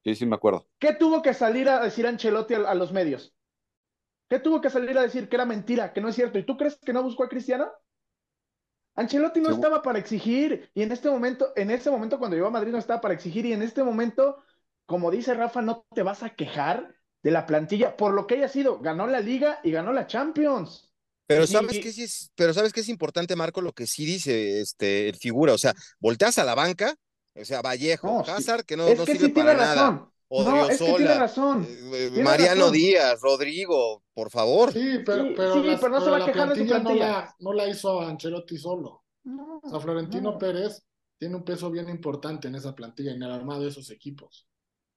Sí, 0.05 0.15
sí, 0.15 0.25
me 0.25 0.35
acuerdo. 0.35 0.69
¿Qué 0.79 0.93
tuvo 0.93 1.21
que 1.21 1.33
salir 1.33 1.67
a 1.67 1.81
decir 1.83 2.07
Ancelotti 2.07 2.53
a, 2.53 2.59
a 2.69 2.75
los 2.75 2.93
medios? 2.93 3.35
¿Qué 4.29 4.39
tuvo 4.39 4.61
que 4.61 4.69
salir 4.69 4.97
a 4.97 5.03
decir 5.03 5.29
que 5.29 5.35
era 5.35 5.45
mentira, 5.45 5.93
que 5.93 6.01
no 6.01 6.09
es 6.09 6.15
cierto? 6.15 6.39
¿Y 6.39 6.45
tú 6.45 6.57
crees 6.57 6.77
que 6.77 6.93
no 6.93 7.03
buscó 7.03 7.23
a 7.23 7.29
Cristiano? 7.29 7.71
Ancelotti 8.95 9.41
no 9.41 9.49
Sí. 9.49 9.55
estaba 9.55 9.81
para 9.81 9.99
exigir 9.99 10.71
y 10.73 10.81
en 10.81 10.91
este 10.91 11.09
momento, 11.09 11.51
en 11.55 11.69
ese 11.69 11.91
momento 11.91 12.17
cuando 12.17 12.35
llegó 12.37 12.47
a 12.47 12.51
Madrid 12.51 12.71
no 12.71 12.77
estaba 12.77 13.01
para 13.01 13.13
exigir 13.13 13.45
y 13.45 13.53
en 13.53 13.61
este 13.61 13.83
momento, 13.83 14.37
como 14.85 15.11
dice 15.11 15.33
Rafa, 15.33 15.61
no 15.61 15.85
te 15.93 16.01
vas 16.03 16.23
a 16.23 16.29
quejar 16.35 16.95
de 17.21 17.31
la 17.31 17.45
plantilla 17.45 17.97
por 17.97 18.13
lo 18.13 18.25
que 18.25 18.35
haya 18.35 18.47
sido. 18.47 18.79
Ganó 18.79 19.05
la 19.07 19.19
Liga 19.19 19.59
y 19.63 19.71
ganó 19.71 19.91
la 19.91 20.07
Champions. 20.07 20.93
Pero 21.27 21.47
sabes 21.47 21.73
y- 21.77 21.81
que 21.81 21.91
sí 21.91 22.03
es, 22.03 22.31
pero 22.35 22.53
sabes 22.53 22.71
que 22.71 22.81
es 22.81 22.89
importante, 22.89 23.35
Marco, 23.35 23.61
lo 23.61 23.73
que 23.73 23.87
sí 23.87 24.05
dice 24.05 24.61
este 24.61 25.09
el 25.09 25.15
figura, 25.15 25.53
o 25.53 25.57
sea, 25.57 25.73
volteas 25.99 26.37
a 26.37 26.43
la 26.43 26.55
banca, 26.55 26.95
o 27.35 27.45
sea, 27.45 27.61
Vallejo, 27.61 28.07
No. 28.07 28.19
Hazard, 28.21 28.65
que 28.65 28.77
no, 28.77 28.87
es 28.87 28.97
no 28.97 29.05
que 29.05 29.13
sirve 29.13 29.27
sí 29.27 29.33
tiene 29.33 29.49
para 29.51 29.63
nada, 29.63 29.75
razón. 29.91 30.11
No, 30.29 30.69
es 30.69 30.79
que 30.79 30.85
tiene 30.95 31.13
razón. 31.15 31.63
eh, 31.69 32.09
Tiene 32.09 32.23
Mariano 32.23 32.55
razón. 32.61 32.73
Díaz, 32.73 33.21
Rodrigo, 33.21 34.03
por 34.13 34.29
favor. 34.31 34.73
Sí, 34.73 34.99
pero, 35.05 35.23
Sí, 35.25 35.33
pero, 35.35 35.53
sí, 35.53 35.63
las- 35.63 35.79
pero 35.79 35.91
no 35.93 35.99
se 35.99 36.05
pero 36.05 36.11
va 36.11 36.15
a 36.17 36.19
la 36.19 36.25
quejar 36.25 36.49
de 36.49 36.55
su 36.55 36.65
plantilla 36.67 36.79
no 36.79 36.95
la, 36.95 37.35
no 37.39 37.53
la 37.53 37.67
hizo 37.69 38.01
Ancelotti 38.01 38.57
solo. 38.57 39.03
No, 39.23 39.59
O 39.63 39.69
sea, 39.69 39.79
Florentino 39.79 40.31
no. 40.33 40.37
Pérez 40.37 40.83
tiene 41.17 41.35
un 41.35 41.43
peso 41.45 41.69
bien 41.71 41.89
importante 41.89 42.47
en 42.47 42.55
esa 42.55 42.75
plantilla, 42.75 43.11
en 43.13 43.23
el 43.23 43.31
armado 43.31 43.61
de 43.61 43.69
esos 43.69 43.89
equipos. 43.91 44.47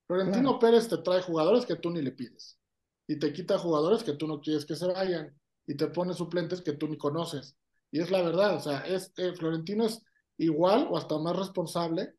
Florentino 0.07 0.43
Claro. 0.43 0.59
Pérez 0.59 0.89
te 0.89 0.99
trae 0.99 1.23
jugadores 1.23 1.67
que 1.67 1.77
tú 1.77 1.91
ni 1.91 2.03
le 2.03 2.13
pides. 2.13 2.59
Y 3.07 3.19
te 3.19 3.33
quita 3.33 3.59
jugadores 3.59 4.03
que 4.03 4.15
tú 4.15 4.27
no 4.27 4.41
quieres 4.41 4.65
que 4.67 4.77
se 4.77 4.87
vayan. 4.87 5.35
Y 5.67 5.77
te 5.77 5.87
pone 5.89 6.15
suplentes 6.15 6.63
que 6.63 6.73
tú 6.73 6.89
ni 6.89 6.97
conoces. 6.99 7.57
Y 7.91 8.01
es 8.01 8.11
la 8.11 8.23
verdad, 8.23 8.57
o 8.57 8.61
sea, 8.61 8.81
es, 8.87 9.13
eh, 9.19 9.33
Florentino 9.35 9.85
es 9.87 10.03
igual 10.39 10.89
o 10.91 10.97
hasta 10.99 11.19
más 11.19 11.37
responsable 11.37 12.15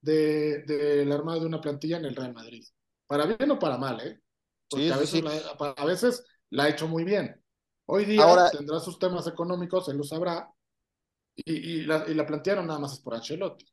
de- 0.00 0.62
del 0.64 1.10
armado 1.12 1.40
de 1.40 1.46
una 1.46 1.60
plantilla 1.60 1.96
en 1.98 2.04
el 2.06 2.16
Real 2.16 2.32
Madrid. 2.32 2.64
Para 3.06 3.26
bien 3.26 3.50
o 3.50 3.58
para 3.58 3.76
mal, 3.78 4.00
¿eh? 4.00 4.20
Porque 4.68 4.86
Sí, 4.86 4.92
a, 4.92 4.96
veces 4.96 5.10
sí. 5.10 5.22
La, 5.22 5.72
a 5.76 5.84
veces 5.84 6.24
la 6.50 6.64
ha 6.64 6.68
hecho 6.68 6.86
muy 6.88 7.04
bien. 7.04 7.42
Hoy 7.86 8.04
día 8.04 8.22
Ahora- 8.22 8.50
tendrá 8.50 8.78
sus 8.80 8.98
temas 8.98 9.26
económicos, 9.26 9.88
él 9.88 9.96
lo 9.96 10.04
sabrá. 10.04 10.48
Y, 11.36 11.54
y 11.80 11.82
la, 11.82 12.04
y 12.08 12.14
la 12.14 12.26
plantilla 12.26 12.56
no 12.56 12.62
nada 12.64 12.78
más 12.78 12.92
es 12.94 13.00
por 13.00 13.14
Ancelotti. 13.14 13.66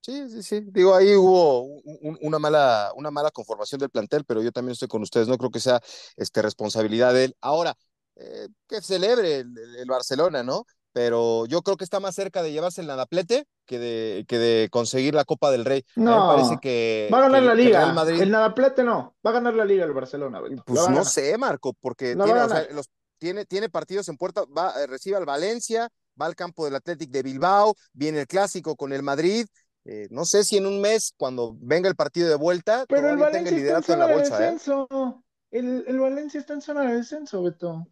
Sí, 0.00 0.28
sí, 0.28 0.42
sí. 0.42 0.60
Digo, 0.66 0.94
ahí 0.94 1.14
hubo 1.16 1.62
un- 1.62 1.82
un- 2.02 2.18
una 2.22 2.38
mala, 2.38 2.92
una 2.94 3.10
mala 3.10 3.30
conformación 3.30 3.78
del 3.78 3.88
plantel, 3.90 4.24
pero 4.26 4.42
yo 4.42 4.52
también 4.52 4.72
estoy 4.72 4.88
con 4.88 5.02
ustedes. 5.02 5.28
No 5.28 5.38
creo 5.38 5.50
que 5.50 5.60
sea 5.60 5.80
este, 6.16 6.42
responsabilidad 6.42 7.14
de 7.14 7.24
él. 7.26 7.36
Ahora, 7.40 7.74
eh, 8.16 8.48
que 8.68 8.82
celebre 8.82 9.36
el, 9.40 9.58
el- 9.58 9.76
el 9.76 9.86
Barcelona, 9.86 10.42
¿no? 10.42 10.66
Pero 10.94 11.44
yo 11.46 11.60
creo 11.62 11.76
que 11.76 11.82
está 11.84 11.98
más 11.98 12.14
cerca 12.14 12.40
de 12.42 12.52
llevarse 12.52 12.80
el 12.80 12.86
nadaplete 12.86 13.46
que 13.66 13.78
de, 13.80 14.24
que 14.28 14.38
de 14.38 14.68
conseguir 14.70 15.12
la 15.14 15.24
Copa 15.24 15.50
del 15.50 15.64
Rey. 15.64 15.84
Mí 15.96 16.04
me 16.04 16.10
No, 16.12 16.28
parece 16.28 16.58
que, 16.62 17.10
Va 17.12 17.18
a 17.18 17.22
ganar 17.22 17.40
que- 17.42 17.46
la 17.48 17.54
liga. 17.56 17.78
Real 17.80 17.94
Madrid. 17.94 18.22
El 18.22 18.30
Nadaplete 18.30 18.84
no. 18.84 19.16
Va 19.26 19.30
a 19.30 19.34
ganar 19.34 19.54
la 19.54 19.64
liga 19.64 19.84
el 19.84 19.92
Barcelona. 19.92 20.40
Pues 20.64 20.88
no 20.88 21.04
sé, 21.04 21.36
Marco, 21.36 21.74
porque 21.80 22.14
tiene, 22.14 22.40
o 22.40 22.48
sea, 22.48 22.66
los, 22.70 22.88
tiene, 23.18 23.44
tiene 23.44 23.68
partidos 23.68 24.08
en 24.08 24.16
puerta, 24.16 24.44
va, 24.56 24.80
eh, 24.82 24.86
recibe 24.86 25.16
al 25.16 25.26
Valencia, 25.26 25.88
va 26.20 26.26
al 26.26 26.36
campo 26.36 26.64
del 26.64 26.76
Athletic 26.76 27.10
de 27.10 27.22
Bilbao, 27.24 27.74
viene 27.92 28.20
el 28.20 28.26
clásico 28.28 28.76
con 28.76 28.92
el 28.92 29.02
Madrid. 29.02 29.46
eh, 29.86 30.06
no 30.10 30.24
sé 30.24 30.44
si 30.44 30.56
en 30.58 30.64
un 30.66 30.80
mes, 30.80 31.12
cuando 31.18 31.56
venga 31.60 31.88
el 31.90 31.96
partido 31.96 32.28
de 32.28 32.36
vuelta, 32.36 32.86
Pero 32.88 33.08
el 33.10 33.16
todavía 33.18 33.38
tenga 33.38 33.50
el 33.50 33.56
Valencia 33.56 33.78
está 33.80 33.92
en 33.92 33.92
liderato 33.92 33.92
en 33.92 33.98
la 33.98 34.06
zona 34.06 34.38
de 34.38 34.44
¿eh? 34.46 34.50
descenso. 34.52 35.24
El, 35.50 35.84
el 35.88 35.98
Valencia 36.00 36.40
está 36.40 36.52
en 36.54 36.62
zona 36.62 36.82
de 36.82 36.94
descenso, 36.96 37.42
Beto. 37.42 37.86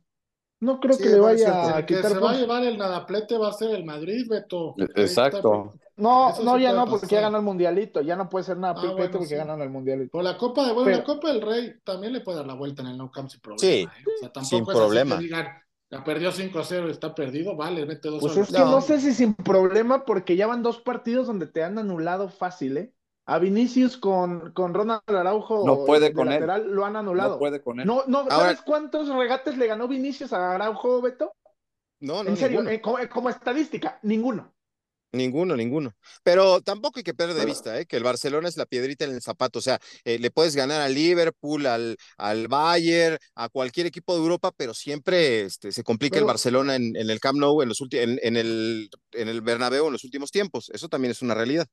No 0.63 0.79
creo 0.79 0.95
Sí, 0.95 1.03
que 1.03 1.09
le 1.09 1.19
vaya 1.19 1.77
a 1.77 1.85
que 1.85 1.97
se 2.01 2.19
va 2.21 2.31
a 2.31 2.35
llevar 2.35 2.63
el 2.63 2.79
nadaplete 2.79 3.37
va 3.37 3.49
a 3.49 3.53
ser 3.53 3.71
el 3.75 3.85
Madrid, 3.85 4.27
Beto. 4.29 4.77
Exacto. 4.95 5.73
No, 5.97 6.31
Eso 6.31 6.45
no, 6.45 6.57
ya 6.57 6.73
no, 6.73 6.87
porque 6.87 7.07
ya 7.09 7.21
ganó 7.21 7.39
el 7.39 7.43
mundialito. 7.43 8.01
Ya 8.01 8.15
no 8.15 8.29
puede 8.29 8.45
ser 8.45 8.59
nada 8.59 8.75
Ah, 8.79 8.93
bueno, 8.93 9.11
porque 9.11 9.27
sí. 9.27 9.35
ganaron 9.35 9.61
el 9.61 9.71
mundialito. 9.71 10.11
Por 10.13 10.23
la 10.23 10.39
Copa 10.39 10.65
de 10.67 10.73
bueno, 10.73 10.87
Pero- 10.87 10.99
la 10.99 11.05
Copa 11.05 11.29
del 11.33 11.43
Rey 11.43 11.75
también 11.85 12.13
le 12.13 12.21
puede 12.21 12.39
dar 12.39 12.47
la 12.47 12.55
vuelta 12.55 12.81
en 12.83 12.89
el 12.89 12.97
No 12.97 13.11
Camp 13.11 13.29
sin 13.29 13.41
problema. 13.41 13.61
Sí, 13.61 13.83
¿eh? 13.83 13.89
O 14.17 14.21
sea, 14.21 14.33
tampoco 14.33 14.45
sin 14.49 14.63
es 14.63 14.69
así 14.69 14.79
problema. 14.79 15.17
que 15.19 15.23
digan, 15.25 15.47
la 15.91 16.05
perdió 16.05 16.31
5-0 16.31 16.87
y 16.89 16.91
está 16.93 17.13
perdido, 17.15 17.57
vale, 17.57 17.85
mete 17.85 18.09
dos 18.09 18.21
Pues 18.21 18.37
es 18.37 18.49
que 18.53 18.59
No. 18.61 18.71
no 18.71 18.81
sé 18.81 19.01
si 19.01 19.13
sin 19.13 19.35
problema, 19.35 20.05
porque 20.05 20.37
ya 20.37 20.47
van 20.47 20.63
dos 20.63 20.79
partidos 20.81 21.27
donde 21.27 21.47
te 21.49 21.65
han 21.65 21.77
anulado 21.77 22.29
fácil, 22.29 22.77
¿eh? 22.79 22.95
A 23.25 23.39
Vinicius 23.39 23.97
con, 23.97 24.53
con 24.53 24.75
Ronald 24.75 25.03
Araujo 25.07 25.65
No 25.65 25.85
puede 25.85 26.09
él. 26.09 26.17
lateral 26.17 26.71
lo 26.73 26.85
han 26.85 26.97
anulado. 26.97 27.35
No 27.35 27.39
puede 27.39 27.61
con 27.63 27.79
él. 27.81 27.87
No, 27.87 28.03
no, 28.09 28.19
Ahora- 28.19 28.37
¿sabes 28.37 28.63
cuántos 28.63 29.09
regates 29.09 29.57
le 29.57 29.67
ganó 29.69 29.87
Vinicius 29.87 30.33
a 30.33 30.55
Araujo, 30.55 31.01
Beto? 31.01 31.33
No, 32.01 32.25
no, 32.25 32.31
En 32.31 32.37
serio, 32.37 32.59
ninguno, 32.63 32.71
eh, 32.71 32.81
como, 32.81 32.99
como 33.09 33.31
estadística, 33.31 34.01
ninguno. 34.03 34.53
ninguno, 35.13 35.55
ninguno. 35.57 35.93
Pero 36.25 36.63
tampoco 36.63 36.99
hay 36.99 37.05
que 37.05 37.15
perder 37.15 37.37
de 37.37 37.45
vista, 37.47 37.79
¿eh? 37.79 37.87
Que 37.87 37.97
el 37.97 38.03
Barcelona 38.03 38.49
es 38.49 38.57
la 38.57 38.67
piedrita 38.67 39.05
en 39.05 39.13
el 39.13 39.23
zapato. 39.23 39.61
O 39.61 39.63
sea, 39.63 39.79
eh, 40.05 40.19
le 40.19 40.31
puedes 40.33 40.57
ganar 40.57 40.81
al 40.81 40.95
Liverpool, 40.95 41.67
al, 41.67 41.97
al 42.17 42.49
Bayern, 42.49 43.19
a 43.37 43.49
cualquier 43.51 43.87
equipo 43.87 44.15
de 44.15 44.21
Europa, 44.23 44.51
pero 44.57 44.75
siempre 44.75 45.43
este, 45.43 45.71
se 45.71 45.85
complica 45.85 46.19
el 46.19 46.25
Barcelona 46.25 46.75
en, 46.75 46.97
en 46.97 47.09
el 47.09 47.21
Camp 47.21 47.39
Nou, 47.39 47.63
en, 47.63 47.69
los 47.69 47.81
en, 47.93 48.19
en 48.23 48.37
el, 48.37 48.89
en 49.13 49.29
el 49.29 49.43
Bernabéu 49.43 49.87
en 49.87 49.93
los 49.93 50.03
últimos 50.03 50.33
tiempos. 50.33 50.71
Eso 50.75 50.89
también 50.89 51.13
es 51.13 51.23
una 51.23 51.35
realidad. 51.35 51.69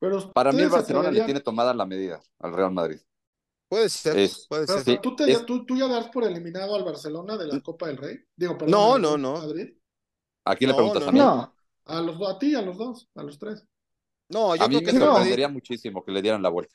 Pero 0.00 0.32
Para 0.32 0.50
mí 0.50 0.62
el 0.62 0.68
Barcelona 0.70 1.10
le 1.10 1.20
tiene 1.24 1.40
tomada 1.40 1.72
la 1.74 1.86
medida 1.86 2.20
al 2.40 2.52
Real 2.52 2.72
Madrid. 2.72 2.98
Puede 3.68 3.88
ser, 3.88 4.18
Es- 4.18 4.46
puede 4.48 4.66
Pero 4.66 4.78
ser. 4.82 4.94
sí, 4.94 5.00
¿tú, 5.00 5.14
te- 5.14 5.30
es- 5.30 5.46
tú, 5.46 5.64
tú 5.64 5.76
ya 5.76 5.86
das 5.86 6.08
por 6.08 6.24
eliminado 6.24 6.74
al 6.74 6.82
Barcelona 6.82 7.36
de 7.36 7.46
la 7.46 7.60
Copa 7.60 7.86
del 7.86 7.98
Rey. 7.98 8.18
Digo, 8.34 8.58
perdón. 8.58 8.72
No, 8.72 8.98
no, 8.98 9.16
no. 9.16 9.34
Madrid. 9.34 9.74
¿A 10.44 10.56
quién 10.56 10.68
le 10.68 10.72
No, 10.72 10.76
preguntas 10.78 11.02
no, 11.04 11.08
a 11.08 11.12
mí? 11.12 11.18
No, 11.18 11.54
A 11.84 12.00
los 12.00 12.18
dos, 12.18 12.34
a 12.34 12.38
ti, 12.38 12.54
a 12.54 12.62
los 12.62 12.76
dos, 12.76 13.08
a 13.14 13.22
los 13.22 13.38
tres. 13.38 13.64
No, 14.28 14.56
yo 14.56 14.64
a 14.64 14.68
mí 14.68 14.76
creo 14.76 14.80
me 14.80 14.86
que 14.86 14.92
no. 14.92 14.98
Madrid- 14.98 15.12
sorprendería 15.14 15.48
muchísimo 15.48 16.04
que 16.04 16.12
le 16.12 16.22
dieran 16.22 16.42
la 16.42 16.48
vuelta. 16.48 16.74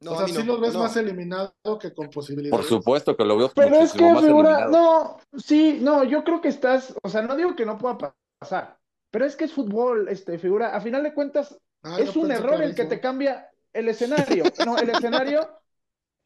No, 0.00 0.12
o 0.12 0.18
sea, 0.18 0.26
sí 0.28 0.34
no, 0.38 0.44
los 0.44 0.60
ves 0.60 0.74
no. 0.74 0.80
más 0.80 0.96
eliminado 0.96 1.54
que 1.80 1.94
con 1.94 2.10
posibilidades. 2.10 2.50
Por 2.60 2.68
supuesto 2.68 3.16
que 3.16 3.24
lo 3.24 3.36
veo 3.36 3.50
pero 3.54 3.76
es 3.76 3.92
que 3.92 4.02
más 4.12 4.24
figura, 4.24 4.64
eliminado. 4.64 5.18
no, 5.32 5.38
sí, 5.38 5.78
no, 5.80 6.04
yo 6.04 6.24
creo 6.24 6.40
que 6.40 6.48
estás, 6.48 6.94
o 7.02 7.08
sea, 7.08 7.22
no 7.22 7.36
digo 7.36 7.54
que 7.56 7.64
no 7.64 7.78
pueda 7.78 7.96
pa- 7.98 8.16
pasar, 8.38 8.78
pero 9.10 9.24
es 9.24 9.34
que 9.36 9.44
es 9.44 9.52
fútbol, 9.52 10.08
este, 10.08 10.38
figura, 10.38 10.76
a 10.76 10.80
final 10.80 11.02
de 11.04 11.14
cuentas, 11.14 11.58
Ah, 11.84 12.00
es 12.00 12.16
un 12.16 12.30
error 12.32 12.62
el 12.62 12.74
que 12.74 12.86
te 12.86 13.00
cambia 13.00 13.50
el 13.72 13.88
escenario. 13.88 14.54
No, 14.58 14.80
el 14.80 14.90
escenario, 14.90 15.48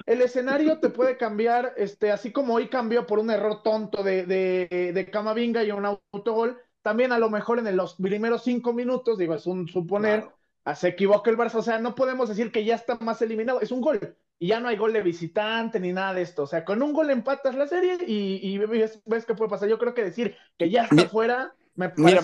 el 0.07 0.23
escenario 0.23 0.81
te 0.81 0.91
puede 0.91 1.17
cambiar, 1.17 1.75
este, 1.77 2.13
así 2.13 2.33
como 2.33 2.55
hoy 2.55 2.69
cambió 2.69 3.07
por 3.07 3.19
un 3.19 3.31
error 3.31 3.63
tonto 3.63 4.03
de, 4.03 4.27
de, 4.27 4.93
de 4.95 5.11
Camavinga 5.11 5.65
y 5.65 5.71
un 5.73 5.87
autogol, 5.87 6.59
también 6.83 7.13
a 7.13 7.19
lo 7.19 7.31
mejor 7.31 7.59
en 7.61 7.77
los 7.77 7.95
primeros 7.97 8.45
cinco 8.45 8.73
minutos, 8.73 9.19
digo, 9.19 9.35
es 9.35 9.47
un 9.47 9.69
suponer, 9.69 10.25
Claro. 10.25 10.39
ah, 10.65 10.75
se 10.75 10.89
equivoca 10.89 11.31
el 11.31 11.37
Barça, 11.39 11.57
o 11.57 11.63
sea, 11.63 11.79
no 11.81 11.95
podemos 11.95 12.29
decir 12.29 12.53
que 12.53 12.65
ya 12.65 12.75
está 12.77 12.97
más 13.01 13.23
eliminado, 13.23 13.61
es 13.61 13.73
un 13.73 13.81
gol. 13.81 14.17
y 14.41 14.49
ya 14.49 14.61
no 14.61 14.69
hay 14.69 14.77
gol 14.77 14.93
de 14.93 15.03
visitante 15.03 15.81
ni 15.81 15.93
nada 15.93 16.15
de 16.15 16.23
esto. 16.23 16.45
O 16.45 16.47
sea, 16.47 16.65
con 16.65 16.83
un 16.83 16.93
gol 16.93 17.11
empatas 17.11 17.55
la 17.57 17.67
serie 17.67 17.99
y, 18.07 18.57
ves, 18.59 19.01
qué 19.27 19.35
puede 19.35 19.51
pasar. 19.51 19.69
Yo 19.69 19.79
creo 19.79 19.95
que 19.95 20.05
decir 20.05 20.37
que 20.57 20.71
ya 20.71 20.85
está 20.85 21.07
fuera 21.07 21.55
me 21.79 21.91
parece 21.91 22.19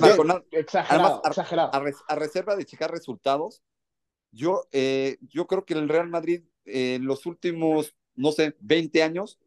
exagerado. 0.51 1.23
a, 2.09 2.15
reserva 2.17 2.57
de 2.57 2.65
checar 2.65 2.91
resultados, 2.91 3.63
yo, 4.33 4.67
eh, 4.73 5.17
yo 5.21 5.47
creo 5.47 5.65
que 5.65 5.75
el 5.75 5.89
Real 5.89 6.09
Madrid 6.09 6.43
en 6.65 7.03
eh, 7.03 7.05
los 7.05 7.25
últimos, 7.25 7.95
no 8.17 8.33
sé, 8.33 8.57
20 8.59 9.03
años, 9.05 9.39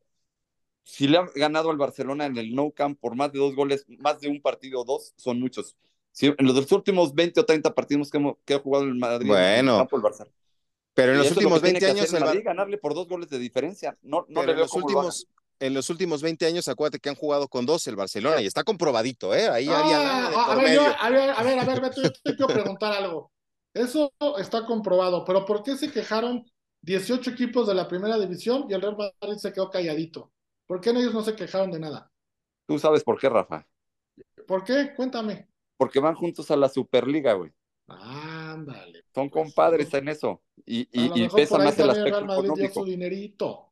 si 0.83 1.09
le 1.09 1.17
ha 1.17 1.25
ganado 1.35 1.71
al 1.71 1.77
Barcelona 1.77 2.25
en 2.25 2.37
el 2.37 2.55
No 2.55 2.71
Camp 2.71 2.97
por 2.97 3.15
más 3.15 3.33
de 3.33 3.39
dos 3.39 3.53
goles, 3.53 3.85
más 3.99 4.21
de 4.21 4.29
un 4.29 4.41
partido 4.41 4.81
o 4.81 4.85
dos, 4.85 5.13
son 5.17 5.41
muchos. 5.41 5.75
Si, 6.13 6.27
en 6.27 6.45
los 6.45 6.71
últimos 6.71 7.13
20 7.13 7.41
o 7.41 7.45
30 7.45 7.75
partidos 7.75 8.09
que, 8.09 8.35
que 8.45 8.53
ha 8.53 8.59
jugado 8.59 8.85
el 8.85 8.95
Madrid 8.95 9.27
bueno, 9.27 9.45
en 9.45 9.67
el 9.67 9.77
campo, 9.77 9.97
el 9.97 10.01
Barcelona. 10.03 10.35
Pero 10.93 11.11
en 11.11 11.17
los 11.17 11.31
últimos 11.31 11.61
20 11.61 11.85
años. 11.85 12.13
El 12.13 12.21
Madrid, 12.21 12.41
ganarle 12.45 12.77
por 12.77 12.93
dos 12.93 13.09
goles 13.09 13.29
de 13.29 13.39
diferencia. 13.39 13.97
No, 14.01 14.25
no 14.29 14.41
le 14.41 14.53
veo 14.53 14.63
los 14.63 14.73
últimos, 14.73 15.27
en 15.59 15.73
los 15.73 15.89
últimos 15.89 16.21
20 16.21 16.45
años, 16.45 16.67
acuérdate 16.67 16.99
que 16.99 17.09
han 17.09 17.15
jugado 17.15 17.47
con 17.47 17.65
dos 17.65 17.87
el 17.87 17.95
Barcelona 17.95 18.41
y 18.41 18.45
está 18.45 18.63
comprobadito, 18.63 19.33
¿eh? 19.33 19.47
Ahí 19.47 19.67
había 19.67 20.27
ah, 20.27 20.51
a, 20.51 20.55
ver, 20.55 20.79
a, 20.79 21.09
ver, 21.09 21.29
a 21.31 21.43
ver, 21.43 21.59
a 21.59 21.63
ver, 21.65 21.81
Beto, 21.81 22.01
yo 22.01 22.11
te 22.11 22.35
quiero 22.35 22.47
preguntar 22.47 22.93
algo. 22.93 23.31
Eso 23.73 24.11
está 24.39 24.65
comprobado, 24.65 25.23
pero 25.25 25.45
¿por 25.45 25.63
qué 25.63 25.77
se 25.77 25.91
quejaron 25.91 26.45
18 26.81 27.31
equipos 27.31 27.67
de 27.67 27.75
la 27.75 27.87
primera 27.87 28.17
división 28.17 28.65
y 28.69 28.73
el 28.73 28.81
Real 28.81 28.97
Madrid 28.97 29.37
se 29.37 29.53
quedó 29.53 29.69
calladito? 29.69 30.31
¿Por 30.65 30.81
qué 30.81 30.89
ellos 30.91 31.13
no 31.13 31.21
se 31.21 31.35
quejaron 31.35 31.71
de 31.71 31.79
nada? 31.79 32.11
Tú 32.65 32.79
sabes 32.79 33.03
por 33.03 33.19
qué, 33.19 33.29
Rafa. 33.29 33.67
¿Por 34.47 34.63
qué? 34.63 34.93
Cuéntame. 34.95 35.47
Porque 35.77 35.99
van 35.99 36.15
juntos 36.15 36.49
a 36.51 36.55
la 36.55 36.69
Superliga, 36.69 37.33
güey. 37.33 37.51
Ándale. 37.87 39.03
Son 39.13 39.29
pues, 39.29 39.31
compadres 39.31 39.93
en 39.93 40.09
eso. 40.09 40.41
Y, 40.65 40.81
y, 40.91 41.23
y 41.23 41.29
pesan 41.29 41.63
más 41.63 41.79
el 41.79 41.89
aspecto 41.89 42.19
Real 42.19 42.25
Madrid 42.25 42.51
dio 42.55 42.73
su 42.73 42.83
dinerito. 42.83 43.66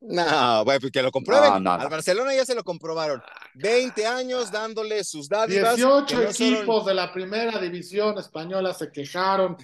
No, 0.00 0.64
bueno, 0.64 0.80
pues 0.80 0.92
que 0.92 1.02
lo 1.02 1.10
comprueben. 1.10 1.66
Al 1.66 1.88
Barcelona 1.88 2.34
ya 2.34 2.44
se 2.44 2.54
lo 2.54 2.62
comprobaron. 2.62 3.20
20 3.54 4.06
años 4.06 4.52
dándole 4.52 5.02
sus 5.02 5.28
dádivas. 5.28 5.76
18 5.76 6.22
equipos 6.22 6.86
de 6.86 6.94
la 6.94 7.12
primera 7.12 7.58
división 7.58 8.16
española 8.18 8.72
se 8.74 8.92
quejaron, 8.92 9.56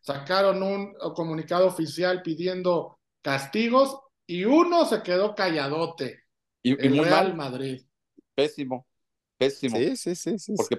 sacaron 0.00 0.62
un 0.62 0.94
comunicado 1.14 1.66
oficial 1.66 2.22
pidiendo 2.22 3.00
castigos 3.20 3.98
y 4.26 4.44
uno 4.44 4.86
se 4.86 5.02
quedó 5.02 5.34
calladote. 5.34 6.20
Y, 6.62 6.72
el 6.72 7.04
Real 7.04 7.34
Madrid. 7.34 7.82
Pésimo, 8.34 8.86
pésimo. 9.36 9.76
Sí, 9.76 9.96
sí, 9.96 10.14
sí. 10.14 10.38
sí 10.38 10.54
Porque 10.54 10.76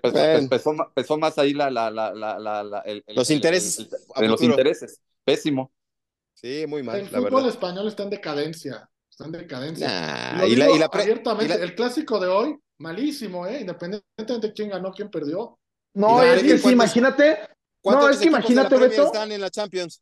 pesó, 0.96 1.18
más 1.18 1.38
ahí 1.38 1.54
la, 1.54 1.70
la, 1.70 1.92
la, 1.92 2.14
la 2.14 2.84
los 3.08 3.30
intereses. 3.30 3.90
los 4.16 4.42
intereses. 4.42 5.02
Pésimo. 5.26 5.72
Sí, 6.34 6.66
muy 6.66 6.82
mal. 6.82 7.02
El 7.02 7.08
fútbol 7.08 7.50
español 7.50 7.88
está 7.88 8.04
en 8.04 8.10
decadencia 8.10 8.91
en 9.20 9.32
decadencia. 9.32 10.46
y, 10.48 10.56
la, 10.56 10.86
abiertamente, 10.92 11.62
el 11.62 11.76
clásico 11.76 12.20
de 12.20 12.28
hoy, 12.28 12.58
malísimo, 12.80 13.46
¿eh? 13.46 13.62
Independientemente 13.62 14.48
de 14.48 14.54
quién 14.54 14.70
ganó, 14.70 14.92
quién 14.92 15.10
perdió. 15.10 15.60
No, 15.94 16.24
es 16.24 16.42
que 16.42 16.58
sí, 16.58 16.70
imagínate. 16.70 17.40
No, 17.84 18.10
es 18.10 18.18
que 18.18 18.28
imagínate, 18.28 18.78
Beto. 18.78 19.06
Están 19.08 19.32
en 19.32 19.42
la 19.42 19.50
Champions. 19.50 20.02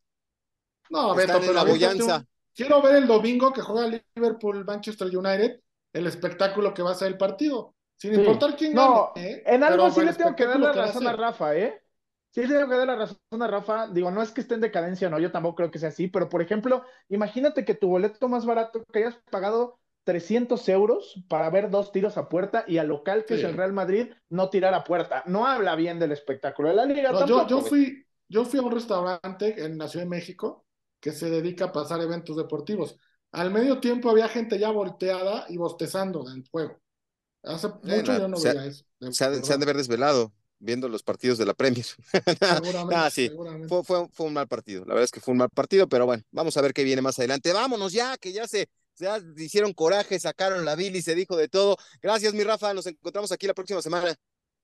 No, 0.90 1.16
Beto, 1.16 1.40
pero 1.40 1.54
la 1.54 2.26
quiero 2.56 2.82
ver 2.82 2.96
el 2.96 3.08
domingo 3.08 3.54
que 3.54 3.62
juega 3.62 4.02
Liverpool 4.16 4.66
Manchester 4.66 5.16
United, 5.16 5.62
el 5.94 6.08
espectáculo 6.08 6.74
que 6.74 6.82
va 6.82 6.92
a 6.92 6.96
ser 6.96 7.08
el 7.10 7.18
partido. 7.18 7.74
Sin 7.96 8.14
importar 8.14 8.56
quién 8.56 8.74
no, 8.74 9.12
¿eh? 9.16 9.44
En 9.46 9.64
algo 9.64 9.92
sí 9.92 10.02
le 10.02 10.14
tengo 10.14 10.36
que 10.36 10.46
dar 10.46 10.60
la 10.60 10.72
razón 10.72 11.06
a 11.08 11.14
Rafa, 11.14 11.56
¿eh? 11.56 11.82
Sí, 12.32 12.42
tengo 12.48 12.70
que 12.70 12.76
dar 12.76 12.88
la 12.88 12.96
razón 12.96 13.18
a 13.42 13.48
Rafa. 13.48 13.88
Digo, 13.88 14.12
no 14.12 14.22
es 14.22 14.32
que 14.32 14.42
esté 14.42 14.54
en 14.54 14.62
decadencia, 14.62 15.10
no, 15.10 15.20
yo 15.20 15.32
tampoco 15.32 15.56
creo 15.56 15.72
que 15.72 15.80
sea 15.80 15.90
así, 15.90 16.08
pero 16.08 16.30
por 16.30 16.42
ejemplo, 16.42 16.84
imagínate 17.10 17.66
que 17.66 17.74
tu 17.74 17.88
boleto 17.88 18.28
más 18.30 18.46
barato, 18.46 18.84
que 18.92 19.00
hayas 19.00 19.16
pagado 19.32 19.80
300 20.04 20.70
euros 20.70 21.24
para 21.28 21.50
ver 21.50 21.70
dos 21.70 21.92
tiros 21.92 22.18
a 22.18 22.30
puerta 22.30 22.66
y 22.68 22.78
al 22.78 22.88
local, 22.88 23.26
que 23.26 23.36
es 23.36 23.44
el 23.44 23.56
Real 23.56 23.74
Madrid, 23.74 24.12
no 24.30 24.50
tirar 24.50 24.74
a 24.74 24.84
puerta. 24.84 25.24
No 25.26 25.48
habla 25.48 25.76
bien 25.76 26.00
del 26.00 26.12
espectáculo 26.12 26.70
de 26.70 26.76
la 26.76 26.86
liga. 26.86 27.12
yo, 27.26 27.48
yo, 27.48 27.62
fui, 27.62 28.06
yo 28.28 28.46
fui 28.46 28.60
a 28.60 28.64
un 28.64 28.72
restaurante 28.72 29.64
en 29.64 29.78
la 29.78 29.88
Ciudad 29.88 30.06
de 30.06 30.10
México 30.10 30.66
que 31.00 31.12
se 31.12 31.30
dedica 31.30 31.66
a 31.66 31.72
pasar 31.72 32.02
eventos 32.02 32.38
deportivos. 32.38 32.98
Al 33.32 33.52
medio 33.52 33.80
tiempo 33.80 34.10
había 34.10 34.28
gente 34.28 34.58
ya 34.58 34.72
volteada 34.72 35.46
y 35.50 35.58
bostezando 35.58 36.28
en 36.28 36.38
el 36.38 36.50
juego. 36.50 36.80
Hace 37.44 37.70
mucho 37.70 38.18
yo 38.18 38.28
no 38.28 38.40
veía 38.40 38.66
eso. 38.66 38.86
se 39.12 39.26
han 39.26 39.60
de 39.60 39.64
haber 39.64 39.78
desvelado 39.78 40.34
viendo 40.60 40.88
los 40.90 41.04
partidos 41.04 41.38
de 41.38 41.46
la 41.46 41.54
Premier. 41.54 41.86
ah, 42.94 43.10
sí, 43.10 43.32
fue, 43.68 43.84
fue, 43.84 44.08
fue, 44.12 44.26
un 44.28 44.34
mal 44.34 44.48
partido. 44.48 44.82
La 44.82 44.94
verdad 44.94 45.06
es 45.06 45.12
que 45.12 45.20
fue 45.20 45.32
un 45.32 45.40
mal 45.40 45.50
partido, 45.50 45.88
pero 45.88 46.06
bueno, 46.06 46.24
vamos 46.32 46.56
a 46.58 46.62
ver 46.62 46.74
qué 46.74 46.84
viene 46.84 47.02
más 47.02 47.18
adelante. 47.20 47.54
Vámonos 47.54 47.94
ya, 47.94 48.18
que 48.18 48.32
ya 48.32 48.48
se, 48.48 48.70
ya 48.98 49.20
hicieron 49.38 49.74
coraje, 49.74 50.20
sacaron 50.20 50.66
la 50.66 50.80
y 50.80 51.02
se 51.02 51.16
dijo 51.16 51.36
de 51.36 51.48
todo. 51.48 51.78
Gracias, 52.02 52.34
mi 52.34 52.44
Rafa. 52.44 52.74
Nos 52.74 52.86
encontramos 52.86 53.32
aquí 53.32 53.48
la 53.48 53.54
próxima 53.54 53.82
semana. 53.82 54.16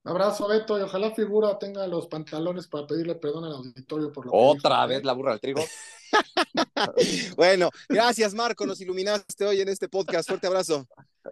Abrazo, 0.06 0.48
Beto, 0.48 0.78
y 0.78 0.84
ojalá 0.84 1.12
figura 1.12 1.58
tenga 1.58 1.88
los 1.88 2.08
pantalones 2.08 2.68
para 2.68 2.86
pedirle 2.86 3.16
perdón 3.16 3.46
al 3.46 3.54
auditorio 3.54 4.14
por 4.14 4.28
lo 4.28 4.32
Otra 4.34 4.86
vez 4.86 5.04
la 5.04 5.14
burra 5.14 5.32
del 5.32 5.42
trigo. 5.42 5.62
bueno, 7.36 7.70
gracias, 7.90 8.34
Marco. 8.34 8.68
Nos 8.68 8.80
iluminaste 8.82 9.46
hoy 9.46 9.62
en 9.62 9.70
este 9.70 9.90
podcast. 9.90 10.30
Fuerte 10.30 10.46
abrazo. 10.48 10.88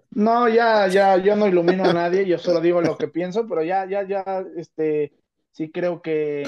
No, 0.10 0.50
ya, 0.50 0.88
ya, 0.88 1.18
yo 1.18 1.36
no 1.36 1.48
ilumino 1.48 1.84
a 1.84 1.94
nadie, 1.94 2.26
yo 2.26 2.40
solo 2.40 2.60
digo 2.60 2.82
lo 2.82 2.98
que 2.98 3.08
pienso, 3.08 3.48
pero 3.48 3.64
ya, 3.64 3.86
ya, 3.88 4.08
ya, 4.08 4.44
este, 4.58 5.14
sí 5.52 5.72
creo 5.72 6.02
que, 6.02 6.44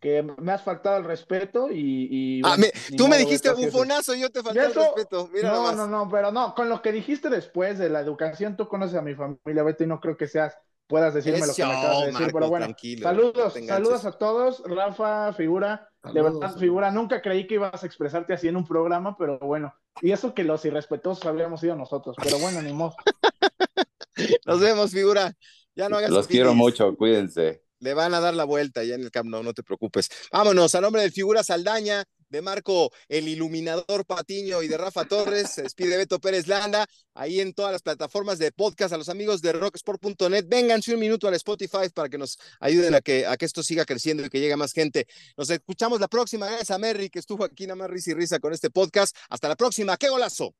que 0.00 0.22
me 0.22 0.52
has 0.52 0.62
faltado 0.62 0.98
el 0.98 1.04
respeto 1.04 1.70
y... 1.70 2.42
ah, 2.44 2.56
tú 2.98 3.08
me 3.08 3.16
dijiste 3.16 3.50
bufonazo 3.52 4.14
y 4.14 4.20
yo 4.20 4.30
te 4.30 4.42
falté 4.42 4.66
el 4.66 4.74
respeto. 4.74 5.30
Mira 5.32 5.50
no, 5.50 5.72
no, 5.72 5.86
no, 5.86 6.08
pero 6.10 6.30
no, 6.30 6.54
con 6.54 6.68
lo 6.68 6.82
que 6.82 6.92
dijiste 6.92 7.30
después 7.30 7.78
de 7.78 7.88
la 7.88 8.00
educación, 8.00 8.54
tú 8.54 8.68
conoces 8.68 8.96
a 8.96 9.02
mi 9.02 9.14
familia, 9.14 9.62
Beto, 9.62 9.84
y 9.84 9.86
no 9.86 9.98
creo 9.98 10.18
que 10.18 10.26
seas 10.26 10.58
puedas 10.90 11.14
decirme 11.14 11.46
lo 11.46 11.54
que 11.54 11.64
me 11.64 11.72
acabas 11.72 12.00
de 12.00 12.06
decir, 12.12 12.30
pero 12.32 12.48
bueno, 12.48 12.66
saludos, 13.00 13.54
saludos 13.66 14.04
a 14.04 14.12
todos, 14.12 14.62
Rafa, 14.66 15.32
figura, 15.32 15.88
de 16.12 16.20
verdad, 16.20 16.56
figura, 16.56 16.90
nunca 16.90 17.22
creí 17.22 17.46
que 17.46 17.54
ibas 17.54 17.82
a 17.82 17.86
expresarte 17.86 18.34
así 18.34 18.48
en 18.48 18.56
un 18.56 18.66
programa, 18.66 19.16
pero 19.16 19.38
bueno, 19.38 19.72
y 20.02 20.10
eso 20.10 20.34
que 20.34 20.42
los 20.44 20.64
irrespetuosos 20.64 21.24
habríamos 21.26 21.60
sido 21.60 21.76
nosotros, 21.76 22.16
pero 22.22 22.38
bueno, 22.38 22.60
ni 22.60 22.72
modo. 22.72 22.94
Nos 24.44 24.60
vemos, 24.60 24.90
figura. 24.90 25.32
Ya 25.74 25.88
no 25.88 25.96
hagas 25.96 26.10
Los 26.10 26.26
quiero 26.26 26.54
mucho, 26.54 26.94
cuídense. 26.96 27.62
Le 27.78 27.94
van 27.94 28.12
a 28.12 28.20
dar 28.20 28.34
la 28.34 28.44
vuelta 28.44 28.84
ya 28.84 28.96
en 28.96 29.02
el 29.02 29.10
Camp 29.10 29.30
Nou, 29.30 29.42
no 29.42 29.54
te 29.54 29.62
preocupes. 29.62 30.10
Vámonos, 30.30 30.74
a 30.74 30.80
nombre 30.80 31.00
de 31.00 31.10
Figura 31.10 31.42
Saldaña, 31.42 32.04
de 32.30 32.42
Marco 32.42 32.90
el 33.08 33.28
Iluminador 33.28 34.06
Patiño 34.06 34.62
y 34.62 34.68
de 34.68 34.78
Rafa 34.78 35.04
Torres, 35.04 35.50
se 35.50 35.62
despide 35.62 35.96
Beto 35.96 36.20
Pérez 36.20 36.46
Landa, 36.46 36.86
ahí 37.14 37.40
en 37.40 37.52
todas 37.52 37.72
las 37.72 37.82
plataformas 37.82 38.38
de 38.38 38.52
podcast, 38.52 38.94
a 38.94 38.96
los 38.96 39.08
amigos 39.08 39.42
de 39.42 39.52
rocksport.net, 39.52 40.46
vénganse 40.48 40.94
un 40.94 41.00
minuto 41.00 41.28
al 41.28 41.34
Spotify 41.34 41.88
para 41.92 42.08
que 42.08 42.18
nos 42.18 42.38
ayuden 42.60 42.94
a 42.94 43.00
que, 43.00 43.26
a 43.26 43.36
que 43.36 43.44
esto 43.44 43.62
siga 43.62 43.84
creciendo 43.84 44.24
y 44.24 44.30
que 44.30 44.40
llegue 44.40 44.56
más 44.56 44.72
gente. 44.72 45.06
Nos 45.36 45.50
escuchamos 45.50 46.00
la 46.00 46.08
próxima, 46.08 46.46
gracias 46.46 46.70
a 46.70 46.78
Merry 46.78 47.10
que 47.10 47.18
estuvo 47.18 47.44
aquí 47.44 47.66
nada 47.66 47.76
más 47.76 47.90
risa 47.90 48.12
y 48.12 48.14
risa 48.14 48.38
con 48.38 48.52
este 48.52 48.70
podcast. 48.70 49.16
Hasta 49.28 49.48
la 49.48 49.56
próxima, 49.56 49.96
¡qué 49.96 50.08
golazo! 50.08 50.54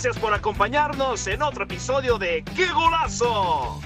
Gracias 0.00 0.22
por 0.22 0.32
acompañarnos 0.32 1.26
en 1.26 1.42
otro 1.42 1.64
episodio 1.64 2.18
de 2.18 2.44
¡Qué 2.54 2.70
golazo! 2.70 3.80